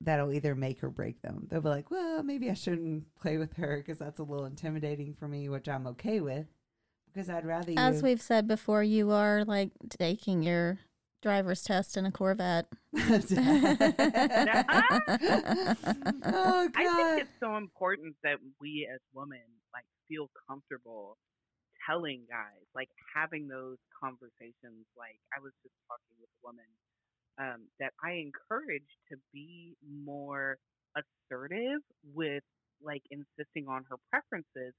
that'll 0.00 0.32
either 0.32 0.56
make 0.56 0.82
or 0.82 0.90
break 0.90 1.22
them. 1.22 1.46
They'll 1.48 1.60
be 1.60 1.68
like, 1.68 1.90
well, 1.90 2.24
maybe 2.24 2.50
I 2.50 2.54
shouldn't 2.54 3.14
play 3.14 3.38
with 3.38 3.56
her 3.56 3.78
because 3.78 3.98
that's 3.98 4.18
a 4.18 4.24
little 4.24 4.46
intimidating 4.46 5.14
for 5.14 5.28
me, 5.28 5.48
which 5.48 5.68
I'm 5.68 5.86
okay 5.86 6.20
with 6.20 6.46
because 7.12 7.28
I'd 7.30 7.46
rather 7.46 7.70
you. 7.70 7.78
As 7.78 8.02
we've 8.02 8.22
said 8.22 8.46
before, 8.48 8.82
you 8.82 9.10
are 9.10 9.44
like 9.44 9.70
taking 9.98 10.42
your 10.42 10.78
driver's 11.22 11.62
test 11.62 11.96
in 11.96 12.06
a 12.06 12.10
Corvette. 12.10 12.66
oh, 12.96 13.08
I 16.74 16.94
think 16.96 17.22
it's 17.22 17.30
so 17.40 17.56
important 17.56 18.16
that 18.22 18.38
we 18.60 18.88
as 18.92 19.00
women 19.12 19.40
like 19.72 19.84
feel 20.08 20.30
comfortable 20.48 21.16
telling 21.88 22.22
guys, 22.28 22.66
like 22.74 22.88
having 23.14 23.48
those 23.48 23.78
conversations. 24.02 24.86
Like 24.96 25.18
I 25.36 25.40
was 25.42 25.52
just 25.62 25.74
talking 25.88 26.16
with 26.20 26.28
a 26.28 26.40
woman 26.46 26.70
um, 27.38 27.68
that 27.80 27.92
I 28.02 28.12
encourage 28.12 28.88
to 29.10 29.16
be 29.32 29.76
more 29.82 30.58
assertive 30.96 31.80
with 32.14 32.42
like 32.82 33.02
insisting 33.10 33.66
on 33.68 33.84
her 33.90 33.96
preferences 34.10 34.74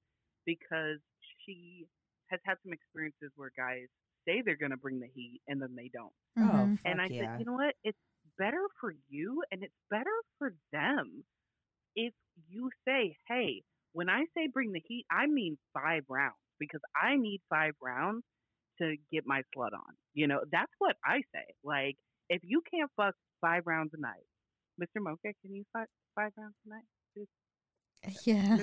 because 0.45 0.99
she 1.45 1.85
has 2.29 2.39
had 2.45 2.57
some 2.63 2.73
experiences 2.73 3.31
where 3.35 3.51
guys 3.57 3.87
say 4.27 4.41
they're 4.43 4.57
going 4.57 4.71
to 4.71 4.77
bring 4.77 4.99
the 4.99 5.09
heat 5.15 5.41
and 5.47 5.61
then 5.61 5.75
they 5.75 5.89
don't. 5.93 6.13
Oh, 6.37 6.71
Mhm. 6.71 6.79
fuck 6.85 6.85
And 6.85 7.01
I 7.01 7.09
yeah. 7.09 7.19
said, 7.19 7.29
you 7.35 7.45
know 7.45 7.53
what? 7.53 7.75
It's 7.83 7.97
better 8.37 8.63
for 8.79 8.93
you 9.09 9.43
and 9.51 9.63
it's 9.63 9.75
better 9.89 10.15
for 10.39 10.53
them 10.71 11.23
if 11.95 12.13
you 12.49 12.69
say, 12.87 13.15
hey, 13.27 13.63
when 13.93 14.09
I 14.09 14.25
say 14.35 14.47
bring 14.51 14.71
the 14.71 14.81
heat, 14.87 15.05
I 15.11 15.27
mean 15.27 15.57
five 15.73 16.03
rounds 16.09 16.35
because 16.59 16.81
I 16.95 17.15
need 17.15 17.41
five 17.49 17.73
rounds 17.81 18.23
to 18.79 18.95
get 19.11 19.25
my 19.25 19.41
slut 19.55 19.73
on. 19.73 19.95
You 20.13 20.27
know, 20.27 20.41
that's 20.51 20.71
what 20.79 20.95
I 21.05 21.21
say. 21.33 21.45
Like, 21.63 21.97
if 22.29 22.41
you 22.43 22.61
can't 22.71 22.91
fuck 22.95 23.15
five 23.41 23.63
rounds 23.65 23.91
a 23.93 23.99
night, 24.01 24.25
Mr. 24.79 24.99
Mocha, 25.01 25.33
can 25.41 25.53
you 25.55 25.63
fuck 25.73 25.87
five 26.15 26.31
rounds 26.37 26.55
a 26.65 26.69
night? 26.69 26.85
Yeah. 28.25 28.57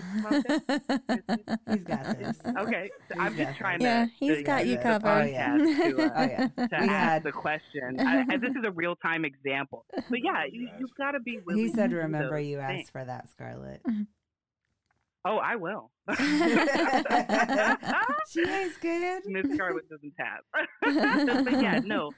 He's 1.70 1.84
got 1.84 2.18
this. 2.18 2.37
Okay, 2.59 2.91
so 3.09 3.20
I'm 3.20 3.37
just 3.37 3.59
trying 3.59 3.80
Yeah, 3.82 4.07
to. 4.07 4.11
he's 4.18 4.39
to 4.39 4.43
got 4.43 4.64
use 4.66 4.70
you 4.72 4.76
the 4.78 4.82
covered. 4.82 5.09
podcast 5.09 5.59
to, 5.97 6.03
uh, 6.03 6.11
Oh, 6.16 6.22
yeah. 6.22 6.47
to 6.47 6.51
We 6.57 6.64
ask 6.72 6.89
had- 6.91 7.22
the 7.22 7.32
question. 7.32 8.01
I, 8.01 8.20
and 8.32 8.41
this 8.43 8.51
is 8.51 8.64
a 8.64 8.70
real 8.70 8.97
time 8.97 9.24
example. 9.24 9.84
But 10.09 10.20
yeah, 10.22 10.45
you, 10.51 10.68
you've 10.78 10.95
got 10.97 11.12
to 11.12 11.20
be 11.20 11.39
willing. 11.47 11.62
He 11.62 11.70
said, 11.72 11.91
to 11.91 11.97
remember 11.97 12.37
those 12.39 12.47
you 12.47 12.59
asked 12.61 12.72
things. 12.74 12.91
for 12.91 13.05
that, 13.05 13.28
Scarlet. 13.28 13.82
Oh, 15.24 15.37
I 15.39 15.57
will. 15.57 15.91
she 18.30 18.41
ain't 18.49 18.72
scared. 18.74 19.22
Miss 19.26 19.53
Scarlet 19.55 19.89
doesn't 19.91 20.14
tap. 20.16 20.45
but 21.45 21.61
yeah, 21.62 21.80
no, 21.84 22.12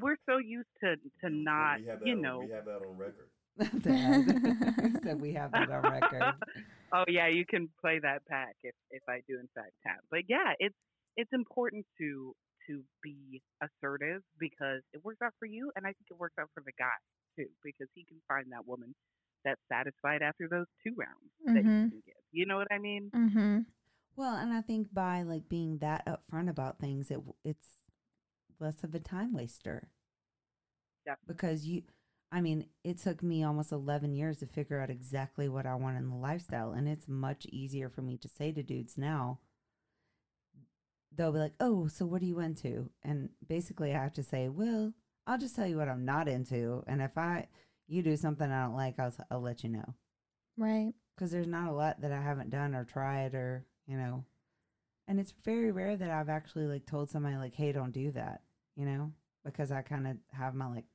we're 0.00 0.16
so 0.28 0.38
used 0.38 0.68
to 0.82 0.96
to 1.20 1.30
not, 1.30 1.80
we 1.80 1.86
that 1.86 2.06
you 2.06 2.14
on, 2.14 2.22
know. 2.22 2.38
we 2.40 2.50
have 2.50 2.64
that 2.64 2.80
on 2.88 2.96
record. 2.96 3.28
He 4.80 4.96
said 5.02 5.20
we 5.20 5.32
have 5.34 5.52
that 5.54 5.70
on 5.70 5.84
record. 5.86 6.36
oh 6.94 7.04
yeah, 7.08 7.28
you 7.28 7.44
can 7.46 7.68
play 7.80 7.98
that 8.00 8.22
back 8.28 8.56
if 8.62 8.74
if 8.90 9.02
I 9.08 9.20
do 9.28 9.38
in 9.38 9.48
fact 9.54 9.72
have. 9.84 10.00
But 10.10 10.22
yeah, 10.28 10.52
it's 10.58 10.76
it's 11.16 11.32
important 11.32 11.86
to 11.98 12.34
to 12.68 12.82
be 13.02 13.42
assertive 13.62 14.22
because 14.38 14.80
it 14.92 15.04
works 15.04 15.20
out 15.22 15.32
for 15.38 15.46
you, 15.46 15.70
and 15.76 15.86
I 15.86 15.90
think 15.92 16.06
it 16.10 16.18
works 16.18 16.36
out 16.40 16.50
for 16.54 16.62
the 16.64 16.72
guy 16.78 16.98
too 17.36 17.48
because 17.64 17.88
he 17.94 18.04
can 18.04 18.20
find 18.28 18.46
that 18.52 18.66
woman 18.66 18.94
that's 19.44 19.60
satisfied 19.70 20.22
after 20.22 20.48
those 20.48 20.66
two 20.84 20.94
rounds 20.96 21.30
that 21.54 21.64
you 21.64 21.80
Mhm. 21.80 21.90
can 21.90 22.02
give. 22.06 22.20
You 22.32 22.46
know 22.46 22.56
what 22.56 22.68
I 22.70 22.78
mean? 22.78 23.12
hmm 23.14 23.58
Well, 24.16 24.36
and 24.36 24.52
I 24.52 24.60
think 24.62 24.92
by 24.92 25.22
like 25.22 25.48
being 25.48 25.78
that 25.78 26.06
upfront 26.06 26.48
about 26.50 26.78
things, 26.78 27.10
it 27.10 27.20
it's 27.44 27.78
less 28.60 28.82
of 28.84 28.94
a 28.94 29.00
time 29.00 29.32
waster. 29.32 29.88
Yep. 31.06 31.18
Because 31.26 31.66
you, 31.66 31.82
I 32.32 32.40
mean, 32.40 32.66
it 32.82 32.98
took 32.98 33.22
me 33.22 33.44
almost 33.44 33.72
eleven 33.72 34.14
years 34.14 34.38
to 34.38 34.46
figure 34.46 34.80
out 34.80 34.90
exactly 34.90 35.48
what 35.48 35.66
I 35.66 35.76
want 35.76 35.98
in 35.98 36.08
the 36.08 36.16
lifestyle, 36.16 36.72
and 36.72 36.88
it's 36.88 37.06
much 37.06 37.46
easier 37.46 37.88
for 37.90 38.02
me 38.02 38.16
to 38.18 38.28
say 38.28 38.52
to 38.52 38.62
dudes 38.64 38.98
now. 38.98 39.40
They'll 41.14 41.32
be 41.32 41.38
like, 41.38 41.54
"Oh, 41.60 41.86
so 41.88 42.06
what 42.06 42.22
are 42.22 42.26
you 42.26 42.40
into?" 42.40 42.90
And 43.02 43.30
basically, 43.46 43.94
I 43.94 44.02
have 44.02 44.14
to 44.14 44.22
say, 44.22 44.48
"Well, 44.48 44.94
I'll 45.26 45.38
just 45.38 45.54
tell 45.54 45.66
you 45.66 45.76
what 45.76 45.88
I'm 45.88 46.04
not 46.04 46.26
into, 46.28 46.82
and 46.86 47.02
if 47.02 47.16
I 47.18 47.48
you 47.86 48.02
do 48.02 48.16
something 48.16 48.50
I 48.50 48.64
don't 48.64 48.74
like, 48.76 48.98
I'll 48.98 49.14
I'll 49.30 49.40
let 49.40 49.62
you 49.62 49.70
know." 49.70 49.94
Right. 50.56 50.94
because 51.14 51.30
there's 51.30 51.46
not 51.48 51.68
a 51.68 51.72
lot 51.72 52.00
that 52.00 52.12
I 52.12 52.22
haven't 52.22 52.50
done 52.50 52.74
or 52.74 52.84
tried 52.84 53.34
or 53.34 53.66
you 53.86 53.96
know, 53.98 54.24
and 55.08 55.20
it's 55.20 55.32
very 55.44 55.72
rare 55.72 55.96
that 55.96 56.10
I've 56.10 56.28
actually 56.30 56.66
like 56.66 56.86
told 56.86 57.10
somebody 57.10 57.36
like, 57.36 57.54
"Hey, 57.54 57.72
don't 57.72 57.92
do 57.92 58.12
that," 58.12 58.42
you 58.76 58.86
know, 58.86 59.12
because 59.44 59.72
I 59.72 59.82
kind 59.82 60.06
of 60.08 60.16
have 60.32 60.54
my 60.54 60.66
like 60.68 60.86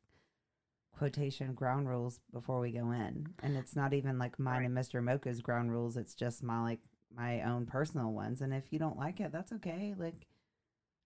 quotation 0.97 1.53
ground 1.53 1.87
rules 1.87 2.19
before 2.33 2.59
we 2.59 2.71
go 2.71 2.91
in, 2.91 3.27
and 3.43 3.55
it's 3.55 3.75
not 3.75 3.93
even 3.93 4.17
like 4.17 4.39
mine 4.39 4.65
and 4.65 4.73
Mister 4.73 5.01
Mocha's 5.01 5.41
ground 5.41 5.71
rules. 5.71 5.97
It's 5.97 6.15
just 6.15 6.43
my 6.43 6.61
like 6.61 6.79
my 7.15 7.41
own 7.43 7.65
personal 7.65 8.11
ones, 8.11 8.41
and 8.41 8.53
if 8.53 8.71
you 8.71 8.79
don't 8.79 8.97
like 8.97 9.19
it, 9.19 9.31
that's 9.31 9.51
okay. 9.53 9.95
Like, 9.97 10.25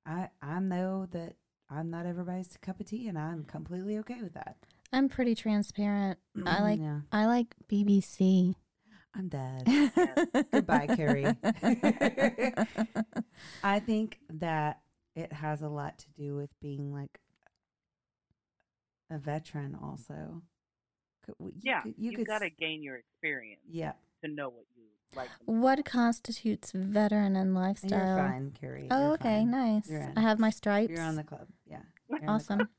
I 0.05 0.29
I 0.41 0.59
know 0.59 1.07
that 1.11 1.35
I'm 1.69 1.89
not 1.89 2.05
everybody's 2.05 2.57
cup 2.61 2.79
of 2.79 2.85
tea, 2.87 3.07
and 3.07 3.17
I'm 3.17 3.43
completely 3.43 3.97
okay 3.99 4.21
with 4.21 4.33
that. 4.33 4.57
I'm 4.93 5.09
pretty 5.09 5.35
transparent. 5.35 6.19
Mm-hmm. 6.37 6.47
I 6.47 6.61
like 6.61 6.79
yeah, 6.79 6.99
I 7.11 7.25
like 7.25 7.55
BBC. 7.71 8.55
I'm 9.13 9.27
dead. 9.27 9.63
Goodbye, 10.51 10.87
Carrie. 10.87 11.25
I 13.63 13.79
think 13.79 14.19
that 14.29 14.79
it 15.15 15.33
has 15.33 15.61
a 15.61 15.67
lot 15.67 15.99
to 15.99 16.05
do 16.17 16.35
with 16.35 16.49
being 16.61 16.93
like 16.93 17.19
a 19.11 19.17
veteran, 19.19 19.77
also. 19.81 20.41
Could- 21.25 21.35
You 21.39 21.51
yeah, 21.61 21.81
could, 21.81 21.93
you, 21.97 22.11
you 22.11 22.17
could. 22.17 22.27
got 22.27 22.39
to 22.39 22.45
s- 22.45 22.51
gain 22.59 22.81
your 22.81 22.95
experience 22.97 23.61
Yeah, 23.69 23.93
to 24.23 24.31
know 24.31 24.49
what 24.49 24.65
you 24.75 24.83
like. 25.15 25.29
What 25.45 25.85
constitutes 25.85 26.71
veteran 26.73 27.35
and 27.35 27.37
and 27.37 27.55
lifestyle? 27.55 28.17
you're 28.17 28.17
fine, 28.17 28.51
Carrie. 28.59 28.87
Oh, 28.89 28.99
You're 29.05 29.13
okay, 29.13 29.39
fine. 29.41 29.51
nice. 29.51 29.91
I 30.15 30.21
have 30.21 30.39
my 30.39 30.49
stripes. 30.49 30.89
You're 30.91 31.01
on 31.01 31.15
the 31.17 31.23
club. 31.23 31.47
Yeah. 31.67 31.81
you're 32.09 32.19
in 32.19 32.25
the 32.25 32.31
awesome. 32.31 32.57
club. 32.59 32.69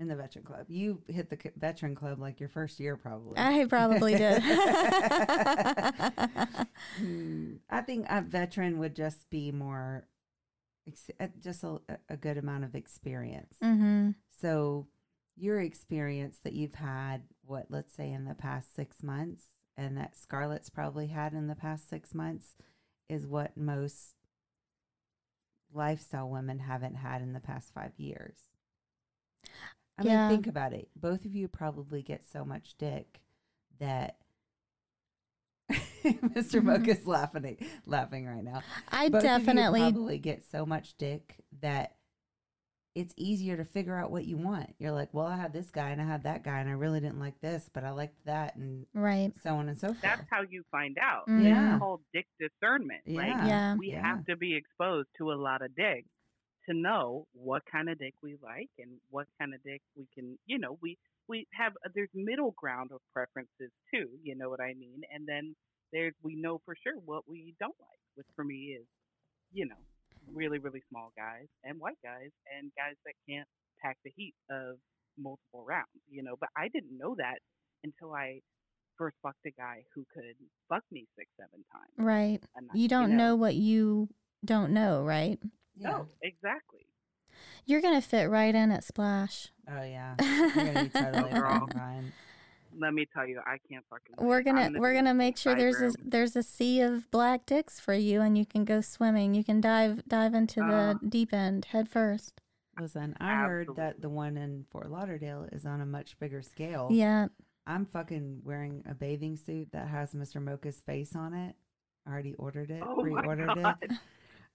In 0.00 0.06
the 0.06 0.14
veteran 0.14 0.44
club, 0.44 0.66
you 0.68 1.02
hit 1.08 1.28
the 1.28 1.36
c- 1.42 1.50
veteran 1.56 1.96
club 1.96 2.20
like 2.20 2.38
your 2.38 2.48
first 2.48 2.78
year, 2.78 2.96
probably. 2.96 3.32
I 3.36 3.66
probably 3.68 4.14
did. 4.14 4.40
Hmm, 6.98 7.54
I 7.68 7.80
think 7.80 8.06
a 8.08 8.22
veteran 8.22 8.78
would 8.78 8.94
just 8.94 9.28
be 9.30 9.50
more, 9.52 10.06
ex- 10.86 11.10
uh, 11.20 11.26
just 11.40 11.64
a, 11.64 11.80
a 12.08 12.16
good 12.16 12.38
amount 12.38 12.62
of 12.64 12.74
experience. 12.76 13.56
mm-hmm. 13.62 14.10
So, 14.40 14.86
your 15.40 15.60
experience 15.60 16.38
that 16.44 16.52
you've 16.52 16.74
had, 16.74 17.22
what, 17.44 17.66
let's 17.68 17.94
say 17.94 18.10
in 18.12 18.24
the 18.24 18.34
past 18.34 18.74
six 18.74 19.02
months, 19.02 19.44
and 19.76 19.96
that 19.96 20.16
Scarlet's 20.16 20.70
probably 20.70 21.08
had 21.08 21.32
in 21.32 21.46
the 21.46 21.54
past 21.54 21.88
six 21.88 22.14
months, 22.14 22.56
is 23.08 23.26
what 23.26 23.56
most 23.56 24.14
lifestyle 25.72 26.28
women 26.28 26.58
haven't 26.60 26.96
had 26.96 27.22
in 27.22 27.32
the 27.32 27.40
past 27.40 27.72
five 27.74 27.92
years. 27.96 28.36
I 29.98 30.04
Yeah. 30.04 30.28
mean, 30.28 30.36
think 30.38 30.46
about 30.46 30.72
it. 30.72 30.88
Both 30.96 31.24
of 31.24 31.34
you 31.34 31.48
probably 31.48 32.02
get 32.02 32.24
so 32.24 32.44
much 32.44 32.76
dick 32.78 33.20
that. 33.78 34.16
Mr. 36.04 36.62
Mocha's 36.62 37.00
mm-hmm. 37.00 37.10
laughing, 37.10 37.66
laughing 37.84 38.26
right 38.26 38.42
now 38.42 38.62
I 38.90 39.10
both 39.10 39.22
of 39.22 39.30
you 39.30 39.38
definitely 39.38 39.80
probably 39.80 40.18
get 40.18 40.42
so 40.42 40.64
much 40.64 40.96
dick 40.96 41.36
that 41.60 41.97
it's 42.98 43.14
easier 43.16 43.56
to 43.56 43.64
figure 43.64 43.96
out 43.96 44.10
what 44.10 44.24
you 44.24 44.36
want. 44.36 44.74
You're 44.80 44.90
like, 44.92 45.08
well, 45.12 45.26
I 45.26 45.36
had 45.36 45.52
this 45.52 45.70
guy 45.70 45.90
and 45.90 46.00
I 46.02 46.04
had 46.04 46.24
that 46.24 46.42
guy 46.42 46.58
and 46.58 46.68
I 46.68 46.72
really 46.72 46.98
didn't 46.98 47.20
like 47.20 47.40
this, 47.40 47.70
but 47.72 47.84
I 47.84 47.90
liked 47.90 48.24
that 48.26 48.56
and 48.56 48.86
right. 48.92 49.32
so 49.40 49.54
on 49.54 49.68
and 49.68 49.78
so 49.78 49.88
forth. 49.88 50.00
That's 50.02 50.26
how 50.28 50.42
you 50.42 50.64
find 50.72 50.96
out. 51.00 51.28
Mhm. 51.28 51.44
Yeah. 51.44 51.74
It's 51.74 51.78
called 51.78 52.00
dick 52.12 52.26
discernment. 52.40 53.02
Like 53.06 53.28
Yeah. 53.28 53.46
Yeah. 53.46 53.76
we 53.76 53.92
Yeah. 53.92 54.02
have 54.02 54.26
to 54.26 54.36
be 54.36 54.54
exposed 54.56 55.08
to 55.18 55.30
a 55.30 55.38
lot 55.38 55.62
of 55.62 55.74
dick 55.76 56.06
to 56.68 56.74
know 56.74 57.26
what 57.32 57.62
kind 57.70 57.88
of 57.88 57.98
dick 58.00 58.14
we 58.20 58.36
like 58.42 58.70
and 58.78 59.00
what 59.10 59.28
kind 59.38 59.54
of 59.54 59.62
dick 59.62 59.80
we 59.96 60.06
can, 60.14 60.36
you 60.46 60.58
know, 60.58 60.76
we 60.82 60.98
we 61.28 61.46
have 61.52 61.74
there's 61.94 62.08
middle 62.14 62.50
ground 62.56 62.90
of 62.90 63.00
preferences 63.12 63.70
too, 63.94 64.08
you 64.22 64.34
know 64.34 64.50
what 64.50 64.60
I 64.60 64.74
mean? 64.74 65.02
And 65.14 65.24
then 65.26 65.54
there's 65.92 66.14
we 66.22 66.34
know 66.34 66.60
for 66.64 66.74
sure 66.82 66.96
what 67.04 67.28
we 67.28 67.54
don't 67.60 67.76
like, 67.78 68.00
which 68.16 68.26
for 68.34 68.42
me 68.44 68.76
is, 68.80 68.86
you 69.52 69.66
know, 69.66 69.76
really 70.34 70.58
really 70.58 70.82
small 70.90 71.12
guys 71.16 71.46
and 71.64 71.78
white 71.80 71.98
guys 72.02 72.30
and 72.56 72.70
guys 72.76 72.94
that 73.04 73.14
can't 73.28 73.46
pack 73.82 73.96
the 74.04 74.12
heat 74.16 74.34
of 74.50 74.76
multiple 75.18 75.64
rounds, 75.66 75.88
you 76.10 76.22
know, 76.22 76.36
but 76.38 76.48
I 76.56 76.68
didn't 76.68 76.96
know 76.96 77.14
that 77.18 77.38
until 77.84 78.14
I 78.14 78.40
first 78.96 79.16
fucked 79.22 79.44
a 79.46 79.50
guy 79.50 79.82
who 79.94 80.04
could 80.12 80.34
fuck 80.68 80.82
me 80.90 81.06
six, 81.16 81.28
seven 81.36 81.64
times. 81.72 81.92
Right. 81.96 82.40
a 82.56 82.60
night, 82.62 82.70
You 82.74 82.88
don't 82.88 83.16
know 83.16 83.36
what 83.36 83.54
you 83.54 84.08
don't 84.44 84.72
know, 84.72 85.02
right? 85.02 85.38
Yeah. 85.76 85.90
No, 85.90 86.06
exactly. 86.22 86.86
You're 87.66 87.80
going 87.80 88.00
to 88.00 88.06
fit 88.06 88.28
right 88.28 88.54
in 88.54 88.72
at 88.72 88.82
Splash. 88.84 89.48
Oh 89.70 89.82
yeah. 89.82 90.14
You're 90.22 90.50
gonna 90.50 90.84
be 90.84 90.88
totally 90.88 91.30
Girl. 91.30 91.68
fine, 91.68 91.68
Ryan. 91.76 92.12
Let 92.80 92.94
me 92.94 93.06
tell 93.12 93.26
you, 93.26 93.40
I 93.44 93.58
can't 93.68 93.84
fucking. 93.90 94.14
wait. 94.18 94.26
We're 94.26 94.42
gonna 94.42 94.64
gonna 94.66 94.80
we're 94.80 94.94
gonna 94.94 95.14
make 95.14 95.36
sure 95.36 95.52
side 95.52 95.60
there's 95.60 95.82
a 95.82 95.92
there's 96.04 96.36
a 96.36 96.42
sea 96.42 96.80
of 96.80 97.10
black 97.10 97.44
dicks 97.46 97.80
for 97.80 97.94
you, 97.94 98.20
and 98.20 98.38
you 98.38 98.46
can 98.46 98.64
go 98.64 98.80
swimming. 98.80 99.34
You 99.34 99.42
can 99.44 99.60
dive 99.60 100.02
dive 100.08 100.34
into 100.34 100.62
Uh, 100.62 100.94
the 100.94 101.08
deep 101.08 101.32
end 101.34 101.64
head 101.66 101.88
first. 101.88 102.40
Listen, 102.80 103.16
I 103.20 103.34
heard 103.40 103.70
that 103.76 104.00
the 104.00 104.08
one 104.08 104.36
in 104.36 104.64
Fort 104.70 104.88
Lauderdale 104.90 105.48
is 105.50 105.66
on 105.66 105.80
a 105.80 105.86
much 105.86 106.16
bigger 106.20 106.42
scale. 106.42 106.86
Yeah, 106.92 107.26
I'm 107.66 107.84
fucking 107.86 108.42
wearing 108.44 108.84
a 108.88 108.94
bathing 108.94 109.36
suit 109.36 109.72
that 109.72 109.88
has 109.88 110.12
Mr. 110.12 110.40
Mocha's 110.40 110.80
face 110.80 111.16
on 111.16 111.34
it. 111.34 111.56
I 112.06 112.10
already 112.12 112.34
ordered 112.34 112.70
it, 112.70 112.82
Oh 112.86 113.04
my 113.04 113.20
pre-ordered 113.20 113.54
god! 113.56 113.76
it. 113.82 113.90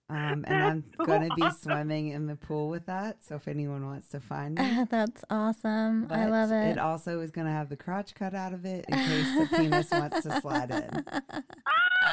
Um, 0.09 0.43
and 0.47 0.53
I'm 0.63 0.84
so 0.97 1.05
gonna 1.05 1.30
be 1.35 1.41
awesome. 1.43 1.71
swimming 1.71 2.09
in 2.09 2.27
the 2.27 2.35
pool 2.35 2.69
with 2.69 2.85
that. 2.88 3.23
So 3.23 3.35
if 3.35 3.47
anyone 3.47 3.85
wants 3.85 4.09
to 4.09 4.19
find 4.19 4.55
me, 4.55 4.85
that's 4.89 5.23
awesome. 5.30 6.07
I 6.11 6.25
love 6.25 6.51
it. 6.51 6.71
It 6.71 6.77
also 6.77 7.21
is 7.21 7.31
gonna 7.31 7.51
have 7.51 7.69
the 7.69 7.77
crotch 7.77 8.13
cut 8.13 8.34
out 8.35 8.53
of 8.53 8.65
it 8.65 8.85
in 8.89 8.97
case 8.97 9.49
the 9.49 9.57
penis 9.57 9.91
wants 9.91 10.21
to 10.23 10.41
slide 10.41 10.71
in. 10.71 11.05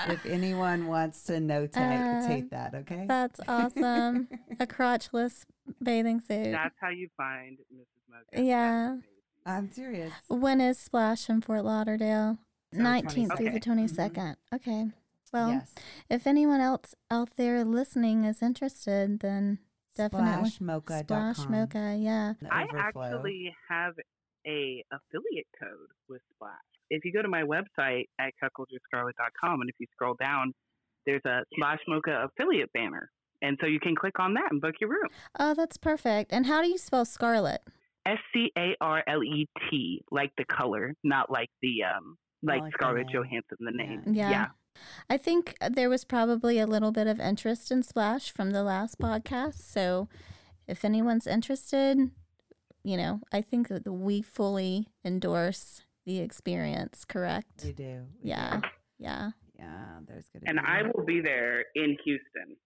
If 0.09 0.25
anyone 0.25 0.87
wants 0.87 1.25
to 1.25 1.33
notate 1.35 1.77
Uh, 2.25 2.27
take 2.27 2.51
that, 2.51 2.75
okay? 2.77 3.05
That's 3.09 3.41
awesome. 3.49 4.29
a 4.61 4.67
crotchless 4.67 5.45
bathing 5.83 6.21
suit. 6.21 6.53
That's 6.53 6.77
how 6.81 6.91
you 6.91 7.09
find 7.17 7.59
Mrs. 7.75 7.87
Mocha. 8.09 8.43
Yeah. 8.45 8.97
I'm 9.45 9.71
serious. 9.73 10.13
When 10.29 10.61
is 10.61 10.79
Splash 10.79 11.29
in 11.29 11.41
Fort 11.41 11.65
Lauderdale? 11.65 12.39
So 12.73 12.81
19th 12.81 13.37
through 13.37 13.51
the 13.51 13.59
22nd. 13.61 14.13
22nd. 14.15 14.37
Okay. 14.55 14.87
Well, 15.33 15.51
yes. 15.51 15.75
if 16.09 16.27
anyone 16.27 16.61
else 16.61 16.95
out 17.11 17.37
there 17.37 17.65
listening 17.65 18.25
is 18.25 18.43
interested, 18.43 19.21
then 19.21 19.59
definitely 19.97 20.51
Splashmocha.com. 20.51 21.35
Splash 21.35 21.49
Mocha. 21.49 21.97
Yeah. 21.99 22.35
I 22.51 22.67
actually 22.77 23.55
have 23.69 23.95
a 24.47 24.85
affiliate 24.91 25.47
code 25.61 25.91
with 26.09 26.23
Splash. 26.35 26.55
If 26.91 27.05
you 27.05 27.13
go 27.13 27.23
to 27.23 27.29
my 27.29 27.43
website 27.43 28.09
at 28.19 28.33
cuckoldressscarlet.com 28.43 29.61
and 29.61 29.71
if 29.71 29.77
you 29.79 29.87
scroll 29.93 30.17
down, 30.19 30.53
there's 31.07 31.25
a 31.25 31.43
Splash 31.55 31.79
Mocha 31.87 32.27
affiliate 32.27 32.73
banner. 32.73 33.11
And 33.43 33.57
so 33.61 33.67
you 33.67 33.81
can 33.81 33.95
click 33.97 34.19
on 34.19 34.35
that 34.35 34.49
and 34.51 34.61
book 34.61 34.75
your 34.81 34.91
room. 34.91 35.09
Oh, 35.39 35.55
that's 35.55 35.77
perfect. 35.77 36.33
And 36.33 36.47
how 36.47 36.61
do 36.63 36.69
you 36.69 36.77
spell 36.77 37.05
Scarlet? 37.05 37.61
S 38.07 38.19
C 38.35 38.51
A 38.57 38.77
R 38.81 39.03
L 39.07 39.23
E 39.23 39.47
T, 39.71 40.03
like 40.11 40.33
the 40.37 40.45
color, 40.45 40.95
not 41.05 41.31
like 41.31 41.51
the 41.63 41.85
um 41.85 42.17
like, 42.43 42.63
like 42.63 42.73
Scarlett. 42.73 43.09
Johansson, 43.13 43.59
the 43.61 43.71
name. 43.71 44.03
Yeah. 44.07 44.31
Yeah. 44.31 44.47
I 45.09 45.17
think 45.17 45.57
there 45.71 45.89
was 45.91 46.05
probably 46.05 46.59
a 46.59 46.67
little 46.67 46.93
bit 46.93 47.07
of 47.07 47.21
interest 47.21 47.71
in 47.71 47.83
Splash 47.83 48.31
from 48.31 48.51
the 48.53 48.63
last 48.63 48.99
podcast. 48.99 49.61
So 49.71 50.09
if 50.69 50.85
anyone's 50.85 51.27
interested, 51.27 51.99
you 52.85 52.97
know, 52.97 53.21
I 53.33 53.43
think 53.43 53.69
that 53.69 53.87
we 53.91 54.23
fully 54.23 54.89
endorse 55.05 55.83
the 56.07 56.21
experience, 56.21 57.05
correct? 57.05 57.63
We 57.65 57.73
do. 57.73 58.07
we 58.23 58.31
Yeah. 58.31 58.61
do. 58.61 58.69
Yeah. 58.99 59.31
Yeah. 59.59 59.99
There's 60.07 60.29
gonna 60.33 60.45
And 60.47 60.59
be 60.59 60.65
I 60.67 60.83
will 60.83 61.05
be 61.05 61.21
there 61.21 61.65
in 61.75 61.97
Houston. 62.05 62.57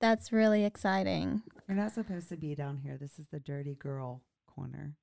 That's 0.00 0.32
really 0.32 0.64
exciting. 0.64 1.42
You're 1.68 1.76
not 1.76 1.92
supposed 1.92 2.28
to 2.30 2.36
be 2.36 2.56
down 2.56 2.78
here. 2.78 2.96
This 3.00 3.18
is 3.20 3.28
the 3.30 3.38
dirty 3.38 3.74
girl 3.74 4.22
corner. 4.46 4.94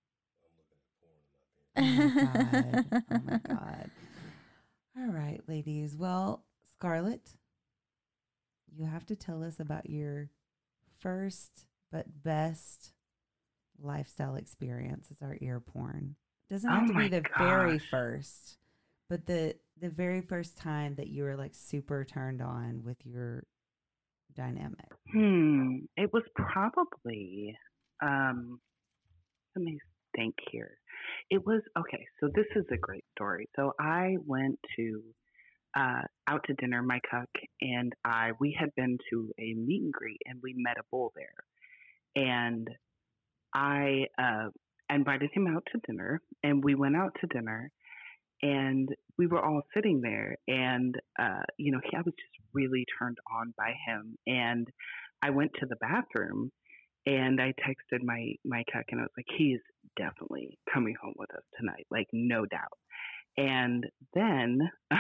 Oh 1.77 1.81
my 1.81 2.07
god. 2.10 3.03
Oh 3.11 3.19
my 3.26 3.38
god. 3.48 3.91
All 4.98 5.11
right, 5.11 5.41
ladies. 5.48 5.95
Well, 5.95 6.45
Scarlet, 6.74 7.36
you 8.76 8.86
have 8.86 9.06
to 9.07 9.16
tell 9.16 9.44
us 9.44 9.60
about 9.60 9.90
your 9.90 10.30
first 10.99 11.66
but 11.91 12.24
best 12.24 12.94
lifestyle 13.82 14.36
experience 14.36 15.07
as 15.11 15.22
our 15.22 15.38
ear 15.41 15.60
porn. 15.60 16.16
Doesn't 16.49 16.70
have 16.70 16.84
Oh 16.84 16.88
to 16.88 16.94
be 16.94 17.07
the 17.07 17.24
very 17.38 17.80
first, 17.80 18.57
but 19.10 19.26
the 19.26 19.56
the 19.80 19.90
very 19.90 20.22
first 20.22 20.57
time 20.57 20.95
that 20.95 21.07
you 21.07 21.24
were 21.24 21.36
like 21.36 21.53
super 21.53 22.03
turned 22.03 22.41
on 22.41 22.82
with 22.84 22.98
your 23.06 23.44
dynamic. 24.36 24.88
Hmm. 25.11 25.78
It 25.95 26.11
was 26.11 26.24
probably 26.36 27.56
um 28.02 28.60
let 29.56 29.64
me 29.64 29.80
think 30.16 30.36
here. 30.52 30.78
It 31.30 31.45
was 31.45 31.61
okay, 31.77 32.07
so 32.19 32.30
this 32.34 32.47
is 32.56 32.65
a 32.72 32.77
great 32.77 33.06
story. 33.15 33.49
So 33.56 33.73
I 33.80 34.18
went 34.26 34.60
to 34.77 35.03
uh 35.76 36.01
out 36.27 36.43
to 36.47 36.53
dinner, 36.56 36.81
my 36.81 36.99
cuck 37.10 37.30
and 37.61 37.93
I 38.03 38.31
we 38.39 38.56
had 38.60 38.69
been 38.76 38.97
to 39.11 39.31
a 39.39 39.53
meet 39.53 39.84
and 39.84 39.93
greet 39.93 40.19
and 40.26 40.39
we 40.41 40.53
met 40.57 40.77
a 40.80 40.84
bull 40.91 41.14
there. 41.15 41.35
And 42.23 42.68
I 43.53 44.06
uh 44.18 44.49
invited 44.89 45.30
him 45.34 45.47
out 45.47 45.64
to 45.72 45.80
dinner 45.88 46.22
and 46.43 46.64
we 46.64 46.76
went 46.76 46.95
out 46.95 47.15
to 47.22 47.27
dinner 47.27 47.72
and 48.41 48.89
we 49.18 49.27
were 49.27 49.43
all 49.43 49.61
sitting 49.73 50.01
there 50.01 50.38
and 50.47 50.95
uh 51.19 51.43
you 51.57 51.72
know 51.72 51.80
he, 51.84 51.95
i 51.95 51.99
was 52.01 52.14
just 52.14 52.45
really 52.53 52.85
turned 52.97 53.18
on 53.35 53.53
by 53.57 53.73
him 53.88 54.18
and 54.27 54.68
i 55.22 55.30
went 55.30 55.51
to 55.60 55.65
the 55.68 55.76
bathroom 55.77 56.51
and 57.10 57.41
i 57.41 57.53
texted 57.68 58.03
my 58.03 58.31
my 58.45 58.64
cuck 58.72 58.86
and 58.90 59.02
i 59.02 59.03
was 59.03 59.11
like 59.18 59.26
he's 59.38 59.60
definitely 59.98 60.57
coming 60.73 60.95
home 61.02 61.14
with 61.18 61.30
us 61.36 61.44
tonight 61.60 61.86
like 61.91 62.07
no 62.14 62.45
doubt 62.45 62.77
and 63.38 63.86
then 64.14 64.60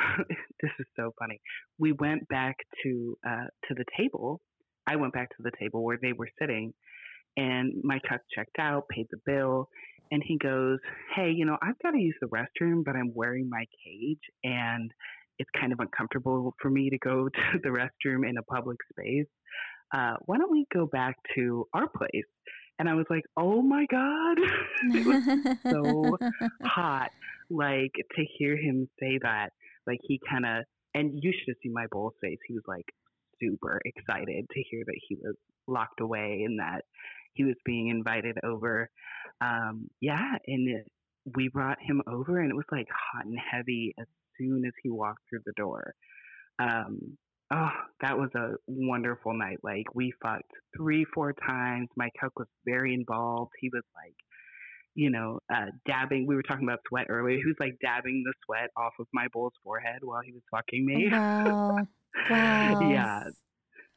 this 0.61 0.71
is 0.79 0.85
so 0.95 1.11
funny 1.19 1.39
we 1.77 1.91
went 1.93 2.27
back 2.27 2.55
to 2.83 3.15
uh 3.27 3.45
to 3.67 3.75
the 3.75 3.85
table 3.97 4.41
i 4.87 4.95
went 4.95 5.13
back 5.13 5.29
to 5.29 5.43
the 5.43 5.51
table 5.59 5.83
where 5.83 5.99
they 6.01 6.13
were 6.13 6.29
sitting 6.41 6.73
and 7.37 7.73
my 7.83 7.99
cuck 8.09 8.21
checked 8.35 8.57
out 8.59 8.83
paid 8.89 9.05
the 9.11 9.19
bill 9.25 9.69
and 10.11 10.23
he 10.25 10.37
goes, 10.37 10.79
Hey, 11.15 11.31
you 11.35 11.45
know, 11.45 11.57
I've 11.61 11.79
got 11.83 11.91
to 11.91 11.99
use 11.99 12.15
the 12.21 12.27
restroom, 12.27 12.83
but 12.83 12.95
I'm 12.95 13.13
wearing 13.13 13.49
my 13.49 13.65
cage 13.85 14.21
and 14.43 14.91
it's 15.37 15.49
kind 15.59 15.71
of 15.71 15.79
uncomfortable 15.79 16.53
for 16.61 16.69
me 16.69 16.89
to 16.89 16.97
go 16.97 17.29
to 17.33 17.59
the 17.63 17.69
restroom 17.69 18.27
in 18.27 18.37
a 18.37 18.43
public 18.43 18.77
space. 18.91 19.27
Uh, 19.93 20.15
why 20.25 20.37
don't 20.37 20.51
we 20.51 20.65
go 20.73 20.85
back 20.85 21.15
to 21.35 21.67
our 21.73 21.87
place? 21.87 22.25
And 22.77 22.87
I 22.87 22.93
was 22.93 23.05
like, 23.09 23.23
Oh 23.37 23.61
my 23.61 23.85
God. 23.89 24.37
it 24.93 25.05
was 25.05 25.23
so 25.69 26.17
hot. 26.63 27.11
Like 27.49 27.91
to 27.93 28.25
hear 28.37 28.55
him 28.55 28.87
say 28.99 29.19
that, 29.21 29.49
like 29.87 29.99
he 30.03 30.19
kind 30.29 30.45
of, 30.45 30.65
and 30.93 31.19
you 31.21 31.31
should 31.31 31.53
have 31.53 31.57
seen 31.63 31.73
my 31.73 31.87
bull's 31.91 32.13
face. 32.21 32.37
He 32.47 32.53
was 32.53 32.63
like 32.67 32.85
super 33.41 33.79
excited 33.85 34.45
to 34.51 34.63
hear 34.69 34.83
that 34.85 34.99
he 35.07 35.15
was 35.15 35.35
locked 35.67 36.01
away 36.01 36.43
and 36.45 36.59
that 36.59 36.83
he 37.33 37.43
was 37.43 37.55
being 37.65 37.87
invited 37.89 38.37
over. 38.43 38.89
Um, 39.41 39.87
yeah, 40.01 40.35
and 40.47 40.69
it, 40.69 40.87
we 41.35 41.49
brought 41.49 41.77
him 41.81 42.01
over, 42.07 42.39
and 42.39 42.51
it 42.51 42.55
was 42.55 42.65
like 42.71 42.87
hot 42.89 43.25
and 43.25 43.37
heavy 43.39 43.93
as 43.99 44.07
soon 44.37 44.63
as 44.65 44.73
he 44.83 44.89
walked 44.89 45.21
through 45.29 45.39
the 45.45 45.53
door. 45.55 45.93
Um, 46.59 47.17
oh, 47.51 47.69
that 48.01 48.17
was 48.17 48.29
a 48.35 48.53
wonderful 48.67 49.33
night. 49.33 49.57
Like 49.63 49.85
we 49.95 50.13
fucked 50.21 50.51
three, 50.77 51.05
four 51.13 51.33
times. 51.33 51.87
My 51.95 52.09
cuck 52.19 52.37
was 52.37 52.47
very 52.65 52.93
involved. 52.93 53.51
He 53.59 53.69
was 53.73 53.83
like, 53.95 54.15
you 54.95 55.09
know, 55.09 55.39
uh, 55.53 55.67
dabbing. 55.87 56.25
We 56.27 56.35
were 56.35 56.43
talking 56.43 56.65
about 56.67 56.79
sweat 56.87 57.07
earlier. 57.09 57.37
He 57.37 57.45
was 57.45 57.55
like 57.59 57.77
dabbing 57.81 58.23
the 58.25 58.33
sweat 58.45 58.69
off 58.77 58.93
of 58.99 59.07
my 59.13 59.27
bull's 59.33 59.53
forehead 59.63 59.99
while 60.01 60.21
he 60.25 60.31
was 60.33 60.41
fucking 60.51 60.85
me. 60.85 61.09
wow. 61.11 61.77
Wow. 62.29 62.79
yeah, 62.91 63.23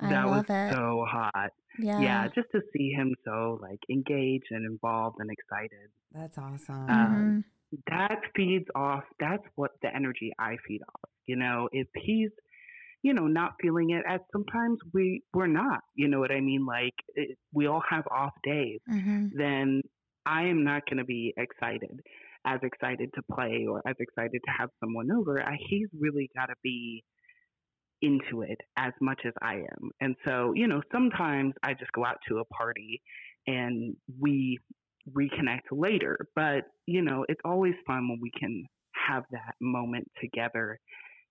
I 0.00 0.08
that 0.10 0.26
was 0.26 0.44
it. 0.48 0.72
so 0.74 1.04
hot. 1.08 1.50
yeah. 1.78 2.00
yeah, 2.00 2.28
just 2.28 2.48
to 2.52 2.60
see 2.76 2.90
him 2.90 3.14
so 3.24 3.58
like 3.62 3.78
engaged 3.90 4.46
and 4.50 4.64
involved 4.66 5.16
and 5.20 5.30
excited. 5.30 5.88
That's 6.12 6.36
awesome. 6.38 6.88
Um, 6.90 7.44
Mhm. 7.44 7.44
That 7.88 8.20
feeds 8.36 8.66
off. 8.74 9.04
That's 9.18 9.42
what 9.54 9.70
the 9.80 9.88
energy 9.96 10.30
I 10.38 10.56
feed 10.68 10.82
off. 10.82 11.08
You 11.26 11.36
know, 11.36 11.70
if 11.72 11.86
he's 11.94 12.28
you 13.02 13.14
know, 13.14 13.26
not 13.26 13.52
feeling 13.60 13.90
it 13.90 14.04
as 14.08 14.20
sometimes 14.32 14.78
we 14.94 15.22
we're 15.34 15.46
not. 15.46 15.80
You 15.94 16.08
know 16.08 16.20
what 16.20 16.30
I 16.30 16.40
mean? 16.40 16.64
Like 16.66 16.94
it, 17.14 17.36
we 17.52 17.66
all 17.66 17.82
have 17.88 18.04
off 18.10 18.32
days. 18.44 18.80
hmm 18.88 19.26
Then 19.32 19.82
I 20.26 20.44
am 20.44 20.64
not 20.64 20.82
going 20.88 20.98
to 20.98 21.04
be 21.04 21.34
excited, 21.36 22.00
as 22.46 22.60
excited 22.62 23.10
to 23.14 23.22
play 23.34 23.66
or 23.68 23.82
as 23.86 23.96
excited 23.98 24.40
to 24.44 24.50
have 24.58 24.70
someone 24.80 25.10
over. 25.10 25.42
I, 25.42 25.56
he's 25.68 25.88
really 25.98 26.30
got 26.36 26.46
to 26.46 26.54
be 26.62 27.02
into 28.00 28.42
it 28.42 28.58
as 28.76 28.92
much 29.00 29.20
as 29.26 29.32
I 29.42 29.54
am. 29.54 29.90
And 30.00 30.16
so, 30.24 30.52
you 30.54 30.66
know, 30.66 30.82
sometimes 30.92 31.54
I 31.62 31.74
just 31.74 31.92
go 31.92 32.04
out 32.04 32.18
to 32.28 32.38
a 32.38 32.44
party 32.46 33.00
and 33.46 33.94
we 34.20 34.58
reconnect 35.16 35.70
later. 35.70 36.18
But, 36.34 36.64
you 36.86 37.02
know, 37.02 37.24
it's 37.28 37.40
always 37.44 37.74
fun 37.86 38.08
when 38.08 38.18
we 38.20 38.30
can 38.38 38.64
have 39.08 39.24
that 39.30 39.54
moment 39.60 40.08
together 40.20 40.78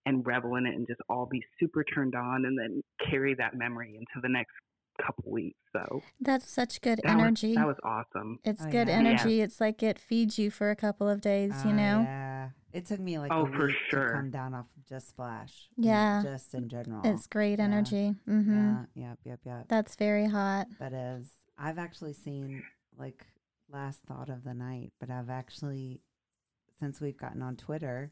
and 0.05 0.25
revel 0.25 0.55
in 0.55 0.65
it 0.65 0.75
and 0.75 0.87
just 0.87 1.01
all 1.09 1.25
be 1.25 1.43
super 1.59 1.83
turned 1.83 2.15
on 2.15 2.45
and 2.45 2.57
then 2.57 2.81
carry 3.09 3.33
that 3.35 3.55
memory 3.55 3.95
into 3.95 4.21
the 4.21 4.29
next 4.29 4.53
couple 5.05 5.31
weeks. 5.31 5.57
So 5.73 6.01
That's 6.19 6.49
such 6.49 6.81
good 6.81 6.99
that 7.03 7.15
was, 7.15 7.21
energy. 7.23 7.55
that 7.55 7.65
was 7.67 7.77
awesome. 7.83 8.39
it's 8.43 8.63
Oh, 8.65 8.69
good 8.69 8.87
yeah. 8.87 8.93
energy. 8.95 9.41
It's 9.41 9.61
like 9.61 9.81
it 9.83 9.97
feeds 9.99 10.37
you 10.37 10.51
for 10.51 10.69
a 10.71 10.75
couple 10.75 11.07
of 11.07 11.21
days, 11.21 11.53
you 11.65 11.71
Oh, 11.71 11.75
know? 11.75 12.01
yeah. 12.01 12.49
It 12.73 12.85
took 12.85 12.99
me 12.99 13.19
like 13.19 13.31
Oh, 13.33 13.45
a 13.45 13.51
for 13.51 13.69
sure. 13.89 14.07
to 14.09 14.13
come 14.13 14.31
down 14.31 14.53
off 14.53 14.65
just 14.87 15.09
splash. 15.09 15.69
Yeah. 15.77 16.21
Just 16.23 16.53
in 16.53 16.67
general. 16.69 17.01
It's 17.05 17.27
great 17.27 17.59
Yeah. 17.59 17.65
energy. 17.65 18.15
hmm 18.25 18.75
Yeah. 18.95 19.09
Yep. 19.09 19.19
Yep. 19.25 19.39
Yep. 19.45 19.65
That's 19.67 19.95
very 19.95 20.25
hot. 20.27 20.67
That 20.79 20.93
is. 20.93 21.31
I've 21.57 21.77
actually 21.77 22.13
seen 22.13 22.63
like 22.97 23.25
last 23.69 24.01
thought 24.03 24.29
of 24.29 24.43
the 24.43 24.53
night, 24.53 24.91
but 24.99 25.09
I've 25.09 25.29
actually 25.29 26.01
since 26.79 26.99
we've 26.99 27.17
gotten 27.17 27.41
on 27.41 27.55
Twitter, 27.55 28.11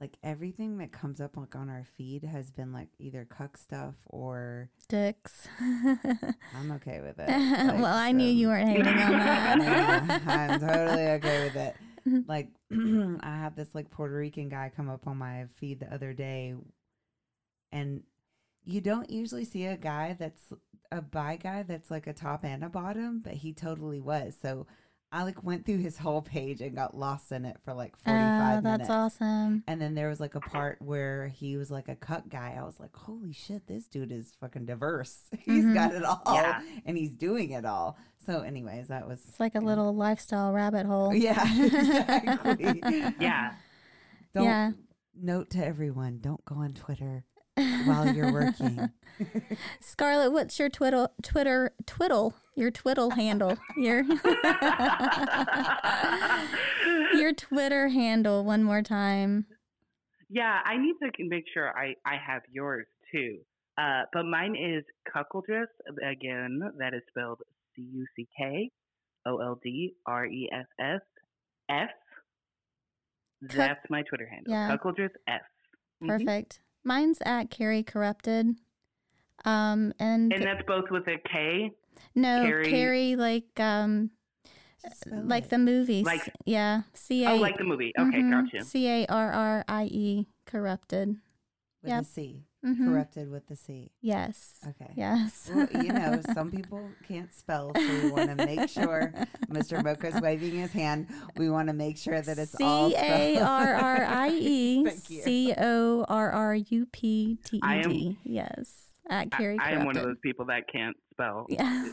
like 0.00 0.16
everything 0.22 0.78
that 0.78 0.92
comes 0.92 1.20
up 1.20 1.36
like 1.36 1.56
on 1.56 1.68
our 1.68 1.84
feed 1.96 2.24
has 2.24 2.50
been 2.50 2.72
like 2.72 2.88
either 2.98 3.24
cuck 3.24 3.56
stuff 3.56 3.94
or 4.06 4.70
Dicks. 4.88 5.48
I'm 5.60 6.70
okay 6.76 7.00
with 7.00 7.18
it. 7.18 7.28
well, 7.80 7.86
I 7.86 8.12
knew 8.12 8.28
you 8.28 8.48
weren't 8.48 8.68
hating 8.68 8.86
on 8.86 8.94
that. 9.18 10.22
I'm 10.26 10.60
totally 10.60 11.06
okay 11.08 11.44
with 11.44 11.56
it. 11.56 11.76
Mhm. 12.06 12.28
Like 12.28 12.48
I 13.22 13.36
had 13.36 13.56
this 13.56 13.74
like 13.74 13.90
Puerto 13.90 14.14
Rican 14.14 14.48
guy 14.48 14.70
come 14.74 14.88
up 14.88 15.06
on 15.06 15.16
my 15.16 15.46
feed 15.56 15.80
the 15.80 15.92
other 15.92 16.12
day 16.12 16.54
and 17.72 18.02
you 18.64 18.80
don't 18.80 19.10
usually 19.10 19.44
see 19.44 19.64
a 19.66 19.76
guy 19.76 20.16
that's 20.18 20.52
a 20.92 21.02
bi 21.02 21.36
guy 21.36 21.62
that's 21.62 21.90
like 21.90 22.06
a 22.06 22.12
top 22.12 22.44
and 22.44 22.64
a 22.64 22.68
bottom, 22.68 23.20
but 23.22 23.34
he 23.34 23.52
totally 23.52 24.00
was. 24.00 24.36
So 24.40 24.66
I 25.10 25.22
like 25.22 25.42
went 25.42 25.64
through 25.64 25.78
his 25.78 25.96
whole 25.96 26.20
page 26.20 26.60
and 26.60 26.74
got 26.76 26.94
lost 26.96 27.32
in 27.32 27.46
it 27.46 27.56
for 27.64 27.72
like 27.72 27.96
45 28.04 28.58
Oh, 28.58 28.60
minutes. 28.60 28.88
that's 28.88 28.90
awesome. 28.90 29.64
And 29.66 29.80
then 29.80 29.94
there 29.94 30.08
was 30.10 30.20
like 30.20 30.34
a 30.34 30.40
part 30.40 30.82
where 30.82 31.28
he 31.28 31.56
was 31.56 31.70
like 31.70 31.88
a 31.88 31.96
cut 31.96 32.28
guy. 32.28 32.56
I 32.60 32.62
was 32.64 32.78
like, 32.78 32.94
holy 32.94 33.32
shit, 33.32 33.66
this 33.66 33.86
dude 33.88 34.12
is 34.12 34.32
fucking 34.40 34.66
diverse. 34.66 35.30
He's 35.38 35.64
Mhm. 35.64 35.72
got 35.74 35.94
it 35.94 36.04
all 36.04 36.20
Yeah. 36.26 36.60
and 36.84 36.96
he's 36.98 37.16
doing 37.16 37.52
it 37.52 37.64
all. 37.64 37.96
So, 38.26 38.40
anyways, 38.42 38.88
that 38.88 39.08
was. 39.08 39.24
It's 39.26 39.40
like 39.40 39.54
a 39.54 39.60
yeah. 39.60 39.64
little 39.64 39.94
lifestyle 39.96 40.52
rabbit 40.52 40.84
hole. 40.84 41.14
Yeah, 41.14 41.42
exactly. 41.64 42.82
Yeah. 43.18 43.54
Don't 44.34 44.44
Yeah. 44.44 44.72
note 45.18 45.48
to 45.50 45.64
everyone 45.64 46.18
don't 46.20 46.44
go 46.44 46.56
on 46.56 46.74
Twitter 46.74 47.24
while 47.84 48.12
you're 48.14 48.32
working. 48.32 48.90
Scarlet, 49.80 50.30
what's 50.32 50.58
your 50.58 50.68
twiddle, 50.68 51.10
Twitter, 51.22 51.72
twiddle, 51.86 52.34
your 52.54 52.70
twiddle 52.70 53.10
handle? 53.10 53.56
Your 53.76 54.02
your 57.14 57.32
Twitter 57.32 57.88
handle 57.88 58.44
one 58.44 58.62
more 58.62 58.82
time. 58.82 59.46
Yeah, 60.30 60.58
I 60.64 60.76
need 60.76 60.94
to 61.02 61.10
make 61.28 61.44
sure 61.52 61.76
I, 61.76 61.94
I 62.06 62.16
have 62.24 62.42
yours 62.52 62.86
too. 63.12 63.38
Uh, 63.78 64.02
but 64.12 64.24
mine 64.24 64.56
is 64.56 64.84
Cuckoldress. 65.14 65.66
Again, 66.08 66.60
that 66.78 66.94
is 66.94 67.02
spelled 67.08 67.40
C 67.76 67.82
U 67.92 68.04
C 68.16 68.26
K 68.36 68.70
O 69.26 69.38
L 69.38 69.58
D 69.62 69.94
R 70.06 70.26
E 70.26 70.48
S 70.52 70.66
S 70.80 71.00
F. 71.70 71.90
That's 73.40 73.80
my 73.88 74.02
Twitter 74.02 74.26
handle. 74.28 74.52
Yeah. 74.52 74.76
Cuckoldress 74.76 75.10
F. 75.28 75.42
Mhm. 76.02 76.08
Perfect. 76.08 76.60
Mine's 76.88 77.18
at 77.24 77.50
Carrie 77.50 77.82
Corrupted. 77.84 78.56
Um 79.44 79.92
and, 80.00 80.32
And 80.32 80.42
that's 80.42 80.66
both 80.66 80.90
with 80.90 81.06
a 81.06 81.18
K. 81.28 81.70
no 82.16 82.42
Carrie- 82.44 82.70
Carrie 82.70 83.16
like 83.16 83.60
um 83.60 84.10
Spell 84.94 85.22
like 85.22 85.44
it. 85.44 85.50
the 85.50 85.58
movie, 85.58 86.02
Like- 86.02 86.32
yeah. 86.46 86.82
C 86.94 87.24
A 87.24 87.30
Oh, 87.32 87.36
like 87.36 87.58
the 87.58 87.64
movie. 87.64 87.92
Okay, 87.98 88.20
Mhm. 88.22 88.30
gotcha. 88.50 88.64
C 88.64 88.88
A 88.88 89.06
R 89.06 89.30
R 89.32 89.64
I 89.68 89.84
E 89.84 90.26
corrupted. 90.46 91.18
with 91.82 91.90
yep. 91.90 92.00
the 92.00 92.08
C. 92.08 92.44
Mhm. 92.66 92.86
Corrupted 92.88 93.30
with 93.30 93.46
the 93.46 93.54
C. 93.54 93.92
Yes. 94.00 94.58
Okay. 94.68 94.92
Yes. 94.96 95.48
Well, 95.54 95.68
you 95.80 95.92
know, 95.92 96.20
some 96.34 96.50
people 96.50 96.90
can't 97.06 97.32
spell, 97.32 97.72
so 97.76 97.80
we 98.02 98.10
want 98.10 98.36
to 98.36 98.46
make 98.46 98.68
sure. 98.68 99.12
Mr. 99.48 99.82
Mocha's 99.82 100.20
waving 100.20 100.52
his 100.56 100.72
hand. 100.72 101.06
We 101.36 101.50
want 101.50 101.68
to 101.68 101.72
make 101.74 101.96
sure 101.96 102.20
that 102.20 102.36
it's 102.36 102.56
all 102.60 102.90
C 102.90 102.96
spelled. 102.96 103.36
A 103.38 103.40
R 103.40 103.74
R 103.74 104.04
I 104.04 104.28
E 104.30 104.84
Thank 104.88 105.10
you. 105.10 105.22
C 105.22 105.54
O 105.56 106.04
R 106.08 106.30
R 106.32 106.54
U 106.56 106.86
P 106.90 107.38
T 107.44 107.60
I 107.62 107.78
E 107.78 108.08
am- 108.08 108.16
Yes. 108.24 108.84
At 109.08 109.28
I, 109.32 109.36
Carrie 109.38 109.58
I 109.58 109.70
am 109.70 109.86
one 109.86 109.96
of 109.96 110.02
those 110.02 110.18
people 110.22 110.44
that 110.46 110.64
can't 110.70 110.96
spell. 111.12 111.46
Yeah. 111.48 111.88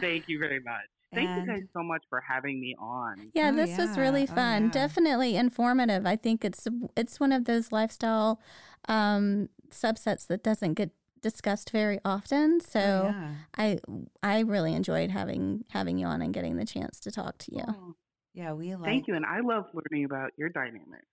Thank 0.00 0.24
you 0.28 0.38
very 0.38 0.60
much. 0.60 0.88
Thank 1.14 1.30
you 1.30 1.46
guys 1.46 1.62
so 1.72 1.82
much 1.82 2.02
for 2.08 2.20
having 2.20 2.60
me 2.60 2.74
on. 2.78 3.30
Yeah, 3.34 3.50
Oh, 3.52 3.56
this 3.56 3.76
was 3.78 3.96
yeah. 3.96 4.02
really 4.02 4.24
Oh, 4.30 4.34
fun. 4.34 4.64
yeah. 4.64 4.70
Definitely 4.70 5.36
informative. 5.36 6.06
I 6.06 6.16
think 6.16 6.44
it's 6.44 6.66
it's 6.96 7.18
one 7.20 7.32
of 7.32 7.44
those 7.44 7.72
lifestyle 7.72 8.40
um, 8.88 9.48
subsets 9.70 10.26
that 10.26 10.42
doesn't 10.42 10.74
get 10.74 10.90
discussed 11.20 11.70
very 11.70 11.98
often. 12.04 12.58
Oh, 12.60 12.66
So 12.68 13.10
yeah. 13.14 13.34
I 13.56 13.78
I 14.22 14.40
really 14.40 14.74
enjoyed 14.74 15.10
having 15.10 15.64
having 15.70 15.98
you 15.98 16.06
on 16.06 16.20
and 16.22 16.34
getting 16.34 16.56
the 16.56 16.66
chance 16.66 17.00
to 17.00 17.10
talk 17.10 17.38
to 17.38 17.54
you. 17.54 17.64
Oh, 17.68 17.94
Yeah, 18.34 18.52
we 18.52 18.74
like. 18.74 18.84
thank 18.84 19.06
you, 19.08 19.14
and 19.14 19.24
I 19.24 19.40
love 19.40 19.66
learning 19.72 20.04
about 20.04 20.32
your 20.36 20.48
dynamic. 20.50 21.04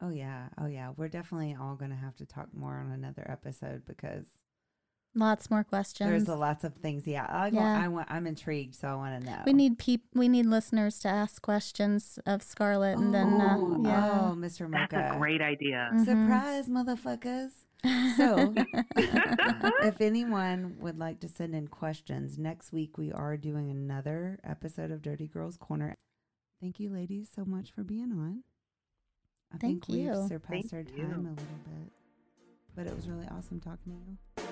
Oh 0.00 0.10
yeah, 0.10 0.48
oh 0.60 0.66
yeah. 0.66 0.92
We're 0.96 1.08
definitely 1.08 1.56
all 1.60 1.74
gonna 1.76 1.96
have 1.96 2.14
to 2.16 2.26
talk 2.26 2.48
more 2.54 2.74
on 2.76 2.92
another 2.92 3.26
episode 3.28 3.84
because 3.86 4.26
Lots 5.18 5.50
more 5.50 5.64
questions. 5.64 6.08
there's 6.10 6.28
a 6.28 6.36
lots 6.36 6.62
of 6.64 6.74
things. 6.74 7.06
Yeah, 7.06 7.26
I, 7.28 7.48
yeah. 7.48 7.82
I 7.84 7.88
want. 7.88 8.08
I'm 8.10 8.26
intrigued, 8.26 8.76
so 8.76 8.88
I 8.88 8.94
want 8.94 9.20
to 9.20 9.26
know. 9.30 9.42
we 9.46 9.52
need 9.52 9.78
peop- 9.78 10.06
we 10.14 10.28
need 10.28 10.46
listeners 10.46 10.98
to 11.00 11.08
ask 11.08 11.42
questions 11.42 12.18
of 12.24 12.42
Scarlet, 12.42 12.98
and 12.98 13.12
then 13.12 13.40
uh, 13.40 13.56
oh, 13.58 13.82
yeah. 13.84 14.20
oh, 14.30 14.34
Mr. 14.36 14.70
That's 14.70 14.92
Mocha, 14.92 15.12
a 15.14 15.18
great 15.18 15.42
idea. 15.42 15.90
Mhm. 15.92 16.04
surprise, 16.04 16.68
motherfuckers! 16.68 17.50
So, 18.16 18.54
if 19.82 20.00
anyone 20.00 20.76
would 20.80 20.98
like 20.98 21.20
to 21.20 21.28
send 21.28 21.54
in 21.54 21.68
questions, 21.68 22.38
next 22.38 22.72
week 22.72 22.96
we 22.98 23.12
are 23.12 23.36
doing 23.36 23.70
another 23.70 24.38
episode 24.44 24.90
of 24.90 25.02
Dirty 25.02 25.26
Girls 25.28 25.56
Corner. 25.56 25.94
Thank 26.60 26.80
you, 26.80 26.90
ladies, 26.90 27.28
so 27.34 27.44
much 27.44 27.70
for 27.72 27.82
being 27.84 28.12
on. 28.12 28.42
I 29.52 29.58
Thank 29.58 29.86
think 29.86 29.88
we've 29.96 30.06
you. 30.06 30.26
surpassed 30.28 30.70
Thank 30.70 30.72
our 30.72 30.80
you. 30.96 31.02
time 31.04 31.12
a 31.26 31.30
little 31.30 31.34
bit, 31.34 31.92
but 32.74 32.86
it 32.86 32.94
was 32.96 33.08
really 33.08 33.26
awesome 33.28 33.60
talking 33.60 33.92
to 33.92 34.42
you. 34.42 34.47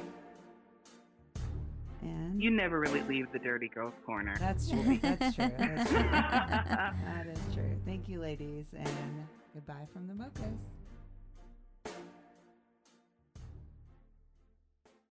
And 2.02 2.43
You 2.43 2.51
never 2.51 2.78
really 2.81 3.02
leave 3.02 3.31
the 3.32 3.39
dirty 3.39 3.68
girls 3.68 3.94
corner. 4.05 4.35
that's 4.39 4.68
true. 4.68 4.98
That's 5.02 5.35
true. 5.35 5.51
That's 5.59 5.90
true. 5.90 5.98
that 6.10 7.27
is 7.32 7.55
true. 7.55 7.77
Thank 7.85 8.09
you, 8.09 8.20
ladies, 8.20 8.66
and 8.77 9.27
goodbye 9.55 9.86
from 9.93 10.06
the 10.06 10.14
Mochas. 10.14 10.59